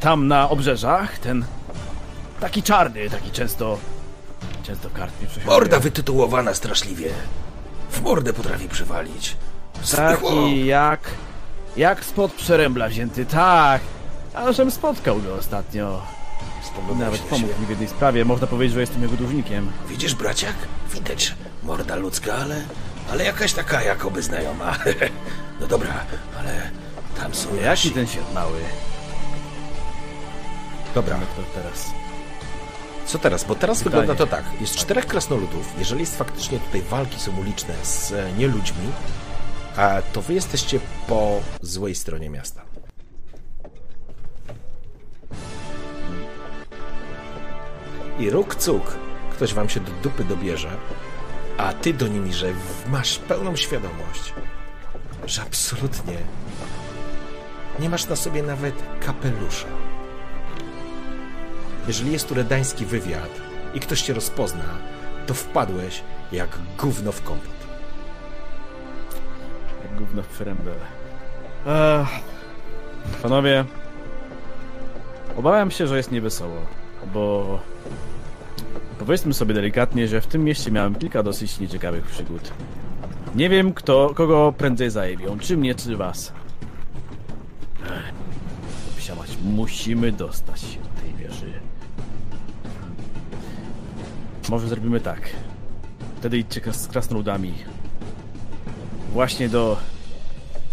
[0.00, 1.44] tam na obrzeżach, ten...
[2.40, 3.78] Taki czarny, taki często...
[4.62, 5.56] Często kartnie przesiaduje.
[5.56, 7.10] Morda wytytułowana straszliwie.
[7.90, 9.36] W mordę potrafi przywalić.
[9.82, 10.30] Zwykło.
[10.30, 11.00] Taki jak...
[11.76, 13.82] Jak spod przerębla wzięty, tak.
[14.34, 16.02] A żem spotkał go ostatnio.
[16.98, 18.24] Nawet na pomógł mi w jednej sprawie.
[18.24, 19.72] Można powiedzieć, że jestem jego dłużnikiem.
[19.88, 20.54] Widzisz, braciak?
[20.94, 22.62] Widać, morda ludzka, ale,
[23.10, 24.76] ale jakaś taka jakoby znajoma.
[25.60, 25.94] No dobra,
[26.38, 26.70] ale
[27.20, 27.90] tam są Jaki nasi.
[27.90, 28.58] ten świat mały?
[30.94, 31.90] Dobra, To teraz.
[33.06, 33.44] co teraz?
[33.44, 33.96] Bo teraz Pytanie.
[34.00, 34.44] wygląda to tak.
[34.60, 35.72] Jest czterech krasnoludów.
[35.78, 38.88] Jeżeli jest faktycznie tutaj walki są uliczne z e, nieludźmi,
[40.12, 42.62] to wy jesteście po złej stronie miasta.
[48.18, 48.96] I róg cuk,
[49.32, 50.70] ktoś wam się do dupy dobierze,
[51.56, 52.46] a ty do nimi, że
[52.86, 54.34] masz pełną świadomość,
[55.26, 56.18] że absolutnie
[57.78, 58.74] nie masz na sobie nawet
[59.06, 59.68] kapelusza.
[61.88, 63.30] Jeżeli jest tu redański wywiad
[63.74, 64.64] i ktoś cię rozpozna,
[65.26, 66.48] to wpadłeś jak
[66.78, 67.58] gówno w kompot.
[69.82, 70.74] Jak gówno w frembel.
[71.66, 72.08] Ech.
[73.22, 73.64] Panowie,
[75.36, 76.66] obawiam się, że jest niewesoło,
[77.14, 77.60] bo
[79.04, 82.52] powiedzmy sobie delikatnie, że w tym mieście miałem kilka dosyć nieciekawych przygód.
[83.34, 86.32] Nie wiem, kto, kogo prędzej zajebią, czy mnie, czy was.
[89.44, 91.52] Musimy dostać się do tej wieży.
[94.48, 95.20] Może zrobimy tak.
[96.16, 97.54] Wtedy idźcie z krasnoludami
[99.12, 99.76] właśnie do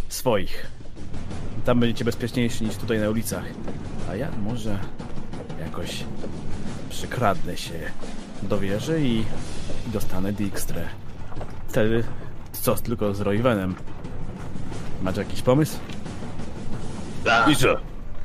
[0.10, 0.68] swoich.
[1.66, 3.46] Tam będziecie bezpieczniejsi niż tutaj na ulicach.
[4.10, 4.80] A ja może
[5.60, 6.04] jakoś
[6.96, 7.74] przykradnę się
[8.44, 9.20] do wieży i,
[9.88, 10.82] i dostanę Dijkstrę.
[11.68, 12.04] Wtedy
[12.62, 13.76] co tylko z Royvenem.
[15.02, 15.78] Macie jakiś pomysł?
[17.48, 17.78] I co?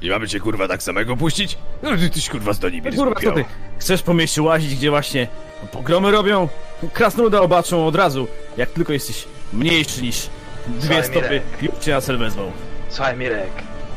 [0.03, 1.59] I mamy cię kurwa tak samego puścić?
[1.83, 3.45] No ty tyś kurwa z Donibir Kurwa, co ty?
[3.79, 5.29] Chcesz po mieście łazić, gdzie właśnie
[5.73, 6.49] pogromy robią?
[6.93, 8.27] Krasnoluda obaczą od razu,
[8.57, 10.29] jak tylko jesteś mniejszy niż
[10.69, 11.63] dwie Słuchaj, stopy, Mirek.
[11.63, 12.53] już cię na wezmą.
[12.89, 13.51] Słuchaj Mirek,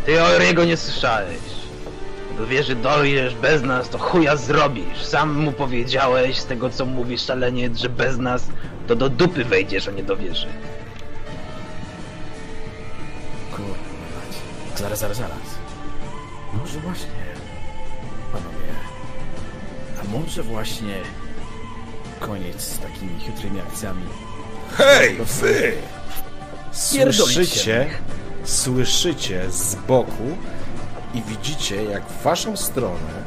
[0.05, 1.62] ty o jego nie słyszałeś.
[2.37, 5.03] Do wieży dojdziesz bez nas, to chuja zrobisz.
[5.03, 8.47] Sam mu powiedziałeś, z tego co mówi szaleniec, że bez nas
[8.87, 10.47] to do dupy wejdziesz, a nie do wieży.
[13.51, 14.79] Kurwa, mać.
[14.79, 15.37] zaraz, zaraz, zaraz.
[16.53, 17.09] Może właśnie,
[18.31, 18.73] panowie,
[20.01, 20.95] a może właśnie
[22.19, 24.03] koniec z takimi chytrymi akcjami.
[24.77, 25.73] Hej, wy!
[26.71, 27.89] Słyszycie,
[28.43, 30.37] słyszycie z boku
[31.13, 33.23] i widzicie, jak w waszą stronę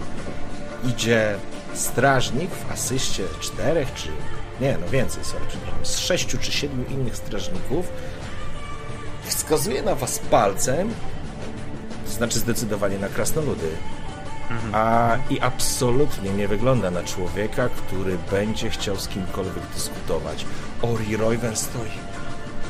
[0.84, 1.36] idzie
[1.74, 4.08] strażnik w asyście czterech, czy
[4.60, 7.86] nie, no więcej, sorry, przepraszam, z sześciu czy siedmiu innych strażników.
[9.24, 10.94] Wskazuje na was palcem,
[12.04, 13.68] to znaczy zdecydowanie na krasnoludy.
[14.72, 20.46] A i absolutnie nie wygląda na człowieka, który będzie chciał z kimkolwiek dyskutować.
[20.82, 21.90] Ori Royven stoi.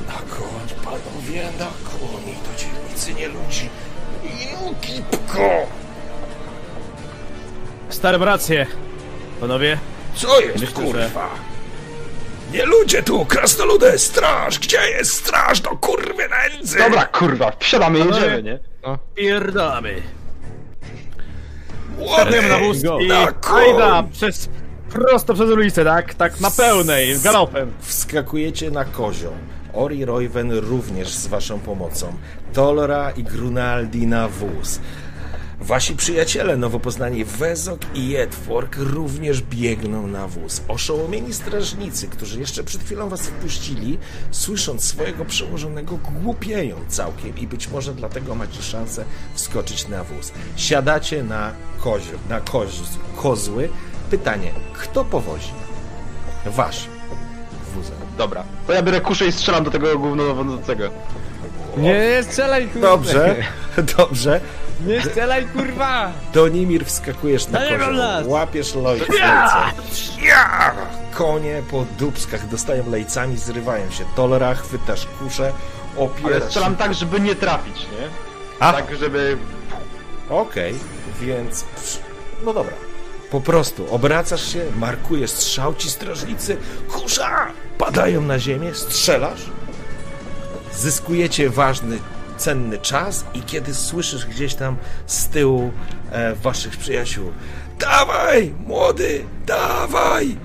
[0.06, 3.70] Na koń, panowie, na koń, do dzielnicy nie ludzi.
[4.44, 5.50] No kipko!
[7.88, 8.66] Stary rację,
[9.40, 9.78] panowie.
[10.14, 11.28] Co jest, Myślę, że- kurwa?
[12.52, 14.58] Nie ludzie tu, krasnoludy, straż!
[14.58, 16.78] Gdzie jest straż do kurwy nędzy?
[16.78, 18.58] Dobra, kurwa, wsiadamy, jedziemy, nie?
[21.98, 23.12] Młody, Startujemy na wóz i
[23.54, 24.48] ajda, przez,
[24.90, 26.14] prosto przez ulicę, tak?
[26.14, 27.72] Tak na pełnej, galopem.
[27.80, 29.30] Wskakujecie na kozią.
[29.74, 32.12] Ori Royven również z waszą pomocą.
[32.56, 34.80] Tolra i Grunaldi na wóz.
[35.60, 40.62] Wasi przyjaciele nowo poznani Wezok i Jedwork również biegną na wóz.
[40.68, 43.98] Oszołomieni strażnicy, którzy jeszcze przed chwilą was wpuścili,
[44.30, 49.04] słysząc swojego przełożonego, głupieją całkiem i być może dlatego macie szansę
[49.34, 50.32] wskoczyć na wóz.
[50.56, 52.82] Siadacie na, kozi, na koz,
[53.16, 53.68] kozły.
[54.10, 55.52] Pytanie, kto powozi?
[56.46, 56.88] Wasz
[57.74, 57.94] wózek.
[58.18, 58.44] Dobra.
[58.66, 60.90] To ja biorę kuszę i strzelam do tego głównowodzącego.
[61.76, 62.88] Nie, strzelaj, kurwa!
[62.88, 63.36] Dobrze,
[63.98, 64.40] dobrze.
[64.86, 66.12] Nie strzelaj, kurwa!
[66.34, 69.56] Donimir wskakujesz na kozioł, łapiesz loj w ręce.
[70.22, 70.74] Ja!
[71.14, 74.04] Konie po dubskach dostają lejcami, zrywają się.
[74.16, 75.52] Tolera, chwytasz kuszę,
[75.96, 76.78] Ale opierasz strzelam się.
[76.78, 78.08] tak, żeby nie trafić, nie?
[78.60, 79.36] A, Tak, żeby...
[80.30, 80.74] okej,
[81.20, 81.64] więc...
[82.44, 82.72] No dobra.
[83.30, 86.56] Po prostu obracasz się, markujesz strzał, ci strażnicy,
[86.92, 87.46] kusza!
[87.78, 89.40] Padają na ziemię, strzelasz,
[90.76, 91.98] zyskujecie ważny,
[92.36, 95.72] cenny czas i kiedy słyszysz gdzieś tam z tyłu
[96.12, 97.32] e, waszych przyjaciół
[97.78, 100.36] Dawaj, młody, dawaj!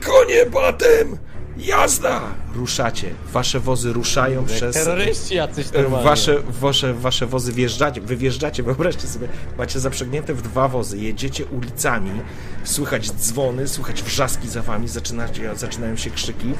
[0.00, 1.18] Konie batem!
[1.58, 2.20] Jazda!
[2.54, 3.10] Ruszacie.
[3.32, 4.74] Wasze wozy ruszają przez...
[4.74, 6.04] Terroryści jacyś E, normalnie.
[6.08, 9.28] Wasze, wasze, wasze wozy wjeżdżacie, wy wjeżdżacie, wyobraźcie sobie,
[9.58, 12.10] macie zaprzęgnięte w dwa wozy, jedziecie ulicami,
[12.64, 16.52] słychać dzwony, słychać wrzaski za wami, zaczynacie, zaczynają się krzyki,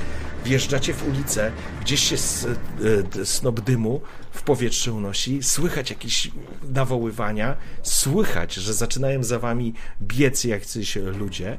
[0.44, 2.47] wjeżdżacie w ulicę, gdzieś się s,
[2.81, 4.01] e, d- snop dymu
[4.33, 6.31] w powietrze unosi, słychać jakieś
[6.73, 11.59] nawoływania, słychać, że zaczynają za wami biec jacyś ludzie.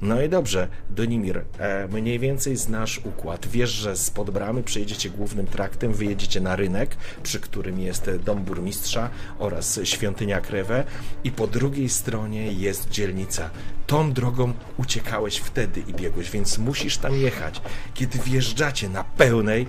[0.00, 3.46] No i dobrze, Donimir, e, mniej więcej znasz układ.
[3.46, 9.10] Wiesz, że spod bramy przejedziecie głównym traktem, wyjedziecie na rynek, przy którym jest dom burmistrza
[9.38, 10.84] oraz świątynia Krewę
[11.24, 13.50] i po drugiej stronie jest dzielnica.
[13.86, 17.62] Tą drogą uciekałeś wtedy i biegłeś, więc musisz tam jechać.
[17.94, 19.66] Kiedy wjeżdżacie na pełnej,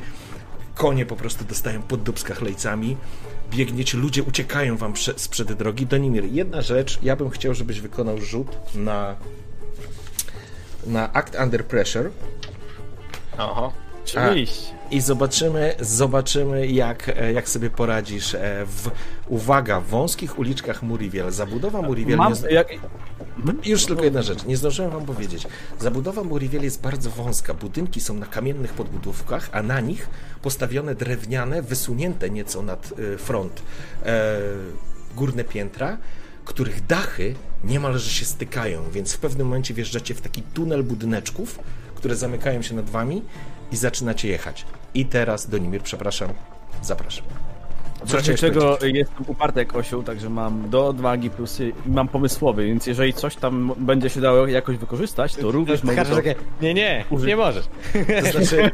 [0.75, 2.97] konie po prostu dostają pod dubskach lejcami,
[3.51, 5.85] biegniecie, ludzie uciekają wam prze, sprzed drogi.
[5.85, 9.15] Donimir, jedna rzecz, ja bym chciał, żebyś wykonał rzut na
[10.87, 12.09] na Act Under Pressure
[13.37, 13.71] Aha.
[14.03, 14.73] Oczywiście.
[14.91, 18.91] i zobaczymy, zobaczymy jak, e, jak sobie poradzisz e, w,
[19.27, 21.31] uwaga, wąskich uliczkach Muriwiel.
[21.31, 22.17] Zabudowa Muriwiel...
[22.17, 22.67] Mam, nie jak,
[23.65, 25.47] Już tylko jedna rzecz, nie zdążyłem wam powiedzieć.
[25.79, 27.53] Zabudowa Muriwiel jest bardzo wąska.
[27.53, 30.09] Budynki są na kamiennych podbudówkach, a na nich
[30.41, 33.61] postawione drewniane, wysunięte nieco nad y, front
[34.05, 34.39] e,
[35.15, 35.97] górne piętra,
[36.47, 41.59] których dachy niemalże się stykają, więc w pewnym momencie wjeżdżacie w taki tunel budyneczków,
[41.95, 43.21] które zamykają się nad wami
[43.71, 44.65] i zaczynacie jechać.
[44.93, 46.29] I teraz, Donimir, przepraszam,
[46.83, 47.25] zapraszam.
[48.07, 52.65] W razie czego jestem uparty jak osioł, także mam do odwagi plusy i mam pomysłowy,
[52.65, 56.15] więc jeżeli coś tam będzie się dało jakoś wykorzystać, to również mogę to...
[56.15, 57.27] takie, nie, nie, Użyć.
[57.27, 57.65] nie możesz.
[58.23, 58.71] To znaczy,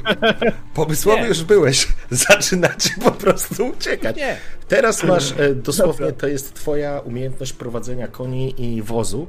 [0.74, 1.28] pomysłowy Nie.
[1.28, 1.88] już byłeś.
[2.10, 4.16] Zaczynacie po prostu uciekać.
[4.16, 4.38] Nie.
[4.68, 9.28] Teraz masz e, dosłownie, to jest twoja umiejętność prowadzenia koni i wozu,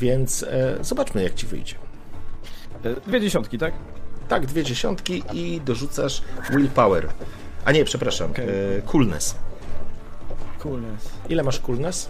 [0.00, 1.74] więc e, zobaczmy jak ci wyjdzie.
[2.84, 3.72] E, Dwie dziesiątki, tak?
[4.28, 7.08] Tak, dwie dziesiątki i dorzucasz willpower.
[7.64, 9.34] A nie, przepraszam, e, coolness.
[10.58, 11.08] Coolness.
[11.28, 12.08] Ile masz coolness?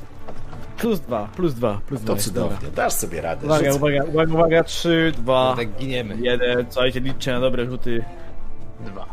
[0.76, 2.14] Plus dwa, plus dwa, plus dwa.
[2.14, 3.46] To cudownie, dasz sobie radę.
[3.46, 6.16] Uwaga, uwaga, uwaga, uwaga, trzy, dwa, Tak giniemy.
[6.20, 8.04] jeden, słuchajcie, liczcie na dobre rzuty.
[8.80, 9.06] Dwa.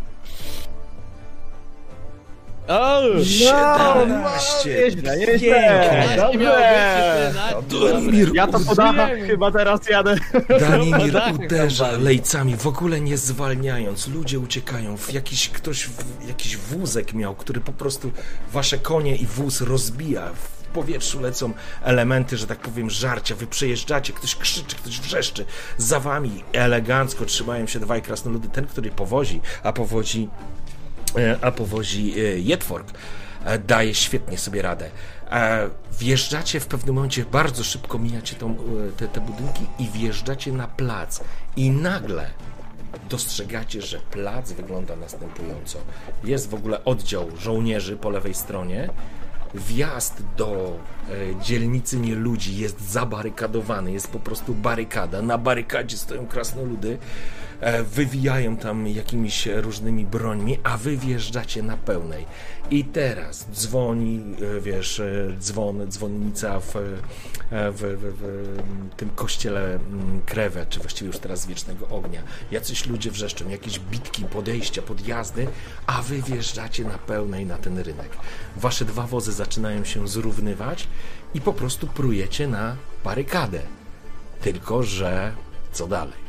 [2.67, 3.01] O!
[3.23, 4.69] 17.
[4.69, 6.17] Nieźle, nieźle, Pięknie.
[6.17, 7.33] dobrze.
[7.69, 10.15] Danimir, Ja to po dachach chyba teraz jadę.
[10.59, 14.07] Danimir dachach uderza lejcami, w ogóle nie zwalniając.
[14.07, 14.97] Ludzie uciekają.
[14.97, 18.11] W jakiś ktoś, w, jakiś wózek miał, który po prostu
[18.53, 20.29] wasze konie i wóz rozbija.
[20.33, 21.53] W powietrzu lecą
[21.83, 23.35] elementy, że tak powiem, żarcia.
[23.35, 25.45] Wy przejeżdżacie, ktoś krzyczy, ktoś wrzeszczy.
[25.77, 28.49] Za wami elegancko trzymają się dwaj krasnoludy.
[28.49, 30.29] Ten, który powozi, a powozi
[30.64, 30.64] e,
[31.41, 32.91] a powozi e, Jetwork,
[33.45, 34.89] e, daje świetnie sobie radę.
[35.31, 35.69] E,
[35.99, 40.67] Wjeżdżacie w pewnym momencie, bardzo szybko mijacie tą, e, te, te budynki i wjeżdżacie na
[40.67, 41.21] plac
[41.55, 42.27] i nagle
[43.09, 45.79] dostrzegacie, że plac wygląda następująco.
[46.23, 48.89] Jest w ogóle oddział żołnierzy po lewej stronie.
[49.53, 50.79] Wjazd do
[51.09, 55.21] e, dzielnicy nieludzi jest zabarykadowany, jest po prostu barykada.
[55.21, 56.97] Na barykadzie stoją krasnoludy, e,
[57.91, 62.25] wywijają tam jakimiś różnymi brońmi, a wy wjeżdżacie na pełnej.
[62.71, 66.81] I teraz dzwoni, e, wiesz, e, dzwon, dzwonnica w, e,
[67.71, 72.21] w, w, w tym kościele mm, Krewę, czy właściwie już teraz Wiecznego Ognia.
[72.51, 75.47] Jacyś ludzie wrzeszczą, jakieś bitki, podejścia, podjazdy,
[75.87, 78.09] a wy wjeżdżacie na pełnej na ten rynek.
[78.55, 80.87] Wasze dwa wozy zaczynają się zrównywać
[81.33, 83.61] i po prostu prujecie na barykadę.
[84.41, 85.33] Tylko, że
[85.71, 86.24] co dalej?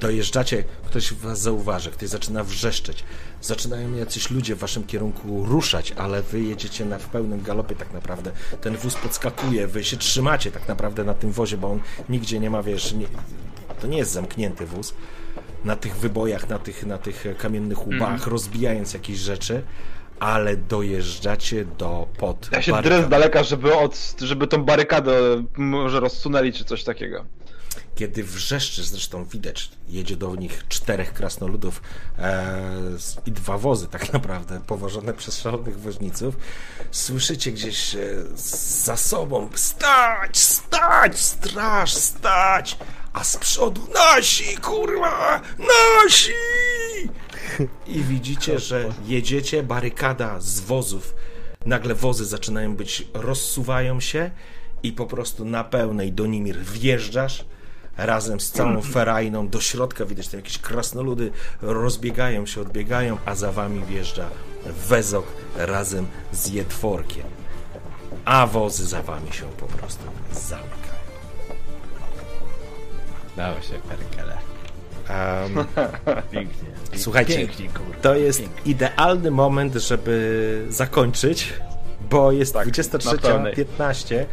[0.00, 3.04] Dojeżdżacie, ktoś was zauważy, ktoś zaczyna wrzeszczeć.
[3.40, 7.92] Zaczynają jacyś ludzie w waszym kierunku ruszać, ale wy jedziecie na, w pełnym galopie tak
[7.92, 8.32] naprawdę.
[8.60, 12.50] Ten wóz podskakuje, wy się trzymacie tak naprawdę na tym wozie, bo on nigdzie nie
[12.50, 13.06] ma, wiesz, nie,
[13.80, 14.94] to nie jest zamknięty wóz.
[15.64, 19.62] Na tych wybojach, na tych, na tych kamiennych łbach, rozbijając jakieś rzeczy,
[20.20, 26.00] ale dojeżdżacie do pod Ja się drę z daleka, żeby, od, żeby tą barykadę może
[26.00, 27.24] rozsunęli czy coś takiego.
[27.94, 31.82] Kiedy wrzeszczy, zresztą widać, jedzie do nich czterech krasnoludów
[32.18, 32.72] e,
[33.26, 36.36] i dwa wozy tak naprawdę, powożone przez szalonych woźniców,
[36.90, 37.98] słyszycie gdzieś e,
[38.84, 42.78] za sobą stać, stać, straż, stać,
[43.12, 46.32] a z przodu nasi, kurwa, nasi!
[47.86, 51.14] I widzicie, że jedziecie, barykada z wozów,
[51.66, 54.30] nagle wozy zaczynają być, rozsuwają się
[54.82, 57.44] i po prostu na pełnej do Nimir wjeżdżasz
[57.98, 61.30] razem z całą ferajną do środka widać tam jakieś krasnoludy
[61.62, 64.28] rozbiegają się, odbiegają, a za wami wjeżdża
[64.88, 67.26] Wezok razem z Jetworkiem.
[68.24, 70.02] A wozy za wami się po prostu
[70.32, 70.78] zamykają.
[73.36, 74.38] Dało się, Perkele.
[75.10, 75.66] Um,
[76.32, 76.68] Pięknie.
[76.96, 77.68] słuchajcie, Pięknie,
[78.02, 81.52] to jest idealny moment, żeby zakończyć,
[82.10, 84.24] bo jest Tak, na 23.15,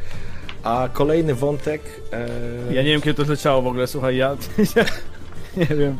[0.66, 1.82] a kolejny wątek.
[2.14, 4.38] E, Ja nie wiem, kiedy to zleciało w ogóle, słuchaj, ja...
[5.58, 5.98] nie wiem.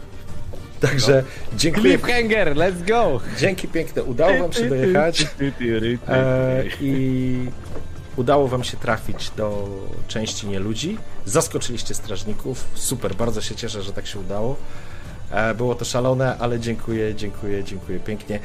[0.80, 1.24] Także
[1.58, 2.00] dziękuję.
[2.00, 3.20] Cliffhanger, let's go!
[3.38, 4.04] Dzięki piękne.
[4.04, 5.28] Udało wam się dojechać.
[6.08, 7.50] E, I
[8.16, 9.70] udało wam się trafić do
[10.08, 10.98] części nieludzi.
[11.26, 12.66] Zaskoczyliście strażników.
[12.74, 14.56] Super, bardzo się cieszę, że tak się udało.
[15.32, 18.40] E, było to szalone, ale dziękuję, dziękuję, dziękuję pięknie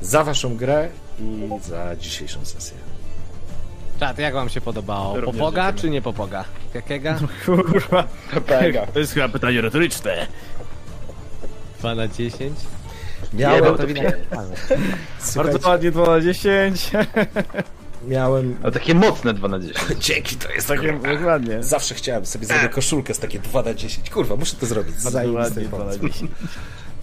[0.00, 0.88] za waszą grę
[1.20, 2.76] i za dzisiejszą sesję.
[4.00, 5.20] Czat, jak wam się podobało?
[5.20, 6.44] Również Popoga czy nie popoga?
[6.74, 7.14] Jakiego?
[7.46, 8.04] Kurwa.
[8.46, 8.86] Pega.
[8.86, 10.26] To jest chyba pytanie retoryczne.
[11.78, 12.58] 2 na 10?
[13.32, 14.14] Miałem, bo To to widać.
[15.18, 16.90] słuchajcie, Bardzo ładnie, 2 na 10.
[18.08, 18.56] miałem...
[18.62, 19.78] Ale takie mocne 2 na 10.
[20.06, 20.92] Dzięki, to jest takie...
[20.92, 21.62] Dokładnie.
[21.62, 24.10] Zawsze chciałem sobie zrobić koszulkę z takie 2 na 10.
[24.10, 24.94] Kurwa, muszę to zrobić.
[25.34, 26.14] Ładnie, 2 na 10.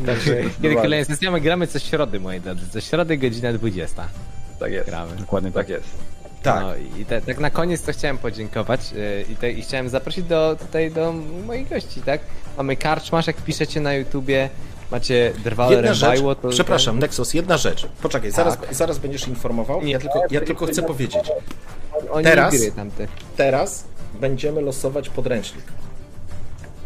[0.06, 1.32] Także Kiedy kolejna sesja?
[1.32, 2.70] My gramy co środy, moi drodzy.
[2.70, 4.08] Co środy, godzina 20.
[4.60, 4.90] Tak jest.
[4.90, 5.16] Gramy.
[5.16, 6.17] Dokładnie Tak jest.
[6.54, 6.62] Tak.
[6.64, 10.26] No i te, tak na koniec to chciałem podziękować yy, i, te, i chciałem zaprosić
[10.26, 11.14] do, tutaj do
[11.46, 12.22] moich gości, tak?
[12.58, 14.50] Mamy karczmasz, jak piszecie na YouTubie,
[14.92, 16.50] macie drwale Jedna rzecz, to...
[16.50, 17.88] przepraszam, Nexus, jedna rzecz.
[18.02, 18.74] Poczekaj, zaraz, Tak.
[18.76, 19.82] zaraz będziesz informował.
[19.84, 21.32] Nie, Ja tylko, ja tylko chcę powiedzieć.
[22.24, 22.56] Teraz-.
[23.38, 23.84] Teraz
[24.22, 25.64] będziemy losować podręcznik.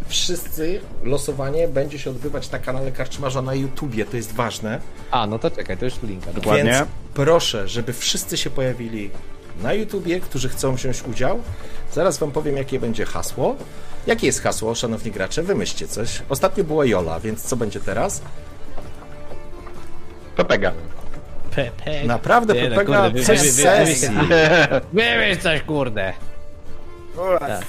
[0.08, 4.80] wszyscy losowanie będzie się odbywać na kanale Karczmarza na YouTubie, to jest ważne.
[5.12, 6.34] A, no to czekaj, to już linka.
[6.34, 6.64] Dokładnie.
[6.72, 9.10] Więc proszę, żeby wszyscy się pojawili
[9.64, 11.40] na YouTubie, którzy chcą wziąć udział.
[11.94, 13.56] Zaraz wam powiem, jakie będzie hasło.
[14.08, 15.44] Jakie jest hasło, szanowni gracze?
[15.44, 16.22] Wymyślcie coś.
[16.30, 18.22] Ostatnio była Jola, więc co będzie teraz?
[20.36, 20.72] Pepega.
[21.56, 22.04] Pepe.
[22.04, 24.10] Naprawdę, Nie, no, Pepega, kurde, coś wy- z wy- wy- sesji.
[24.94, 26.14] Wymyśl coś, kurde.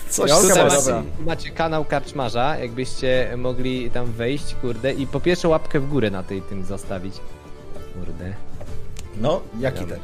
[0.08, 0.92] Coś Ja tutaj sesji.
[0.92, 6.10] macie, macie kanał Karczmarza, jakbyście mogli tam wejść, kurde, i po pierwsze łapkę w górę
[6.10, 7.14] na tej tym zostawić.
[7.94, 8.34] Kurde.
[9.16, 9.98] No, jaki ten?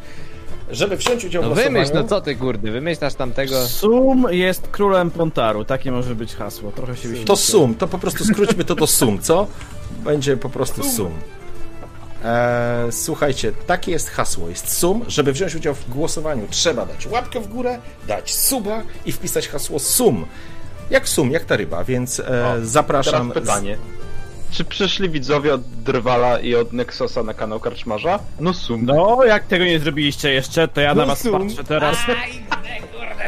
[0.70, 1.74] Żeby wziąć udział No w losowaniu...
[1.74, 3.66] wymyśl, no co ty, kurde, wymyślasz tamtego...
[3.66, 5.64] Sum jest królem Pontaru.
[5.64, 6.72] Takie może być hasło.
[6.72, 7.08] Trochę się.
[7.24, 9.46] To sum, to po prostu skróćmy to do sum, co?
[10.04, 11.12] Będzie po prostu sum.
[12.24, 15.04] Eee, słuchajcie, takie jest hasło, jest sum.
[15.08, 19.78] Żeby wziąć udział w głosowaniu, trzeba dać łapkę w górę, dać suba i wpisać hasło
[19.78, 20.26] sum.
[20.90, 23.32] Jak sum, jak ta ryba, więc e, Teraz zapraszam.
[23.32, 23.78] pytanie.
[24.50, 28.18] Czy przyszli widzowie od Drwala i od Nexosa na kanał Karczmarza?
[28.40, 28.84] No sum.
[28.84, 31.48] No, jak tego nie zrobiliście jeszcze, to ja na was sum.
[31.48, 31.96] patrzę teraz.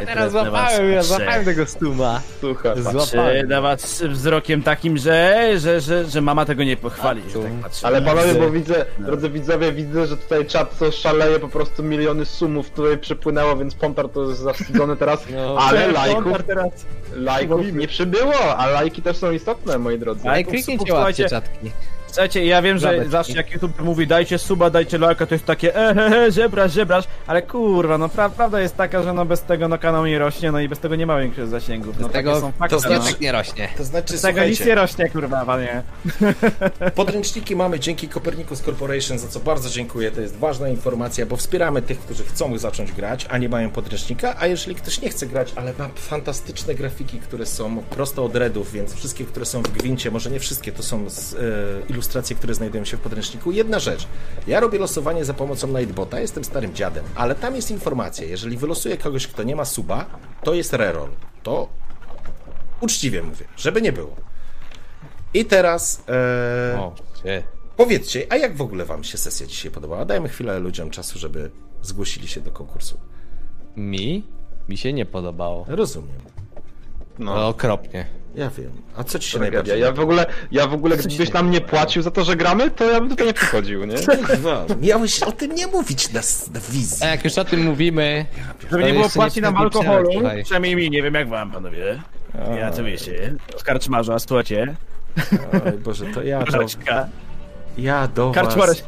[0.05, 2.21] Teraz złapałem, ja złapałem tego stuma.
[2.39, 2.71] Słuchaj.
[2.83, 3.47] Patrzę Złapałem.
[3.47, 7.21] na was wzrokiem takim, że, że, że, że mama tego nie pochwali.
[7.33, 7.87] że tak patrzę.
[7.87, 12.25] Ale panowie, bo widzę, drodzy widzowie, widzę, że tutaj czat to szaleje, po prostu miliony
[12.25, 15.57] sumów tutaj przypłynęło, więc Pontar to jest zawstydzony teraz, No.
[15.59, 16.85] ale lajków, teraz.
[17.15, 20.29] lajków nie przybyło, a lajki też są istotne, moi drodzy.
[20.29, 21.29] Ale kliknijcie łapcie słuchajcie.
[21.29, 21.71] czatki.
[22.11, 23.11] Słuchajcie, ja wiem, że Żabeczki.
[23.11, 27.41] zawsze jak YouTube mówi dajcie suba, dajcie lajka, to jest takie ehehe, żebrasz, żebrasz, ale
[27.41, 30.59] kurwa, no pra prawda jest taka, że no bez tego no kanał nie rośnie, no
[30.59, 31.99] i bez tego nie ma większych zasięgów.
[31.99, 32.75] No tego- są fakty.
[32.75, 33.17] to znaczy- no.
[33.21, 33.69] Nie rośnie.
[33.77, 35.83] To znaczy, Z tego nic nie rośnie, kurwa, panie.
[36.95, 40.11] podręczniki mamy dzięki Copernicus Corporation, za co bardzo dziękuję.
[40.11, 44.35] To jest ważna informacja, bo wspieramy tych, którzy chcą zacząć grać, a nie mają podręcznika.
[44.39, 48.71] A jeżeli ktoś nie chce grać, ale ma fantastyczne grafiki, które są prosto od Redów,
[48.71, 51.37] więc wszystkie, które są w Gwincie, może nie wszystkie, to są z, e,
[52.01, 53.51] ilustracje, które znajdują się w podręczniku.
[53.51, 54.07] Jedna rzecz.
[54.47, 58.97] Ja robię losowanie za pomocą Nightbota, jestem starym dziadem, ale tam jest informacja, jeżeli wylosuję
[58.97, 60.05] kogoś, kto nie ma suba,
[60.43, 61.09] to jest reroll.
[61.43, 61.69] To
[62.81, 64.15] uczciwie mówię, żeby nie było.
[65.33, 66.03] I teraz
[66.73, 66.95] e, O,
[67.77, 70.05] powiedzcie, a jak w ogóle wam się sesja dzisiaj podobała?
[70.05, 72.99] Dajmy chwilę ludziom czasu, żeby zgłosili się do konkursu.
[73.75, 74.23] Mi?
[74.69, 75.65] Mi się nie podobało.
[75.67, 76.21] Rozumiem.
[77.19, 78.05] No, okropnie.
[78.35, 78.71] Ja wiem.
[78.95, 79.57] A co ci się Tragedia.
[79.57, 82.71] najbardziej Ja w ogóle, ja w ogóle gdybyś nam nie płacił za to, że gramy,
[82.71, 83.95] to ja bym tutaj nie przychodził, nie?
[83.95, 86.21] Kurwa, Miałeś o tym nie mówić na,
[86.53, 87.05] na wizji.
[87.05, 88.25] A jak już o tym mówimy,
[88.71, 90.43] Żeby nie było płaci nam alkoholu, słuchaj.
[90.43, 92.01] przynajmniej mi, nie wiem jak wam, panowie.
[92.57, 94.75] Ja to wiecie, z karczmarza, słuchajcie.
[95.65, 96.59] Oj Boże, to ja do,
[97.77, 98.67] ja do karczmar...
[98.67, 98.83] was,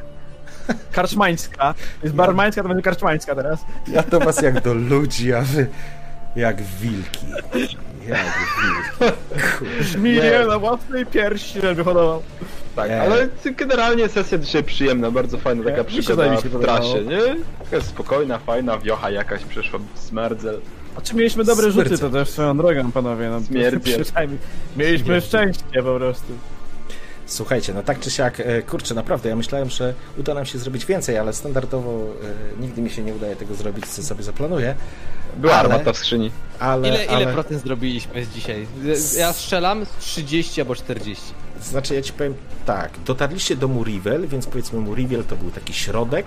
[0.91, 1.73] Karczmańska.
[2.03, 3.59] Jest barmańska, to będzie karczmańska teraz.
[3.87, 5.67] ja do was jak do ludzi, a wy
[6.35, 7.25] jak wilki.
[9.81, 12.23] Żmiję na własnej piersi, żeby hodował.
[12.75, 13.01] Tak, Nie.
[13.01, 17.35] ale generalnie sesja dzisiaj przyjemna, bardzo fajna taka Mi się przygoda zajebiście w trasie, nie?
[17.71, 20.59] Taka spokojna, fajna, wiocha jakaś przyszła, smerdzel.
[20.97, 23.29] A czy mieliśmy dobre rzuty, to też swoją drogą, panowie.
[23.29, 23.41] No,
[24.77, 26.33] Mieliśmy szczęście po prostu.
[27.25, 30.85] Słuchajcie, no tak czy siak, e, kurczę, naprawdę, ja myślałem, że uda nam się zrobić
[30.85, 31.89] więcej, ale standardowo
[32.59, 34.75] e, nigdy mi się nie udaje tego zrobić, co sobie zaplanuję.
[35.37, 36.31] Była Ale- armata w skrzyni.
[36.59, 38.67] Ale, ile, ile ale, procent zrobiliśmy dzisiaj?
[39.17, 41.23] Ja strzelam 30 albo 40.
[41.61, 42.33] Znaczy, ja ci powiem
[42.65, 46.25] tak, dotarliście do Murivel, więc powiedzmy Murivel to był taki środek,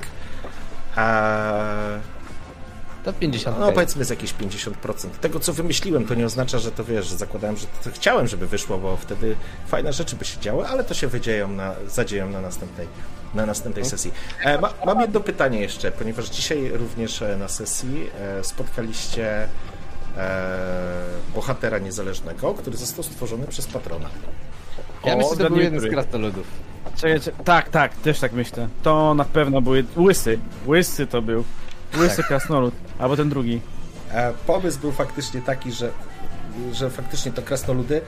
[0.97, 1.63] a
[3.07, 3.59] To 50.
[3.59, 5.09] no powiedzmy z jakieś 50%.
[5.21, 8.47] Tego, co wymyśliłem, to nie oznacza, że to wiesz, że zakładałem, że to chciałem, żeby
[8.47, 9.37] wyszło, bo wtedy
[9.67, 12.87] fajne rzeczy by się działy, ale to się wydzieją na, zadzieją na następnej,
[13.35, 14.13] na następnej sesji.
[14.45, 19.49] E, ma, mam jedno pytanie jeszcze, ponieważ dzisiaj również e, na sesji e, spotkaliście
[20.17, 20.51] e,
[21.35, 24.09] bohatera niezależnego, który został stworzony przez patrona.
[25.05, 26.47] Ja O, myślę, że to był jeden z krasnoludów.
[26.97, 28.69] Czekajcie, tak, tak, też tak myślę.
[28.83, 30.39] To na pewno były łysy.
[30.67, 31.45] Łysy to był.
[31.99, 32.75] Łysy krasnolud.
[32.99, 33.61] Albo ten drugi.
[34.13, 35.91] E, pomysł był faktycznie taki, że,
[36.73, 38.01] że faktycznie to krasnoludy,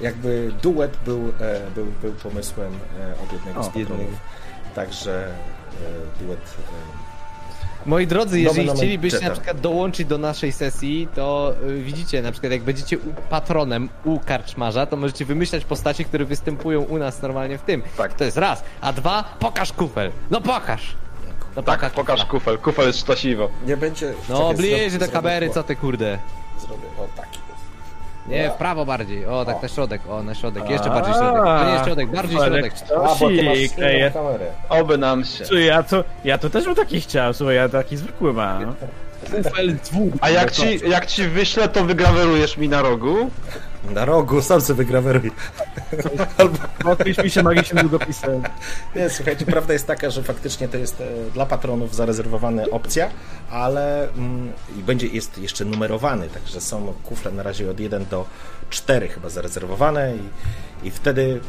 [0.00, 4.20] jakby duet był, e, był, był pomysłem e, od jednego O, z patronów.
[4.74, 5.26] Także
[6.20, 6.38] e, duet.
[6.38, 7.04] E,
[7.86, 12.32] Moi drodzy, jeżeli Nomen chcielibyście na przykład dołączyć do naszej sesji, to y, widzicie, na
[12.32, 12.96] przykład jak będziecie
[13.30, 17.82] patronem u karczmarza, to możecie wymyślać postacie, które występują u nas normalnie w tym.
[17.96, 18.14] Tak.
[18.14, 18.64] To jest raz.
[18.80, 20.12] A dwa, pokaż kufel.
[20.30, 20.96] No pokaż.
[21.56, 22.30] No Tak, pokaż kufla.
[22.30, 23.48] kufel, kufel jest sztasiwo.
[23.66, 24.12] nie będzie.
[24.28, 26.18] No czekaj, bliżej zro- do kamery, zrobię- co ty kurde.
[26.58, 27.38] Zrobię o taki.
[28.28, 29.26] Nie, w prawo bardziej.
[29.26, 30.02] O, tak na środek.
[30.08, 30.70] O, na środek.
[30.70, 31.42] Jeszcze A, bardziej środek.
[31.44, 32.72] To nie środek, bardziej środek.
[32.96, 34.46] A, bo ty masz Sztosik, swoją ej, kamerę.
[34.68, 35.44] Oby nam się.
[35.44, 38.74] Słuchaj, ja to, ja to też bym taki chciał, słuchaj, ja taki zwykły mam.
[39.44, 40.12] Kufel dwóch.
[40.20, 43.30] A jak ci, jak ci wyślę, to wygrawerujesz mi na rogu?
[43.90, 45.30] Na rogu, sam sobie wygraweruj.
[46.38, 46.58] Albo...
[46.84, 48.42] Odpisz mi się magicznym długopisem.
[48.96, 53.10] Nie, słuchajcie, prawda jest taka, że faktycznie to jest e, dla patronów zarezerwowana opcja,
[53.50, 58.26] ale mm, i będzie jest jeszcze numerowany, także są kufle na razie od 1 do
[58.70, 61.40] 4 chyba zarezerwowane i, i wtedy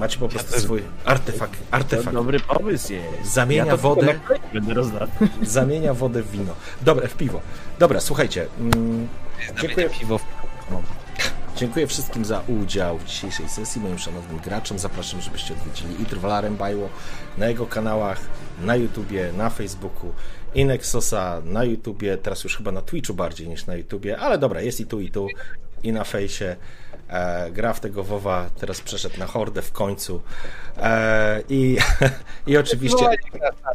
[0.00, 1.52] macie po prostu swój artefakt.
[1.52, 2.14] To artefakt.
[2.14, 3.32] dobry pomysł jest.
[3.32, 4.14] Zamienia ja wodę.
[4.52, 4.82] Będę.
[5.42, 6.52] Zamienia wodę w wino.
[6.82, 7.40] Dobra, w piwo.
[7.78, 8.46] Dobra, słuchajcie.
[8.60, 9.08] Mm,
[9.60, 10.22] dziękuję, Piwo w...
[11.56, 13.80] dziękuję wszystkim za udział w dzisiejszej sesji.
[13.80, 16.88] Moim szanownym graczom zapraszam, żebyście odwiedzili i Trwalarem Bajło
[17.38, 18.20] na jego kanałach,
[18.60, 20.12] na YouTubie, na Facebooku
[20.54, 24.60] i Nexosa na YouTubie, teraz już chyba na Twitchu bardziej niż na YouTubie, ale dobra,
[24.60, 25.28] jest i tu, i tu,
[25.82, 26.56] i na fejsie.
[27.10, 30.20] E, gra w tego WoWa, teraz przeszedł na Hordę w końcu.
[30.76, 31.76] E, i,
[32.46, 33.08] I oczywiście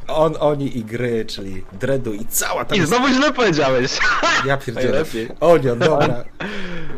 [0.07, 2.75] on, oni i gry, czyli Dreadu i cała ta...
[2.75, 3.99] I znowu źle powiedziałeś.
[4.45, 5.03] Ja pierdzielę.
[5.39, 6.25] Onion, dobra.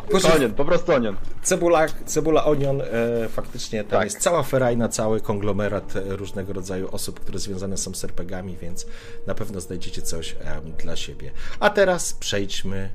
[0.09, 1.15] Proszę, Onion, po prostu onion.
[1.43, 2.85] Cebula, cebula Onion, e,
[3.29, 4.03] faktycznie tam Tak.
[4.03, 8.85] jest cała ferajna, cały konglomerat e, różnego rodzaju osób, które związane są z RPGami, więc
[9.27, 10.35] na pewno znajdziecie coś
[10.77, 11.31] dla siebie.
[11.59, 12.89] A teraz przejdźmy,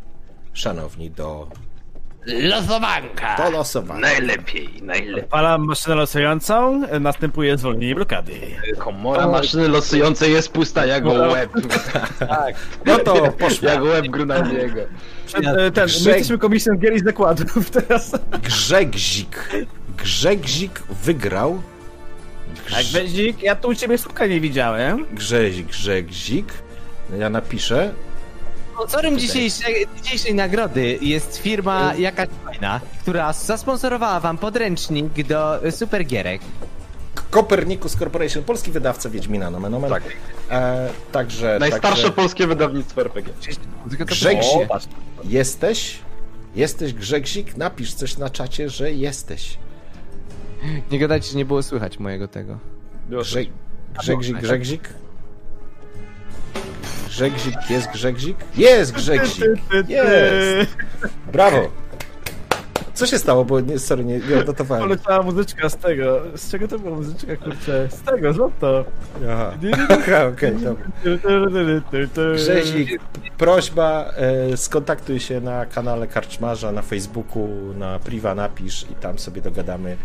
[0.53, 1.49] szanowni, do,
[2.27, 3.37] Losowanka!
[3.37, 4.01] do losowania.
[4.01, 5.29] Najlepiej, najlepiej.
[5.31, 8.33] Palam maszynę losującą, następuje zwolnienie blokady.
[8.79, 11.51] Komora maszyny losującej jest pusta jak łeb.
[12.87, 13.69] No to poszło.
[13.69, 14.81] Jak łeb Grunaldiego.
[14.81, 14.87] E,
[15.35, 18.13] ten, my Grzeg- jesteśmy komisją gier i zakładów teraz.
[18.43, 19.49] Grzegzik.
[19.99, 21.63] Grzegzik wygrał.
[22.71, 25.07] Tak, Grz, Bezik, ja tu u ciebie słuka nie widziałem.
[25.13, 26.53] Grzezik, Grzegzik.
[27.19, 27.93] Ja napiszę.
[28.83, 36.43] Sponsorem dzisiejszej, dzisiejszej nagrody jest firma jakaś fajna, która zasponsorowała wam podręcznik do supergierek.
[37.31, 39.91] Copernicus Corporation, polski wydawca Wiedźmina, nomen omen.
[39.91, 40.03] Tak.
[40.51, 43.33] E, także, Najstarsze także polskie wydawnictwo RPG.
[43.87, 44.69] Grzegzik,
[45.25, 45.99] jesteś?
[46.55, 47.57] Jesteś Grzegzik?
[47.57, 49.59] Napisz coś na czacie, że jesteś.
[50.91, 52.59] Nie gadajcie, że nie było słychać mojego tego.
[53.09, 53.41] Grze,
[54.01, 54.89] Grzegzik, Grzegzik?
[57.07, 58.37] Grzegzik, jest Grzegzik?
[58.57, 59.45] Jest Grzegzik!
[59.89, 60.77] Jest!
[61.33, 61.83] Brawo!
[62.95, 64.85] Co się stało, bo nie, sorry, nie, nie odnotowałem.
[64.85, 66.21] Poleciała muzyczka z tego.
[66.37, 67.89] Z czego to była muzyczka, kurczę?
[67.91, 68.85] Z tego, z to.
[69.31, 69.53] Aha,
[69.89, 70.85] Aha, okej, dobra.
[72.35, 73.01] Grzezik,
[73.39, 77.49] prośba, e, skontaktuj się na kanale Karczmarza, na Facebooku,
[77.79, 79.97] na Priva napisz i tam sobie dogadamy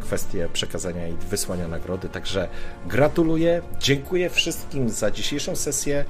[0.00, 2.08] kwestię przekazania i wysłania nagrody.
[2.08, 2.48] Także
[2.86, 6.04] gratuluję, dziękuję wszystkim za dzisiejszą sesję.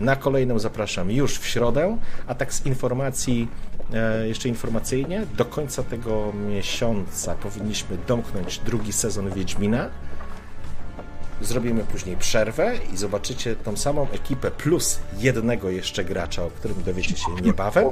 [0.00, 3.48] Na kolejną zapraszam już w środę, a tak z informacji,
[3.94, 9.90] e, jeszcze informacyjnie, do końca tego miesiąca powinniśmy domknąć drugi sezon Wiedźmina.
[11.40, 17.16] Zrobimy później przerwę i zobaczycie tą samą ekipę plus jednego jeszcze gracza, o którym dowiecie
[17.16, 17.88] się niebawem.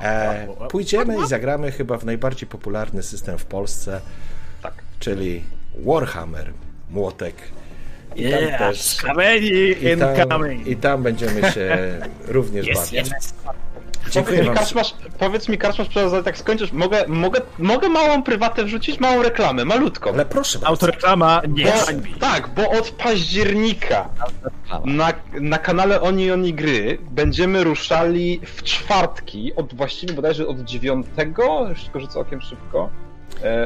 [0.00, 4.00] E, pójdziemy i zagramy chyba w najbardziej popularny system w Polsce,
[4.62, 4.74] Tak.
[4.98, 5.44] czyli
[5.84, 6.52] Warhammer,
[6.90, 7.34] młotek.
[8.16, 8.96] I tam Yeah, też
[9.82, 9.96] i
[10.28, 11.78] tam, i tam będziemy się
[12.28, 13.10] również bawić.
[14.10, 14.56] Dziękuję Powiedz mi, wam.
[14.56, 19.64] Karczmasz, powiedz mi, Karczmasz, przepraszam, tak skończysz, mogę, mogę, mogę małą prywatę wrzucić, małą reklamę,
[19.64, 20.10] malutką.
[20.12, 20.68] Ale proszę bardzo.
[20.68, 21.70] Autoreklama nie Bo,
[22.20, 24.08] tak, bo od października
[24.84, 31.66] na, na kanale Oni Oni Gry będziemy ruszali w czwartki, od właściwie bodajże od dziewiątego,
[31.68, 32.90] już tylko rzucę okiem szybko,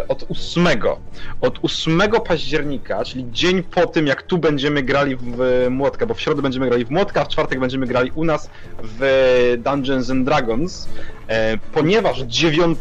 [0.09, 0.99] od ósmego.
[1.41, 6.21] Od 8 października, czyli dzień po tym, jak tu będziemy grali w Młotka, bo w
[6.21, 8.51] środę będziemy grali w Młotka, a w czwartek będziemy grali u nas
[8.83, 10.89] w Dungeons and Dragons,
[11.29, 12.79] e, ponieważ 9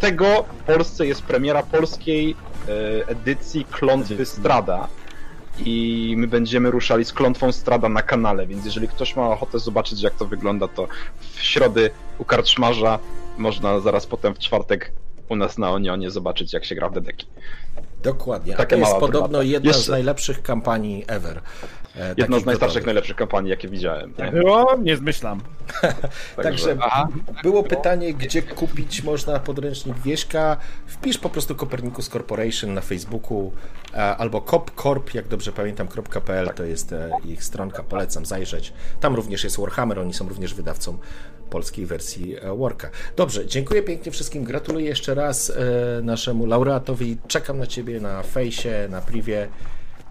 [0.60, 2.36] w Polsce jest premiera polskiej
[2.68, 4.88] e, edycji Klątwy Strada
[5.66, 10.02] i my będziemy ruszali z klątwą Strada na kanale, więc jeżeli ktoś ma ochotę zobaczyć
[10.02, 10.88] jak to wygląda, to
[11.34, 13.00] w środę u karczmarza
[13.38, 14.92] można zaraz potem w czwartek
[15.30, 17.28] u nas na Onionie zobaczyć jak się gra w dedeki.
[18.04, 18.56] Dokładnie.
[18.56, 19.44] To jest podobno prywata.
[19.44, 21.42] jedna z najlepszych kampanii ever.
[21.96, 24.14] E, Jedna z najstarszych, najlepszych kampanii jakie widziałem.
[24.20, 24.32] Nie?
[24.32, 24.78] Było?
[24.84, 25.42] Nie zmyślam.
[26.44, 26.78] Także
[27.44, 30.58] było pytanie, gdzie kupić można podręcznik Wieśka.
[30.88, 33.52] Wpisz po prostu Copernicus Corporation na Facebooku
[33.94, 35.88] e, albo copcorp, jak dobrze pamiętam,
[36.26, 38.74] .pl to jest e, ich stronka, polecam zajrzeć.
[39.00, 40.98] Tam również jest Warhammer, oni są również wydawcą
[41.50, 42.90] polskiej wersji e, Warka.
[43.16, 45.54] Dobrze, dziękuję pięknie wszystkim, gratuluję jeszcze raz e,
[46.02, 47.18] naszemu laureatowi.
[47.28, 49.48] Czekam na Ciebie na fejsie, na privie.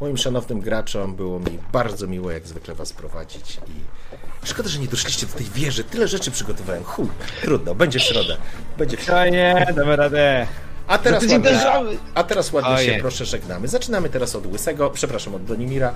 [0.01, 4.87] Moim szanownym graczom było mi bardzo miło, jak zwykle Was prowadzić i szkoda, że nie
[4.87, 5.85] doszliście do tej wieży.
[5.85, 6.85] Tyle rzeczy przygotowałem.
[6.85, 7.09] Chuj,
[7.43, 8.37] trudno, będzie w środę.
[8.79, 9.21] Będzie w środę.
[9.21, 10.47] Fajnie, damy radę.
[10.87, 13.69] A teraz tydzień ładnie, a teraz ładnie się proszę żegnamy.
[13.69, 15.95] Zaczynamy teraz od Łysego, przepraszam, od Donimira,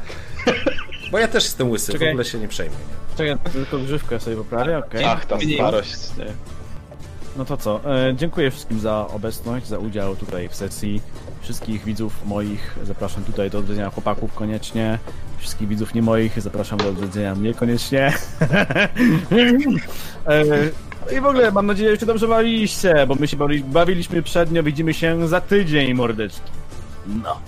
[1.13, 2.09] bo ja też jestem Łysy, w Czekaj.
[2.09, 2.79] ogóle się nie przejmuj.
[3.17, 5.05] Czekaj, tylko grzywkę sobie poprawię, okej.
[5.05, 5.97] Ach, ta starość.
[7.37, 7.81] No to co?
[8.09, 11.01] E, dziękuję wszystkim za obecność, za udział tutaj w sesji.
[11.43, 14.99] Wszystkich widzów moich zapraszam tutaj do odwiedzenia chłopaków koniecznie.
[15.39, 18.07] Wszystkich widzów nie moich zapraszam do odwiedzenia mnie koniecznie.
[20.27, 20.45] e,
[21.17, 24.63] I w ogóle mam nadzieję, że się dobrze bawiliście, bo my się bawi, bawiliśmy przednio,
[24.63, 26.51] widzimy się za tydzień, mordeczki.
[27.07, 27.41] No.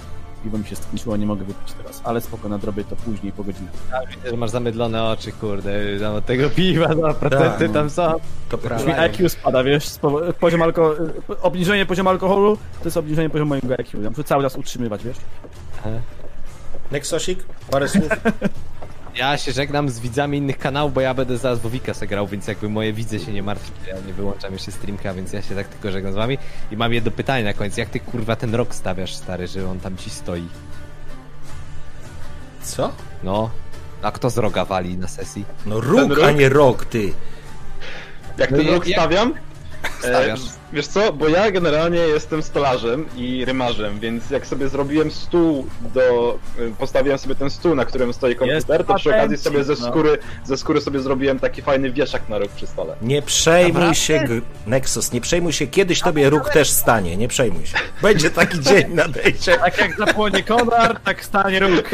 [0.45, 3.73] Piwo mi się skończyło, nie mogę wypić teraz, ale spoko, nadrobię to później po godzinach.
[4.11, 7.75] Widzę, że masz zamydlone oczy, kurde, tam od tego piwa, no, procenty Tak, no.
[7.75, 8.13] tam są.
[8.49, 8.97] To prawda.
[8.99, 9.87] IQ spada, wiesz,
[10.41, 10.95] poziom alko...
[11.43, 14.03] obniżenie poziomu alkoholu to jest obniżenie poziomu mojego IQ.
[14.03, 15.17] Ja muszę cały czas utrzymywać, wiesz?
[16.91, 18.09] Nexosik, parę słów.
[19.17, 22.47] Ja się żegnam z widzami innych kanałów, bo ja będę zaraz Wowika se grał, więc
[22.49, 25.69] jakby moje widze się nie martwi, ja nie wyłączam jeszcze streamka, więc ja się tak
[25.69, 26.39] tylko żegnam z wami.
[26.71, 29.81] I mam jedno pytanie na koniec, jak ty kurwa ten rok stawiasz, stary, że on
[29.81, 30.49] tam ci stoi?
[32.63, 32.93] Co?
[33.25, 33.51] No,
[34.03, 35.45] a kto z roga wali na sesji?
[35.67, 37.13] No róg, a nie rok, ty.
[38.39, 39.35] Jak No ten rok stawiam?
[39.99, 40.41] Stawiasz.
[40.41, 45.67] E, wiesz co, bo ja generalnie jestem stolarzem i rymarzem, więc jak sobie zrobiłem stół
[45.95, 46.39] do...
[46.59, 49.89] e, Postawiłem sobie ten stół, na którym stoi komputer, to przy okazji sobie ze no.
[49.91, 52.97] skóry, ze skóry sobie zrobiłem taki fajny wieszak na róg przy stole.
[53.03, 57.67] Nie przejmuj się, G- Nexus, nie przejmuj się, kiedyś tobie róg też stanie, nie przejmuj
[57.67, 57.77] się.
[58.03, 59.57] Będzie taki dzień nadejdzie.
[59.57, 61.91] Tak jak zapłonie konar, tak stanie róg.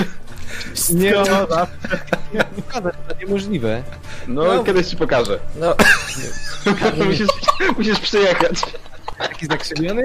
[0.95, 1.67] Nie, no, to
[3.21, 3.83] niemożliwe.
[4.29, 4.65] No, No.
[4.65, 5.39] kiedyś ci pokażę.
[5.57, 5.75] No,
[7.07, 7.29] musisz,
[7.79, 8.61] musisz przyjechać.
[9.19, 10.03] Taki zakrzywiony?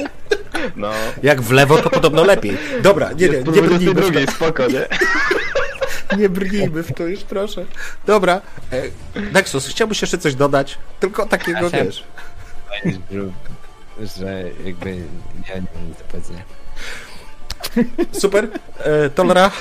[0.76, 0.92] No.
[1.24, 2.58] jak w lewo, to podobno lepiej.
[2.82, 4.86] Dobra, nie, nie, nie brnijmy w 22, spoko, nie?
[6.22, 7.66] nie brnijmy w to już, proszę.
[8.06, 8.42] Dobra,
[8.72, 8.82] e,
[9.32, 10.78] Nexus, chciałbyś jeszcze coś dodać?
[11.00, 12.04] Tylko takiego, Ja wiesz...
[13.12, 15.02] że, że jakby nie,
[15.56, 16.42] nie mam nic do powiedzenia.
[18.12, 18.48] Super,
[18.80, 19.52] e, Tolra,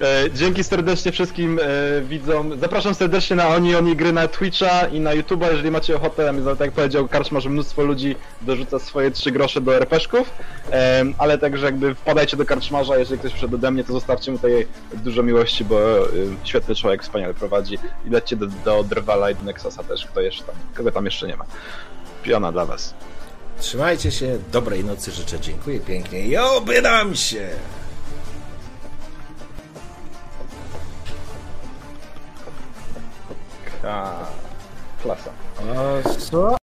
[0.00, 2.58] E, dzięki serdecznie wszystkim e, widzom.
[2.60, 6.34] Zapraszam serdecznie na Oni Oni gry na Twitcha i na YouTube'a, jeżeli macie ochotę.
[6.44, 10.30] Tak jak powiedział Karczma, że mnóstwo ludzi dorzuca swoje trzy grosze do RPszków,
[10.72, 14.38] e, ale także jakby wpadajcie do Karczmarza, jeżeli ktoś przyszedł ode mnie, to zostawcie mu
[14.38, 16.08] tutaj dużo miłości, bo e,
[16.44, 20.44] świetny człowiek, wspaniale prowadzi i lećcie do, do Drwala i do Nexusa też, kto jeszcze
[20.44, 21.44] tam, kogo tam jeszcze nie ma.
[22.22, 22.94] Piona dla was.
[23.60, 27.48] trzymajcie się, dobrej nocy życzę, dziękuję pięknie i oby nam się!
[33.88, 34.28] A,
[35.02, 35.30] klasa.
[36.18, 36.56] Co?